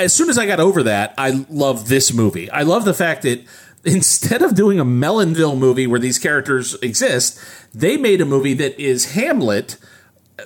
As 0.00 0.14
soon 0.14 0.30
as 0.30 0.38
I 0.38 0.46
got 0.46 0.60
over 0.60 0.82
that, 0.84 1.14
I 1.18 1.44
love 1.50 1.88
this 1.88 2.12
movie. 2.12 2.50
I 2.50 2.62
love 2.62 2.84
the 2.84 2.94
fact 2.94 3.22
that 3.22 3.44
instead 3.84 4.42
of 4.42 4.54
doing 4.54 4.80
a 4.80 4.84
Melonville 4.84 5.58
movie 5.58 5.86
where 5.86 6.00
these 6.00 6.18
characters 6.18 6.74
exist, 6.82 7.38
they 7.74 7.96
made 7.96 8.20
a 8.20 8.24
movie 8.24 8.54
that 8.54 8.80
is 8.80 9.12
Hamlet 9.12 9.76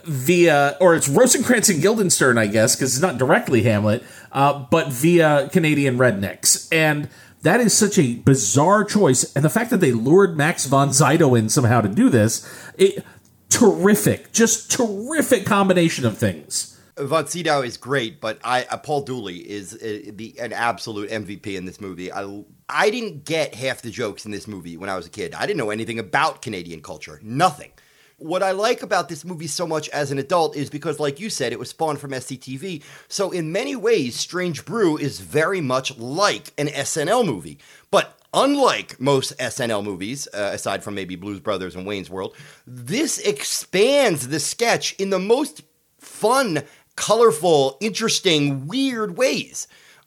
via, 0.05 0.77
or 0.81 0.95
it's 0.95 1.09
Rosencrantz 1.09 1.69
and 1.69 1.81
Guildenstern, 1.81 2.37
I 2.37 2.47
guess, 2.47 2.75
because 2.75 2.95
it's 2.95 3.03
not 3.03 3.17
directly 3.17 3.63
Hamlet, 3.63 4.03
uh, 4.33 4.67
but 4.71 4.89
via 4.89 5.49
Canadian 5.51 5.99
rednecks. 5.99 6.69
And 6.73 7.09
that 7.43 7.61
is 7.61 7.77
such 7.77 7.99
a 7.99 8.15
bizarre 8.15 8.85
choice. 8.85 9.33
And 9.37 9.45
the 9.45 9.51
fact 9.51 9.71
that 9.71 9.81
they 9.81 9.93
lured 9.93 10.37
Max 10.37 10.67
von 10.67 10.93
Sydow 10.93 11.35
in 11.35 11.49
somehow 11.49 11.81
to 11.81 11.89
do 11.89 12.09
this, 12.09 12.45
it, 12.77 13.05
terrific, 13.51 14.33
just 14.33 14.71
terrific 14.71 15.47
combination 15.47 16.05
of 16.05 16.19
things. 16.19 16.74
Von 16.97 17.27
Sydow 17.27 17.63
is 17.63 17.77
great, 17.77 18.21
but 18.21 18.39
I 18.45 18.65
uh, 18.71 18.77
Paul 18.77 19.03
Dooley 19.03 19.39
is 19.39 19.75
uh, 19.75 20.13
the 20.13 20.37
an 20.41 20.53
absolute 20.53 21.11
MVP 21.11 21.57
in 21.57 21.65
this 21.65 21.81
movie. 21.81 22.13
I 22.13 22.45
I 22.69 22.91
didn't 22.91 23.25
get 23.25 23.55
half 23.55 23.83
the 23.83 23.91
jokes 23.91 24.25
in 24.25 24.31
this 24.31 24.47
movie 24.47 24.77
when 24.77 24.89
I 24.89 24.97
was 24.97 25.07
a 25.07 25.11
kid. 25.11 25.35
I 25.35 25.47
didn't 25.47 25.59
know 25.59 25.71
anything 25.71 25.99
about 25.99 26.43
Canadian 26.43 26.83
culture, 26.83 27.19
nothing. 27.23 27.73
What 28.19 28.45
I 28.45 28.53
like 28.53 28.83
about 28.83 29.09
this 29.09 29.25
movie 29.25 29.49
so 29.49 29.67
much 29.67 29.89
as 29.89 30.13
an 30.13 30.21
adult 30.21 30.55
is 30.55 30.71
because, 30.71 31.01
like 31.01 31.19
you 31.19 31.31
said, 31.31 31.53
it 31.53 31.59
was 31.59 31.71
spawned 31.71 31.99
from 31.99 32.13
SCTV. 32.13 32.85
So, 33.09 33.33
in 33.33 33.51
many 33.51 33.75
ways, 33.75 34.15
Strange 34.15 34.65
Brew 34.65 34.97
is 34.97 35.19
very 35.19 35.61
much 35.61 35.99
like 35.99 36.53
an 36.57 36.69
SNL 36.69 37.27
movie. 37.27 37.59
But 37.91 38.17
unlike 38.33 39.01
most 39.01 39.37
SNL 39.39 39.83
movies, 39.83 40.29
uh, 40.33 40.51
aside 40.53 40.85
from 40.85 40.95
maybe 40.95 41.17
Blues 41.17 41.41
Brothers 41.41 41.75
and 41.75 41.85
Wayne's 41.85 42.09
World, 42.09 42.37
this 42.69 43.19
expands 43.19 44.29
the 44.29 44.39
sketch 44.39 44.95
in 44.95 45.11
the 45.11 45.19
most 45.19 45.63
fun, 45.99 46.63
colorful, 46.97 47.77
interesting, 47.81 48.67
weird 48.67 49.17
ways. 49.17 49.67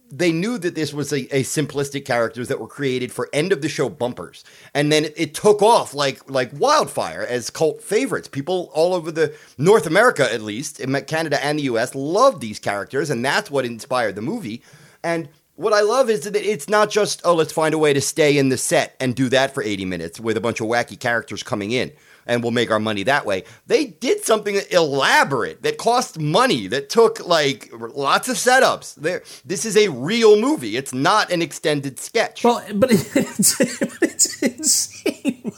They 0.09 0.31
knew 0.31 0.57
that 0.59 0.75
this 0.75 0.93
was 0.93 1.11
a, 1.11 1.23
a 1.35 1.43
simplistic 1.43 2.05
characters 2.05 2.47
that 2.47 2.61
were 2.61 2.67
created 2.67 3.11
for 3.11 3.29
end 3.33 3.51
of 3.51 3.61
the 3.61 3.67
show 3.67 3.89
bumpers, 3.89 4.45
and 4.73 4.89
then 4.89 5.05
it, 5.05 5.13
it 5.17 5.33
took 5.33 5.61
off 5.61 5.93
like 5.93 6.29
like 6.29 6.49
wildfire 6.53 7.25
as 7.27 7.49
cult 7.49 7.81
favorites. 7.83 8.29
People 8.29 8.71
all 8.73 8.93
over 8.93 9.11
the 9.11 9.35
North 9.57 9.85
America, 9.85 10.31
at 10.31 10.41
least 10.41 10.79
in 10.79 10.93
Canada 11.05 11.43
and 11.43 11.59
the 11.59 11.63
U.S., 11.63 11.93
loved 11.93 12.39
these 12.39 12.57
characters, 12.57 13.09
and 13.09 13.25
that's 13.25 13.51
what 13.51 13.65
inspired 13.65 14.15
the 14.15 14.21
movie. 14.21 14.63
And 15.03 15.27
what 15.57 15.73
I 15.73 15.81
love 15.81 16.09
is 16.09 16.21
that 16.21 16.35
it's 16.37 16.69
not 16.69 16.89
just 16.89 17.21
oh 17.25 17.33
let's 17.33 17.51
find 17.51 17.73
a 17.73 17.79
way 17.79 17.91
to 17.91 17.99
stay 17.99 18.37
in 18.37 18.47
the 18.47 18.57
set 18.57 18.95
and 19.01 19.13
do 19.13 19.27
that 19.29 19.53
for 19.53 19.61
80 19.61 19.85
minutes 19.85 20.19
with 20.19 20.37
a 20.37 20.41
bunch 20.41 20.61
of 20.61 20.67
wacky 20.67 20.97
characters 20.97 21.43
coming 21.43 21.71
in 21.71 21.91
and 22.27 22.43
we'll 22.43 22.51
make 22.51 22.69
our 22.69 22.79
money 22.79 23.03
that 23.03 23.25
way. 23.25 23.43
They 23.65 23.85
did 23.85 24.23
something 24.23 24.59
elaborate 24.71 25.63
that 25.63 25.77
cost 25.77 26.19
money, 26.19 26.67
that 26.67 26.89
took 26.89 27.25
like 27.25 27.71
lots 27.73 28.29
of 28.29 28.35
setups. 28.35 28.95
There, 28.95 29.23
this 29.45 29.65
is 29.65 29.75
a 29.75 29.87
real 29.89 30.39
movie. 30.39 30.77
It's 30.77 30.93
not 30.93 31.31
an 31.31 31.41
extended 31.41 31.99
sketch. 31.99 32.43
Well, 32.43 32.63
but 32.75 32.91
it's, 32.91 33.59
it's 33.59 34.43
insane. 34.43 35.51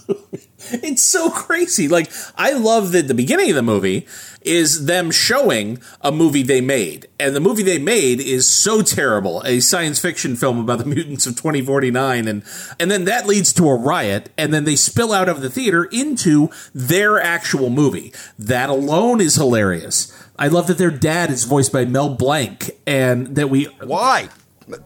It's 0.72 1.02
so 1.02 1.30
crazy. 1.32 1.88
Like 1.88 2.12
I 2.36 2.54
love 2.54 2.91
that 2.91 3.08
the 3.08 3.14
beginning 3.14 3.50
of 3.50 3.56
the 3.56 3.64
movie 3.64 4.08
is 4.41 4.86
them 4.86 5.11
showing 5.11 5.82
a 6.02 6.11
movie 6.11 6.44
they 6.44 6.61
made. 6.61 7.07
And 7.20 7.36
the 7.36 7.40
movie 7.40 7.64
they 7.64 7.78
made 7.78 8.20
is 8.20 8.48
so 8.48 8.82
terrible, 8.82 9.41
a 9.45 9.60
science 9.60 9.99
fiction 9.99 10.36
film 10.36 10.60
about 10.60 10.80
the 10.80 10.86
mutants 10.95 11.26
of 11.26 11.36
2049 11.36 12.28
and 12.28 12.44
and 12.80 12.90
then 12.90 13.06
that 13.06 13.28
leads 13.28 13.53
to 13.53 13.68
a 13.70 13.76
riot 13.76 14.30
and 14.38 14.53
then 14.53 14.64
they 14.64 14.76
spill 14.76 15.11
out 15.11 15.30
of 15.30 15.41
the 15.41 15.49
theater 15.49 15.86
into 15.86 16.49
their 16.74 17.20
actual 17.20 17.70
movie. 17.70 18.14
That 18.38 18.70
alone 18.70 19.22
is 19.22 19.36
hilarious. 19.36 20.14
I 20.38 20.48
love 20.48 20.68
that 20.68 20.78
their 20.78 20.91
dad 20.91 21.30
is 21.30 21.44
voiced 21.44 21.74
by 21.74 21.86
Mel 21.86 22.16
Blanc 22.16 22.72
and 22.88 23.36
that 23.36 23.49
we 23.49 23.66
Why? 23.84 24.30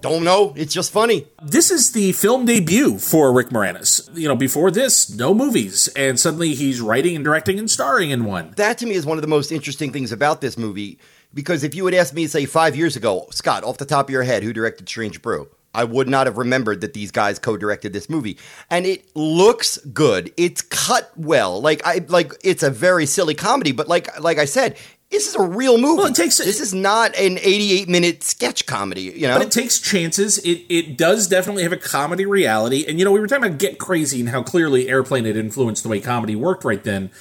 Don't 0.02 0.24
know. 0.24 0.54
It's 0.56 0.74
just 0.74 0.92
funny. 0.92 1.28
This 1.42 1.70
is 1.70 1.92
the 1.92 2.14
film 2.14 2.46
debut 2.46 2.98
for 2.98 3.34
Rick 3.34 3.50
Moranis. 3.50 4.10
You 4.18 4.28
know, 4.28 4.36
before 4.36 4.72
this, 4.72 5.10
no 5.10 5.34
movies, 5.34 5.90
and 5.90 6.20
suddenly 6.20 6.54
he's 6.54 6.80
writing 6.80 7.16
and 7.16 7.26
directing 7.26 7.60
and 7.60 7.70
starring 7.70 8.10
in 8.12 8.26
one. 8.26 8.54
That 8.56 8.78
to 8.80 8.86
me 8.86 8.94
is 8.94 9.06
one 9.06 9.18
of 9.18 9.22
the 9.22 9.28
most 9.28 9.52
interesting 9.52 9.92
things 9.92 10.12
about 10.12 10.42
this 10.42 10.58
movie 10.58 11.00
because 11.34 11.64
if 11.64 11.74
you 11.74 11.86
had 11.86 11.96
asked 11.96 12.14
me, 12.14 12.28
say, 12.28 12.46
five 12.46 12.76
years 12.76 12.96
ago, 12.96 13.28
Scott, 13.32 13.64
off 13.64 13.78
the 13.78 13.86
top 13.86 14.08
of 14.08 14.12
your 14.12 14.24
head, 14.24 14.44
who 14.44 14.54
directed 14.54 14.88
Strange 14.88 15.22
Brew? 15.22 15.50
I 15.76 15.84
would 15.84 16.08
not 16.08 16.28
have 16.28 16.38
remembered 16.38 16.82
that 16.82 16.94
these 16.94 17.10
guys 17.10 17.40
co-directed 17.40 17.94
this 17.94 18.10
movie. 18.10 18.38
And 18.70 18.86
it 18.86 19.04
looks 19.16 19.78
good. 19.78 20.32
It's 20.38 20.62
cut 20.62 21.12
well. 21.18 21.60
Like 21.60 21.82
I 21.84 22.06
like 22.10 22.34
it's 22.44 22.62
a 22.62 22.70
very 22.70 23.08
silly 23.08 23.34
comedy, 23.34 23.72
but 23.72 23.88
like 23.88 24.20
like 24.20 24.38
I 24.38 24.46
said, 24.46 24.78
this 25.14 25.28
is 25.28 25.36
a 25.36 25.42
real 25.42 25.78
movie. 25.78 25.98
Well, 25.98 26.08
it 26.08 26.16
takes 26.16 26.38
this 26.40 26.60
is 26.60 26.74
not 26.74 27.16
an 27.16 27.38
88 27.38 27.88
minute 27.88 28.24
sketch 28.24 28.66
comedy, 28.66 29.04
you 29.04 29.28
know. 29.28 29.38
But 29.38 29.48
it 29.48 29.52
takes 29.52 29.80
chances. 29.80 30.40
It 30.40 30.66
it 30.70 30.98
does 30.98 31.28
definitely 31.28 31.64
have 31.64 31.72
a 31.72 31.78
comedy 31.78 32.26
reality. 32.26 32.84
And 32.88 32.98
you 32.98 33.06
know, 33.06 33.12
we 33.12 33.20
were 33.20 33.28
talking 33.28 33.46
about 33.46 33.60
Get 33.60 33.78
Crazy 33.78 34.20
and 34.20 34.30
how 34.30 34.42
clearly 34.42 34.90
Airplane 34.90 35.26
had 35.26 35.38
influenced 35.38 35.84
the 35.84 35.90
way 35.90 36.02
comedy 36.02 36.36
worked 36.36 36.64
right 36.64 36.84
then. 36.84 37.12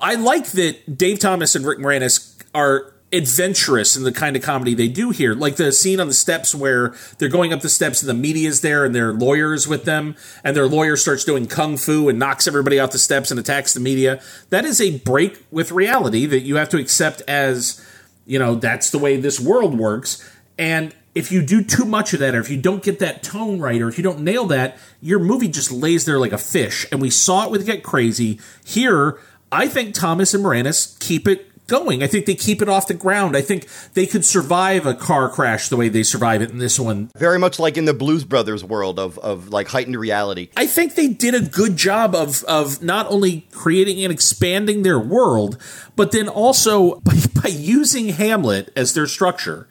I 0.00 0.14
like 0.14 0.46
that 0.52 0.96
Dave 0.96 1.18
Thomas 1.18 1.54
and 1.56 1.66
Rick 1.66 1.80
Moranis 1.80 2.40
are 2.54 2.94
adventurous 3.12 3.96
in 3.96 4.04
the 4.04 4.12
kind 4.12 4.36
of 4.36 4.42
comedy 4.42 4.74
they 4.74 4.88
do 4.88 5.10
here. 5.10 5.34
Like 5.34 5.56
the 5.56 5.72
scene 5.72 6.00
on 6.00 6.06
the 6.06 6.14
steps 6.14 6.54
where 6.54 6.94
they're 7.18 7.28
going 7.28 7.52
up 7.52 7.60
the 7.60 7.68
steps 7.68 8.02
and 8.02 8.08
the 8.08 8.14
media's 8.14 8.60
there 8.60 8.84
and 8.84 8.94
their 8.94 9.12
lawyers 9.12 9.66
with 9.66 9.84
them, 9.84 10.14
and 10.44 10.56
their 10.56 10.66
lawyer 10.66 10.96
starts 10.96 11.24
doing 11.24 11.46
kung 11.46 11.76
fu 11.76 12.08
and 12.08 12.18
knocks 12.18 12.46
everybody 12.46 12.78
off 12.78 12.92
the 12.92 12.98
steps 12.98 13.30
and 13.30 13.40
attacks 13.40 13.74
the 13.74 13.80
media. 13.80 14.20
That 14.50 14.64
is 14.64 14.80
a 14.80 14.98
break 14.98 15.44
with 15.50 15.72
reality 15.72 16.26
that 16.26 16.40
you 16.40 16.56
have 16.56 16.68
to 16.70 16.78
accept 16.78 17.22
as, 17.26 17.84
you 18.26 18.38
know, 18.38 18.54
that's 18.54 18.90
the 18.90 18.98
way 18.98 19.16
this 19.16 19.40
world 19.40 19.76
works. 19.76 20.28
And 20.58 20.94
if 21.12 21.32
you 21.32 21.42
do 21.42 21.64
too 21.64 21.84
much 21.84 22.12
of 22.12 22.20
that, 22.20 22.36
or 22.36 22.40
if 22.40 22.50
you 22.50 22.60
don't 22.60 22.84
get 22.84 23.00
that 23.00 23.24
tone 23.24 23.58
right, 23.58 23.80
or 23.82 23.88
if 23.88 23.98
you 23.98 24.04
don't 24.04 24.20
nail 24.20 24.46
that, 24.46 24.78
your 25.00 25.18
movie 25.18 25.48
just 25.48 25.72
lays 25.72 26.04
there 26.04 26.20
like 26.20 26.32
a 26.32 26.38
fish. 26.38 26.86
And 26.92 27.00
we 27.00 27.10
saw 27.10 27.44
it 27.44 27.50
with 27.50 27.66
Get 27.66 27.82
Crazy. 27.82 28.38
Here, 28.64 29.18
I 29.50 29.66
think 29.66 29.94
Thomas 29.94 30.32
and 30.32 30.44
Moranis 30.44 30.96
keep 31.00 31.26
it 31.26 31.49
going. 31.70 32.02
I 32.02 32.06
think 32.08 32.26
they 32.26 32.34
keep 32.34 32.60
it 32.60 32.68
off 32.68 32.88
the 32.88 32.94
ground. 32.94 33.36
I 33.36 33.40
think 33.40 33.66
they 33.94 34.06
could 34.06 34.24
survive 34.24 34.84
a 34.84 34.94
car 34.94 35.30
crash 35.30 35.68
the 35.68 35.76
way 35.76 35.88
they 35.88 36.02
survive 36.02 36.42
it 36.42 36.50
in 36.50 36.58
this 36.58 36.78
one. 36.78 37.10
Very 37.16 37.38
much 37.38 37.58
like 37.58 37.78
in 37.78 37.84
the 37.84 37.94
Blues 37.94 38.24
Brothers 38.24 38.64
world 38.64 38.98
of, 38.98 39.18
of 39.20 39.48
like 39.48 39.68
heightened 39.68 39.98
reality. 39.98 40.50
I 40.56 40.66
think 40.66 40.96
they 40.96 41.08
did 41.08 41.34
a 41.34 41.40
good 41.40 41.76
job 41.76 42.14
of 42.14 42.44
of 42.44 42.82
not 42.82 43.06
only 43.06 43.46
creating 43.52 44.02
and 44.04 44.12
expanding 44.12 44.82
their 44.82 44.98
world, 44.98 45.56
but 45.96 46.12
then 46.12 46.28
also 46.28 47.00
by, 47.00 47.14
by 47.42 47.48
using 47.48 48.08
Hamlet 48.08 48.72
as 48.76 48.92
their 48.92 49.06
structure 49.06 49.68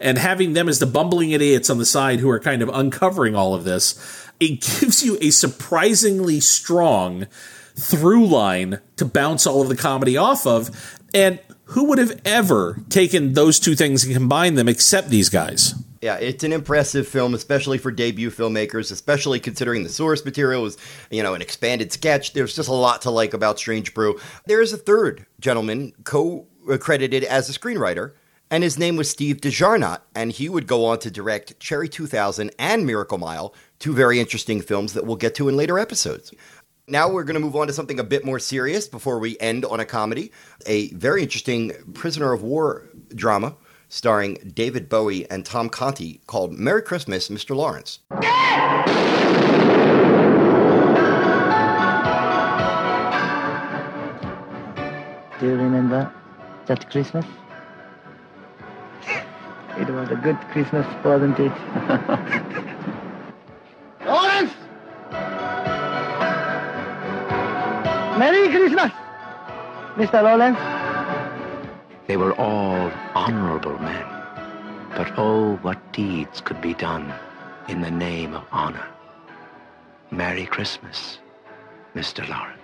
and 0.00 0.18
having 0.18 0.52
them 0.52 0.68
as 0.68 0.78
the 0.78 0.86
bumbling 0.86 1.32
idiots 1.32 1.68
on 1.68 1.78
the 1.78 1.86
side 1.86 2.20
who 2.20 2.30
are 2.30 2.40
kind 2.40 2.62
of 2.62 2.68
uncovering 2.70 3.34
all 3.34 3.54
of 3.54 3.64
this. 3.64 4.24
It 4.40 4.60
gives 4.60 5.02
you 5.02 5.18
a 5.20 5.30
surprisingly 5.30 6.40
strong 6.40 7.26
through 7.78 8.26
line 8.26 8.80
to 8.96 9.04
bounce 9.04 9.46
all 9.46 9.62
of 9.62 9.68
the 9.68 9.76
comedy 9.76 10.16
off 10.16 10.46
of. 10.46 10.98
And 11.14 11.38
who 11.64 11.84
would 11.84 11.98
have 11.98 12.20
ever 12.24 12.80
taken 12.88 13.34
those 13.34 13.60
two 13.60 13.74
things 13.74 14.04
and 14.04 14.14
combined 14.14 14.58
them 14.58 14.68
except 14.68 15.10
these 15.10 15.28
guys? 15.28 15.74
Yeah, 16.00 16.16
it's 16.16 16.44
an 16.44 16.52
impressive 16.52 17.08
film, 17.08 17.34
especially 17.34 17.76
for 17.76 17.90
debut 17.90 18.30
filmmakers, 18.30 18.92
especially 18.92 19.40
considering 19.40 19.82
the 19.82 19.88
source 19.88 20.24
material 20.24 20.62
was, 20.62 20.78
you 21.10 21.22
know, 21.22 21.34
an 21.34 21.42
expanded 21.42 21.92
sketch. 21.92 22.34
There's 22.34 22.54
just 22.54 22.68
a 22.68 22.72
lot 22.72 23.02
to 23.02 23.10
like 23.10 23.34
about 23.34 23.58
Strange 23.58 23.94
Brew. 23.94 24.18
There 24.46 24.60
is 24.60 24.72
a 24.72 24.76
third 24.76 25.26
gentleman 25.40 25.92
co-credited 26.04 27.24
as 27.24 27.50
a 27.50 27.58
screenwriter, 27.58 28.12
and 28.48 28.62
his 28.62 28.78
name 28.78 28.96
was 28.96 29.10
Steve 29.10 29.40
DeJarnatt, 29.40 30.00
and 30.14 30.30
he 30.30 30.48
would 30.48 30.68
go 30.68 30.84
on 30.86 31.00
to 31.00 31.10
direct 31.10 31.58
Cherry 31.58 31.88
2000 31.88 32.52
and 32.60 32.86
Miracle 32.86 33.18
Mile, 33.18 33.52
two 33.80 33.92
very 33.92 34.20
interesting 34.20 34.60
films 34.60 34.94
that 34.94 35.04
we'll 35.04 35.16
get 35.16 35.34
to 35.34 35.48
in 35.48 35.56
later 35.56 35.80
episodes. 35.80 36.32
Now 36.90 37.10
we're 37.10 37.24
going 37.24 37.34
to 37.34 37.40
move 37.40 37.54
on 37.54 37.66
to 37.66 37.72
something 37.74 38.00
a 38.00 38.04
bit 38.04 38.24
more 38.24 38.38
serious 38.38 38.88
before 38.88 39.18
we 39.18 39.38
end 39.40 39.66
on 39.66 39.78
a 39.78 39.84
comedy. 39.84 40.32
A 40.64 40.88
very 40.94 41.22
interesting 41.22 41.72
prisoner 41.92 42.32
of 42.32 42.42
war 42.42 42.88
drama 43.14 43.56
starring 43.90 44.38
David 44.54 44.88
Bowie 44.88 45.30
and 45.30 45.44
Tom 45.44 45.68
Conti 45.68 46.22
called 46.26 46.54
Merry 46.54 46.80
Christmas, 46.80 47.28
Mr. 47.28 47.54
Lawrence. 47.54 47.98
Do 55.40 55.46
you 55.46 55.54
remember 55.56 56.10
that 56.66 56.90
Christmas? 56.90 57.24
It 59.76 59.88
was 59.90 60.10
a 60.10 60.16
good 60.16 60.38
Christmas, 60.52 60.86
wasn't 61.04 61.38
it? 61.38 61.52
Lawrence! 64.06 64.52
Merry 68.18 68.48
Christmas, 68.48 68.90
Mr. 69.94 70.22
Lawrence. 70.24 70.58
They 72.08 72.16
were 72.16 72.34
all 72.34 72.90
honorable 73.14 73.78
men. 73.78 74.04
But 74.96 75.12
oh, 75.16 75.54
what 75.62 75.92
deeds 75.92 76.40
could 76.40 76.60
be 76.60 76.74
done 76.74 77.14
in 77.68 77.80
the 77.80 77.92
name 77.92 78.34
of 78.34 78.44
honor. 78.50 78.88
Merry 80.10 80.46
Christmas, 80.46 81.18
Mr. 81.94 82.28
Lawrence. 82.28 82.58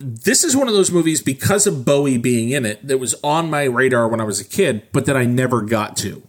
This 0.00 0.42
is 0.42 0.56
one 0.56 0.66
of 0.66 0.74
those 0.74 0.90
movies 0.90 1.22
because 1.22 1.68
of 1.68 1.84
Bowie 1.84 2.18
being 2.18 2.50
in 2.50 2.66
it 2.66 2.84
that 2.84 2.98
was 2.98 3.14
on 3.22 3.48
my 3.48 3.62
radar 3.62 4.08
when 4.08 4.20
I 4.20 4.24
was 4.24 4.40
a 4.40 4.44
kid, 4.44 4.88
but 4.90 5.06
that 5.06 5.16
I 5.16 5.24
never 5.24 5.62
got 5.62 5.96
to. 5.98 6.24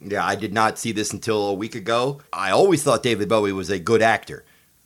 Yeah, 0.00 0.24
I 0.24 0.36
did 0.36 0.52
not 0.52 0.78
see 0.78 0.92
this 0.92 1.12
until 1.12 1.48
a 1.48 1.54
week 1.54 1.74
ago. 1.74 2.20
I 2.32 2.52
always 2.52 2.84
thought 2.84 3.02
David 3.02 3.28
Bowie 3.28 3.52
was 3.52 3.68
a 3.68 3.80
good 3.80 4.00
actor. 4.00 4.44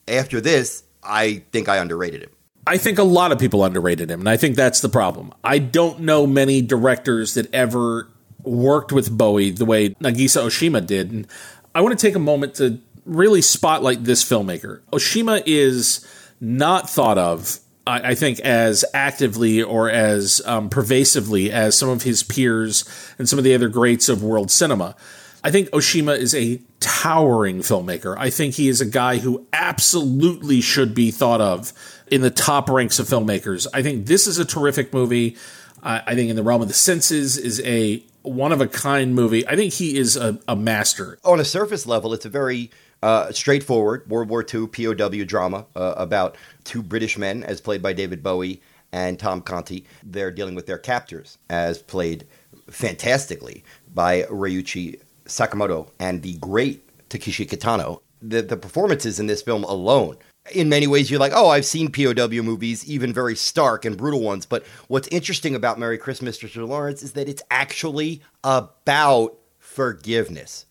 After 0.08 0.40
this, 0.40 0.84
I 1.02 1.42
think 1.52 1.68
I 1.68 1.76
underrated 1.76 2.22
him. 2.22 2.30
I 2.66 2.76
think 2.76 2.98
a 2.98 3.04
lot 3.04 3.32
of 3.32 3.38
people 3.38 3.64
underrated 3.64 4.10
him, 4.10 4.20
and 4.20 4.28
I 4.28 4.36
think 4.36 4.54
that's 4.54 4.80
the 4.80 4.88
problem. 4.88 5.32
I 5.42 5.58
don't 5.58 6.00
know 6.00 6.26
many 6.26 6.60
directors 6.60 7.34
that 7.34 7.52
ever 7.54 8.08
worked 8.42 8.92
with 8.92 9.16
Bowie 9.16 9.50
the 9.50 9.64
way 9.64 9.90
Nagisa 9.94 10.42
Oshima 10.42 10.86
did. 10.86 11.10
And 11.10 11.26
I 11.74 11.80
want 11.80 11.98
to 11.98 12.06
take 12.06 12.14
a 12.14 12.20
moment 12.20 12.54
to 12.56 12.80
really 13.04 13.42
spotlight 13.42 14.04
this 14.04 14.24
filmmaker. 14.24 14.80
Oshima 14.92 15.42
is 15.46 16.06
not 16.40 16.88
thought 16.88 17.18
of 17.18 17.60
I, 17.86 18.14
think 18.14 18.38
as 18.40 18.84
actively 18.94 19.62
or 19.62 19.90
as 19.90 20.40
um, 20.44 20.68
pervasively 20.68 21.50
as 21.50 21.76
some 21.76 21.88
of 21.88 22.02
his 22.02 22.22
peers 22.22 22.84
and 23.18 23.28
some 23.28 23.38
of 23.38 23.44
the 23.44 23.54
other 23.54 23.68
greats 23.68 24.08
of 24.08 24.22
world 24.22 24.50
cinema. 24.50 24.94
I 25.42 25.50
think 25.50 25.70
Oshima 25.70 26.18
is 26.18 26.34
a 26.34 26.60
towering 26.80 27.60
filmmaker. 27.60 28.16
I 28.18 28.30
think 28.30 28.54
he 28.54 28.68
is 28.68 28.80
a 28.80 28.86
guy 28.86 29.18
who 29.18 29.46
absolutely 29.52 30.60
should 30.60 30.94
be 30.94 31.10
thought 31.10 31.40
of 31.40 31.72
in 32.10 32.20
the 32.20 32.30
top 32.30 32.68
ranks 32.68 32.98
of 32.98 33.06
filmmakers. 33.06 33.66
I 33.72 33.82
think 33.82 34.06
this 34.06 34.26
is 34.26 34.38
a 34.38 34.44
terrific 34.44 34.92
movie. 34.92 35.36
I, 35.82 36.14
think 36.14 36.28
in 36.28 36.36
the 36.36 36.42
realm 36.42 36.60
of 36.60 36.68
the 36.68 36.74
senses 36.74 37.38
is 37.38 37.60
a 37.64 38.02
one 38.22 38.52
of 38.52 38.60
a 38.60 38.68
kind 38.68 39.14
movie. 39.14 39.46
I 39.48 39.56
think 39.56 39.72
he 39.72 39.96
is 39.96 40.14
a, 40.16 40.38
a 40.46 40.54
master. 40.54 41.18
On 41.24 41.40
a 41.40 41.44
surface 41.44 41.86
level, 41.86 42.12
it's 42.12 42.26
a 42.26 42.28
very 42.28 42.70
uh, 43.02 43.32
straightforward 43.32 44.08
World 44.10 44.28
War 44.28 44.44
II 44.44 44.66
POW 44.66 45.24
drama 45.24 45.64
uh, 45.74 45.94
about 45.96 46.36
two 46.64 46.82
British 46.82 47.16
men, 47.16 47.42
as 47.42 47.62
played 47.62 47.80
by 47.80 47.94
David 47.94 48.22
Bowie 48.22 48.60
and 48.92 49.18
Tom 49.18 49.40
Conti. 49.40 49.86
They're 50.02 50.30
dealing 50.30 50.54
with 50.54 50.66
their 50.66 50.76
captors, 50.76 51.38
as 51.48 51.80
played 51.80 52.26
fantastically 52.68 53.64
by 53.94 54.24
Ryuichi 54.24 55.00
Sakamoto 55.30 55.88
and 55.98 56.22
the 56.22 56.34
great 56.34 57.08
Takeshi 57.08 57.46
Kitano. 57.46 58.00
The, 58.22 58.42
the 58.42 58.56
performances 58.56 59.18
in 59.18 59.26
this 59.26 59.40
film 59.40 59.64
alone 59.64 60.18
in 60.52 60.68
many 60.68 60.86
ways 60.86 61.10
you're 61.10 61.20
like, 61.20 61.32
oh, 61.34 61.48
I've 61.48 61.64
seen 61.64 61.90
POW 61.90 62.42
movies, 62.42 62.88
even 62.88 63.12
very 63.12 63.36
stark 63.36 63.84
and 63.84 63.96
brutal 63.96 64.20
ones. 64.20 64.46
But 64.46 64.64
what's 64.88 65.08
interesting 65.08 65.54
about 65.54 65.78
Merry 65.78 65.98
Christmas, 65.98 66.38
Mr. 66.38 66.66
Lawrence, 66.66 67.02
is 67.02 67.12
that 67.12 67.28
it's 67.28 67.42
actually 67.50 68.22
about 68.42 69.36
forgiveness. 69.58 70.66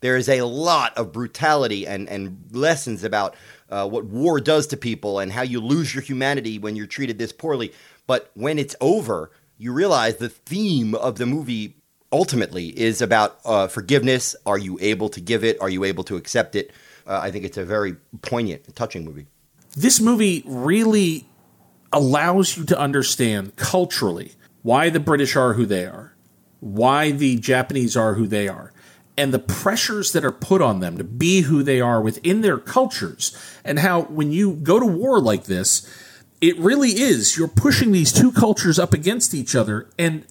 There 0.00 0.16
is 0.16 0.28
a 0.28 0.42
lot 0.42 0.96
of 0.96 1.12
brutality 1.12 1.86
and, 1.86 2.08
and 2.08 2.42
lessons 2.52 3.04
about 3.04 3.36
uh, 3.68 3.86
what 3.86 4.06
war 4.06 4.40
does 4.40 4.66
to 4.68 4.76
people 4.76 5.18
and 5.18 5.30
how 5.30 5.42
you 5.42 5.60
lose 5.60 5.94
your 5.94 6.02
humanity 6.02 6.58
when 6.58 6.74
you're 6.74 6.86
treated 6.86 7.18
this 7.18 7.32
poorly. 7.32 7.72
But 8.06 8.30
when 8.34 8.58
it's 8.58 8.74
over, 8.80 9.30
you 9.58 9.72
realize 9.72 10.16
the 10.16 10.30
theme 10.30 10.94
of 10.94 11.18
the 11.18 11.26
movie 11.26 11.76
ultimately 12.12 12.68
is 12.78 13.00
about 13.00 13.38
uh, 13.44 13.68
forgiveness. 13.68 14.36
Are 14.46 14.58
you 14.58 14.78
able 14.80 15.08
to 15.10 15.20
give 15.20 15.44
it? 15.44 15.60
Are 15.60 15.68
you 15.68 15.84
able 15.84 16.04
to 16.04 16.16
accept 16.16 16.54
it? 16.56 16.72
Uh, 17.06 17.20
I 17.22 17.30
think 17.30 17.44
it's 17.44 17.56
a 17.56 17.64
very 17.64 17.96
poignant, 18.22 18.74
touching 18.74 19.04
movie. 19.04 19.26
This 19.76 20.00
movie 20.00 20.42
really 20.46 21.26
allows 21.92 22.56
you 22.56 22.64
to 22.64 22.78
understand 22.78 23.56
culturally 23.56 24.32
why 24.62 24.90
the 24.90 25.00
British 25.00 25.36
are 25.36 25.54
who 25.54 25.66
they 25.66 25.86
are, 25.86 26.14
why 26.60 27.10
the 27.10 27.36
Japanese 27.36 27.96
are 27.96 28.14
who 28.14 28.26
they 28.26 28.48
are, 28.48 28.72
and 29.16 29.32
the 29.32 29.38
pressures 29.38 30.12
that 30.12 30.24
are 30.24 30.32
put 30.32 30.62
on 30.62 30.80
them 30.80 30.98
to 30.98 31.04
be 31.04 31.42
who 31.42 31.62
they 31.62 31.80
are 31.80 32.00
within 32.00 32.40
their 32.40 32.58
cultures, 32.58 33.36
and 33.64 33.78
how 33.78 34.02
when 34.02 34.32
you 34.32 34.54
go 34.54 34.78
to 34.78 34.86
war 34.86 35.20
like 35.20 35.44
this, 35.44 35.88
it 36.40 36.56
really 36.58 36.90
is 36.90 37.36
you're 37.36 37.48
pushing 37.48 37.92
these 37.92 38.12
two 38.12 38.32
cultures 38.32 38.78
up 38.78 38.92
against 38.92 39.34
each 39.34 39.54
other, 39.54 39.88
and 39.98 40.24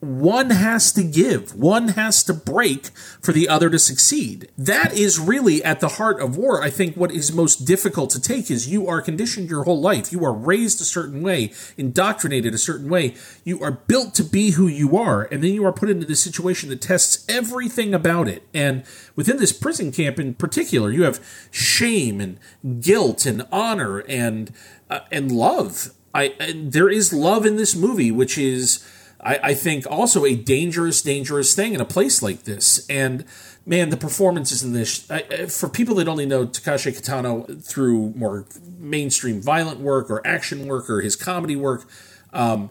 one 0.00 0.50
has 0.50 0.92
to 0.92 1.02
give, 1.02 1.54
one 1.54 1.88
has 1.88 2.22
to 2.24 2.34
break 2.34 2.88
for 3.22 3.32
the 3.32 3.48
other 3.48 3.70
to 3.70 3.78
succeed. 3.78 4.50
That 4.58 4.92
is 4.92 5.18
really 5.18 5.64
at 5.64 5.80
the 5.80 5.88
heart 5.88 6.20
of 6.20 6.36
war. 6.36 6.62
I 6.62 6.68
think 6.68 6.96
what 6.96 7.10
is 7.10 7.32
most 7.32 7.64
difficult 7.64 8.10
to 8.10 8.20
take 8.20 8.50
is 8.50 8.68
you 8.68 8.86
are 8.88 9.00
conditioned 9.00 9.48
your 9.48 9.64
whole 9.64 9.80
life. 9.80 10.12
You 10.12 10.22
are 10.26 10.34
raised 10.34 10.82
a 10.82 10.84
certain 10.84 11.22
way, 11.22 11.50
indoctrinated 11.78 12.52
a 12.52 12.58
certain 12.58 12.90
way. 12.90 13.14
You 13.42 13.62
are 13.62 13.70
built 13.70 14.14
to 14.16 14.24
be 14.24 14.50
who 14.50 14.66
you 14.66 14.98
are, 14.98 15.22
and 15.32 15.42
then 15.42 15.52
you 15.52 15.64
are 15.64 15.72
put 15.72 15.88
into 15.88 16.06
this 16.06 16.20
situation 16.20 16.68
that 16.68 16.82
tests 16.82 17.24
everything 17.26 17.94
about 17.94 18.28
it. 18.28 18.46
And 18.52 18.84
within 19.16 19.38
this 19.38 19.52
prison 19.52 19.92
camp 19.92 20.20
in 20.20 20.34
particular, 20.34 20.90
you 20.90 21.04
have 21.04 21.24
shame 21.50 22.20
and 22.20 22.38
guilt 22.82 23.24
and 23.24 23.46
honor 23.50 24.00
and 24.00 24.52
uh, 24.90 25.00
and 25.10 25.32
love. 25.32 25.92
I 26.14 26.34
and 26.38 26.72
there 26.72 26.90
is 26.90 27.14
love 27.14 27.46
in 27.46 27.56
this 27.56 27.74
movie, 27.74 28.10
which 28.10 28.36
is 28.36 28.86
I, 29.20 29.38
I 29.42 29.54
think 29.54 29.86
also 29.90 30.24
a 30.24 30.34
dangerous, 30.34 31.02
dangerous 31.02 31.54
thing 31.54 31.74
in 31.74 31.80
a 31.80 31.84
place 31.84 32.22
like 32.22 32.44
this. 32.44 32.86
And 32.88 33.24
man, 33.64 33.90
the 33.90 33.96
performances 33.96 34.62
in 34.62 34.72
this, 34.72 35.10
I, 35.10 35.46
for 35.46 35.68
people 35.68 35.94
that 35.96 36.08
only 36.08 36.26
know 36.26 36.46
Takeshi 36.46 36.92
Kitano 36.92 37.62
through 37.62 38.10
more 38.16 38.46
mainstream 38.78 39.40
violent 39.40 39.80
work 39.80 40.10
or 40.10 40.26
action 40.26 40.66
work 40.66 40.90
or 40.90 41.00
his 41.00 41.16
comedy 41.16 41.56
work, 41.56 41.88
um, 42.32 42.70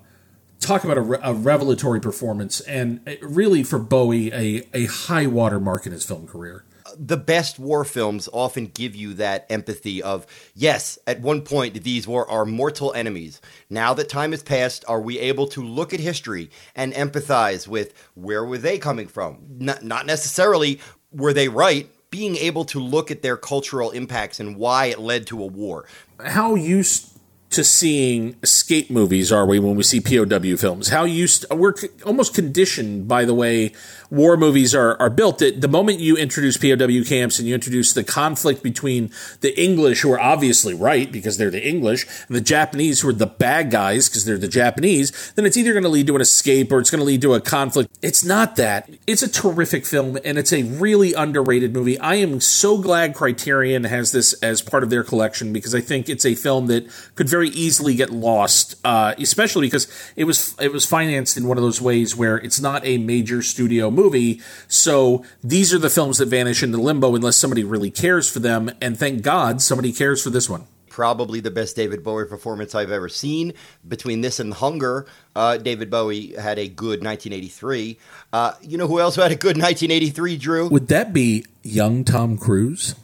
talk 0.60 0.84
about 0.84 0.98
a, 0.98 1.30
a, 1.30 1.34
revelatory 1.34 2.00
performance. 2.00 2.60
And 2.62 3.02
really 3.22 3.64
for 3.64 3.80
Bowie, 3.80 4.32
a, 4.32 4.68
a 4.74 4.86
high 4.86 5.28
water 5.28 5.60
mark 5.60 5.86
in 5.86 5.92
his 5.92 6.06
film 6.06 6.28
career 6.28 6.65
the 6.98 7.18
best 7.18 7.60
war 7.60 7.84
films 7.84 8.30
often 8.32 8.66
give 8.68 8.96
you 8.96 9.14
that 9.16 9.46
empathy 9.50 10.02
of 10.02 10.26
yes 10.54 10.98
at 11.08 11.22
one 11.22 11.42
point 11.42 11.84
these 11.84 12.08
were 12.08 12.30
our 12.30 12.46
mortal 12.46 12.94
enemies. 12.94 13.42
Now 13.70 13.94
that 13.94 14.10
time 14.10 14.32
has 14.32 14.44
passed 14.44 14.86
are 14.88 15.02
we 15.02 15.20
able 15.20 15.48
to 15.48 15.64
look 15.64 15.94
at 15.94 16.00
history 16.00 16.50
and 16.76 16.94
empathize 16.94 17.68
with 17.68 17.94
where 18.16 18.44
were 18.46 18.58
they 18.58 18.78
coming 18.78 19.08
from? 19.08 19.40
Not, 19.60 19.84
not 19.84 20.06
necessarily 20.06 20.80
were 21.12 21.34
they 21.34 21.48
right 21.48 21.90
being 22.10 22.38
able 22.38 22.66
to 22.66 22.80
look 22.80 23.12
at 23.12 23.22
their 23.22 23.38
cultural 23.38 23.92
impacts 23.92 24.40
and 24.40 24.56
why 24.56 24.86
it 24.86 25.00
led 25.00 25.28
to 25.28 25.42
a 25.42 25.46
war. 25.46 25.86
How 26.24 26.56
used 26.56 27.12
to 27.50 27.64
seeing 27.64 28.36
escape 28.44 28.90
movies 28.90 29.32
are 29.32 29.46
we 29.46 29.60
when 29.60 29.76
we 29.76 29.84
see 29.84 30.02
POW 30.02 30.56
films? 30.58 30.90
How 30.90 31.06
used 31.06 31.46
we're 31.52 31.74
almost 32.06 32.34
conditioned 32.34 33.08
by 33.08 33.26
the 33.26 33.34
way 33.34 33.72
war 34.10 34.38
movies 34.38 34.73
are, 34.76 34.99
are 35.02 35.10
built 35.10 35.40
that 35.40 35.61
the 35.61 35.68
moment 35.68 35.99
you 35.99 36.18
introduce 36.18 36.57
POW 36.57 37.03
camps 37.03 37.40
and 37.40 37.48
you 37.48 37.53
introduce 37.53 37.94
the 37.94 38.03
conflict 38.03 38.64
between 38.64 39.11
the 39.41 39.60
English, 39.61 40.02
who 40.02 40.11
are 40.11 40.19
obviously 40.19 40.73
right 40.73 41.11
because 41.11 41.38
they're 41.38 41.52
the 41.52 41.68
English, 41.68 42.06
and 42.27 42.36
the 42.36 42.41
Japanese, 42.41 43.02
who 43.02 43.10
are 43.10 43.14
the 43.14 43.26
bad 43.26 43.72
guys 43.72 44.10
because 44.10 44.26
they're 44.26 44.38
the 44.38 44.48
Japanese, 44.48 45.34
then 45.36 45.45
it's 45.45 45.57
either 45.57 45.73
going 45.73 45.84
to 45.84 45.90
lead 45.90 46.07
to 46.07 46.15
an 46.15 46.22
escape 46.22 46.72
or 46.72 46.80
it's 46.80 46.91
going 46.91 46.99
to 46.99 47.06
lead 47.06 47.22
to 47.22 47.34
a 47.34 47.41
conflict. 47.41 47.98
It's 48.02 48.23
not 48.23 48.56
that. 48.57 48.90
It's 49.07 49.23
a 49.23 49.30
terrific 49.30 49.86
film 49.86 50.18
and 50.23 50.38
it's 50.38 50.53
a 50.53 50.64
really 50.64 51.14
underrated 51.14 51.73
movie. 51.73 51.98
I 51.99 52.15
am 52.15 52.40
so 52.41 52.77
glad 52.77 53.15
Criterion 53.15 53.86
has 53.86 54.11
this 54.11 54.34
as 54.41 54.61
part 54.61 54.84
of 54.84 54.90
their 54.90 55.03
collection 55.03 55.53
because 55.53 55.73
I 55.73 55.82
think 55.82 56.10
it's 56.10 56.26
a 56.26 56.36
film 56.36 56.68
that 56.68 56.90
could 57.15 57.30
very 57.30 57.49
easily 57.49 57.95
get 57.95 58.10
lost, 58.10 58.76
uh, 58.84 59.14
especially 59.18 59.68
because 59.68 59.88
it 60.15 60.26
was 60.26 60.56
it 60.60 60.72
was 60.72 60.86
financed 60.86 61.38
in 61.38 61.48
one 61.48 61.57
of 61.57 61.64
those 61.64 61.82
ways 61.82 62.15
where 62.15 62.38
it's 62.38 62.60
not 62.60 62.86
a 62.86 62.98
major 62.98 63.41
studio 63.41 63.90
movie. 63.96 64.42
So 64.68 65.26
these 65.44 65.74
are 65.74 65.80
the 65.80 65.90
films 65.90 66.18
that 66.20 66.28
vanish 66.28 66.62
into 66.62 66.78
limbo 66.78 67.16
unless 67.16 67.38
somebody 67.38 67.64
really 67.64 67.92
cares 67.92 68.30
for 68.30 68.40
them. 68.40 68.72
And 68.82 68.98
thank 68.98 69.22
God 69.22 69.62
somebody 69.62 69.92
cares 69.92 70.24
for 70.24 70.30
this 70.30 70.50
one. 70.50 70.66
Probably 70.90 71.42
the 71.42 71.52
best 71.52 71.76
David 71.76 72.04
Bowie 72.04 72.26
performance 72.26 72.74
I've 72.74 72.92
ever 72.92 73.10
seen. 73.10 73.54
Between 73.86 74.22
this 74.22 74.40
and 74.40 74.54
Hunger, 74.54 75.06
uh, 75.36 75.58
David 75.58 75.90
Bowie 75.90 76.34
had 76.36 76.58
a 76.58 76.70
good 76.70 77.04
1983. 77.04 77.98
Uh, 78.32 78.54
you 78.62 78.78
know 78.78 78.88
who 78.88 79.02
else 79.02 79.16
had 79.18 79.32
a 79.32 79.36
good 79.36 79.58
1983, 79.58 80.38
Drew? 80.38 80.70
Would 80.70 80.88
that 80.88 81.12
be 81.12 81.46
young 81.64 82.06
Tom 82.06 82.38
Cruise? 82.38 82.96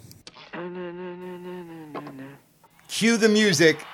Cue 2.87 3.17
the 3.17 3.29
music. 3.29 3.85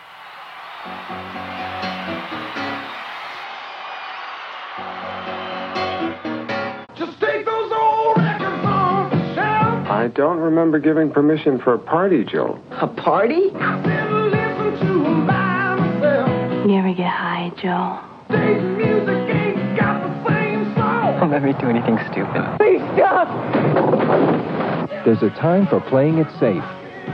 I 10.08 10.10
don't 10.12 10.38
remember 10.38 10.80
giving 10.80 11.12
permission 11.12 11.60
for 11.60 11.74
a 11.74 11.78
party, 11.78 12.24
Joe. 12.24 12.58
A 12.80 12.88
party? 12.88 13.52
I've 13.56 13.84
been 13.84 14.32
listening 14.32 14.80
to 14.80 15.06
'em 15.06 15.28
by 15.28 15.76
myself. 15.76 16.66
You 16.66 16.76
ever 16.76 16.94
get 16.94 17.10
high, 17.10 17.52
Joe? 17.58 18.00
Today's 18.30 18.64
music 18.64 19.36
ain't 19.36 19.78
got 19.78 20.02
the 20.02 20.30
same 20.30 20.64
soul. 20.76 21.20
Don't 21.20 21.30
let 21.30 21.44
me 21.44 21.52
do 21.60 21.68
anything 21.68 22.00
stupid. 22.10 22.42
Please 22.56 22.82
stop. 22.96 23.28
There's 25.04 25.22
a 25.24 25.30
time 25.32 25.68
for 25.68 25.82
playing 25.82 26.20
it 26.20 26.28
safe 26.40 26.64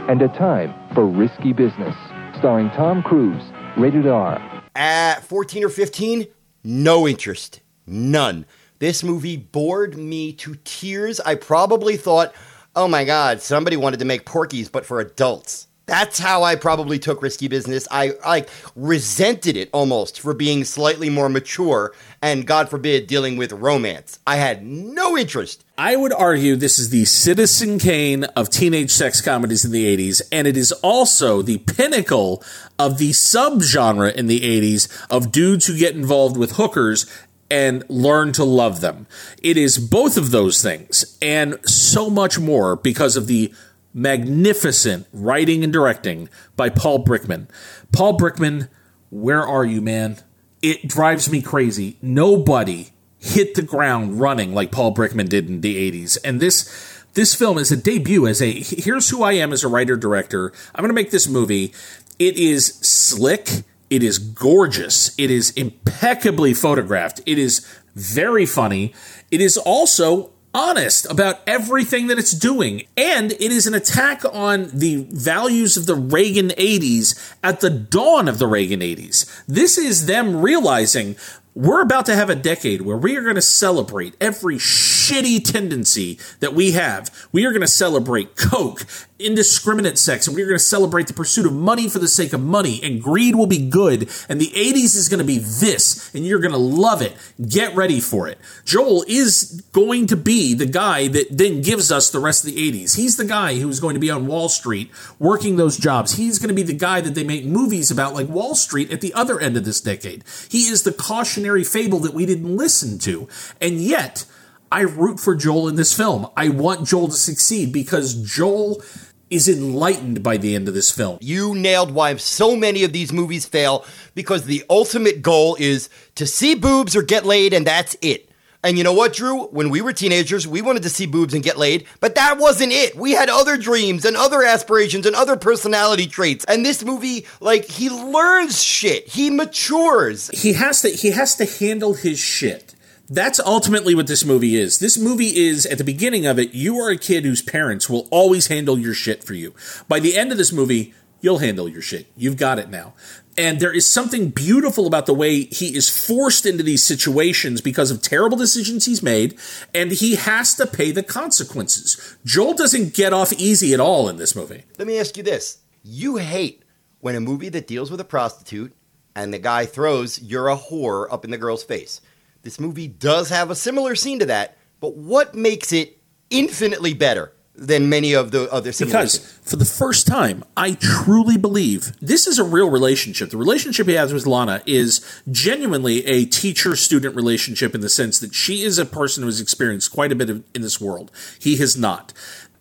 and 0.07 0.21
a 0.21 0.27
time 0.27 0.71
for 0.93 1.07
risky 1.07 1.51
business. 1.51 1.95
Starring 2.37 2.69
Tom 2.75 3.01
Cruise, 3.01 3.41
rated 3.75 4.05
R. 4.05 4.39
At 4.75 5.23
14 5.23 5.63
or 5.63 5.69
15, 5.69 6.27
no 6.63 7.07
interest. 7.07 7.59
None. 7.87 8.45
This 8.77 9.03
movie 9.03 9.37
bored 9.37 9.97
me 9.97 10.31
to 10.33 10.57
tears. 10.63 11.19
I 11.21 11.33
probably 11.35 11.97
thought, 11.97 12.33
oh 12.75 12.87
my 12.87 13.03
God, 13.03 13.41
somebody 13.41 13.77
wanted 13.77 13.99
to 13.99 14.05
make 14.05 14.25
Porky's, 14.25 14.69
but 14.69 14.85
for 14.85 14.99
adults. 14.99 15.67
That's 15.85 16.17
how 16.17 16.43
I 16.43 16.55
probably 16.55 16.97
took 16.97 17.21
Risky 17.21 17.49
Business. 17.49 17.89
I 17.91 18.13
like 18.25 18.49
resented 18.73 19.57
it 19.57 19.69
almost 19.73 20.21
for 20.21 20.33
being 20.33 20.63
slightly 20.63 21.09
more 21.09 21.27
mature 21.27 21.93
and, 22.21 22.47
God 22.47 22.69
forbid, 22.69 23.05
dealing 23.05 23.35
with 23.35 23.51
romance. 23.51 24.17
I 24.25 24.37
had 24.37 24.65
no 24.65 25.17
interest. 25.17 25.65
I 25.77 25.97
would 25.97 26.13
argue 26.13 26.55
this 26.55 26.79
is 26.79 26.89
the 26.89 27.03
Citizen 27.03 27.79
Kane 27.79 28.23
of 28.23 28.49
teenage 28.49 28.91
sex 28.91 29.19
comedies 29.19 29.65
in 29.65 29.71
the 29.71 29.97
80s, 29.97 30.21
and 30.31 30.47
it 30.47 30.55
is 30.55 30.71
also 30.71 31.41
the 31.41 31.57
pinnacle 31.57 32.41
of 32.79 32.97
the 32.97 33.09
subgenre 33.09 34.13
in 34.15 34.27
the 34.27 34.39
80s 34.39 34.87
of 35.09 35.33
dudes 35.33 35.65
who 35.65 35.77
get 35.77 35.95
involved 35.95 36.37
with 36.37 36.53
hookers 36.53 37.05
and 37.53 37.87
learn 37.87 38.33
to 38.33 38.43
love 38.43 38.81
them. 38.81 39.05
It 39.43 39.57
is 39.57 39.77
both 39.77 40.17
of 40.17 40.31
those 40.31 40.59
things 40.59 41.15
and 41.21 41.59
so 41.69 42.09
much 42.09 42.39
more 42.39 42.75
because 42.75 43.15
of 43.15 43.27
the 43.27 43.53
magnificent 43.93 45.05
writing 45.13 45.63
and 45.63 45.71
directing 45.71 46.29
by 46.55 46.69
Paul 46.69 47.05
Brickman. 47.05 47.47
Paul 47.91 48.17
Brickman, 48.17 48.69
where 49.11 49.45
are 49.45 49.63
you, 49.63 49.83
man? 49.83 50.17
It 50.63 50.87
drives 50.87 51.29
me 51.31 51.43
crazy. 51.43 51.97
Nobody 52.01 52.89
hit 53.19 53.53
the 53.53 53.61
ground 53.61 54.19
running 54.19 54.55
like 54.55 54.71
Paul 54.71 54.95
Brickman 54.95 55.29
did 55.29 55.47
in 55.47 55.61
the 55.61 55.91
80s. 55.91 56.17
And 56.25 56.39
this 56.39 57.03
this 57.13 57.35
film 57.35 57.59
is 57.59 57.71
a 57.71 57.77
debut 57.77 58.25
as 58.25 58.41
a 58.41 58.51
here's 58.51 59.09
who 59.09 59.21
I 59.21 59.33
am 59.33 59.53
as 59.53 59.63
a 59.63 59.67
writer 59.67 59.95
director. 59.95 60.51
I'm 60.73 60.81
going 60.81 60.89
to 60.89 60.95
make 60.95 61.11
this 61.11 61.29
movie. 61.29 61.71
It 62.17 62.35
is 62.35 62.65
slick, 62.65 63.47
it 63.93 64.01
is 64.01 64.17
gorgeous, 64.17 65.13
it 65.19 65.29
is 65.29 65.51
impeccably 65.51 66.55
photographed. 66.55 67.21
It 67.27 67.37
is 67.37 67.63
very 67.93 68.47
funny. 68.47 68.91
It 69.29 69.39
is 69.39 69.55
also 69.55 70.31
honest 70.51 71.05
about 71.11 71.41
everything 71.45 72.07
that 72.07 72.17
it's 72.17 72.31
doing. 72.31 72.87
And 72.97 73.33
it 73.33 73.51
is 73.51 73.67
an 73.67 73.75
attack 73.75 74.23
on 74.33 74.71
the 74.73 75.05
values 75.11 75.77
of 75.77 75.85
the 75.85 75.93
Reagan 75.93 76.49
80s 76.49 77.35
at 77.43 77.59
the 77.59 77.69
dawn 77.69 78.27
of 78.27 78.39
the 78.39 78.47
Reagan 78.47 78.79
80s. 78.79 79.43
This 79.47 79.77
is 79.77 80.07
them 80.07 80.41
realizing 80.41 81.15
we're 81.55 81.81
about 81.83 82.07
to 82.07 82.15
have 82.15 82.31
a 82.31 82.35
decade 82.35 82.81
where 82.81 82.97
we 82.97 83.15
are 83.15 83.21
going 83.21 83.35
to 83.35 83.41
celebrate 83.41 84.15
every 84.19 84.55
shitty 84.55 85.43
tendency 85.43 86.17
that 86.39 86.55
we 86.55 86.71
have. 86.71 87.27
We 87.31 87.45
are 87.45 87.51
going 87.51 87.61
to 87.61 87.67
celebrate 87.67 88.35
coke, 88.35 88.87
indiscriminate 89.19 89.97
sex, 89.97 90.27
and 90.27 90.35
we're 90.35 90.47
going 90.47 90.57
to 90.57 90.63
celebrate 90.63 91.07
the 91.07 91.13
pursuit 91.13 91.45
of 91.45 91.53
money 91.53 91.87
for 91.87 91.99
the 91.99 92.07
sake 92.07 92.33
of 92.33 92.41
money, 92.41 92.79
and 92.83 93.01
greed 93.01 93.35
will 93.35 93.47
be 93.47 93.69
good, 93.69 94.09
and 94.27 94.41
the 94.41 94.51
80s 94.55 94.95
is 94.95 95.07
going 95.07 95.19
to 95.19 95.25
be 95.25 95.37
this, 95.37 96.13
and 96.13 96.25
you're 96.25 96.39
going 96.39 96.51
to 96.51 96.57
love 96.57 97.01
it. 97.01 97.13
Get 97.47 97.75
ready 97.75 97.99
for 97.99 98.27
it. 98.27 98.37
Joel 98.65 99.05
is 99.07 99.63
going 99.71 100.07
to 100.07 100.17
be 100.17 100.53
the 100.53 100.65
guy 100.65 101.07
that 101.07 101.27
then 101.29 101.61
gives 101.61 101.91
us 101.91 102.09
the 102.09 102.19
rest 102.19 102.43
of 102.43 102.53
the 102.53 102.71
80s. 102.71 102.95
He's 102.95 103.17
the 103.17 103.25
guy 103.25 103.59
who's 103.59 103.79
going 103.79 103.93
to 103.93 103.99
be 103.99 104.09
on 104.09 104.27
Wall 104.27 104.49
Street 104.49 104.91
working 105.19 105.55
those 105.55 105.77
jobs. 105.77 106.13
He's 106.13 106.39
going 106.39 106.49
to 106.49 106.55
be 106.55 106.63
the 106.63 106.73
guy 106.73 107.01
that 107.01 107.15
they 107.15 107.23
make 107.23 107.45
movies 107.45 107.91
about, 107.91 108.13
like 108.13 108.27
Wall 108.27 108.55
Street, 108.55 108.91
at 108.91 109.01
the 109.01 109.13
other 109.13 109.39
end 109.39 109.57
of 109.57 109.65
this 109.65 109.81
decade. 109.81 110.23
He 110.49 110.63
is 110.67 110.83
the 110.83 110.93
cautionary 110.93 111.63
fable 111.63 111.99
that 111.99 112.13
we 112.13 112.25
didn't 112.25 112.57
listen 112.57 112.97
to. 112.99 113.27
And 113.61 113.79
yet, 113.79 114.25
I 114.73 114.81
root 114.81 115.19
for 115.19 115.35
Joel 115.35 115.67
in 115.67 115.75
this 115.75 115.95
film. 115.95 116.25
I 116.35 116.49
want 116.49 116.87
Joel 116.87 117.09
to 117.09 117.13
succeed 117.13 117.71
because 117.71 118.15
Joel 118.15 118.81
is 119.29 119.47
enlightened 119.47 120.23
by 120.23 120.37
the 120.37 120.55
end 120.55 120.67
of 120.67 120.73
this 120.73 120.89
film. 120.89 121.19
You 121.21 121.53
nailed 121.53 121.91
why 121.91 122.15
so 122.15 122.55
many 122.55 122.83
of 122.83 122.91
these 122.91 123.13
movies 123.13 123.45
fail 123.45 123.85
because 124.15 124.45
the 124.45 124.63
ultimate 124.71 125.21
goal 125.21 125.55
is 125.59 125.89
to 126.15 126.25
see 126.25 126.55
boobs 126.55 126.95
or 126.95 127.03
get 127.03 127.23
laid, 127.23 127.53
and 127.53 127.67
that's 127.67 127.95
it. 128.01 128.31
And 128.63 128.75
you 128.75 128.83
know 128.83 128.93
what, 128.93 129.13
Drew? 129.13 129.43
When 129.43 129.69
we 129.69 129.81
were 129.81 129.93
teenagers, 129.93 130.47
we 130.47 130.63
wanted 130.63 130.81
to 130.83 130.89
see 130.89 131.05
boobs 131.05 131.35
and 131.35 131.43
get 131.43 131.59
laid, 131.59 131.85
but 131.99 132.15
that 132.15 132.39
wasn't 132.39 132.71
it. 132.71 132.95
We 132.95 133.11
had 133.11 133.29
other 133.29 133.57
dreams 133.57 134.05
and 134.05 134.17
other 134.17 134.41
aspirations 134.41 135.05
and 135.05 135.15
other 135.15 135.37
personality 135.37 136.07
traits. 136.07 136.45
And 136.45 136.65
this 136.65 136.83
movie, 136.83 137.27
like, 137.39 137.65
he 137.65 137.91
learns 137.91 138.63
shit. 138.63 139.07
He 139.07 139.29
matures. 139.29 140.29
He 140.29 140.53
has 140.53 140.81
to 140.81 140.89
he 140.89 141.11
has 141.11 141.35
to 141.35 141.45
handle 141.45 141.93
his 141.93 142.17
shit. 142.17 142.72
That's 143.09 143.39
ultimately 143.39 143.95
what 143.95 144.07
this 144.07 144.23
movie 144.23 144.55
is. 144.55 144.79
This 144.79 144.97
movie 144.97 145.35
is, 145.37 145.65
at 145.65 145.77
the 145.77 145.83
beginning 145.83 146.25
of 146.25 146.39
it, 146.39 146.53
you 146.53 146.77
are 146.79 146.89
a 146.89 146.97
kid 146.97 147.25
whose 147.25 147.41
parents 147.41 147.89
will 147.89 148.07
always 148.11 148.47
handle 148.47 148.79
your 148.79 148.93
shit 148.93 149.23
for 149.23 149.33
you. 149.33 149.53
By 149.87 149.99
the 149.99 150.15
end 150.15 150.31
of 150.31 150.37
this 150.37 150.53
movie, 150.53 150.93
you'll 151.19 151.39
handle 151.39 151.67
your 151.67 151.81
shit. 151.81 152.07
You've 152.15 152.37
got 152.37 152.59
it 152.59 152.69
now. 152.69 152.93
And 153.37 153.59
there 153.59 153.73
is 153.73 153.89
something 153.89 154.29
beautiful 154.29 154.87
about 154.87 155.05
the 155.05 155.13
way 155.13 155.41
he 155.45 155.75
is 155.75 155.89
forced 155.89 156.45
into 156.45 156.63
these 156.63 156.83
situations 156.83 157.61
because 157.61 157.91
of 157.91 158.01
terrible 158.01 158.37
decisions 158.37 158.85
he's 158.85 159.03
made, 159.03 159.37
and 159.73 159.91
he 159.91 160.15
has 160.15 160.53
to 160.55 160.67
pay 160.67 160.91
the 160.91 161.03
consequences. 161.03 162.17
Joel 162.23 162.53
doesn't 162.53 162.93
get 162.93 163.11
off 163.11 163.33
easy 163.33 163.73
at 163.73 163.79
all 163.79 164.07
in 164.07 164.17
this 164.17 164.35
movie. 164.35 164.63
Let 164.77 164.87
me 164.87 164.99
ask 164.99 165.17
you 165.17 165.23
this. 165.23 165.57
You 165.83 166.17
hate 166.17 166.63
when 166.99 167.15
a 167.15 167.19
movie 167.19 167.49
that 167.49 167.67
deals 167.67 167.91
with 167.91 167.99
a 167.99 168.05
prostitute 168.05 168.73
and 169.15 169.33
the 169.33 169.39
guy 169.39 169.65
throws, 169.65 170.21
you're 170.21 170.49
a 170.49 170.55
whore, 170.55 171.11
up 171.11 171.25
in 171.25 171.31
the 171.31 171.37
girl's 171.37 171.63
face. 171.63 171.99
This 172.43 172.59
movie 172.59 172.87
does 172.87 173.29
have 173.29 173.49
a 173.49 173.55
similar 173.55 173.95
scene 173.95 174.19
to 174.19 174.25
that, 174.25 174.57
but 174.79 174.95
what 174.95 175.33
makes 175.33 175.71
it 175.71 175.97
infinitely 176.29 176.93
better 176.93 177.31
than 177.55 177.87
many 177.87 178.13
of 178.13 178.31
the 178.31 178.51
other 178.51 178.71
similar 178.71 178.97
Because 178.97 179.13
scenes? 179.13 179.39
for 179.43 179.55
the 179.57 179.65
first 179.65 180.07
time, 180.07 180.43
I 180.57 180.73
truly 180.73 181.37
believe 181.37 181.93
this 182.01 182.25
is 182.25 182.39
a 182.39 182.43
real 182.43 182.69
relationship. 182.69 183.29
The 183.29 183.37
relationship 183.37 183.87
he 183.87 183.93
has 183.93 184.11
with 184.11 184.25
Lana 184.25 184.63
is 184.65 185.05
genuinely 185.31 186.03
a 186.07 186.25
teacher 186.25 186.75
student 186.75 187.15
relationship 187.15 187.75
in 187.75 187.81
the 187.81 187.89
sense 187.89 188.19
that 188.19 188.33
she 188.33 188.63
is 188.63 188.79
a 188.79 188.85
person 188.85 189.21
who 189.21 189.27
has 189.27 189.39
experienced 189.39 189.93
quite 189.93 190.11
a 190.11 190.15
bit 190.15 190.31
of, 190.31 190.43
in 190.55 190.63
this 190.63 190.81
world. 190.81 191.11
He 191.39 191.57
has 191.57 191.77
not. 191.77 192.11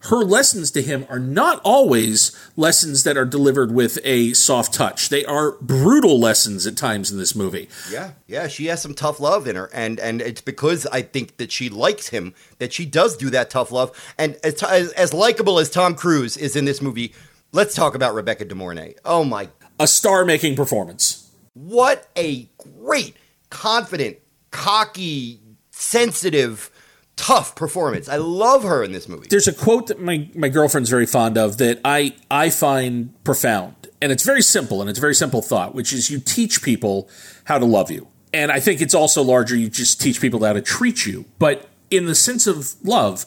Her 0.07 0.25
lessons 0.25 0.71
to 0.73 0.83
him 0.83 1.07
are 1.09 1.21
not 1.21 1.61
always 1.65 2.33
lessons 2.57 3.05
that 3.05 3.17
are 3.17 3.25
delivered 3.25 3.71
with 3.73 3.99
a 4.03 4.33
soft 4.33 4.75
touch. 4.75 5.09
They 5.11 5.25
are 5.25 5.53
brutal 5.61 6.19
lessons 6.19 6.67
at 6.67 6.77
times 6.77 7.13
in 7.13 7.19
this 7.19 7.37
movie. 7.37 7.69
Yeah, 7.91 8.13
yeah, 8.27 8.49
she 8.49 8.67
has 8.67 8.83
some 8.83 8.95
tough 8.95 9.21
love 9.21 9.47
in 9.47 9.55
her, 9.55 9.71
and 9.73 10.01
and 10.01 10.21
it's 10.21 10.41
because 10.41 10.87
I 10.87 11.03
think 11.03 11.37
that 11.37 11.53
she 11.53 11.69
likes 11.69 12.09
him 12.09 12.35
that 12.59 12.73
she 12.73 12.85
does 12.85 13.17
do 13.17 13.31
that 13.31 13.49
tough 13.51 13.71
love. 13.71 13.91
And 14.19 14.37
as 14.43 14.61
as, 14.65 14.91
as 14.93 15.15
likable 15.15 15.59
as 15.61 15.71
Tom 15.71 15.95
Cruise 15.95 16.37
is 16.37 16.57
in 16.57 16.65
this 16.65 16.83
movie, 16.83 17.15
let's 17.53 17.75
talk 17.75 17.95
about 17.95 18.15
Rebecca 18.15 18.45
De 18.45 18.55
Mornay. 18.57 18.95
Oh 19.05 19.23
my, 19.23 19.51
A 19.79 19.87
star 19.87 20.25
making 20.25 20.57
performance. 20.57 21.31
what 21.55 22.09
a 22.17 22.49
great, 22.81 23.15
confident, 23.51 24.19
cocky, 24.51 25.41
sensitive 25.71 26.71
tough 27.17 27.55
performance. 27.55 28.09
I 28.09 28.17
love 28.17 28.63
her 28.65 28.83
in 28.83 28.93
this 28.93 29.09
movie. 29.09 29.27
There's 29.29 29.49
a 29.49 29.53
quote 29.53 29.89
that 29.89 30.01
my, 30.01 30.29
my 30.35 30.49
girlfriend's 30.49 30.91
very 30.91 31.07
fond 31.07 31.39
of 31.39 31.59
that 31.59 31.81
I, 31.85 32.15
I 32.31 32.51
find 32.51 33.13
profound. 33.25 33.75
And 34.01 34.11
it's 34.11 34.25
very 34.25 34.43
simple, 34.43 34.81
and 34.81 34.91
it's 34.91 34.99
a 34.99 35.01
very 35.01 35.15
simple 35.15 35.43
thought, 35.43 35.75
which 35.75 35.93
is 35.93 36.11
you 36.11 36.19
teach 36.19 36.63
people 36.63 37.09
how 37.45 37.59
to 37.59 37.65
love 37.65 37.91
you. 37.91 38.09
And 38.33 38.51
I 38.51 38.59
think 38.59 38.81
it's 38.81 38.95
also 38.95 39.23
larger, 39.23 39.55
you 39.55 39.69
just 39.69 40.01
teach 40.01 40.21
people 40.21 40.45
how 40.45 40.55
to 40.55 40.63
treat 40.63 41.07
you. 41.07 41.27
But 41.39 41.69
in 41.91 42.07
the 42.07 42.15
sense 42.15 42.47
of 42.47 42.75
love, 42.83 43.27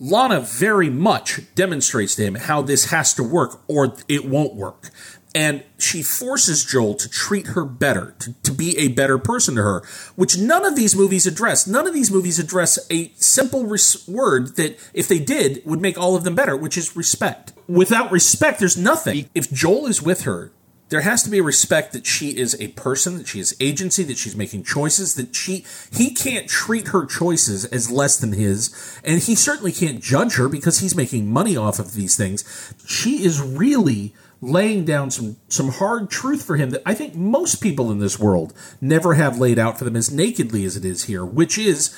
Lana 0.00 0.40
very 0.40 0.90
much 0.90 1.40
demonstrates 1.54 2.14
to 2.16 2.24
him 2.24 2.34
how 2.36 2.62
this 2.62 2.86
has 2.86 3.14
to 3.14 3.22
work 3.22 3.60
or 3.68 3.94
it 4.08 4.24
won't 4.24 4.54
work. 4.54 4.90
And 5.38 5.62
she 5.78 6.02
forces 6.02 6.64
Joel 6.64 6.94
to 6.94 7.08
treat 7.08 7.46
her 7.48 7.64
better, 7.64 8.16
to, 8.18 8.32
to 8.42 8.50
be 8.50 8.76
a 8.76 8.88
better 8.88 9.18
person 9.18 9.54
to 9.54 9.62
her, 9.62 9.84
which 10.16 10.36
none 10.36 10.64
of 10.64 10.74
these 10.74 10.96
movies 10.96 11.28
address. 11.28 11.64
None 11.64 11.86
of 11.86 11.94
these 11.94 12.10
movies 12.10 12.40
address 12.40 12.76
a 12.90 13.12
simple 13.14 13.64
res- 13.64 14.04
word 14.08 14.56
that, 14.56 14.76
if 14.92 15.06
they 15.06 15.20
did, 15.20 15.62
would 15.64 15.80
make 15.80 15.96
all 15.96 16.16
of 16.16 16.24
them 16.24 16.34
better, 16.34 16.56
which 16.56 16.76
is 16.76 16.96
respect. 16.96 17.52
Without 17.68 18.10
respect, 18.10 18.58
there's 18.58 18.76
nothing. 18.76 19.30
If 19.32 19.52
Joel 19.52 19.86
is 19.86 20.02
with 20.02 20.22
her, 20.22 20.50
there 20.88 21.02
has 21.02 21.22
to 21.22 21.30
be 21.30 21.38
a 21.38 21.42
respect 21.44 21.92
that 21.92 22.04
she 22.04 22.36
is 22.36 22.60
a 22.60 22.68
person, 22.68 23.18
that 23.18 23.28
she 23.28 23.38
has 23.38 23.54
agency, 23.60 24.02
that 24.02 24.18
she's 24.18 24.34
making 24.34 24.64
choices, 24.64 25.14
that 25.14 25.36
she 25.36 25.64
he 25.92 26.12
can't 26.14 26.48
treat 26.48 26.88
her 26.88 27.06
choices 27.06 27.64
as 27.66 27.92
less 27.92 28.16
than 28.16 28.32
his, 28.32 28.74
and 29.04 29.20
he 29.20 29.36
certainly 29.36 29.70
can't 29.70 30.02
judge 30.02 30.34
her 30.34 30.48
because 30.48 30.80
he's 30.80 30.96
making 30.96 31.30
money 31.30 31.56
off 31.56 31.78
of 31.78 31.92
these 31.92 32.16
things. 32.16 32.42
She 32.86 33.22
is 33.22 33.40
really 33.40 34.14
laying 34.40 34.84
down 34.84 35.10
some 35.10 35.36
some 35.48 35.70
hard 35.70 36.10
truth 36.10 36.42
for 36.42 36.56
him 36.56 36.70
that 36.70 36.82
I 36.86 36.94
think 36.94 37.14
most 37.14 37.56
people 37.56 37.90
in 37.90 37.98
this 37.98 38.18
world 38.18 38.52
never 38.80 39.14
have 39.14 39.38
laid 39.38 39.58
out 39.58 39.78
for 39.78 39.84
them 39.84 39.96
as 39.96 40.12
nakedly 40.12 40.64
as 40.64 40.76
it 40.76 40.84
is 40.84 41.04
here, 41.04 41.24
which 41.24 41.58
is 41.58 41.94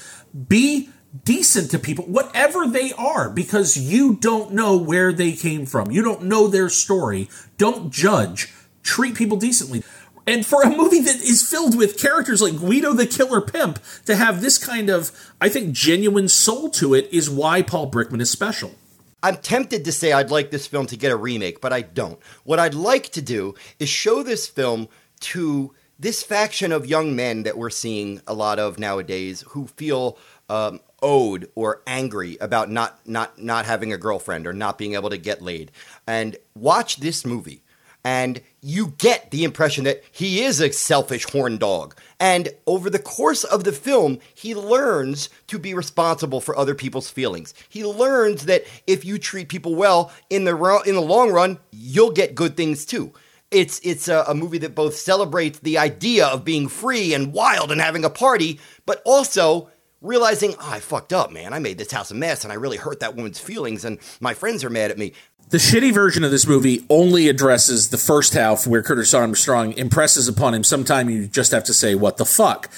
be 0.49 0.91
decent 1.25 1.71
to 1.73 1.79
people, 1.79 2.05
whatever 2.05 2.67
they 2.67 2.93
are, 2.93 3.29
because 3.29 3.77
you 3.77 4.17
don't 4.17 4.53
know 4.53 4.77
where 4.77 5.13
they 5.13 5.33
came 5.33 5.67
from. 5.67 5.91
You 5.91 6.03
don't 6.03 6.23
know 6.23 6.47
their 6.47 6.69
story. 6.69 7.29
Don't 7.59 7.91
judge. 7.91 8.53
Treat 8.83 9.17
people 9.17 9.37
decently. 9.37 9.83
And 10.27 10.47
for 10.47 10.63
a 10.63 10.71
movie 10.71 11.01
that 11.01 11.17
is 11.17 11.49
filled 11.49 11.77
with 11.77 11.99
characters 11.99 12.41
like 12.41 12.59
Guido 12.59 12.93
the 12.93 13.07
Killer 13.07 13.41
Pimp, 13.41 13.81
to 14.07 14.15
have 14.15 14.41
this 14.41 14.59
kind 14.59 14.89
of, 14.89 15.11
I 15.41 15.49
think, 15.49 15.73
genuine 15.73 16.29
soul 16.29 16.71
to 16.71 16.95
it 16.95 17.09
is 17.11 17.29
why 17.29 17.63
Paul 17.63 17.91
Brickman 17.91 18.21
is 18.21 18.31
special. 18.31 18.73
I'm 19.23 19.37
tempted 19.37 19.85
to 19.85 19.93
say 19.93 20.13
I'd 20.13 20.31
like 20.31 20.51
this 20.51 20.67
film 20.67 20.87
to 20.87 20.97
get 20.97 21.13
a 21.13 21.17
remake, 21.17 21.61
but 21.61 21.73
I 21.73 21.83
don't. 21.83 22.19
What 22.45 22.59
I'd 22.59 22.75
like 22.75 23.11
to 23.11 23.23
do 23.23 23.55
is 23.79 23.89
show 23.89 24.23
this 24.23 24.47
film 24.47 24.89
to 25.21 25.75
this 25.99 26.23
faction 26.23 26.73
of 26.73 26.87
young 26.87 27.15
men 27.15 27.43
that 27.43 27.59
we're 27.59 27.71
seeing 27.71 28.23
a 28.27 28.33
lot 28.33 28.59
of 28.59 28.79
nowadays 28.79 29.45
who 29.49 29.67
feel 29.67 30.17
um, 30.49 30.81
owed 31.03 31.51
or 31.55 31.83
angry 31.87 32.39
about 32.41 32.71
not 32.71 33.07
not 33.07 33.39
not 33.39 33.67
having 33.67 33.93
a 33.93 33.99
girlfriend 33.99 34.47
or 34.47 34.53
not 34.53 34.79
being 34.79 34.95
able 34.95 35.11
to 35.11 35.19
get 35.19 35.43
laid, 35.43 35.71
and 36.07 36.37
watch 36.55 36.97
this 36.97 37.25
movie 37.25 37.63
and 38.05 38.41
you 38.63 38.95
get 38.99 39.31
the 39.31 39.45
impression 39.45 39.85
that 39.85 40.03
he 40.13 40.43
is 40.43 40.61
a 40.61 40.73
selfish 40.73 41.25
horn 41.25 41.57
dog. 41.59 41.95
And 42.19 42.51
over 42.67 42.91
the 42.91 42.99
course 42.99 43.45
of 43.45 43.65
the 43.65 43.73
film, 43.73 44.19
he 44.35 44.55
learns 44.55 45.31
to 45.47 45.59
be 45.59 45.73
responsible 45.73 46.41
for 46.41 46.57
other 46.57 46.75
people's 46.75 47.11
feelings. 47.11 47.55
He 47.69 47.85
learns 47.85 48.45
that 48.45 48.65
if 48.87 49.05
you 49.05 49.19
treat 49.19 49.49
people 49.49 49.75
well 49.75 50.13
in 50.29 50.45
the 50.45 50.55
ro- 50.55 50.83
in 50.83 50.95
the 50.95 51.01
long 51.01 51.31
run, 51.31 51.59
you'll 51.71 52.13
get 52.13 52.35
good 52.35 52.57
things 52.57 52.85
too. 52.85 53.13
It's 53.51 53.81
it's 53.83 54.09
a, 54.09 54.25
a 54.29 54.35
movie 54.35 54.59
that 54.59 54.75
both 54.75 54.95
celebrates 54.95 55.59
the 55.59 55.79
idea 55.79 56.27
of 56.27 56.45
being 56.45 56.69
free 56.69 57.15
and 57.15 57.33
wild 57.33 57.73
and 57.73 57.81
having 57.81 58.05
a 58.05 58.11
party, 58.11 58.61
but 58.87 59.03
also 59.05 59.71
realizing, 60.03 60.55
oh, 60.61 60.71
I 60.71 60.81
fucked 60.81 61.13
up, 61.13 61.31
man. 61.31 61.53
I 61.53 61.59
made 61.59 61.79
this 61.79 61.93
house 61.93 62.11
a 62.11 62.15
mess 62.15 62.45
and 62.45 62.53
I 62.53 62.57
really 62.57 62.77
hurt 62.77 63.01
that 63.01 63.17
woman's 63.17 63.39
feelings 63.39 63.85
and 63.85 63.99
my 64.21 64.35
friends 64.35 64.65
are 64.65 64.71
mad 64.71 64.91
at 64.91 64.99
me. 64.99 65.13
The 65.51 65.59
shitty 65.59 65.93
version 65.93 66.23
of 66.23 66.31
this 66.31 66.47
movie 66.47 66.85
only 66.89 67.29
addresses 67.29 67.91
the 67.91 67.99
first 67.99 68.35
half 68.35 68.67
where 68.67 68.83
Curtis 68.83 69.13
Armstrong 69.13 69.73
impresses 69.73 70.29
upon 70.29 70.55
him 70.55 70.63
sometime 70.63 71.11
you 71.11 71.27
just 71.27 71.51
have 71.51 71.65
to 71.65 71.75
say, 71.75 71.95
what 71.95 72.19
the 72.19 72.25
fuck? 72.25 72.71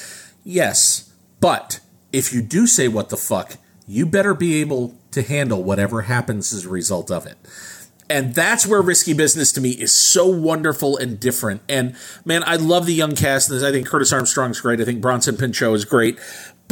Yes, 0.43 1.13
but 1.39 1.81
if 2.13 2.33
you 2.33 2.41
do 2.41 2.67
say 2.67 2.89
what 2.89 3.11
the 3.11 3.17
fuck, 3.17 3.57
you 3.87 4.07
better 4.07 4.33
be 4.33 4.61
able 4.61 4.97
to 5.11 5.23
handle 5.23 5.63
whatever 5.63 6.03
happens 6.03 6.53
as 6.53 6.65
a 6.65 6.71
result 6.71 7.11
of 7.11 7.27
it. 7.27 7.37
And 8.09 8.35
that's 8.35 8.67
where 8.67 8.83
Risky 8.83 9.15
Business 9.15 9.53
to 9.53 9.61
me 9.61 9.71
is 9.71 9.93
so 9.93 10.27
wonderful 10.27 10.99
and 10.99 11.19
different. 11.19 11.63
And 11.69 11.95
man, 12.25 12.43
I 12.45 12.57
love 12.57 12.85
the 12.85 12.93
young 12.93 13.15
cast. 13.15 13.51
I 13.51 13.71
think 13.71 13.87
Curtis 13.87 14.13
Armstrong's 14.13 14.61
great. 14.61 14.81
I 14.81 14.85
think 14.85 15.01
Bronson 15.01 15.37
Pinchot 15.37 15.75
is 15.75 15.85
great 15.85 16.19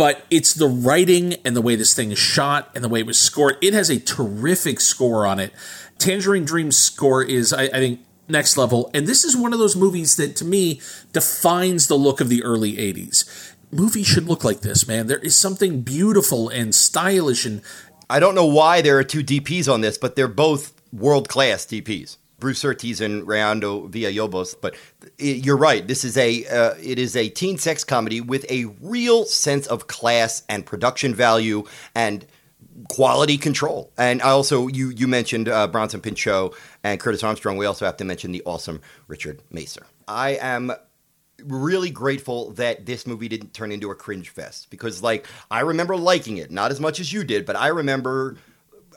but 0.00 0.24
it's 0.30 0.54
the 0.54 0.66
writing 0.66 1.34
and 1.44 1.54
the 1.54 1.60
way 1.60 1.76
this 1.76 1.94
thing 1.94 2.10
is 2.10 2.18
shot 2.18 2.70
and 2.74 2.82
the 2.82 2.88
way 2.88 3.00
it 3.00 3.06
was 3.06 3.18
scored. 3.18 3.58
It 3.60 3.74
has 3.74 3.90
a 3.90 4.00
terrific 4.00 4.80
score 4.80 5.26
on 5.26 5.38
it. 5.38 5.52
Tangerine 5.98 6.46
Dream's 6.46 6.78
score 6.78 7.22
is, 7.22 7.52
I, 7.52 7.64
I 7.64 7.68
think, 7.68 8.00
next 8.26 8.56
level. 8.56 8.90
And 8.94 9.06
this 9.06 9.24
is 9.24 9.36
one 9.36 9.52
of 9.52 9.58
those 9.58 9.76
movies 9.76 10.16
that, 10.16 10.36
to 10.36 10.44
me, 10.46 10.80
defines 11.12 11.86
the 11.86 11.96
look 11.96 12.22
of 12.22 12.30
the 12.30 12.42
early 12.42 12.76
80s. 12.78 13.52
Movies 13.70 14.06
should 14.06 14.26
look 14.26 14.42
like 14.42 14.62
this, 14.62 14.88
man. 14.88 15.06
There 15.06 15.18
is 15.18 15.36
something 15.36 15.82
beautiful 15.82 16.48
and 16.48 16.74
stylish 16.74 17.44
and. 17.44 17.60
I 18.08 18.20
don't 18.20 18.34
know 18.34 18.46
why 18.46 18.80
there 18.80 18.96
are 18.96 19.04
two 19.04 19.22
DPs 19.22 19.70
on 19.70 19.82
this, 19.82 19.98
but 19.98 20.16
they're 20.16 20.28
both 20.28 20.72
world 20.94 21.28
class 21.28 21.66
DPs. 21.66 22.16
Bruce 22.40 22.58
Surtees 22.58 23.00
and 23.00 23.26
Raymundo 23.26 23.90
Villalobos. 23.90 24.56
But 24.60 24.74
it, 25.18 25.44
you're 25.44 25.56
right. 25.56 25.86
This 25.86 26.04
is 26.04 26.16
a 26.16 26.46
uh, 26.46 26.74
it 26.82 26.98
is 26.98 27.14
a 27.14 27.28
teen 27.28 27.58
sex 27.58 27.84
comedy 27.84 28.20
with 28.20 28.50
a 28.50 28.64
real 28.80 29.24
sense 29.24 29.66
of 29.66 29.86
class 29.86 30.42
and 30.48 30.66
production 30.66 31.14
value 31.14 31.64
and 31.94 32.26
quality 32.88 33.38
control. 33.38 33.92
And 33.98 34.22
I 34.22 34.30
also 34.30 34.66
you 34.66 34.90
you 34.90 35.06
mentioned 35.06 35.48
uh, 35.48 35.68
Bronson 35.68 36.00
Pinchot 36.00 36.54
and 36.82 36.98
Curtis 36.98 37.22
Armstrong. 37.22 37.56
We 37.56 37.66
also 37.66 37.84
have 37.84 37.96
to 37.98 38.04
mention 38.04 38.32
the 38.32 38.42
awesome 38.44 38.80
Richard 39.06 39.42
Masur. 39.52 39.82
I 40.08 40.30
am 40.40 40.72
really 41.44 41.90
grateful 41.90 42.50
that 42.52 42.86
this 42.86 43.06
movie 43.06 43.28
didn't 43.28 43.54
turn 43.54 43.72
into 43.72 43.90
a 43.90 43.94
cringe 43.94 44.28
fest 44.28 44.68
because 44.70 45.02
like 45.02 45.26
I 45.50 45.60
remember 45.60 45.96
liking 45.96 46.36
it, 46.36 46.50
not 46.50 46.70
as 46.70 46.80
much 46.80 47.00
as 47.00 47.12
you 47.12 47.24
did, 47.24 47.46
but 47.46 47.56
I 47.56 47.68
remember 47.68 48.36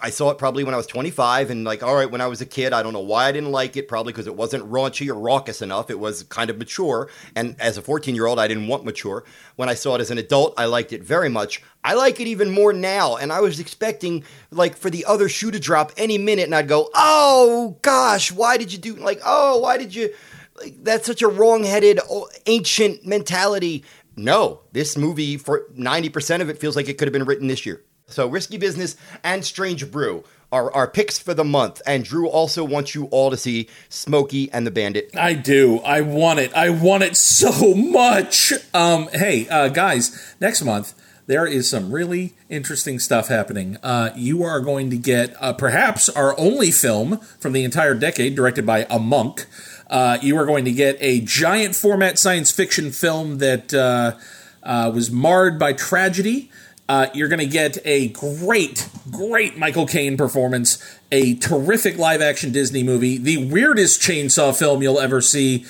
I 0.03 0.09
saw 0.09 0.29
it 0.31 0.37
probably 0.37 0.65
when 0.65 0.73
I 0.73 0.77
was 0.77 0.85
25, 0.85 1.49
and 1.49 1.63
like, 1.63 1.81
all 1.81 1.95
right, 1.95 2.11
when 2.11 2.19
I 2.19 2.27
was 2.27 2.41
a 2.41 2.45
kid, 2.45 2.73
I 2.73 2.83
don't 2.83 2.91
know 2.91 2.99
why 2.99 3.25
I 3.25 3.31
didn't 3.31 3.53
like 3.53 3.77
it. 3.77 3.87
Probably 3.87 4.11
because 4.11 4.27
it 4.27 4.35
wasn't 4.35 4.69
raunchy 4.69 5.07
or 5.07 5.15
raucous 5.15 5.61
enough. 5.61 5.89
It 5.89 5.97
was 5.97 6.23
kind 6.23 6.49
of 6.49 6.57
mature, 6.57 7.09
and 7.37 7.55
as 7.57 7.77
a 7.77 7.81
14 7.81 8.13
year 8.13 8.25
old, 8.25 8.37
I 8.37 8.49
didn't 8.49 8.67
want 8.67 8.83
mature. 8.83 9.23
When 9.55 9.69
I 9.69 9.75
saw 9.75 9.95
it 9.95 10.01
as 10.01 10.11
an 10.11 10.17
adult, 10.17 10.55
I 10.57 10.65
liked 10.65 10.91
it 10.91 11.01
very 11.03 11.29
much. 11.29 11.63
I 11.85 11.93
like 11.93 12.19
it 12.19 12.27
even 12.27 12.49
more 12.49 12.73
now, 12.73 13.15
and 13.15 13.31
I 13.31 13.39
was 13.39 13.61
expecting 13.61 14.25
like 14.51 14.75
for 14.75 14.89
the 14.89 15.05
other 15.05 15.29
shoe 15.29 15.51
to 15.51 15.59
drop 15.59 15.93
any 15.95 16.17
minute, 16.17 16.43
and 16.45 16.55
I'd 16.55 16.67
go, 16.67 16.89
oh 16.93 17.77
gosh, 17.81 18.29
why 18.29 18.57
did 18.57 18.73
you 18.73 18.79
do 18.79 18.95
like, 18.95 19.21
oh, 19.25 19.59
why 19.59 19.77
did 19.77 19.95
you? 19.95 20.13
Like, 20.55 20.83
that's 20.83 21.05
such 21.05 21.21
a 21.21 21.27
wrong-headed, 21.27 21.99
ancient 22.45 23.05
mentality. 23.05 23.85
No, 24.15 24.61
this 24.71 24.97
movie 24.97 25.37
for 25.37 25.65
90% 25.75 26.41
of 26.41 26.49
it 26.49 26.59
feels 26.59 26.75
like 26.75 26.89
it 26.89 26.97
could 26.97 27.07
have 27.07 27.13
been 27.13 27.25
written 27.25 27.47
this 27.47 27.65
year. 27.65 27.83
So, 28.13 28.27
Risky 28.27 28.57
Business 28.57 28.95
and 29.23 29.43
Strange 29.43 29.91
Brew 29.91 30.23
are 30.51 30.71
our 30.73 30.87
picks 30.87 31.17
for 31.17 31.33
the 31.33 31.43
month. 31.43 31.81
And 31.85 32.03
Drew 32.03 32.29
also 32.29 32.63
wants 32.63 32.93
you 32.93 33.05
all 33.05 33.31
to 33.31 33.37
see 33.37 33.67
Smokey 33.89 34.51
and 34.53 34.67
the 34.67 34.71
Bandit. 34.71 35.09
I 35.17 35.33
do. 35.33 35.79
I 35.79 36.01
want 36.01 36.39
it. 36.39 36.53
I 36.53 36.69
want 36.69 37.03
it 37.03 37.17
so 37.17 37.73
much. 37.73 38.53
Um, 38.73 39.09
hey, 39.13 39.47
uh, 39.49 39.69
guys, 39.69 40.35
next 40.39 40.63
month 40.63 40.93
there 41.25 41.45
is 41.45 41.69
some 41.69 41.91
really 41.91 42.33
interesting 42.49 42.99
stuff 42.99 43.29
happening. 43.29 43.77
Uh, 43.81 44.11
you 44.15 44.43
are 44.43 44.59
going 44.59 44.89
to 44.89 44.97
get 44.97 45.33
uh, 45.39 45.53
perhaps 45.53 46.09
our 46.09 46.37
only 46.37 46.69
film 46.69 47.17
from 47.39 47.53
the 47.53 47.63
entire 47.63 47.93
decade, 47.93 48.35
directed 48.35 48.65
by 48.65 48.85
a 48.89 48.99
monk. 48.99 49.45
Uh, 49.89 50.17
you 50.21 50.37
are 50.37 50.45
going 50.45 50.65
to 50.65 50.71
get 50.71 50.97
a 50.99 51.21
giant 51.21 51.75
format 51.75 52.19
science 52.19 52.51
fiction 52.51 52.91
film 52.91 53.37
that 53.37 53.73
uh, 53.73 54.17
uh, 54.63 54.91
was 54.93 55.11
marred 55.11 55.57
by 55.57 55.73
tragedy. 55.73 56.51
Uh, 56.89 57.07
you're 57.13 57.29
going 57.29 57.39
to 57.39 57.45
get 57.45 57.77
a 57.85 58.09
great, 58.09 58.89
great 59.09 59.57
Michael 59.57 59.85
Caine 59.87 60.17
performance, 60.17 60.83
a 61.11 61.35
terrific 61.35 61.97
live 61.97 62.21
action 62.21 62.51
Disney 62.51 62.83
movie, 62.83 63.17
the 63.17 63.49
weirdest 63.49 64.01
chainsaw 64.01 64.57
film 64.57 64.81
you'll 64.81 64.99
ever 64.99 65.21
see, 65.21 65.65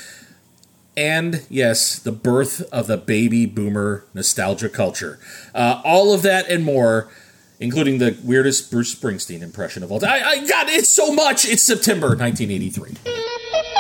and 0.98 1.46
yes, 1.50 2.00
the 2.00 2.12
birth 2.12 2.62
of 2.72 2.88
the 2.88 2.98
baby 2.98 3.46
boomer 3.46 4.06
nostalgia 4.14 4.70
culture. 4.70 5.20
Uh, 5.54 5.82
all 5.84 6.14
of 6.14 6.24
that 6.24 6.50
and 6.50 6.64
more, 6.64 7.10
including 7.60 8.00
the 8.00 8.18
weirdest 8.24 8.72
Bruce 8.72 8.94
Springsteen 8.94 9.42
impression 9.42 9.84
of 9.84 9.92
all 9.92 10.00
time. 10.00 10.10
I, 10.10 10.24
I 10.24 10.48
God, 10.48 10.68
it's 10.70 10.90
so 10.90 11.14
much. 11.14 11.46
It's 11.46 11.64
September 11.64 12.16
1983. 12.16 13.73